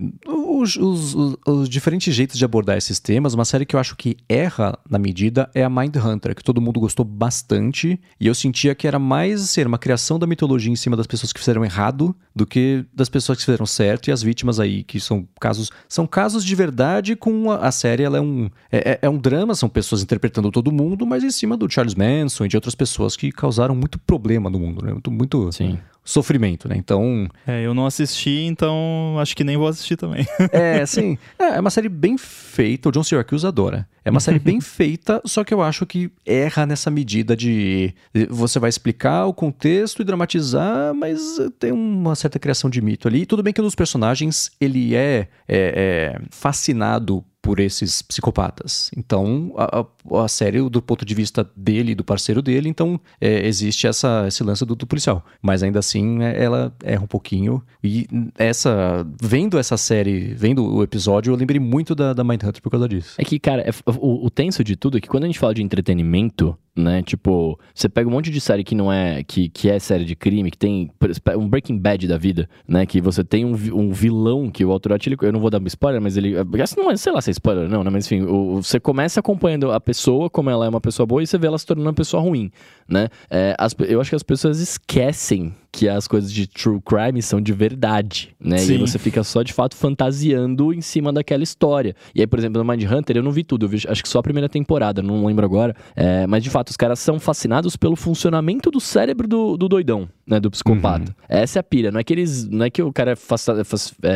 os, 0.62 0.76
os, 0.76 1.36
os, 1.46 1.68
diferentes 1.68 2.14
jeitos 2.14 2.38
de 2.38 2.44
abordar 2.44 2.76
esses 2.76 2.98
temas. 2.98 3.34
Uma 3.34 3.44
série 3.44 3.66
que 3.66 3.76
eu 3.76 3.80
acho 3.80 3.96
que 3.96 4.16
erra 4.28 4.78
na 4.88 4.98
medida 4.98 5.50
é 5.54 5.64
a 5.64 5.70
Mind 5.70 5.96
Hunter, 5.96 6.34
que 6.34 6.42
todo 6.42 6.60
mundo 6.60 6.80
gostou 6.80 7.04
bastante. 7.04 8.00
E 8.20 8.26
eu 8.26 8.34
sentia 8.34 8.74
que 8.74 8.86
era 8.86 8.98
mais 8.98 9.40
ser 9.50 9.66
uma 9.66 9.78
criação 9.78 10.18
da 10.18 10.26
mitologia 10.26 10.72
em 10.72 10.76
cima 10.76 10.96
das 10.96 11.06
pessoas 11.06 11.32
que 11.32 11.40
fizeram 11.40 11.64
errado 11.64 12.14
do 12.34 12.46
que 12.46 12.84
das 12.94 13.08
pessoas 13.08 13.38
que 13.38 13.44
fizeram 13.44 13.66
certo 13.66 14.08
e 14.08 14.12
as 14.12 14.22
vítimas 14.22 14.58
aí, 14.58 14.82
que 14.82 14.98
são 15.00 15.26
casos. 15.40 15.70
São 15.88 16.06
casos 16.06 16.44
de 16.44 16.54
verdade 16.54 17.16
com 17.16 17.50
a, 17.50 17.56
a 17.56 17.72
série, 17.72 18.02
ela 18.02 18.18
é 18.18 18.20
um. 18.20 18.50
É, 18.70 18.92
é, 18.92 18.98
é 19.02 19.10
um 19.10 19.18
drama, 19.18 19.54
são 19.54 19.68
pessoas 19.68 20.02
interpretando 20.02 20.50
todo 20.50 20.72
mundo, 20.72 21.06
mas 21.06 21.24
em 21.24 21.30
cima 21.30 21.56
do 21.56 21.70
Charles 21.70 21.94
Manson 21.94 22.44
e 22.44 22.48
de 22.48 22.56
outras 22.56 22.74
pessoas 22.74 23.16
que 23.16 23.30
causaram 23.30 23.74
muito 23.74 23.98
problema 23.98 24.48
no 24.48 24.58
mundo, 24.58 24.84
né? 24.84 24.92
Muito, 24.92 25.10
muito 25.10 25.52
Sim 25.52 25.78
sofrimento, 26.04 26.68
né? 26.68 26.76
Então. 26.76 27.28
É, 27.46 27.64
eu 27.64 27.74
não 27.74 27.86
assisti, 27.86 28.42
então 28.42 29.16
acho 29.18 29.36
que 29.36 29.44
nem 29.44 29.56
vou 29.56 29.68
assistir 29.68 29.96
também. 29.96 30.26
é, 30.52 30.84
sim. 30.84 31.16
É, 31.38 31.56
é 31.56 31.60
uma 31.60 31.70
série 31.70 31.88
bem 31.88 32.18
feita, 32.18 32.88
o 32.88 32.92
John 32.92 33.04
Syracuse 33.04 33.46
adora. 33.46 33.88
É 34.04 34.10
uma 34.10 34.20
série 34.20 34.38
bem 34.38 34.60
feita, 34.62 35.20
só 35.24 35.44
que 35.44 35.54
eu 35.54 35.62
acho 35.62 35.86
que 35.86 36.10
erra 36.26 36.66
nessa 36.66 36.90
medida 36.90 37.36
de 37.36 37.94
você 38.28 38.58
vai 38.58 38.68
explicar 38.68 39.26
o 39.26 39.34
contexto 39.34 40.02
e 40.02 40.04
dramatizar, 40.04 40.92
mas 40.94 41.38
tem 41.58 41.70
uma 41.70 42.14
certa 42.14 42.38
criação 42.38 42.68
de 42.68 42.80
mito 42.82 43.06
ali. 43.06 43.24
Tudo 43.24 43.42
bem 43.42 43.52
que 43.52 43.60
um 43.60 43.64
dos 43.64 43.74
personagens 43.74 44.50
ele 44.60 44.94
é, 44.94 45.28
é, 45.46 46.18
é 46.18 46.20
fascinado 46.30 47.24
por 47.42 47.58
esses 47.58 48.00
psicopatas. 48.00 48.90
Então, 48.96 49.52
a, 49.56 49.84
a, 50.22 50.28
série, 50.28 50.62
do 50.70 50.80
ponto 50.80 51.04
de 51.04 51.12
vista 51.12 51.50
dele 51.56 51.92
do 51.94 52.04
parceiro 52.04 52.40
dele, 52.40 52.68
então 52.68 53.00
é, 53.20 53.46
existe 53.46 53.88
essa, 53.88 54.24
esse 54.28 54.44
lance 54.44 54.64
do, 54.64 54.76
do, 54.76 54.86
policial. 54.86 55.24
Mas 55.42 55.62
ainda 55.62 55.80
assim, 55.80 56.22
é, 56.22 56.42
ela 56.42 56.72
erra 56.84 57.02
um 57.02 57.06
pouquinho. 57.08 57.60
E 57.82 58.06
essa. 58.38 59.04
Vendo 59.20 59.58
essa 59.58 59.76
série, 59.76 60.32
vendo 60.34 60.64
o 60.64 60.82
episódio, 60.84 61.32
eu 61.32 61.36
lembrei 61.36 61.58
muito 61.58 61.94
da, 61.94 62.12
da 62.12 62.22
Mindhunter 62.22 62.62
por 62.62 62.70
causa 62.70 62.88
disso. 62.88 63.14
É 63.18 63.24
que, 63.24 63.38
cara, 63.40 63.62
é, 63.62 63.70
o, 63.86 64.26
o 64.26 64.30
tenso 64.30 64.62
de 64.62 64.76
tudo 64.76 64.98
é 64.98 65.00
que 65.00 65.08
quando 65.08 65.24
a 65.24 65.26
gente 65.26 65.38
fala 65.38 65.52
de 65.52 65.62
entretenimento, 65.62 66.56
né? 66.74 67.02
Tipo, 67.02 67.58
você 67.74 67.88
pega 67.88 68.08
um 68.08 68.12
monte 68.12 68.30
de 68.30 68.40
série 68.40 68.64
que 68.64 68.74
não 68.74 68.92
é 68.92 69.22
que, 69.22 69.48
que 69.48 69.68
é 69.68 69.78
série 69.78 70.04
de 70.04 70.16
crime, 70.16 70.50
que 70.50 70.56
tem 70.56 70.90
um 71.36 71.48
Breaking 71.48 71.78
Bad 71.78 72.08
da 72.08 72.16
vida, 72.16 72.48
né? 72.66 72.86
Que 72.86 73.00
você 73.00 73.22
tem 73.22 73.44
um, 73.44 73.52
um 73.52 73.92
vilão 73.92 74.50
que 74.50 74.64
o 74.64 74.72
autor 74.72 74.92
ele, 75.04 75.16
eu 75.20 75.32
não 75.32 75.40
vou 75.40 75.50
dar 75.50 75.60
spoiler, 75.66 76.00
mas 76.00 76.16
ele, 76.16 76.34
não 76.76 76.90
é, 76.90 76.96
sei 76.96 77.12
lá 77.12 77.20
se 77.20 77.30
é 77.30 77.32
spoiler 77.32 77.68
não, 77.68 77.84
né? 77.84 77.90
Mas 77.90 78.06
enfim, 78.06 78.22
o, 78.22 78.62
você 78.62 78.80
começa 78.80 79.20
acompanhando 79.20 79.70
a 79.70 79.80
pessoa 79.80 80.30
como 80.30 80.48
ela 80.48 80.64
é 80.64 80.68
uma 80.68 80.80
pessoa 80.80 81.06
boa 81.06 81.22
e 81.22 81.26
você 81.26 81.36
vê 81.36 81.46
ela 81.46 81.58
se 81.58 81.66
tornando 81.66 81.88
uma 81.88 81.94
pessoa 81.94 82.22
ruim, 82.22 82.50
né? 82.88 83.08
É, 83.30 83.54
as, 83.58 83.74
eu 83.88 84.00
acho 84.00 84.10
que 84.10 84.16
as 84.16 84.22
pessoas 84.22 84.60
esquecem 84.60 85.54
que 85.72 85.88
as 85.88 86.06
coisas 86.06 86.30
de 86.30 86.46
true 86.46 86.78
crime 86.84 87.22
são 87.22 87.40
de 87.40 87.52
verdade, 87.52 88.36
né? 88.38 88.58
Sim. 88.58 88.74
E 88.74 88.78
você 88.78 88.98
fica 88.98 89.24
só 89.24 89.42
de 89.42 89.54
fato 89.54 89.74
fantasiando 89.74 90.72
em 90.72 90.82
cima 90.82 91.10
daquela 91.10 91.42
história. 91.42 91.96
E 92.14 92.20
aí, 92.20 92.26
por 92.26 92.38
exemplo, 92.38 92.62
no 92.62 92.70
Mind 92.70 92.84
Hunter 92.84 93.16
eu 93.16 93.22
não 93.22 93.32
vi 93.32 93.42
tudo, 93.42 93.64
eu 93.64 93.70
vi, 93.70 93.78
acho 93.88 94.02
que 94.02 94.08
só 94.08 94.18
a 94.18 94.22
primeira 94.22 94.50
temporada, 94.50 95.02
não 95.02 95.24
lembro 95.24 95.46
agora. 95.46 95.74
É, 95.96 96.26
mas 96.26 96.44
de 96.44 96.50
fato, 96.50 96.68
os 96.68 96.76
caras 96.76 96.98
são 96.98 97.18
fascinados 97.18 97.74
pelo 97.74 97.96
funcionamento 97.96 98.70
do 98.70 98.80
cérebro 98.80 99.26
do, 99.26 99.56
do 99.56 99.66
doidão, 99.66 100.06
né? 100.26 100.38
Do 100.38 100.50
psicopata. 100.50 101.10
Uhum. 101.10 101.26
Essa 101.26 101.58
é 101.58 101.60
a 101.60 101.62
pira. 101.62 101.90
Não 101.90 102.00
é 102.00 102.04
que 102.04 102.12
eles. 102.12 102.46
Não 102.46 102.66
é 102.66 102.70
que 102.70 102.82
o 102.82 102.92
cara 102.92 103.12
é, 103.12 103.16
fascinado, 103.16 103.62
é, 104.02 104.08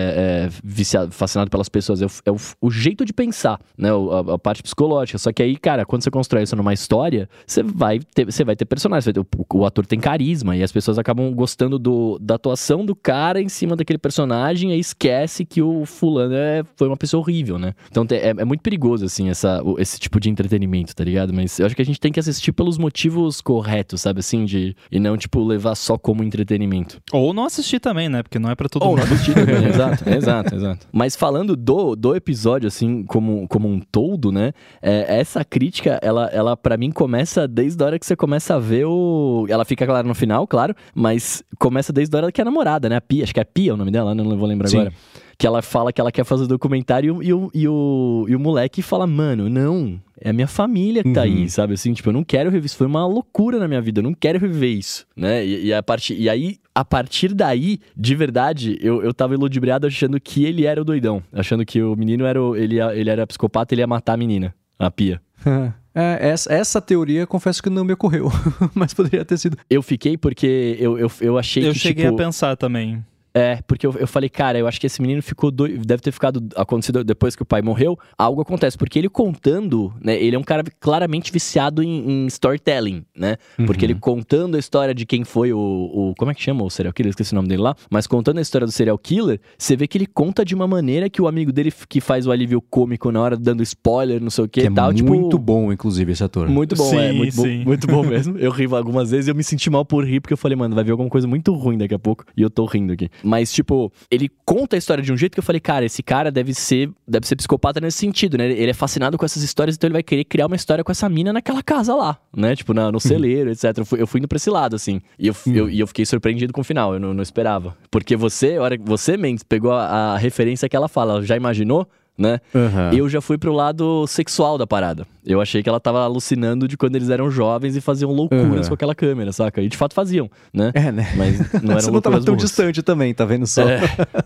é 0.47 0.49
viciado, 0.63 1.13
fascinado 1.13 1.51
pelas 1.51 1.71
pessoas, 1.71 2.03
é, 2.03 2.07
o, 2.07 2.11
é 2.27 2.31
o, 2.31 2.37
o, 2.61 2.71
jeito 2.71 3.05
de 3.05 3.15
pensar, 3.15 3.59
né? 3.79 3.89
A, 3.91 4.35
a, 4.35 4.39
parte 4.39 4.63
psicológica. 4.63 5.19
Só 5.19 5.33
que 5.33 5.43
aí, 5.43 5.57
cara, 5.57 5.87
quando 5.87 6.03
você 6.03 6.11
constrói 6.11 6.43
isso 6.43 6.55
numa 6.55 6.75
história, 6.75 7.29
você 7.47 7.63
vai 7.63 7.99
ter, 8.15 8.27
você 8.27 8.45
vai 8.45 8.56
ter 8.57 8.65
personagens. 8.65 9.05
Vai 9.05 9.15
ter, 9.15 9.21
o, 9.21 9.27
o 9.55 9.67
ator 9.67 9.87
tem 9.87 9.99
carisma 9.99 10.57
e 10.57 10.63
as 10.63 10.73
pessoas 10.73 10.99
acabam 10.99 11.33
gostando 11.33 11.79
do, 11.79 12.19
da 12.21 12.35
atuação 12.35 12.85
do 12.85 12.95
cara 12.95 13.41
em 13.41 13.49
cima 13.49 13.77
daquele 13.77 13.99
personagem 13.99 14.73
e 14.73 14.79
esquece 14.79 15.45
que 15.45 15.63
o 15.63 15.85
fulano 15.85 16.35
é, 16.35 16.65
foi 16.77 16.89
uma 16.89 16.97
pessoa 16.97 17.21
horrível, 17.21 17.59
né? 17.59 17.75
Então 17.91 18.07
é, 18.11 18.31
é 18.31 18.45
muito 18.45 18.61
perigoso, 18.61 19.05
assim, 19.05 19.29
essa, 19.29 19.63
esse 19.79 19.99
tipo 19.99 20.19
de 20.21 20.31
entretenimento, 20.31 20.95
tá 20.95 21.05
ligado? 21.05 21.33
Mas 21.33 21.59
eu 21.59 21.67
acho 21.67 21.75
que 21.75 21.83
a 21.83 21.85
gente 21.85 22.01
tem 22.01 22.13
que 22.13 22.21
assistir 22.21 22.53
pelos 22.53 22.79
motivos 22.79 23.41
corretos, 23.41 24.01
sabe 24.01 24.21
assim? 24.21 24.45
De, 24.45 24.77
e 24.91 24.99
não, 24.99 25.17
tipo, 25.17 25.43
levar 25.43 25.75
só 25.75 25.99
como 25.99 26.23
entretenimento. 26.23 27.01
Ou 27.13 27.33
não 27.33 27.45
assistir 27.45 27.81
também, 27.81 28.09
né? 28.09 28.23
Porque 28.23 28.39
não 28.39 28.51
é 28.51 28.55
pra 28.55 28.69
todo 28.69 28.83
Ou 28.83 28.91
mundo. 28.91 29.01
Ou 29.01 29.07
não 29.07 29.15
assistir 29.15 29.35
também, 29.35 29.65
exato, 29.65 30.09
exato, 30.09 30.55
exato. 30.55 30.87
Mas 30.93 31.17
falando 31.17 31.57
do, 31.57 31.95
do 31.97 32.15
episódio, 32.15 32.69
assim, 32.69 33.05
como, 33.05 33.47
como 33.49 33.69
um 33.69 33.81
todo, 33.81 34.31
né? 34.33 34.53
É, 34.81 35.19
essa 35.19 35.45
crítica, 35.45 35.99
ela, 36.03 36.27
ela 36.27 36.57
para 36.57 36.77
mim 36.77 36.91
começa 36.91 37.47
desde 37.47 37.83
a 37.83 37.87
hora 37.87 37.99
que 37.99 38.07
você 38.07 38.17
começa 38.17 38.46
a 38.51 38.59
ver 38.59 38.85
o... 38.87 39.47
Ela 39.49 39.65
fica 39.65 39.85
clara 39.87 40.07
no 40.07 40.15
final, 40.15 40.47
claro, 40.47 40.75
mas 40.95 41.43
começa 41.59 41.93
desde 41.93 42.15
a 42.17 42.21
hora 42.21 42.33
que 42.33 42.41
é 42.41 42.45
namorada, 42.45 42.89
né? 42.89 42.97
A 42.97 43.01
Pia, 43.01 43.25
acho 43.25 43.35
que 43.35 43.41
é 43.41 43.45
Pia 43.45 43.75
o 43.75 43.77
nome 43.77 43.91
dela, 43.91 44.15
não 44.15 44.37
vou 44.37 44.47
lembrar 44.49 44.69
Sim. 44.69 44.79
agora. 44.79 44.95
Que 45.39 45.47
ela 45.47 45.61
fala 45.61 45.93
que 45.93 46.01
ela 46.01 46.11
quer 46.11 46.25
fazer 46.25 46.45
o 46.45 46.49
documentário 46.49 47.23
e 47.23 47.31
o, 47.33 47.51
e 47.53 47.69
o, 47.69 48.25
e 48.27 48.35
o 48.35 48.41
moleque 48.41 48.81
fala, 48.81 49.07
mano, 49.07 49.51
não, 49.51 50.01
é 50.19 50.31
a 50.31 50.33
minha 50.33 50.47
família 50.47 51.03
que 51.03 51.13
tá 51.13 51.21
Uhum. 51.21 51.27
aí, 51.27 51.51
sabe? 51.51 51.75
Assim, 51.75 51.93
tipo, 51.93 52.09
eu 52.09 52.13
não 52.15 52.25
quero 52.25 52.49
reviver 52.49 52.65
isso. 52.67 52.77
Foi 52.79 52.87
uma 52.87 53.07
loucura 53.07 53.59
na 53.59 53.69
minha 53.69 53.81
vida, 53.83 53.99
eu 54.01 54.03
não 54.03 54.15
quero 54.15 54.39
reviver 54.39 54.71
isso, 54.71 55.07
né? 55.15 55.45
E, 55.45 55.67
e 55.67 55.75
a 55.75 55.83
partir, 55.83 56.15
e 56.19 56.31
aí, 56.31 56.57
a 56.75 56.83
partir 56.87 57.35
daí, 57.35 57.79
de 57.95 58.15
verdade, 58.15 58.79
eu, 58.81 59.03
eu 59.03 59.13
tava 59.13 59.35
iludibriado 59.35 59.87
achando 59.87 60.19
que 60.19 60.43
ele 60.47 60.65
era 60.65 60.81
o 60.81 60.85
doidão. 60.87 61.23
Achando 61.31 61.67
que 61.67 61.83
o 61.83 61.95
menino 61.95 62.25
era 62.25 62.43
o, 62.43 62.57
ele, 62.57 62.81
ele 62.81 63.11
era 63.11 63.27
psicopata, 63.27 63.75
ele 63.75 63.83
ia 63.83 63.87
matar 63.87 64.15
a 64.15 64.17
menina, 64.17 64.55
a 64.79 64.91
pia. 64.91 65.21
É, 65.99 66.29
essa, 66.29 66.53
essa 66.53 66.81
teoria, 66.81 67.27
confesso 67.27 67.63
que 67.63 67.71
não 67.71 67.83
me 67.83 67.95
ocorreu, 67.95 68.31
mas 68.75 68.93
poderia 68.93 69.25
ter 69.25 69.39
sido. 69.39 69.57
Eu 69.71 69.83
fiquei 69.83 70.19
porque 70.19 70.77
eu, 70.79 70.99
eu, 70.99 71.11
eu 71.23 71.39
achei 71.39 71.67
Eu 71.67 71.73
que, 71.73 71.79
cheguei 71.79 72.05
tipo... 72.05 72.15
a 72.15 72.19
pensar 72.27 72.55
também. 72.55 73.03
É, 73.37 73.59
porque 73.67 73.87
eu, 73.87 73.93
eu 73.99 74.07
falei, 74.07 74.31
cara, 74.31 74.59
eu 74.59 74.67
acho 74.67 74.81
que 74.81 74.87
esse 74.87 75.03
menino 75.03 75.23
ficou 75.23 75.51
doido. 75.51 75.85
Deve 75.85 76.01
ter 76.01 76.11
ficado. 76.11 76.43
Acontecido 76.57 77.05
depois 77.05 77.37
que 77.37 77.43
o 77.43 77.45
pai 77.45 77.61
morreu. 77.61 77.99
Algo 78.17 78.41
acontece. 78.41 78.79
Porque 78.79 78.99
ele 78.99 79.11
contando, 79.11 79.93
né? 80.03 80.17
Ele 80.17 80.35
é 80.35 80.39
um 80.39 80.43
cara 80.43 80.65
claramente 80.81 81.31
viciado 81.31 81.83
em, 81.83 82.25
em 82.25 82.27
storytelling, 82.29 83.05
né? 83.15 83.37
Porque 83.67 83.85
ele 83.85 83.95
contando 83.95 84.55
a 84.57 84.59
história 84.59 84.95
de 84.95 85.05
quem 85.05 85.23
foi 85.23 85.53
o, 85.53 85.59
o. 85.59 86.15
Como 86.17 86.31
é 86.31 86.35
que 86.35 86.43
chama 86.43 86.65
o 86.65 86.71
serial 86.71 86.95
killer? 86.95 87.11
Esqueci 87.11 87.33
o 87.33 87.37
nome 87.37 87.49
dele 87.49 87.61
lá. 87.61 87.77
Mas 87.91 88.07
contando 88.07 88.39
a 88.39 88.41
história 88.41 88.67
do 88.67 88.73
serial 88.73 88.97
killer, 88.97 89.39
você 89.59 89.77
vê 89.77 89.87
que 89.87 89.99
ele 89.99 90.07
conta 90.07 90.43
de 90.43 90.55
uma 90.55 90.67
maneira 90.67 91.11
que 91.11 91.21
o 91.21 91.29
amigo 91.29 91.53
dele 91.53 91.71
que 91.91 92.01
faz 92.01 92.27
o 92.27 92.33
alívio 92.33 92.63
cômico 92.63 93.13
na 93.13 93.21
hora, 93.21 93.37
dando 93.37 93.63
spoiler, 93.63 94.19
não 94.23 94.31
sei 94.31 94.45
o 94.45 94.49
que, 94.49 94.61
Que 94.61 94.67
e 94.67 94.71
é 94.71 94.73
tal. 94.73 94.95
tipo, 94.95 95.11
muito 95.15 95.39
bom, 95.39 95.71
inclusive, 95.71 96.11
esse 96.11 96.25
ator. 96.25 96.49
muito 96.49 96.75
bom, 96.75 96.99
é. 96.99 97.11
Sim, 97.13 97.19
Muito 97.19 97.37
bom, 97.37 97.43
sim. 97.43 97.65
muito 97.67 97.87
bom 97.87 98.03
mesmo. 98.03 98.39
Eu 98.47 98.51
ri 98.51 98.65
algumas 98.73 99.11
vezes 99.11 99.27
e 99.27 99.31
eu 99.31 99.35
me 99.35 99.45
senti 99.45 99.69
mal 99.69 99.85
por 99.85 100.05
rir, 100.05 100.21
porque 100.21 100.33
eu 100.33 100.37
falei, 100.39 100.57
mano, 100.57 100.75
vai 100.75 100.85
ver 100.85 100.93
alguma 100.93 101.09
coisa 101.11 101.27
muito 101.27 101.53
ruim 101.53 101.77
daqui 101.77 101.95
a 101.95 101.99
pouco. 101.99 102.25
E 102.37 102.43
eu 102.43 102.49
tô 102.49 102.65
rindo 102.65 102.93
aqui. 102.93 103.11
Mas, 103.27 103.53
tipo, 103.53 103.93
ele 104.11 104.31
conta 104.45 104.77
a 104.77 104.79
história 104.79 105.03
de 105.03 105.13
um 105.13 105.17
jeito 105.17 105.33
que 105.35 105.41
eu 105.41 105.45
falei, 105.45 105.61
cara, 105.61 105.85
esse 105.85 106.03
cara 106.03 106.31
deve 106.31 106.55
ser, 106.55 106.89
deve 107.07 107.27
ser 107.27 107.35
psicopata 107.37 107.81
nesse 107.81 107.99
sentido, 107.99 108.39
né? 108.39 108.51
Ele 108.51 108.71
é 108.71 108.75
fascinado 108.75 109.19
com 109.19 109.25
essas 109.25 109.43
histórias, 109.43 109.75
então 109.77 109.89
ele 109.89 109.95
vai 109.95 110.03
querer 110.03 110.25
criar 110.25 110.47
uma 110.47 110.57
história 110.57 110.85
com 110.85 110.93
essa 110.93 111.09
mina 111.09 111.33
naquela 111.33 111.63
casa 111.63 111.95
lá, 111.95 112.19
né? 112.35 112.55
Tipo, 112.55 112.73
na- 112.73 112.93
no 112.93 113.01
celeiro, 113.01 113.51
etc. 113.51 113.77
Eu 113.79 113.85
fui, 113.85 114.01
eu 114.03 114.07
fui 114.07 114.19
indo 114.21 114.29
pra 114.29 114.37
esse 114.37 114.49
lado, 114.51 114.77
assim. 114.77 115.01
E 115.19 115.27
eu, 115.27 115.35
eu- 115.47 115.69
e 115.69 115.81
eu 115.81 115.87
fiquei 115.87 116.07
surpreendido 116.07 116.53
com 116.53 116.61
o 116.61 116.65
final, 116.65 116.95
eu 116.95 117.01
não, 117.01 117.13
não 117.13 117.23
esperava. 117.23 117.77
Porque 117.91 118.15
você, 118.17 118.59
hora 118.59 118.79
você, 118.83 119.17
Mendes, 119.17 119.43
pegou 119.43 119.73
a, 119.73 120.15
a 120.15 120.17
referência 120.19 120.69
que 120.69 120.77
ela 120.77 120.89
fala, 120.89 121.23
já 121.23 121.37
imaginou? 121.37 121.89
Né? 122.19 122.41
Aham. 122.55 122.93
Eu 122.95 123.09
já 123.11 123.21
fui 123.21 123.37
pro 123.37 123.53
lado 123.53 124.07
sexual 124.07 124.57
da 124.57 124.67
parada. 124.67 125.07
Eu 125.25 125.41
achei 125.41 125.63
que 125.63 125.69
ela 125.69 125.79
tava 125.81 126.01
alucinando 126.03 126.67
de 126.67 126.77
quando 126.77 126.97
eles 126.97 127.11
eram 127.11 127.31
jovens 127.31 127.77
e 127.77 127.81
faziam 127.81 128.11
loucuras 128.11 128.47
Uhum. 128.63 128.69
com 128.69 128.75
aquela 128.75 128.95
câmera, 128.95 129.33
saca? 129.33 129.61
E 129.61 129.69
de 129.69 129.77
fato 129.77 129.93
faziam, 129.93 130.31
né? 130.55 130.71
É, 130.73 130.91
né? 130.91 131.13
Mas 131.17 131.39
não 131.63 131.73
eram 131.73 131.81
Você 131.81 131.91
não 131.91 132.01
tava 132.01 132.17
tão 132.17 132.35
burras. 132.35 132.49
distante 132.49 132.83
também, 132.83 133.13
tá 133.13 133.25
vendo 133.27 133.47
só? 133.47 133.69
É, 133.69 133.81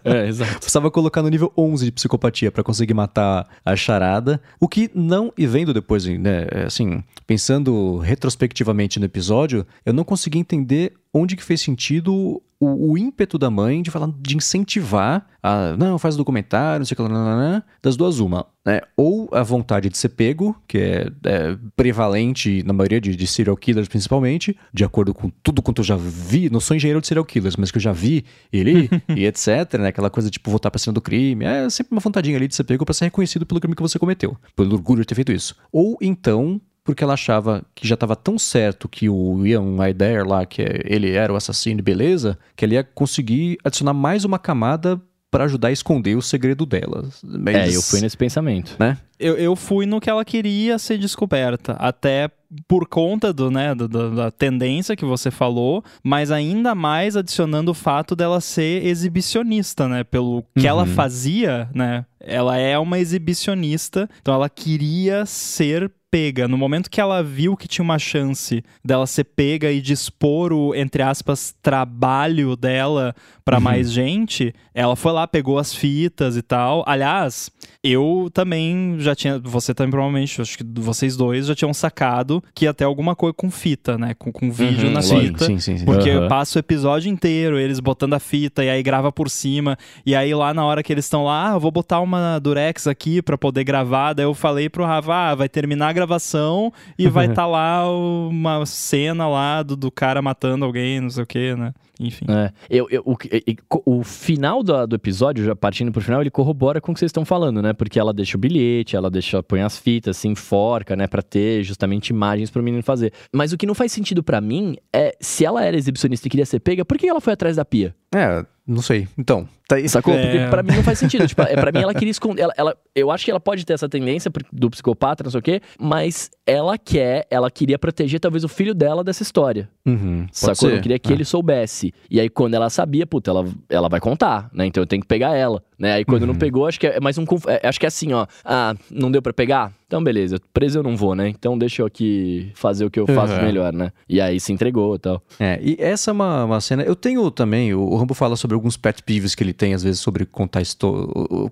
é, 0.05 0.29
exato. 0.29 0.55
Precisava 0.61 0.91
colocar 0.91 1.21
no 1.23 1.29
nível 1.29 1.53
11 1.57 1.87
de 1.87 1.93
psicopatia 1.93 2.53
pra 2.53 2.63
conseguir 2.63 2.95
matar 2.95 3.49
a 3.65 3.75
charada. 3.75 4.41
O 4.61 4.69
que 4.69 4.89
não, 4.95 5.33
e 5.37 5.47
vendo 5.47 5.75
depois, 5.75 6.07
né, 6.07 6.47
assim, 6.67 7.03
pensando 7.27 7.99
retrospectivamente 7.99 8.99
no 9.01 9.07
episódio, 9.07 9.67
eu 9.85 9.93
não 9.93 10.05
consegui 10.05 10.39
entender 10.39 10.93
onde 11.13 11.37
que 11.37 11.43
fez 11.43 11.61
sentido 11.61 12.43
o, 12.61 12.93
o 12.93 12.99
ímpeto 12.99 13.39
da 13.39 13.51
mãe 13.51 13.81
de 13.81 13.91
falar, 13.91 14.13
de 14.21 14.37
incentivar 14.37 15.27
a, 15.43 15.75
não, 15.79 15.99
faz 15.99 16.15
o 16.15 16.19
documentário, 16.19 16.81
não 16.81 16.85
sei 16.85 16.95
o 16.95 16.97
que 16.97 17.03
lá, 17.03 17.09
lá, 17.09 17.35
lá, 17.35 17.65
das 17.83 17.97
duas 17.97 18.19
uma, 18.19 18.47
né? 18.65 18.83
Ou 18.95 19.31
a 19.33 19.43
vontade 19.43 19.89
de 19.89 19.97
ser 19.97 20.11
pego, 20.11 20.55
que 20.69 20.77
é, 20.77 21.11
é 21.25 21.57
prevalente 21.75 22.63
na 22.65 22.75
maioria 22.75 23.01
de, 23.01 23.17
de 23.17 23.27
serial 23.27 23.57
killers 23.57 23.89
principalmente, 23.89 24.55
de 24.75 24.85
acordo 24.85 25.15
com 25.15 25.31
tudo 25.43 25.63
quanto 25.63 25.81
eu 25.81 25.85
já 25.85 25.97
vi, 25.97 26.51
não 26.51 26.61
sou 26.61 26.77
engenheiro 26.77 27.01
de 27.01 27.07
serial 27.07 27.25
killers, 27.25 27.57
mas 27.57 27.71
que 27.71 27.79
eu 27.79 27.83
já 27.83 27.93
vi 27.93 28.25
ele 28.53 28.91
e 29.17 29.25
etc, 29.25 29.79
né? 29.79 29.89
Aquela 29.89 30.11
coisa 30.11 30.29
de, 30.29 30.35
tipo, 30.35 30.51
voltar 30.51 30.71
pra 30.71 30.79
cena 30.79 30.93
do 30.93 31.01
crime, 31.01 31.47
é 31.47 31.71
sempre 31.71 31.93
uma 31.93 32.01
vontadinha 32.01 32.37
ali 32.37 32.47
de 32.47 32.55
ser 32.55 32.65
pego 32.65 32.85
pra 32.85 32.93
ser 32.93 33.07
reconhecido 33.07 33.47
pelo 33.47 33.59
crime 33.59 33.75
que 33.75 33.83
você 33.83 33.99
cometeu, 33.99 34.37
pelo 34.55 34.75
orgulho 34.75 35.01
de 35.01 35.07
ter 35.07 35.15
feito 35.15 35.33
isso. 35.33 35.57
Ou 35.73 35.97
então 36.03 36.61
porque 36.91 37.05
ela 37.05 37.15
achava 37.15 37.63
que 37.75 37.87
já 37.87 37.95
estava 37.95 38.17
tão 38.17 38.37
certo 38.39 38.89
que 38.89 39.09
o 39.09 39.47
Ian 39.47 39.81
Aider 39.81 40.27
lá, 40.27 40.45
que 40.45 40.61
ele 40.85 41.13
era 41.13 41.33
o 41.33 41.37
assassino 41.37 41.79
e 41.79 41.83
beleza, 41.83 42.37
que 42.57 42.65
ele 42.65 42.75
ia 42.75 42.83
conseguir 42.83 43.59
adicionar 43.65 43.93
mais 43.95 44.25
uma 44.25 44.39
camada 44.41 45.01
pra 45.31 45.45
ajudar 45.45 45.69
a 45.69 45.73
esconder 45.73 46.17
o 46.17 46.23
segredo 46.23 46.67
dela. 46.67 47.09
Mas, 47.23 47.55
É, 47.55 47.77
eu 47.77 47.81
fui 47.81 48.01
nesse 48.01 48.17
pensamento. 48.17 48.75
Né? 48.81 48.99
Eu, 49.17 49.37
eu 49.37 49.55
fui 49.55 49.87
no 49.87 50.01
que 50.01 50.11
ela 50.11 50.25
queria 50.25 50.77
ser 50.81 50.99
descoberta, 50.99 51.75
até 51.75 52.29
por 52.67 52.89
conta 52.89 53.33
do, 53.33 53.49
né, 53.49 53.73
do- 53.73 53.87
do- 53.87 54.17
da 54.17 54.33
tendência 54.33 54.97
que 54.97 55.05
você 55.05 55.31
falou, 55.31 55.85
mas 56.03 56.33
ainda 56.33 56.75
mais 56.75 57.17
adicionando 57.17 57.71
o 57.71 57.75
fato 57.75 58.17
dela 58.17 58.41
ser 58.41 58.85
exibicionista, 58.85 59.87
né? 59.87 60.03
Pelo 60.03 60.43
que 60.59 60.67
ela 60.67 60.83
Uhum. 60.83 60.89
fazia, 60.89 61.69
né? 61.73 62.05
Ela 62.19 62.57
é 62.57 62.77
uma 62.77 62.99
exibicionista, 62.99 64.11
então 64.21 64.35
ela 64.35 64.49
queria 64.51 65.25
ser 65.27 65.93
pega. 66.11 66.49
No 66.49 66.59
momento 66.59 66.91
que 66.91 67.01
ela 67.01 67.23
viu 67.23 67.57
que 67.57 67.69
tinha 67.69 67.83
uma 67.85 67.99
chance 67.99 68.63
dela 68.85 69.07
ser 69.07 69.25
pega 69.25 69.71
e 69.71 69.81
dispor 69.81 70.53
o, 70.53 70.75
entre 70.75 71.03
aspas, 71.03 71.55
trabalho 71.63 72.57
dela 72.57 73.15
pra 73.45 73.57
Uhum. 73.59 73.63
mais 73.65 73.91
gente, 73.91 74.55
ela 74.75 74.95
foi 74.95 75.13
lá, 75.13 75.27
pegou 75.27 75.59
as 75.59 75.75
fitas 75.75 76.37
e 76.37 76.43
tal. 76.43 76.85
Aliás, 76.87 77.51
eu 77.83 78.31
também 78.33 78.97
já 78.99 79.15
tinha, 79.15 79.39
você 79.41 79.75
também 79.75 79.91
provavelmente, 79.91 80.41
acho 80.41 80.57
que 80.59 80.65
vocês 80.81 81.17
dois 81.17 81.47
já 81.47 81.55
tinham 81.55 81.75
sacado 81.75 82.43
que 82.55 82.65
ia 82.65 82.75
ter 82.75 82.85
alguma 82.85 83.17
coisa 83.17 83.35
com 83.35 83.51
fita, 83.51 83.99
né? 83.99 84.15
Com, 84.19 84.31
com 84.31 84.51
vídeo 84.53 84.87
Uhum, 84.87 84.93
na 84.93 85.01
lógico. 85.01 85.21
fita. 85.39 85.45
Sim, 85.47 85.59
sim, 85.59 85.79
sim. 85.79 85.85
Porque 85.85 86.11
Aham. 86.11 86.29
passa 86.29 86.59
o 86.59 86.61
episódio 86.61 87.11
inteiro, 87.11 87.59
eles 87.59 87.81
botando 87.81 88.15
a 88.15 88.21
fita, 88.21 88.65
e 88.65 88.71
aí 88.71 88.83
grava 88.83 89.11
por 89.11 89.29
cima. 89.29 89.77
E 90.07 90.15
aí 90.15 90.33
lá 90.35 90.55
na 90.55 90.65
hora 90.65 90.83
que 90.83 90.93
eles 90.93 91.05
estão 91.07 91.25
lá, 91.25 91.51
ah, 91.51 91.55
eu 91.57 91.61
vou 91.61 91.71
botar 91.73 92.01
uma 92.01 92.39
Durex 92.39 92.87
aqui 92.87 93.21
pra 93.21 93.37
poder 93.37 93.65
gravar. 93.65 94.13
Daí 94.13 94.27
eu 94.27 94.35
falei 94.35 94.69
pro 94.69 94.85
Rafa, 94.85 95.13
ah, 95.31 95.35
vai 95.35 95.49
terminar 95.49 95.89
a 95.89 95.93
gravação 96.01 96.73
e 96.99 97.09
vai 97.09 97.27
estar 97.27 97.47
lá 97.49 97.85
uma 97.91 98.65
cena 98.67 99.29
lá 99.29 99.63
do, 99.63 99.77
do 99.77 99.91
cara 99.91 100.21
matando 100.23 100.65
alguém, 100.65 101.01
não 101.01 101.11
sei 101.11 101.23
o 101.23 101.27
que, 101.27 101.55
né? 101.55 101.73
Enfim. 102.03 102.25
É, 102.29 102.51
eu, 102.71 102.89
eu- 102.91 103.03
o, 103.05 103.99
o 103.99 104.03
final 104.03 104.63
do, 104.63 104.87
do 104.87 104.97
episódio, 104.97 105.45
já 105.45 105.55
partindo 105.55 105.93
pro 105.93 106.01
final, 106.01 106.23
ele 106.23 106.31
corrobora 106.31 106.81
com 106.81 106.93
o 106.93 106.95
que 106.95 106.99
vocês 107.01 107.11
estão 107.11 107.27
falando, 107.27 107.61
né? 107.61 107.75
Porque 107.75 107.99
ela 108.01 108.13
deixa 108.13 108.39
o 108.39 108.41
bilhete, 108.41 108.97
ela 108.97 109.11
deixa, 109.11 109.43
põe 109.43 109.61
as 109.61 109.77
fitas, 109.79 110.17
se 110.17 110.27
enforca, 110.27 110.97
né? 110.97 111.07
Pra 111.07 111.21
ter 111.21 111.63
justamente 111.63 112.09
imagens 112.09 112.51
pro 112.51 112.63
menino 112.63 112.83
fazer. 112.83 113.13
Mas 113.33 113.53
o 113.53 113.59
que 113.59 113.67
não 113.67 113.75
faz 113.75 113.93
sentido 113.93 114.23
pra 114.23 114.41
mim 114.41 114.77
é, 114.95 115.15
se 115.21 115.45
ela 115.45 115.63
era 115.63 115.77
exibicionista 115.77 116.27
e 116.27 116.31
queria 116.31 116.47
ser 116.47 116.61
pega, 116.61 116.85
por 116.87 116.97
que 116.97 117.07
ela 117.07 117.21
foi 117.21 117.35
atrás 117.35 117.57
da 117.57 117.65
pia? 117.67 117.95
É, 118.15 118.45
não 118.67 118.83
sei. 118.83 119.07
Então, 119.17 119.49
tá 119.69 119.77
aí. 119.77 119.89
Sacou? 119.89 120.15
É. 120.15 120.23
Porque 120.23 120.51
pra 120.51 120.63
mim 120.63 120.73
não 120.77 120.83
faz 120.83 120.99
sentido. 120.99 121.27
tipo, 121.29 121.43
é, 121.43 121.55
pra 121.55 121.71
mim 121.71 121.81
ela 121.81 121.95
queria 121.95 122.11
esconder. 122.11 122.43
Ela, 122.43 122.53
ela- 122.57 122.77
eu 122.95 123.11
acho 123.11 123.25
que 123.25 123.31
ela 123.31 123.39
pode 123.41 123.65
ter 123.65 123.73
essa 123.73 123.89
tendência 123.89 124.31
do 124.53 124.69
psicopata, 124.71 125.23
não 125.23 125.31
sei 125.31 125.39
o 125.39 125.43
quê, 125.43 125.61
mas 125.79 126.31
ela 126.47 126.77
quer, 126.77 127.27
ela 127.31 127.51
queria 127.51 127.79
proteger 127.79 128.19
talvez 128.19 128.43
o 128.43 128.49
filho 128.49 128.75
dela 128.75 129.05
dessa 129.05 129.23
história. 129.23 129.69
Uhum, 129.91 130.27
Sacou? 130.33 130.69
ser. 130.69 130.77
Eu 130.77 130.81
queria 130.81 130.99
que 130.99 131.11
É. 131.11 131.15
ele 131.15 131.25
soubesse. 131.25 131.93
E 132.11 132.21
aí, 132.21 132.29
quando 132.29 132.55
ela 132.55 132.71
sabia, 132.71 133.07
puta, 133.07 133.31
ela, 133.31 133.45
ela 133.69 133.89
vai 133.89 134.01
contar, 134.01 134.49
né? 134.53 134.67
Então 134.67 134.83
eu 134.83 134.87
tenho 134.87 135.03
que 135.03 135.09
pegar 135.09 135.35
ela, 135.37 135.63
né? 135.79 135.93
Aí 135.95 136.05
quando 136.05 136.27
não 136.27 136.35
pegou, 136.35 136.67
acho 136.67 136.79
que 136.81 136.87
é 136.87 137.01
mais 137.01 137.17
um. 137.19 137.25
conf- 137.27 137.47
é, 137.49 137.61
acho 137.67 137.79
que 137.81 137.87
é 137.87 137.89
assim, 137.89 138.13
ó. 138.13 138.27
Ah, 138.45 138.75
não 138.91 139.11
deu 139.11 139.21
pra 139.23 139.33
pegar? 139.33 139.73
Então 139.87 140.05
beleza, 140.05 140.37
preso 140.53 140.79
eu 140.79 140.83
não 140.85 140.97
vou, 140.97 141.17
né? 141.17 141.29
Então 141.29 141.59
deixa 141.59 141.83
eu 141.83 141.87
aqui 141.87 142.53
fazer 142.55 142.85
o 142.85 142.91
que 142.91 143.01
eu 143.01 143.07
faço 143.09 143.33
Uhum. 143.35 143.43
melhor, 143.43 143.73
né? 143.73 143.91
E 144.09 144.21
aí 144.21 144.39
se 144.39 144.53
entregou 144.53 144.95
e 144.95 144.99
tal. 145.01 145.21
É, 145.39 145.59
e 145.61 145.77
essa 145.81 146.11
é 146.11 146.13
uma, 146.13 146.45
uma 146.45 146.61
cena. 146.61 146.83
Eu 146.85 146.95
tenho 146.95 147.29
também. 147.31 147.75
O, 147.75 147.81
o 147.81 147.97
Rambo 147.97 148.15
fala 148.15 148.37
sobre 148.37 148.55
alguns 148.55 148.77
pet 148.77 149.03
peeves 149.03 149.35
que 149.35 149.43
ele 149.43 149.53
tem, 149.53 149.75
às 149.75 149.83
vezes, 149.83 150.01
sobre 150.01 150.25
contar 150.27 150.61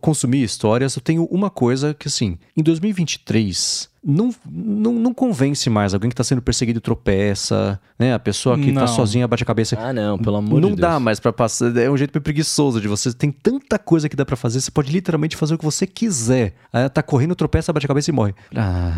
consumir 0.01 0.43
histórias. 0.45 0.95
Eu 0.95 1.03
tenho 1.03 1.25
uma 1.25 1.51
coisa 1.51 1.93
que, 1.95 2.07
assim, 2.07 2.39
em 2.57 2.63
2023. 2.63 3.89
Não, 4.05 4.31
não, 4.49 4.93
não 4.93 5.13
convence 5.13 5.69
mais 5.69 5.93
alguém 5.93 6.09
que 6.09 6.15
tá 6.15 6.23
sendo 6.23 6.41
perseguido 6.41 6.79
e 6.79 6.81
tropeça, 6.81 7.81
né? 7.99 8.15
A 8.15 8.19
pessoa 8.19 8.57
que 8.57 8.73
tá 8.73 8.81
Não. 8.83 8.87
sozinha 8.87 9.27
bate 9.27 9.43
a 9.43 9.47
cabeça. 9.47 9.77
Ah, 9.79 9.93
não, 9.93 10.17
pelo 10.17 10.37
amor 10.37 10.61
não 10.61 10.71
de 10.71 10.77
Deus. 10.77 10.81
dá 10.93 11.01
mais 11.01 11.19
pra 11.19 11.33
passar. 11.33 11.77
É 11.77 11.91
um 11.91 11.97
jeito 11.97 12.13
meio 12.15 12.23
preguiçoso 12.23 12.81
de 12.81 12.87
você. 12.87 13.13
Tem 13.13 13.31
tanta 13.33 13.77
coisa 13.79 14.09
que 14.09 14.15
dá 14.15 14.25
pra 14.25 14.37
fazer. 14.37 14.61
Você 14.61 14.71
pode 14.71 14.93
literalmente 14.93 15.37
fazer 15.37 15.55
o 15.55 15.59
que 15.59 15.65
você 15.65 15.87
quiser. 15.87 16.55
Aí 16.73 16.89
tá 16.89 17.03
correndo, 17.03 17.35
tropeça, 17.35 17.73
bate 17.73 17.87
a 17.87 17.89
cabeça 17.89 18.11
e 18.11 18.15
morre. 18.15 18.35
Ah, 18.55 18.93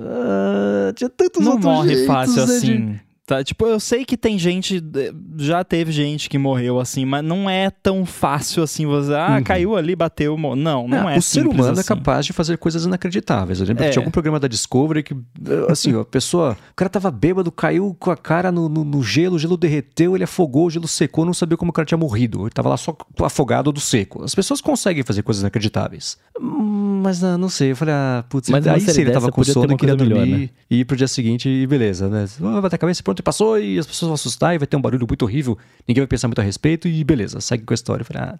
ah, 0.00 0.92
tinha 0.94 1.10
tantos 1.10 1.44
Não 1.44 1.52
outros 1.52 1.72
morre 1.72 1.88
jeitos, 1.90 2.06
fácil 2.06 2.46
né, 2.46 2.46
de- 2.46 2.52
assim. 2.52 3.00
Tá, 3.28 3.44
tipo, 3.44 3.66
eu 3.66 3.78
sei 3.78 4.06
que 4.06 4.16
tem 4.16 4.38
gente, 4.38 4.82
eh, 4.96 5.12
já 5.36 5.62
teve 5.62 5.92
gente 5.92 6.30
que 6.30 6.38
morreu 6.38 6.80
assim, 6.80 7.04
mas 7.04 7.22
não 7.22 7.48
é 7.48 7.68
tão 7.68 8.06
fácil 8.06 8.62
assim 8.62 8.86
você, 8.86 9.12
ah, 9.12 9.36
Uhum. 9.36 9.42
caiu 9.42 9.76
ali, 9.76 9.94
bateu, 9.94 10.34
mo- 10.38 10.56
não, 10.56 10.88
não 10.88 11.06
Ah, 11.08 11.12
é 11.14 11.18
o 11.18 11.20
ser 11.20 11.46
humano 11.46 11.76
é 11.76 11.80
assim. 11.80 11.88
capaz 11.88 12.24
de 12.24 12.32
fazer 12.32 12.56
coisas 12.56 12.86
inacreditáveis. 12.86 13.60
Eu 13.60 13.66
lembro 13.66 13.84
É. 13.84 13.88
que 13.88 13.92
tinha 13.92 14.00
algum 14.00 14.10
programa 14.10 14.40
da 14.40 14.48
Discovery 14.48 15.02
que, 15.02 15.12
eh, 15.12 15.66
assim, 15.70 15.94
a 16.00 16.06
pessoa. 16.06 16.56
O 16.72 16.74
cara 16.74 16.88
tava 16.88 17.10
bêbado, 17.10 17.52
caiu 17.52 17.94
com 18.00 18.10
a 18.10 18.16
cara 18.16 18.50
no, 18.50 18.66
no- 18.66 18.82
no 18.82 19.02
gelo, 19.02 19.36
o 19.36 19.38
gelo 19.38 19.58
derreteu, 19.58 20.14
ele 20.16 20.24
afogou, 20.24 20.64
o 20.64 20.70
gelo 20.70 20.88
secou, 20.88 21.26
não 21.26 21.34
sabia 21.34 21.58
como 21.58 21.68
o 21.70 21.74
cara 21.74 21.84
tinha 21.84 21.98
morrido. 21.98 22.44
Ele 22.44 22.50
tava 22.50 22.70
lá 22.70 22.78
só 22.78 22.96
afogado 23.20 23.70
do 23.70 23.78
seco. 23.80 24.24
As 24.24 24.34
pessoas 24.34 24.62
conseguem 24.62 25.02
fazer 25.02 25.20
coisas 25.22 25.42
inacreditáveis. 25.42 26.16
Hum, 26.40 27.02
Mas 27.02 27.22
ah, 27.22 27.36
não 27.38 27.48
sei, 27.50 27.72
eu 27.72 27.76
falei, 27.76 27.94
ah, 27.94 28.24
putz, 28.28 28.48
Mas 28.48 28.66
aí 28.66 28.80
sim 28.80 29.02
ele 29.02 29.10
tava 29.12 29.30
com 29.30 29.44
sono 29.44 29.72
e 29.72 29.76
queria 29.76 29.94
melhor, 29.94 30.14
dormir 30.16 30.38
né? 30.38 30.48
e 30.70 30.80
ir 30.80 30.84
pro 30.84 30.96
dia 30.96 31.06
seguinte 31.06 31.48
e 31.48 31.66
beleza, 31.66 32.08
né? 32.08 32.26
Vai 32.40 32.68
ter 32.70 32.74
a 32.76 32.78
cabeça, 32.78 33.02
pronto, 33.02 33.17
ontem 33.18 33.22
passou 33.22 33.58
e 33.58 33.78
as 33.78 33.86
pessoas 33.86 34.08
vão 34.08 34.14
assustar 34.14 34.54
e 34.54 34.58
vai 34.58 34.66
ter 34.66 34.76
um 34.76 34.80
barulho 34.80 35.06
muito 35.08 35.22
horrível, 35.22 35.58
ninguém 35.86 36.02
vai 36.02 36.08
pensar 36.08 36.28
muito 36.28 36.40
a 36.40 36.44
respeito 36.44 36.88
e 36.88 37.04
beleza, 37.04 37.40
segue 37.40 37.64
com 37.64 37.72
a 37.72 37.76
história. 37.76 38.02
Eu 38.02 38.06
falei, 38.06 38.22
ah, 38.22 38.38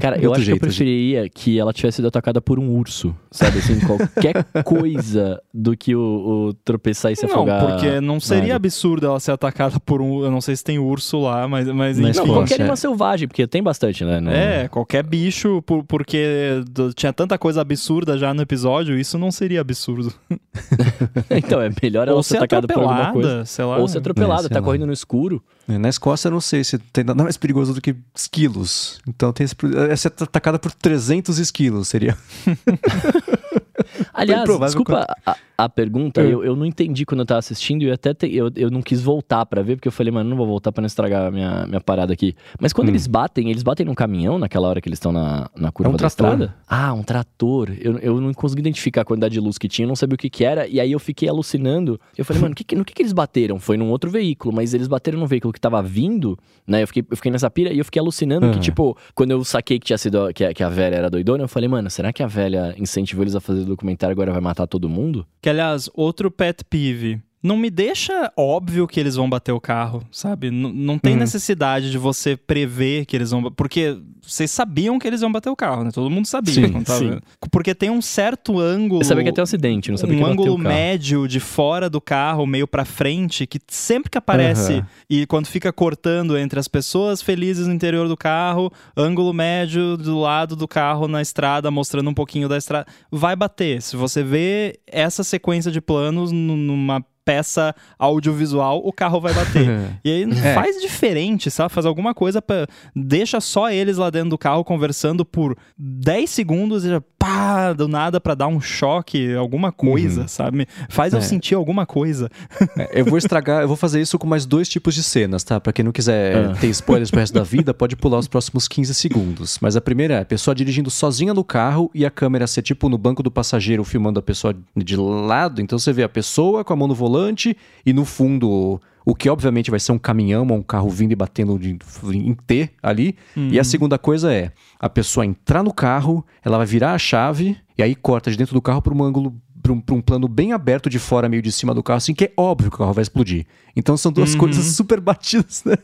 Cara, 0.00 0.18
eu 0.18 0.32
acho 0.32 0.42
jeito, 0.42 0.58
que 0.58 0.64
eu 0.64 0.68
preferiria 0.68 1.28
que 1.28 1.58
ela 1.58 1.72
tivesse 1.72 1.96
sido 1.96 2.08
atacada 2.08 2.40
por 2.40 2.58
um 2.58 2.70
urso, 2.70 3.14
sabe? 3.30 3.58
Assim, 3.58 3.78
qualquer 3.80 4.44
coisa 4.64 5.40
do 5.52 5.76
que 5.76 5.94
o, 5.94 6.48
o 6.48 6.54
tropeçar 6.64 7.12
e 7.12 7.16
se 7.16 7.26
não, 7.26 7.34
afogar. 7.34 7.62
Não, 7.62 7.70
porque 7.70 8.00
não 8.00 8.20
seria 8.20 8.56
absurdo 8.56 9.06
ela 9.06 9.20
ser 9.20 9.32
atacada 9.32 9.78
por 9.78 10.00
um. 10.00 10.24
Eu 10.24 10.30
não 10.30 10.40
sei 10.40 10.56
se 10.56 10.64
tem 10.64 10.78
urso 10.78 11.20
lá, 11.20 11.46
mas. 11.46 11.68
mas 11.68 11.98
enfim. 11.98 12.18
Não, 12.18 12.26
qualquer 12.26 12.56
animal 12.56 12.74
é. 12.74 12.76
selvagem, 12.76 13.28
porque 13.28 13.46
tem 13.46 13.62
bastante, 13.62 14.04
né? 14.04 14.20
No... 14.20 14.30
É, 14.30 14.68
qualquer 14.68 15.04
bicho, 15.04 15.62
por, 15.62 15.84
porque 15.84 16.62
tinha 16.96 17.12
tanta 17.12 17.38
coisa 17.38 17.60
absurda 17.60 18.18
já 18.18 18.34
no 18.34 18.42
episódio, 18.42 18.98
isso 18.98 19.18
não 19.18 19.30
seria 19.30 19.60
absurdo. 19.60 20.12
então, 21.30 21.60
é 21.60 21.70
melhor 21.82 22.08
ela 22.08 22.22
ser 22.22 22.38
atacada 22.38 22.66
por 22.66 22.82
alguma 22.82 23.12
coisa. 23.12 23.44
Sei 23.44 23.64
lá. 23.64 23.78
Ou 23.78 23.86
ser 23.86 24.00
atropelada, 24.14 24.46
é, 24.46 24.48
tá 24.48 24.60
lá. 24.60 24.64
correndo 24.64 24.86
no 24.86 24.92
escuro. 24.92 25.42
É, 25.68 25.78
na 25.78 25.88
Escócia, 25.88 26.28
eu 26.28 26.32
não 26.32 26.40
sei 26.40 26.62
se 26.62 26.78
tem 26.78 27.04
nada 27.04 27.22
mais 27.22 27.36
perigoso 27.36 27.74
do 27.74 27.80
que 27.80 27.96
esquilos. 28.14 29.00
Então, 29.08 29.32
tem 29.32 29.44
esse, 29.44 29.54
é 29.90 29.96
ser 29.96 30.08
atacada 30.08 30.58
por 30.58 30.72
300 30.72 31.38
esquilos, 31.38 31.88
seria. 31.88 32.16
Aliás, 34.12 34.48
desculpa 34.60 35.06
a, 35.26 35.36
a, 35.58 35.68
pergunta, 35.68 36.20
é. 36.20 36.26
eu, 36.26 36.44
eu 36.44 36.56
não 36.56 36.64
entendi 36.64 37.04
quando 37.04 37.20
eu 37.20 37.26
tava 37.26 37.38
assistindo 37.38 37.82
e 37.82 37.90
até 37.90 38.14
te, 38.14 38.34
eu, 38.34 38.50
eu 38.56 38.70
não 38.70 38.80
quis 38.80 39.02
voltar 39.02 39.44
para 39.46 39.62
ver, 39.62 39.76
porque 39.76 39.88
eu 39.88 39.92
falei, 39.92 40.12
mano, 40.12 40.30
não 40.30 40.36
vou 40.36 40.46
voltar 40.46 40.72
para 40.72 40.82
não 40.82 40.86
estragar 40.86 41.26
a 41.26 41.30
minha, 41.30 41.66
minha 41.66 41.80
parada 41.80 42.12
aqui. 42.12 42.34
Mas 42.60 42.72
quando 42.72 42.88
hum. 42.88 42.92
eles 42.92 43.06
batem, 43.06 43.50
eles 43.50 43.62
batem 43.62 43.84
num 43.84 43.94
caminhão 43.94 44.38
naquela 44.38 44.68
hora 44.68 44.80
que 44.80 44.88
eles 44.88 44.98
estão 44.98 45.12
na, 45.12 45.50
na 45.56 45.70
curva 45.70 45.90
é 45.90 45.90
um 45.90 45.92
da 45.92 45.98
trator. 45.98 46.32
estrada? 46.32 46.54
Ah, 46.68 46.92
um 46.92 47.02
trator. 47.02 47.70
Eu, 47.80 47.98
eu 47.98 48.20
não 48.20 48.32
consegui 48.32 48.60
identificar 48.60 49.02
a 49.02 49.04
quantidade 49.04 49.34
de 49.34 49.40
luz 49.40 49.58
que 49.58 49.68
tinha, 49.68 49.86
não 49.86 49.96
sabia 49.96 50.14
o 50.14 50.18
que 50.18 50.30
que 50.30 50.44
era, 50.44 50.66
e 50.66 50.80
aí 50.80 50.92
eu 50.92 50.98
fiquei 50.98 51.28
alucinando. 51.28 52.00
Eu 52.16 52.24
falei, 52.24 52.42
mano, 52.42 52.54
que, 52.54 52.74
no 52.74 52.84
que 52.84 52.94
que 52.94 53.02
eles 53.02 53.12
bateram? 53.12 53.58
Foi 53.58 53.76
num 53.76 53.90
outro 53.90 54.10
veículo, 54.10 54.54
mas 54.54 54.72
eles 54.74 54.86
bateram 54.86 55.18
num 55.18 55.26
veículo 55.26 55.52
que 55.52 55.60
tava 55.60 55.82
vindo, 55.82 56.38
né? 56.66 56.82
Eu 56.82 56.86
fiquei, 56.86 57.04
eu 57.10 57.16
fiquei 57.16 57.32
nessa 57.32 57.50
pira 57.50 57.72
e 57.72 57.78
eu 57.78 57.84
fiquei 57.84 58.00
alucinando 58.00 58.50
que, 58.50 58.60
tipo, 58.60 58.96
quando 59.14 59.32
eu 59.32 59.44
saquei 59.44 59.78
que 59.78 59.86
tinha 59.86 59.98
sido, 59.98 60.32
que 60.32 60.54
que 60.54 60.62
a 60.62 60.68
velha 60.68 60.96
era 60.96 61.10
doidona, 61.10 61.44
eu 61.44 61.48
falei, 61.48 61.68
mano, 61.68 61.90
será 61.90 62.12
que 62.12 62.22
a 62.22 62.26
velha 62.26 62.74
incentivou 62.78 63.24
eles 63.24 63.34
a 63.34 63.40
fazer 63.40 63.63
o 63.64 63.68
documentário 63.68 64.12
agora 64.12 64.32
vai 64.32 64.40
matar 64.40 64.66
todo 64.66 64.88
mundo? 64.88 65.26
Que, 65.40 65.50
aliás, 65.50 65.90
outro 65.94 66.30
pet 66.30 66.64
peeve 66.64 67.20
não 67.44 67.58
me 67.58 67.68
deixa 67.68 68.32
óbvio 68.38 68.88
que 68.88 68.98
eles 68.98 69.16
vão 69.16 69.28
bater 69.28 69.52
o 69.52 69.60
carro, 69.60 70.02
sabe? 70.10 70.46
N 70.46 70.72
não 70.72 70.98
tem 70.98 71.12
uhum. 71.12 71.18
necessidade 71.18 71.90
de 71.90 71.98
você 71.98 72.38
prever 72.38 73.04
que 73.04 73.14
eles 73.14 73.32
vão. 73.32 73.52
Porque 73.52 73.98
vocês 74.22 74.50
sabiam 74.50 74.98
que 74.98 75.06
eles 75.06 75.20
iam 75.20 75.30
bater 75.30 75.50
o 75.50 75.56
carro, 75.56 75.84
né? 75.84 75.90
Todo 75.92 76.08
mundo 76.08 76.24
sabia. 76.24 76.54
Sim, 76.54 76.82
sim. 76.86 77.20
Porque 77.52 77.74
tem 77.74 77.90
um 77.90 78.00
certo 78.00 78.58
ângulo. 78.58 79.02
Eu 79.02 79.04
sabia 79.04 79.22
que 79.22 79.28
ia 79.28 79.34
ter 79.34 79.42
um 79.42 79.44
acidente, 79.44 79.90
não 79.90 79.98
sabia 79.98 80.16
um 80.16 80.20
que 80.20 80.24
Um 80.24 80.30
ângulo 80.30 80.56
médio 80.56 81.28
de 81.28 81.38
fora 81.38 81.90
do 81.90 82.00
carro, 82.00 82.46
meio 82.46 82.66
para 82.66 82.86
frente, 82.86 83.46
que 83.46 83.60
sempre 83.68 84.10
que 84.10 84.16
aparece 84.16 84.76
uhum. 84.76 84.84
e 85.10 85.26
quando 85.26 85.46
fica 85.46 85.70
cortando 85.70 86.38
entre 86.38 86.58
as 86.58 86.66
pessoas 86.66 87.20
felizes 87.20 87.66
no 87.66 87.74
interior 87.74 88.08
do 88.08 88.16
carro, 88.16 88.72
ângulo 88.96 89.34
médio 89.34 89.98
do 89.98 90.18
lado 90.18 90.56
do 90.56 90.66
carro 90.66 91.06
na 91.06 91.20
estrada, 91.20 91.70
mostrando 91.70 92.08
um 92.08 92.14
pouquinho 92.14 92.48
da 92.48 92.56
estrada, 92.56 92.86
vai 93.10 93.36
bater. 93.36 93.82
Se 93.82 93.96
você 93.96 94.22
vê 94.22 94.80
essa 94.86 95.22
sequência 95.22 95.70
de 95.70 95.82
planos 95.82 96.32
numa 96.32 97.04
peça 97.24 97.74
audiovisual, 97.98 98.82
o 98.84 98.92
carro 98.92 99.20
vai 99.20 99.32
bater. 99.32 99.98
e 100.04 100.10
aí 100.10 100.22
é. 100.22 100.54
faz 100.54 100.80
diferente, 100.80 101.50
sabe? 101.50 101.72
Faz 101.72 101.86
alguma 101.86 102.14
coisa 102.14 102.42
para 102.42 102.66
deixa 102.94 103.40
só 103.40 103.70
eles 103.70 103.96
lá 103.96 104.10
dentro 104.10 104.30
do 104.30 104.38
carro 104.38 104.62
conversando 104.64 105.24
por 105.24 105.56
10 105.78 106.28
segundos 106.28 106.84
e 106.84 106.90
já 106.90 107.02
pá, 107.18 107.72
do 107.72 107.88
nada 107.88 108.20
para 108.20 108.34
dar 108.34 108.48
um 108.48 108.60
choque, 108.60 109.34
alguma 109.34 109.72
coisa, 109.72 110.22
uhum. 110.22 110.28
sabe? 110.28 110.68
Faz 110.90 111.14
é. 111.14 111.16
eu 111.16 111.22
sentir 111.22 111.54
alguma 111.54 111.86
coisa. 111.86 112.30
É, 112.76 113.00
eu 113.00 113.06
vou 113.06 113.16
estragar, 113.16 113.62
eu 113.62 113.68
vou 113.68 113.76
fazer 113.76 114.00
isso 114.00 114.18
com 114.18 114.26
mais 114.26 114.44
dois 114.44 114.68
tipos 114.68 114.94
de 114.94 115.02
cenas, 115.02 115.42
tá? 115.42 115.58
Para 115.58 115.72
quem 115.72 115.84
não 115.84 115.92
quiser 115.92 116.50
ah. 116.50 116.54
ter 116.60 116.68
spoilers 116.68 117.10
pro 117.10 117.20
resto 117.20 117.32
da 117.32 117.42
vida, 117.42 117.72
pode 117.72 117.96
pular 117.96 118.18
os 118.18 118.28
próximos 118.28 118.68
15 118.68 118.94
segundos. 118.94 119.58
Mas 119.62 119.74
a 119.74 119.80
primeira 119.80 120.14
é 120.14 120.20
a 120.20 120.24
pessoa 120.24 120.54
dirigindo 120.54 120.90
sozinha 120.90 121.32
no 121.32 121.42
carro 121.42 121.90
e 121.94 122.04
a 122.04 122.10
câmera 122.10 122.46
ser 122.46 122.60
tipo 122.60 122.88
no 122.88 122.98
banco 122.98 123.22
do 123.22 123.30
passageiro 123.30 123.82
filmando 123.84 124.18
a 124.18 124.22
pessoa 124.22 124.54
de 124.76 124.96
lado, 124.96 125.62
então 125.62 125.78
você 125.78 125.92
vê 125.92 126.02
a 126.02 126.08
pessoa 126.08 126.62
com 126.62 126.72
a 126.72 126.76
mão 126.76 126.88
no 126.88 126.94
volante 126.94 127.13
volante 127.14 127.56
e 127.86 127.92
no 127.92 128.04
fundo 128.04 128.80
o 129.06 129.14
que 129.14 129.28
obviamente 129.28 129.70
vai 129.70 129.78
ser 129.78 129.92
um 129.92 129.98
caminhão 129.98 130.46
ou 130.48 130.56
um 130.56 130.62
carro 130.62 130.88
vindo 130.88 131.12
e 131.12 131.16
batendo 131.16 131.58
de, 131.58 131.76
em 132.12 132.34
T 132.34 132.70
ali. 132.82 133.16
Uhum. 133.36 133.50
E 133.50 133.60
a 133.60 133.64
segunda 133.64 133.98
coisa 133.98 134.32
é 134.32 134.50
a 134.80 134.88
pessoa 134.88 135.26
entrar 135.26 135.62
no 135.62 135.72
carro, 135.72 136.24
ela 136.42 136.56
vai 136.56 136.66
virar 136.66 136.94
a 136.94 136.98
chave 136.98 137.56
e 137.76 137.82
aí 137.82 137.94
corta 137.94 138.30
de 138.30 138.36
dentro 138.36 138.54
do 138.54 138.62
carro 138.62 138.80
para 138.80 138.94
um 138.94 139.02
ângulo 139.02 139.34
para 139.64 139.72
um, 139.72 139.82
um, 139.92 140.02
plano 140.02 140.28
bem 140.28 140.52
aberto 140.52 140.90
de 140.90 140.98
fora, 140.98 141.26
meio 141.26 141.40
de 141.40 141.50
cima 141.50 141.72
do 141.72 141.82
carro, 141.82 141.96
assim, 141.96 142.12
que 142.12 142.24
é 142.24 142.32
óbvio 142.36 142.70
que 142.70 142.76
o 142.76 142.78
carro 142.80 142.92
vai 142.92 143.00
explodir. 143.00 143.46
Então 143.74 143.96
são 143.96 144.12
duas 144.12 144.34
uhum. 144.34 144.40
coisas 144.40 144.66
super 144.76 145.00
batidas, 145.00 145.64
né? 145.64 145.74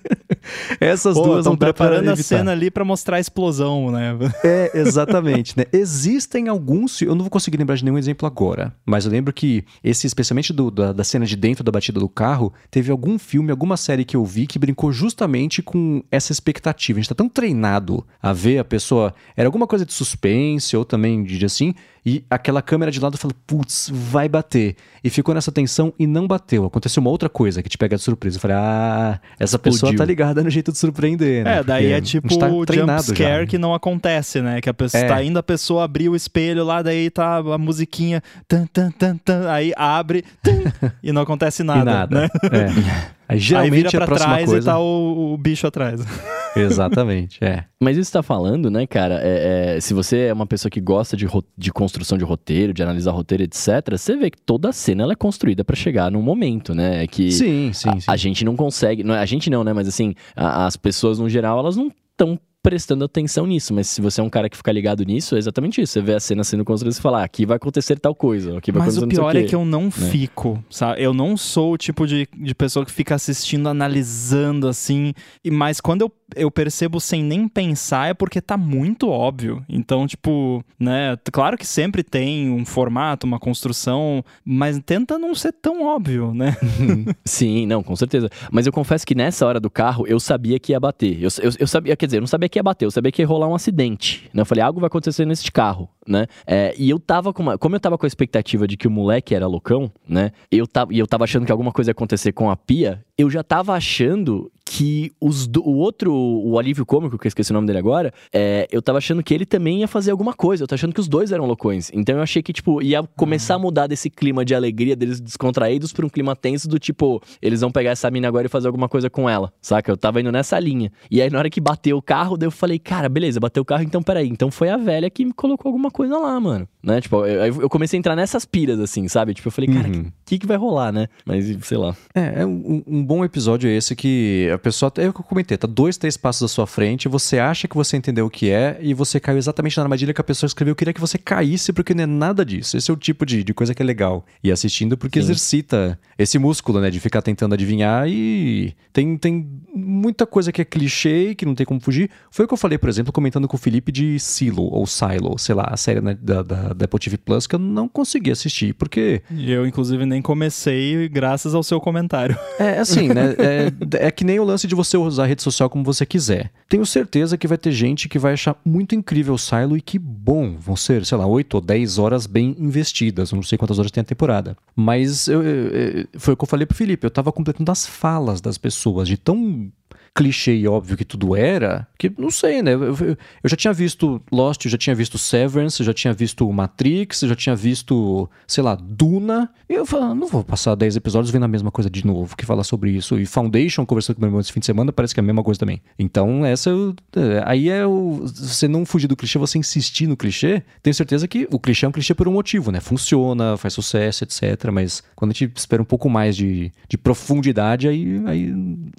Essas 0.79 1.15
Pô, 1.15 1.23
duas 1.23 1.39
estão 1.39 1.57
preparando 1.57 2.11
a 2.11 2.17
cena 2.17 2.53
ali 2.53 2.71
para 2.71 2.85
mostrar 2.85 3.17
a 3.17 3.21
explosão, 3.21 3.91
né? 3.91 4.11
É, 4.45 4.79
exatamente, 4.79 5.57
né? 5.57 5.65
Existem 5.73 6.49
alguns, 6.49 7.01
eu 7.01 7.15
não 7.15 7.23
vou 7.23 7.31
conseguir 7.31 7.57
lembrar 7.57 7.77
de 7.77 7.85
nenhum 7.85 7.97
exemplo 7.97 8.27
agora, 8.27 8.75
mas 8.85 9.07
eu 9.07 9.11
lembro 9.11 9.33
que 9.33 9.65
esse, 9.83 10.07
especialmente 10.07 10.53
do, 10.53 10.71
da, 10.71 10.93
da 10.93 11.05
cena 11.05 11.25
de 11.25 11.37
dentro 11.37 11.65
da 11.65 11.73
batida 11.73 11.99
do 11.99 12.09
carro, 12.09 12.53
teve 12.71 12.91
algum 12.91 13.19
filme, 13.19 13.51
alguma 13.51 13.77
série 13.77 14.05
que 14.05 14.17
eu 14.17 14.25
vi 14.25 14.47
que 14.47 14.59
brincou 14.59 14.93
justamente 14.93 15.63
com 15.63 16.03
essa 16.11 16.33
expectativa. 16.33 16.99
A 16.99 17.01
gente 17.01 17.09
tá 17.09 17.15
tão 17.15 17.29
treinado 17.29 18.05
a 18.21 18.33
ver 18.33 18.59
a 18.59 18.65
pessoa, 18.65 19.15
era 19.37 19.49
alguma 19.49 19.67
coisa 19.67 19.87
de 19.87 19.93
suspense 19.93 20.77
ou 20.77 20.85
também 20.85 21.23
de 21.23 21.45
assim, 21.45 21.75
e 22.05 22.25
aquela 22.31 22.63
câmera 22.63 22.91
de 22.91 22.99
lado 23.01 23.19
fala, 23.19 23.35
putz, 23.47 23.91
vai 23.93 24.29
bater. 24.29 24.77
E 25.05 25.11
ficou 25.11 25.35
nessa 25.35 25.53
tensão 25.53 25.93
e 25.99 26.07
não 26.07 26.27
bateu. 26.27 26.65
Aconteceu 26.65 27.01
uma 27.01 27.11
outra 27.11 27.29
coisa 27.29 27.63
que 27.63 27.69
te 27.69 27.77
pega 27.77 27.97
de 27.97 28.03
surpresa. 28.03 28.37
Eu 28.37 28.41
falei, 28.41 28.57
ah, 28.57 29.21
essa 29.39 29.57
Explodiu. 29.57 29.81
pessoa 29.81 29.97
tá 29.97 30.05
ligada 30.05 30.43
no 30.43 30.51
jeito 30.51 30.73
de 30.73 30.79
surpreender, 30.79 31.45
né? 31.45 31.59
É, 31.59 31.63
daí 31.63 31.85
Porque 31.85 31.95
é 31.95 32.01
tipo 32.01 32.39
tá 32.39 32.49
o 32.49 32.65
jump 32.65 33.03
scare 33.03 33.43
já. 33.43 33.47
que 33.47 33.59
não 33.59 33.75
acontece, 33.75 34.41
né? 34.41 34.61
Que 34.61 34.71
a 34.71 34.75
pessoa 34.75 35.03
é. 35.03 35.07
tá 35.07 35.23
indo, 35.23 35.39
a 35.39 35.43
pessoa 35.43 35.85
abriu 35.85 36.13
o 36.13 36.17
espelho 36.17 36.65
lá, 36.65 36.83
daí 36.83 37.11
tá 37.11 37.37
a 37.37 37.59
musiquinha, 37.59 38.23
tan, 38.49 38.67
tan, 38.67 38.91
tan, 38.91 39.17
tan, 39.17 39.51
aí 39.51 39.73
abre 39.77 40.25
tan, 40.43 40.73
e 41.03 41.13
não 41.13 41.23
acontece 41.23 41.63
nada, 41.63 41.85
nada. 41.85 42.21
né? 42.21 42.29
É. 42.45 43.11
Aí 43.31 43.39
geralmente 43.39 43.73
Aí 43.73 43.79
vira 43.79 43.91
pra 43.91 44.03
a 44.03 44.07
próxima 44.07 44.33
trás 44.33 44.51
coisa... 44.51 44.71
e 44.71 44.73
tá 44.73 44.79
o, 44.81 45.35
o 45.35 45.39
bicho 45.39 45.65
atrás. 45.65 46.01
Exatamente, 46.57 47.39
é. 47.45 47.65
Mas 47.81 47.97
isso 47.97 48.11
tá 48.11 48.25
falando, 48.25 48.69
né, 48.69 48.85
cara? 48.85 49.21
É, 49.23 49.77
é, 49.77 49.81
se 49.81 49.95
você 49.95 50.23
é 50.23 50.33
uma 50.33 50.47
pessoa 50.47 50.69
que 50.69 50.81
gosta 50.81 51.17
de, 51.17 51.29
de 51.57 51.73
construção 51.73 52.19
de 52.19 52.25
roteiro, 52.25 52.75
de 52.75 52.83
analisar 52.83 53.13
roteiro, 53.13 53.45
etc., 53.45 53.93
você 53.93 54.17
vê 54.17 54.33
que 54.33 54.39
toda 54.41 54.71
a 54.71 54.73
cena 54.73 55.05
ela 55.05 55.13
é 55.13 55.17
construída 55.17 55.63
para 55.63 55.77
chegar 55.77 56.11
num 56.11 56.23
momento, 56.23 56.75
né? 56.75 57.05
É 57.05 57.07
que 57.07 57.31
sim, 57.31 57.73
sim, 57.73 57.89
a, 57.89 58.01
sim. 58.01 58.07
a 58.09 58.17
gente 58.17 58.45
não 58.45 58.57
consegue. 58.57 59.05
Não, 59.05 59.15
é, 59.15 59.21
a 59.21 59.27
gente 59.27 59.49
não, 59.49 59.63
né? 59.63 59.73
Mas 59.73 59.87
assim, 59.87 60.13
a, 60.35 60.67
as 60.67 60.77
pessoas 60.77 61.21
no 61.21 61.29
geral, 61.29 61.61
elas 61.61 61.77
não 61.77 61.93
estão 62.11 62.37
prestando 62.63 63.05
atenção 63.05 63.47
nisso, 63.47 63.73
mas 63.73 63.89
se 63.89 64.01
você 64.01 64.21
é 64.21 64.25
um 64.25 64.29
cara 64.29 64.49
que 64.49 64.57
fica 64.57 64.71
ligado 64.71 65.03
nisso, 65.05 65.35
é 65.35 65.39
exatamente 65.39 65.81
isso. 65.81 65.95
Você 65.95 66.01
vê 66.01 66.15
a 66.15 66.21
cena 66.21 66.45
sendo 66.45 66.65
construída 66.65 66.97
e 66.97 67.01
fala, 67.01 67.21
ah, 67.21 67.25
aqui 67.25 67.47
vai 67.47 67.57
acontecer 67.57 67.99
tal 67.99 68.15
coisa, 68.15 68.59
aqui 68.59 68.71
vai 68.71 68.83
mas 68.85 68.99
o 68.99 69.07
pior 69.07 69.35
é 69.35 69.43
que 69.45 69.55
eu 69.55 69.65
não 69.65 69.85
né? 69.85 69.91
fico, 69.91 70.63
sabe? 70.69 71.03
Eu 71.03 71.15
não 71.15 71.37
sou 71.37 71.73
o 71.73 71.79
tipo 71.79 72.07
de, 72.07 72.29
de 72.37 72.55
pessoa 72.55 72.85
que 72.85 72.93
fica 72.93 73.15
assistindo, 73.15 73.69
analisando 73.69 74.69
assim, 74.69 75.13
e 75.45 75.51
mas 75.51 75.81
quando 75.81 76.03
eu 76.03 76.13
eu 76.37 76.51
percebo 76.51 77.01
sem 77.01 77.23
nem 77.23 77.49
pensar 77.49 78.11
é 78.11 78.15
porque 78.15 78.41
tá 78.41 78.57
muito 78.57 79.09
óbvio. 79.09 79.65
Então, 79.69 80.07
tipo, 80.07 80.65
né, 80.79 81.17
claro 81.33 81.57
que 81.57 81.67
sempre 81.67 82.03
tem 82.03 82.51
um 82.51 82.65
formato, 82.65 83.27
uma 83.27 83.39
construção, 83.39 84.25
mas 84.45 84.79
tenta 84.85 85.19
não 85.19 85.35
ser 85.35 85.53
tão 85.53 85.85
óbvio, 85.85 86.33
né? 86.35 86.57
Sim, 87.25 87.67
não, 87.67 87.83
com 87.83 87.95
certeza. 87.97 88.29
Mas 88.51 88.67
eu 88.67 88.73
confesso 88.73 89.07
que 89.07 89.15
nessa 89.15 89.47
hora 89.47 89.61
do 89.61 89.71
carro 89.71 90.07
eu 90.07 90.19
sabia 90.19 90.59
que 90.59 90.73
ia 90.73 90.81
bater. 90.81 91.23
Eu, 91.23 91.29
eu, 91.43 91.51
eu 91.61 91.67
sabia, 91.67 91.97
quer 91.97 92.07
dizer, 92.07 92.19
eu 92.19 92.23
não 92.23 92.27
sabia 92.27 92.49
que 92.49 92.59
ia 92.59 92.63
bater, 92.63 92.85
eu 92.85 92.91
sabia 92.91 93.13
que 93.13 93.23
ia 93.23 93.27
rolar 93.27 93.49
um 93.49 93.55
acidente. 93.55 94.29
Né? 94.33 94.43
Eu 94.43 94.47
falei, 94.47 94.63
algo 94.63 94.81
vai 94.81 94.89
acontecer 94.89 95.25
nesse 95.25 95.51
carro, 95.51 95.89
né? 96.07 96.27
É, 96.47 96.75
e 96.79 96.91
eu 96.91 96.99
tava 96.99 97.33
com 97.33 97.43
uma, 97.43 97.59
como 97.59 97.77
eu 97.77 97.81
tava 97.81 97.97
com 97.97 98.07
a 98.07 98.09
expectativa 98.09 98.67
de 98.67 98.77
que 98.77 98.89
o 98.89 98.91
moleque 98.91 99.35
era 99.35 99.47
loucão, 99.47 99.91
né? 100.09 100.33
Eu 100.51 100.67
tava, 100.67 100.93
e 100.93 100.99
eu 100.99 101.07
tava 101.07 101.25
achando 101.25 101.47
que 101.47 101.53
alguma 101.53 101.73
coisa 101.73 101.91
ia 101.91 101.93
acontecer 101.93 102.33
com 102.33 102.51
a 102.51 102.57
pia, 102.57 103.05
eu 103.17 103.31
já 103.31 103.43
tava 103.43 103.75
achando 103.75 104.51
que 104.73 105.11
os 105.21 105.49
do, 105.49 105.69
o 105.69 105.79
outro, 105.79 106.15
o 106.15 106.57
alívio 106.57 106.87
cômico, 106.87 107.19
que 107.19 107.27
eu 107.27 107.29
esqueci 107.29 107.51
o 107.51 107.55
nome 107.55 107.67
dele 107.67 107.81
agora, 107.81 108.15
é, 108.33 108.69
eu 108.71 108.81
tava 108.81 108.99
achando 108.99 109.21
que 109.21 109.35
ele 109.35 109.45
também 109.45 109.81
ia 109.81 109.89
fazer 109.89 110.13
alguma 110.13 110.33
coisa. 110.33 110.63
Eu 110.63 110.69
tava 110.69 110.77
achando 110.77 110.95
que 110.95 111.01
os 111.01 111.09
dois 111.09 111.33
eram 111.33 111.45
loucões. 111.45 111.91
Então 111.93 112.15
eu 112.15 112.23
achei 112.23 112.41
que, 112.41 112.53
tipo, 112.53 112.81
ia 112.81 113.03
começar 113.17 113.55
uhum. 113.55 113.61
a 113.61 113.63
mudar 113.65 113.87
desse 113.89 114.09
clima 114.09 114.45
de 114.45 114.55
alegria 114.55 114.95
deles 114.95 115.21
descontraídos 115.21 115.93
pra 115.93 116.07
um 116.07 116.09
clima 116.09 116.37
tenso 116.37 116.69
do 116.69 116.79
tipo, 116.79 117.21
eles 117.43 117.63
vão 117.63 117.73
pegar 117.73 117.91
essa 117.91 118.09
mina 118.13 118.29
agora 118.29 118.47
e 118.47 118.49
fazer 118.49 118.69
alguma 118.69 118.89
coisa 118.89 119.11
com 119.11 119.29
ela, 119.29 119.53
saca? 119.61 119.91
Eu 119.91 119.97
tava 119.97 120.21
indo 120.21 120.31
nessa 120.31 120.57
linha. 120.61 120.93
E 121.11 121.21
aí 121.21 121.29
na 121.29 121.41
hora 121.41 121.51
que 121.51 121.61
bateu 121.61 121.97
o 121.97 122.03
carro, 122.03 122.37
daí 122.37 122.47
eu 122.47 122.53
falei, 122.53 122.79
cara, 122.79 123.09
beleza, 123.09 123.41
bateu 123.41 123.65
o 123.65 123.67
carro, 123.67 123.83
então 123.83 124.05
peraí. 124.05 124.29
Então 124.29 124.53
foi 124.53 124.69
a 124.69 124.77
velha 124.77 125.11
que 125.11 125.25
me 125.25 125.33
colocou 125.33 125.69
alguma 125.69 125.91
coisa 125.91 126.17
lá, 126.17 126.39
mano. 126.39 126.69
Né? 126.81 127.01
Tipo, 127.01 127.27
eu, 127.27 127.63
eu 127.63 127.69
comecei 127.69 127.97
a 127.97 127.99
entrar 127.99 128.15
nessas 128.15 128.45
piras, 128.45 128.79
assim, 128.79 129.09
sabe? 129.09 129.35
Tipo, 129.35 129.49
eu 129.49 129.53
falei, 129.53 129.69
cara, 129.69 129.89
uhum. 129.89 130.05
que, 130.05 130.13
que, 130.31 130.39
que 130.39 130.47
vai 130.47 130.57
rolar, 130.57 130.93
né? 130.93 131.09
Mas 131.25 131.45
sei 131.63 131.77
lá. 131.77 131.97
É, 132.15 132.43
é 132.43 132.47
um, 132.47 132.83
um, 132.87 133.05
bom 133.05 133.25
episódio 133.25 133.69
esse 133.69 133.97
que 133.97 134.49
a 134.53 134.59
pessoa, 134.59 134.93
é 134.97 135.09
o 135.09 135.13
que 135.13 135.21
eu 135.21 135.25
comentei, 135.25 135.57
tá 135.57 135.67
dois, 135.67 135.97
três 135.97 136.17
passos 136.17 136.45
à 136.45 136.49
sua 136.49 136.67
frente, 136.67 137.09
você 137.09 137.39
acha 137.39 137.67
que 137.67 137.75
você 137.75 137.97
entendeu 137.97 138.27
o 138.27 138.31
que 138.31 138.49
é 138.49 138.79
e 138.81 138.95
você 138.95 139.19
caiu 139.19 139.39
exatamente 139.39 139.77
na 139.77 139.83
armadilha 139.83 140.15
que 140.15 140.21
a 140.21 140.25
pessoa 140.25 140.47
escreveu. 140.47 140.73
Eu 140.73 140.77
queria 140.77 140.95
que 140.95 141.01
você 141.01 141.19
caísse 141.19 141.73
porque 141.73 141.95
não 141.95 142.05
é 142.05 142.07
nada 142.07 142.45
disso. 142.45 142.77
Esse 142.77 142.91
é 142.91 142.95
o 142.95 142.97
tipo 142.97 143.27
de, 143.27 143.43
de 143.43 143.53
coisa 143.53 143.75
que 143.75 143.83
é 143.83 143.85
legal. 143.85 144.25
E 144.43 144.53
assistindo 144.53 144.97
porque 144.97 145.19
Sim. 145.19 145.25
exercita 145.25 145.99
esse 146.17 146.39
músculo, 146.39 146.81
né, 146.81 146.91
de 146.91 147.01
ficar 147.01 147.23
tentando 147.23 147.55
adivinhar 147.55 148.09
e 148.09 148.73
tem, 148.93 149.17
tem 149.17 149.49
muita 149.75 150.27
coisa 150.27 150.53
que 150.53 150.63
é 150.63 150.65
clichê 150.65 151.35
que 151.35 151.45
não 151.45 151.57
tem 151.57 151.67
como 151.67 151.81
fugir. 151.81 152.09
Foi 152.31 152.45
o 152.45 152.49
que 152.49 152.55
eu 152.55 152.59
falei, 152.59 152.79
por 152.79 152.89
exemplo, 152.89 153.13
comentando 153.13 153.49
com 153.49 153.57
o 153.57 153.61
Felipe 153.61 153.91
de 153.91 154.19
Silo 154.21 154.65
ou 154.73 154.87
Silo, 154.87 155.37
sei 155.39 155.57
lá, 155.57 155.69
a 155.71 155.77
série 155.77 156.01
né, 156.01 156.17
da, 156.21 156.43
da, 156.43 156.73
da 156.73 156.85
Apple 156.85 157.01
TV 157.01 157.19
Plus 157.19 157.49
que 157.49 157.57
eu 157.57 157.59
não 157.59 157.89
consegui 157.89 158.31
assistir 158.31 158.75
porque. 158.75 159.23
Eu, 159.31 159.67
inclusive, 159.67 160.05
nem 160.07 160.20
comecei 160.23 161.09
graças 161.09 161.55
ao 161.55 161.63
seu 161.63 161.81
comentário. 161.81 162.39
É, 162.61 162.79
assim, 162.79 163.09
né? 163.09 163.35
É, 163.39 164.07
é 164.07 164.11
que 164.11 164.23
nem 164.23 164.39
o 164.39 164.45
lance 164.45 164.67
de 164.67 164.75
você 164.75 164.95
usar 164.95 165.23
a 165.23 165.27
rede 165.27 165.43
social 165.43 165.71
como 165.71 165.83
você 165.83 166.05
quiser. 166.05 166.51
Tenho 166.69 166.85
certeza 166.85 167.39
que 167.39 167.49
vai 167.49 167.57
ter 167.57 167.73
gente 167.73 168.07
que 168.07 168.19
vai 168.19 168.35
achar 168.35 168.55
muito 168.63 168.95
incrível 168.95 169.33
o 169.33 169.39
Silo 169.39 169.79
e 169.79 169.81
que 169.81 169.99
bom, 169.99 170.57
vão 170.59 170.77
ser, 170.77 171.07
sei 171.07 171.17
lá, 171.17 171.27
8 171.27 171.55
ou 171.55 171.61
10 171.63 171.99
horas 171.99 172.27
bem 172.27 172.55
investidas. 172.59 173.33
Não 173.33 173.43
sei 173.43 173.57
quantas 173.57 173.79
horas 173.79 173.91
tem 173.91 174.03
a 174.03 174.05
temporada. 174.05 174.59
Mas 174.77 175.27
eu, 175.27 175.43
eu, 175.43 176.07
foi 176.19 176.35
o 176.35 176.37
que 176.37 176.45
eu 176.45 176.49
falei 176.49 176.67
pro 176.67 176.77
Felipe, 176.77 177.07
eu 177.07 177.11
tava 177.11 177.33
completando 177.33 177.73
as 177.73 177.87
falas 177.87 178.43
das 178.43 178.59
pessoas, 178.59 179.09
de 179.09 179.17
tão 179.17 179.73
clichê 180.15 180.55
e 180.55 180.69
óbvio 180.69 180.97
que 180.97 181.05
tudo 181.05 181.37
era, 181.37 181.87
que 181.99 182.13
não 182.19 182.31
sei, 182.31 182.63
né? 182.63 182.75
Eu, 182.75 182.83
eu, 182.83 182.97
eu, 182.99 183.17
já 183.45 183.57
tinha 183.57 183.73
visto 183.73 184.21
Lost, 184.31 184.65
eu 184.65 184.71
já 184.71 184.79
tinha 184.79 184.95
visto 184.95 185.19
Severance, 185.19 185.81
eu 185.81 185.87
já 185.87 185.95
tinha 185.95 186.13
visto 186.13 186.51
Matrix, 186.51 187.23
eu 187.23 187.29
já 187.29 187.37
tinha 187.37 187.55
visto, 187.55 188.29
sei 188.47 188.63
lá, 188.63 188.75
Duna. 188.75 189.51
E 189.69 189.75
eu 189.75 189.85
ah, 189.93 190.15
não 190.15 190.27
vou 190.27 190.43
passar 190.43 190.75
10 190.75 190.97
episódios 190.97 191.31
vendo 191.31 191.45
a 191.45 191.49
mesma 191.49 191.71
coisa 191.71 191.89
de 191.89 192.05
novo, 192.05 192.37
que 192.37 192.45
fala 192.45 192.65
sobre 192.65 192.91
isso. 192.91 193.19
E 193.19 193.27
Foundation, 193.27 193.87
conversando 193.87 194.17
com 194.17 194.23
meu 194.23 194.29
irmão 194.29 194.41
esse 194.41 194.53
fim 194.53 194.61
de 194.61 194.67
semana, 194.67 194.93
parece 194.93 195.15
que 195.15 195.21
é 195.21 195.23
a 195.23 195.27
mesma 195.27 195.43
coisa 195.43 195.61
também. 195.61 195.81
Então, 195.99 196.45
essa 196.45 196.71
é, 197.17 197.43
aí 197.47 197.69
é 197.69 197.87
o. 197.87 198.27
Você 198.27 198.67
não 198.67 198.85
fugir 198.85 199.07
do 199.07 199.17
clichê, 199.17 199.39
você 199.39 199.59
insistir 199.59 200.07
no 200.07 200.17
clichê, 200.17 200.63
tenho 200.83 200.95
certeza 200.95 201.29
que 201.29 201.47
o 201.51 201.59
clichê 201.59 201.87
é 201.87 201.89
um 201.89 201.93
clichê 201.93 202.15
por 202.15 202.27
um 202.27 202.33
motivo, 202.33 202.71
né? 202.73 202.81
Funciona, 202.81 203.57
faz 203.57 203.75
sucesso, 203.75 204.25
etc. 204.25 204.71
Mas 204.73 205.03
quando 205.15 205.31
a 205.31 205.35
gente 205.35 205.53
espera 205.57 205.81
um 205.81 205.85
pouco 205.85 206.11
mais 206.11 206.37
de, 206.37 206.73
de 206.89 206.99
profundidade, 206.99 207.89
aí, 207.89 208.23
aí 208.27 208.53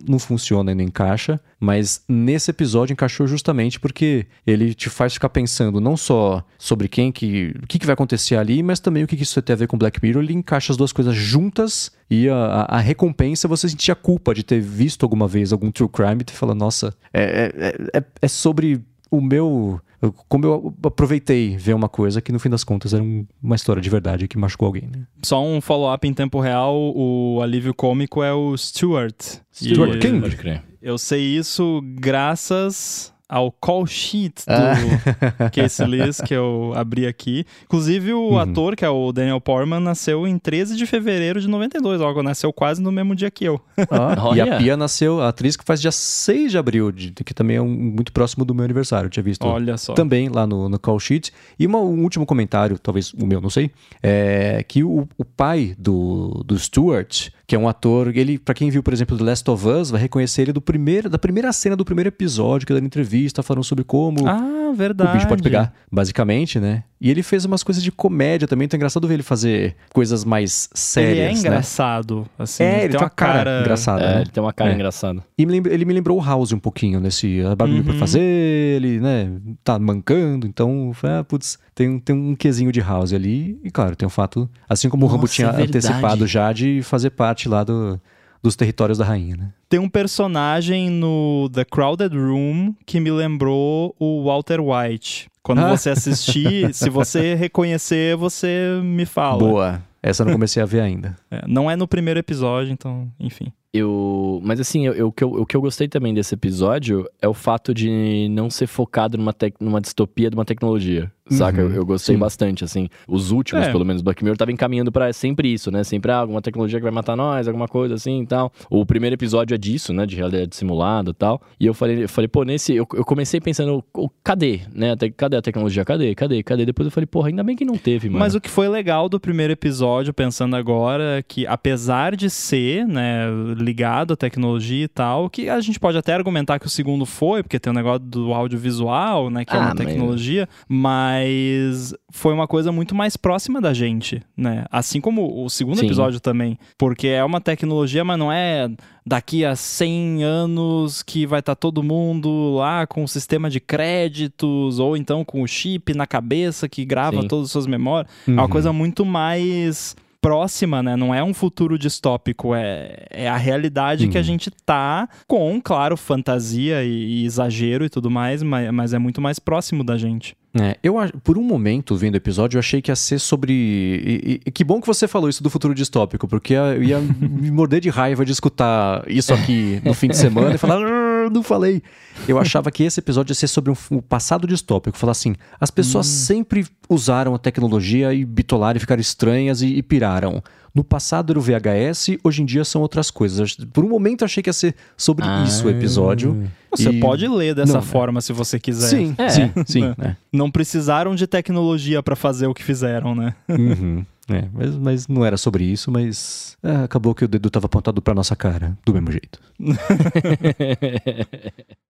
não 0.07 0.19
funciona 0.19 0.73
nem 0.73 0.87
encaixa, 1.01 1.39
mas 1.59 2.03
nesse 2.07 2.51
episódio 2.51 2.93
encaixou 2.93 3.25
justamente 3.27 3.79
porque 3.79 4.25
ele 4.45 4.73
te 4.73 4.89
faz 4.89 5.13
ficar 5.13 5.29
pensando 5.29 5.81
não 5.81 5.97
só 5.97 6.43
sobre 6.57 6.87
quem 6.87 7.11
que, 7.11 7.53
o 7.61 7.67
que, 7.67 7.79
que 7.79 7.85
vai 7.85 7.93
acontecer 7.93 8.35
ali, 8.35 8.61
mas 8.61 8.79
também 8.79 9.03
o 9.03 9.07
que, 9.07 9.17
que 9.17 9.23
isso 9.23 9.41
tem 9.41 9.53
a 9.53 9.57
ver 9.57 9.67
com 9.67 9.77
Black 9.77 9.99
Mirror. 10.01 10.23
Ele 10.23 10.33
encaixa 10.33 10.71
as 10.71 10.77
duas 10.77 10.93
coisas 10.93 11.15
juntas 11.15 11.91
e 12.09 12.29
a, 12.29 12.35
a, 12.35 12.77
a 12.77 12.79
recompensa 12.79 13.47
você 13.47 13.67
sentir 13.67 13.91
a 13.91 13.95
culpa 13.95 14.33
de 14.33 14.43
ter 14.43 14.61
visto 14.61 15.03
alguma 15.03 15.27
vez 15.27 15.51
algum 15.51 15.71
true 15.71 15.89
crime 15.89 16.21
e 16.21 16.25
ter 16.25 16.33
falado, 16.33 16.57
nossa, 16.57 16.93
é, 17.13 17.51
é, 17.93 17.99
é, 17.99 18.03
é 18.21 18.27
sobre 18.27 18.81
o 19.09 19.19
meu. 19.19 19.79
Como 20.27 20.45
eu 20.45 20.73
aproveitei 20.83 21.55
ver 21.57 21.75
uma 21.75 21.87
coisa 21.87 22.21
que 22.21 22.31
no 22.31 22.39
fim 22.39 22.49
das 22.49 22.63
contas 22.63 22.91
era 22.91 23.03
uma 23.03 23.55
história 23.55 23.79
de 23.79 23.87
verdade 23.89 24.27
que 24.27 24.35
machucou 24.35 24.65
alguém. 24.65 24.89
Né? 24.91 25.03
Só 25.21 25.43
um 25.45 25.61
follow-up 25.61 26.07
em 26.07 26.13
tempo 26.13 26.39
real: 26.39 26.75
o 26.75 27.39
alívio 27.43 27.73
cômico 27.73 28.23
é 28.23 28.33
o 28.33 28.57
Stuart. 28.57 29.41
Stuart 29.53 29.95
e... 29.95 29.99
King. 29.99 30.21
Pode 30.21 30.37
crer. 30.37 30.70
Eu 30.81 30.97
sei 30.97 31.21
isso 31.21 31.79
graças 31.83 33.13
ao 33.31 33.49
call 33.49 33.87
sheet 33.87 34.43
do 34.45 34.51
ah. 34.51 35.49
Casey 35.55 35.87
Liz 35.87 36.19
que 36.19 36.33
eu 36.33 36.73
abri 36.75 37.07
aqui. 37.07 37.45
Inclusive, 37.63 38.11
o 38.11 38.31
uhum. 38.31 38.37
ator, 38.37 38.75
que 38.75 38.83
é 38.83 38.89
o 38.89 39.13
Daniel 39.13 39.39
Portman, 39.39 39.79
nasceu 39.79 40.27
em 40.27 40.37
13 40.37 40.75
de 40.75 40.85
fevereiro 40.85 41.39
de 41.39 41.47
92. 41.47 42.01
Logo, 42.01 42.21
nasceu 42.21 42.51
quase 42.51 42.81
no 42.81 42.91
mesmo 42.91 43.15
dia 43.15 43.31
que 43.31 43.45
eu. 43.45 43.61
Ah, 43.89 44.35
e 44.35 44.41
a 44.41 44.57
Pia 44.57 44.75
nasceu, 44.75 45.21
a 45.21 45.29
atriz 45.29 45.55
que 45.55 45.63
faz 45.63 45.79
dia 45.79 45.91
6 45.91 46.51
de 46.51 46.57
abril, 46.57 46.91
que 46.91 47.33
também 47.33 47.55
é 47.55 47.61
um, 47.61 47.69
muito 47.69 48.11
próximo 48.11 48.43
do 48.43 48.53
meu 48.53 48.65
aniversário. 48.65 49.05
Eu 49.05 49.09
tinha 49.09 49.23
visto 49.23 49.47
Olha 49.47 49.77
só. 49.77 49.93
também 49.93 50.27
lá 50.27 50.45
no, 50.45 50.67
no 50.67 50.77
call 50.77 50.99
sheet. 50.99 51.31
E 51.57 51.65
uma, 51.65 51.79
um 51.79 52.03
último 52.03 52.25
comentário, 52.25 52.77
talvez 52.77 53.13
o 53.13 53.25
meu, 53.25 53.39
não 53.39 53.49
sei, 53.49 53.71
é 54.03 54.61
que 54.67 54.83
o, 54.83 55.07
o 55.17 55.23
pai 55.23 55.73
do, 55.77 56.43
do 56.45 56.59
Stuart 56.59 57.29
que 57.51 57.55
é 57.55 57.59
um 57.59 57.67
ator, 57.67 58.15
ele, 58.15 58.39
para 58.39 58.53
quem 58.53 58.69
viu, 58.69 58.81
por 58.81 58.93
exemplo, 58.93 59.17
The 59.17 59.25
Last 59.25 59.51
of 59.51 59.67
Us, 59.67 59.91
vai 59.91 59.99
reconhecer 59.99 60.43
ele 60.43 60.53
do 60.53 60.61
primeiro, 60.61 61.09
da 61.09 61.19
primeira 61.19 61.51
cena 61.51 61.75
do 61.75 61.83
primeiro 61.83 62.07
episódio, 62.07 62.65
que 62.65 62.71
é 62.71 62.79
da 62.79 62.85
entrevista, 62.85 63.43
falando 63.43 63.65
sobre 63.65 63.83
como 63.83 64.25
ah, 64.25 64.71
verdade. 64.73 65.09
o 65.09 65.13
bicho 65.15 65.27
pode 65.27 65.43
pegar, 65.43 65.73
basicamente, 65.91 66.61
né? 66.61 66.85
E 67.01 67.11
ele 67.11 67.21
fez 67.21 67.43
umas 67.43 67.61
coisas 67.61 67.83
de 67.83 67.91
comédia 67.91 68.47
também, 68.47 68.67
então 68.67 68.77
é 68.77 68.79
engraçado 68.79 69.05
ver 69.05 69.15
ele 69.15 69.23
fazer 69.23 69.75
coisas 69.91 70.23
mais 70.23 70.69
sérias, 70.73 71.11
Ele 71.11 71.19
é 71.19 71.33
né? 71.33 71.39
engraçado, 71.39 72.19
né? 72.19 72.25
assim. 72.39 72.63
É, 72.63 72.83
ele, 72.85 72.89
tem 72.93 73.01
uma 73.01 73.09
cara, 73.09 73.33
cara 73.33 73.59
engraçada, 73.59 74.01
é, 74.01 74.15
né? 74.15 74.21
Ele 74.21 74.29
tem 74.29 74.41
uma 74.41 74.53
cara 74.53 74.71
é. 74.71 74.73
engraçada. 74.73 75.23
E 75.37 75.45
me 75.45 75.51
lembra, 75.51 75.73
ele 75.73 75.83
me 75.83 75.93
lembrou 75.93 76.17
o 76.17 76.23
House 76.23 76.53
um 76.53 76.59
pouquinho, 76.59 77.01
nesse 77.01 77.41
barulho 77.57 77.79
uhum. 77.79 77.83
pra 77.83 77.95
fazer, 77.95 78.21
ele, 78.21 79.01
né, 79.01 79.29
tá 79.61 79.77
mancando, 79.77 80.47
então, 80.47 80.93
ah, 81.03 81.21
putz, 81.25 81.59
tem, 81.81 81.99
tem 81.99 82.15
um 82.15 82.35
quesinho 82.35 82.71
de 82.71 82.79
House 82.79 83.11
ali, 83.11 83.59
e 83.63 83.71
claro, 83.71 83.95
tem 83.95 84.05
o 84.05 84.09
fato, 84.09 84.49
assim 84.69 84.87
como 84.87 85.03
Nossa, 85.05 85.13
o 85.13 85.17
Rambo 85.17 85.27
tinha 85.27 85.47
é 85.47 85.63
antecipado 85.63 86.27
já 86.27 86.53
de 86.53 86.81
fazer 86.83 87.09
parte 87.09 87.49
lá 87.49 87.63
do, 87.63 87.99
dos 88.41 88.55
territórios 88.55 88.99
da 88.99 89.05
rainha, 89.05 89.35
né? 89.35 89.53
Tem 89.67 89.79
um 89.79 89.89
personagem 89.89 90.89
no 90.89 91.49
The 91.51 91.65
Crowded 91.65 92.15
Room 92.15 92.75
que 92.85 92.99
me 92.99 93.11
lembrou 93.11 93.95
o 93.99 94.23
Walter 94.25 94.59
White. 94.61 95.27
Quando 95.41 95.59
ah. 95.59 95.75
você 95.75 95.89
assistir, 95.89 96.71
se 96.75 96.89
você 96.89 97.33
reconhecer, 97.33 98.15
você 98.15 98.79
me 98.83 99.05
fala. 99.05 99.39
Boa. 99.39 99.83
Essa 100.03 100.23
eu 100.23 100.25
não 100.25 100.33
comecei 100.33 100.61
a 100.61 100.65
ver 100.65 100.81
ainda. 100.81 101.15
É, 101.29 101.43
não 101.47 101.69
é 101.69 101.75
no 101.75 101.87
primeiro 101.87 102.19
episódio, 102.19 102.71
então, 102.71 103.11
enfim. 103.19 103.51
Eu, 103.73 104.41
mas 104.43 104.59
assim, 104.59 104.85
eu, 104.85 104.93
eu, 104.93 105.07
o, 105.07 105.11
que 105.11 105.23
eu, 105.23 105.29
o 105.29 105.45
que 105.45 105.55
eu 105.55 105.61
gostei 105.61 105.87
também 105.87 106.13
desse 106.13 106.33
episódio 106.33 107.07
é 107.21 107.27
o 107.27 107.33
fato 107.33 107.73
de 107.73 108.27
não 108.29 108.49
ser 108.49 108.67
focado 108.67 109.17
numa, 109.17 109.31
tec, 109.31 109.55
numa 109.61 109.79
distopia 109.79 110.29
de 110.29 110.35
uma 110.35 110.43
tecnologia. 110.43 111.11
Saca? 111.31 111.61
Uhum, 111.61 111.69
eu, 111.69 111.75
eu, 111.75 111.85
gostei 111.85 112.15
sim. 112.15 112.19
bastante, 112.19 112.63
assim. 112.63 112.89
Os 113.07 113.31
últimos, 113.31 113.67
é. 113.67 113.71
pelo 113.71 113.85
menos, 113.85 114.01
Black 114.01 114.23
Mirror, 114.23 114.37
tava 114.37 114.51
encaminhando 114.51 114.91
para 114.91 115.11
sempre 115.13 115.51
isso, 115.51 115.71
né? 115.71 115.83
Sempre 115.83 116.11
ah, 116.11 116.17
alguma 116.17 116.41
tecnologia 116.41 116.79
que 116.79 116.83
vai 116.83 116.91
matar 116.91 117.15
nós, 117.15 117.47
alguma 117.47 117.67
coisa 117.67 117.95
assim 117.95 118.21
e 118.21 118.25
tal. 118.25 118.51
O 118.69 118.85
primeiro 118.85 119.13
episódio 119.13 119.55
é 119.55 119.57
disso, 119.57 119.93
né? 119.93 120.05
De 120.05 120.15
realidade 120.15 120.55
simulada 120.55 121.11
e 121.11 121.13
tal. 121.13 121.41
E 121.59 121.65
eu 121.65 121.73
falei, 121.73 122.03
eu 122.03 122.09
falei 122.09 122.27
pô, 122.27 122.43
nesse. 122.43 122.73
Eu, 122.73 122.87
eu 122.93 123.05
comecei 123.05 123.39
pensando, 123.39 123.83
oh, 123.93 124.09
cadê, 124.23 124.61
né? 124.73 124.95
Cadê 125.15 125.37
a 125.37 125.41
tecnologia? 125.41 125.85
Cadê? 125.85 126.13
Cadê? 126.15 126.43
Cadê? 126.43 126.65
Depois 126.65 126.85
eu 126.85 126.91
falei, 126.91 127.07
porra, 127.07 127.29
ainda 127.29 127.43
bem 127.43 127.55
que 127.55 127.65
não 127.65 127.77
teve, 127.77 128.09
mano. 128.09 128.19
Mas 128.19 128.35
o 128.35 128.41
que 128.41 128.49
foi 128.49 128.67
legal 128.67 129.07
do 129.07 129.19
primeiro 129.19 129.53
episódio, 129.53 130.13
pensando 130.13 130.55
agora, 130.55 131.19
é 131.19 131.21
que 131.21 131.47
apesar 131.47 132.15
de 132.15 132.29
ser, 132.29 132.87
né, 132.87 133.25
ligado 133.57 134.13
à 134.13 134.17
tecnologia 134.17 134.85
e 134.85 134.87
tal, 134.87 135.29
que 135.29 135.49
a 135.49 135.59
gente 135.59 135.79
pode 135.79 135.97
até 135.97 136.13
argumentar 136.13 136.59
que 136.59 136.67
o 136.67 136.69
segundo 136.69 137.05
foi, 137.05 137.43
porque 137.43 137.59
tem 137.59 137.71
o 137.71 137.73
um 137.73 137.77
negócio 137.77 137.99
do 137.99 138.33
audiovisual, 138.33 139.29
né? 139.29 139.45
Que 139.45 139.55
é 139.55 139.59
ah, 139.59 139.61
é 139.61 139.65
uma 139.65 139.75
tecnologia, 139.75 140.47
mas... 140.67 141.20
mas 141.21 141.93
foi 142.09 142.33
uma 142.33 142.47
coisa 142.47 142.71
muito 142.71 142.95
mais 142.95 143.15
próxima 143.15 143.61
da 143.61 143.73
gente, 143.73 144.21
né? 144.35 144.65
Assim 144.71 144.99
como 144.99 145.43
o 145.43 145.49
segundo 145.49 145.79
Sim. 145.79 145.85
episódio 145.85 146.19
também. 146.19 146.57
Porque 146.77 147.07
é 147.07 147.23
uma 147.23 147.39
tecnologia, 147.39 148.03
mas 148.03 148.17
não 148.17 148.31
é 148.31 148.69
daqui 149.05 149.45
a 149.45 149.55
100 149.55 150.23
anos 150.23 151.03
que 151.03 151.25
vai 151.25 151.39
estar 151.39 151.55
tá 151.55 151.59
todo 151.59 151.83
mundo 151.83 152.55
lá 152.55 152.87
com 152.87 153.03
o 153.03 153.07
sistema 153.07 153.49
de 153.49 153.59
créditos, 153.59 154.79
ou 154.79 154.97
então 154.97 155.23
com 155.23 155.41
o 155.41 155.47
chip 155.47 155.93
na 155.93 156.07
cabeça 156.07 156.67
que 156.67 156.83
grava 156.83 157.21
Sim. 157.21 157.27
todas 157.27 157.45
as 157.45 157.51
suas 157.51 157.67
memórias. 157.67 158.11
Uhum. 158.27 158.33
É 158.33 158.37
uma 158.37 158.43
uhum. 158.43 158.49
coisa 158.49 158.73
muito 158.73 159.05
mais 159.05 159.95
próxima, 160.19 160.83
né? 160.83 160.95
Não 160.95 161.13
é 161.13 161.23
um 161.23 161.33
futuro 161.33 161.77
distópico, 161.77 162.53
é, 162.53 163.05
é 163.09 163.27
a 163.27 163.37
realidade 163.37 164.05
uhum. 164.05 164.11
que 164.11 164.17
a 164.17 164.21
uhum. 164.21 164.25
gente 164.25 164.51
tá 164.65 165.09
com, 165.27 165.59
claro, 165.61 165.97
fantasia 165.97 166.83
e, 166.83 167.21
e 167.21 167.25
exagero 167.25 167.85
e 167.85 167.89
tudo 167.89 168.09
mais, 168.09 168.43
mas, 168.43 168.71
mas 168.71 168.93
é 168.93 168.99
muito 168.99 169.19
mais 169.19 169.39
próximo 169.39 169.83
da 169.83 169.97
gente. 169.97 170.35
É, 170.53 170.77
eu 170.83 170.95
por 171.23 171.37
um 171.37 171.41
momento 171.41 171.95
vendo 171.95 172.15
o 172.15 172.17
episódio 172.17 172.57
eu 172.57 172.59
achei 172.59 172.81
que 172.81 172.91
ia 172.91 172.95
ser 172.95 173.19
sobre 173.19 173.53
e, 173.53 174.41
e, 174.45 174.51
que 174.51 174.65
bom 174.65 174.81
que 174.81 174.87
você 174.87 175.07
falou 175.07 175.29
isso 175.29 175.41
do 175.41 175.49
futuro 175.49 175.73
distópico 175.73 176.27
porque 176.27 176.53
eu 176.53 176.83
ia 176.83 176.99
me 176.99 177.49
morder 177.49 177.79
de 177.79 177.89
raiva 177.89 178.25
de 178.25 178.33
escutar 178.33 179.01
isso 179.07 179.33
aqui 179.33 179.81
no 179.85 179.93
fim 179.93 180.09
de 180.09 180.17
semana 180.17 180.53
e 180.53 180.57
falar 180.57 180.85
ah, 180.85 181.29
não 181.29 181.41
falei 181.41 181.81
eu 182.27 182.37
achava 182.37 182.69
que 182.69 182.83
esse 182.83 182.99
episódio 182.99 183.31
ia 183.31 183.35
ser 183.35 183.47
sobre 183.47 183.71
um, 183.71 183.75
um 183.91 184.01
passado 184.01 184.45
distópico 184.45 184.97
falar 184.97 185.13
assim 185.13 185.37
as 185.57 185.71
pessoas 185.71 186.05
hum. 186.05 186.09
sempre 186.09 186.67
usaram 186.89 187.33
a 187.33 187.39
tecnologia 187.39 188.13
e 188.13 188.25
bitolaram 188.25 188.75
e 188.75 188.81
ficaram 188.81 188.99
estranhas 188.99 189.61
e, 189.61 189.67
e 189.67 189.81
piraram 189.81 190.43
no 190.73 190.83
passado 190.83 191.31
era 191.31 191.39
o 191.39 191.41
VHS, 191.41 192.17
hoje 192.23 192.41
em 192.41 192.45
dia 192.45 192.63
são 192.63 192.81
outras 192.81 193.11
coisas. 193.11 193.55
Por 193.73 193.83
um 193.83 193.89
momento 193.89 194.21
eu 194.21 194.25
achei 194.25 194.41
que 194.41 194.49
ia 194.49 194.53
ser 194.53 194.75
sobre 194.95 195.25
ah, 195.27 195.43
isso 195.45 195.67
o 195.67 195.69
episódio. 195.69 196.49
Você 196.71 196.89
e... 196.89 196.99
pode 196.99 197.27
ler 197.27 197.53
dessa 197.53 197.73
não, 197.73 197.81
forma 197.81 198.19
é. 198.19 198.21
se 198.21 198.31
você 198.31 198.59
quiser. 198.59 198.87
Sim, 198.87 199.15
é. 199.17 199.29
sim, 199.29 199.51
sim. 199.65 199.95
É. 199.99 200.15
Não 200.31 200.49
precisaram 200.49 201.13
de 201.13 201.27
tecnologia 201.27 202.01
para 202.01 202.15
fazer 202.15 202.47
o 202.47 202.53
que 202.53 202.63
fizeram, 202.63 203.13
né? 203.13 203.35
Uhum. 203.49 204.05
É, 204.29 204.47
mas, 204.53 204.75
mas 204.77 205.07
não 205.09 205.25
era 205.25 205.35
sobre 205.35 205.65
isso, 205.65 205.91
mas 205.91 206.55
é, 206.63 206.83
acabou 206.83 207.13
que 207.13 207.25
o 207.25 207.27
dedo 207.27 207.47
estava 207.47 207.65
apontado 207.65 208.01
para 208.01 208.13
nossa 208.13 208.33
cara, 208.33 208.77
do 208.85 208.93
mesmo 208.93 209.11
jeito. 209.11 209.41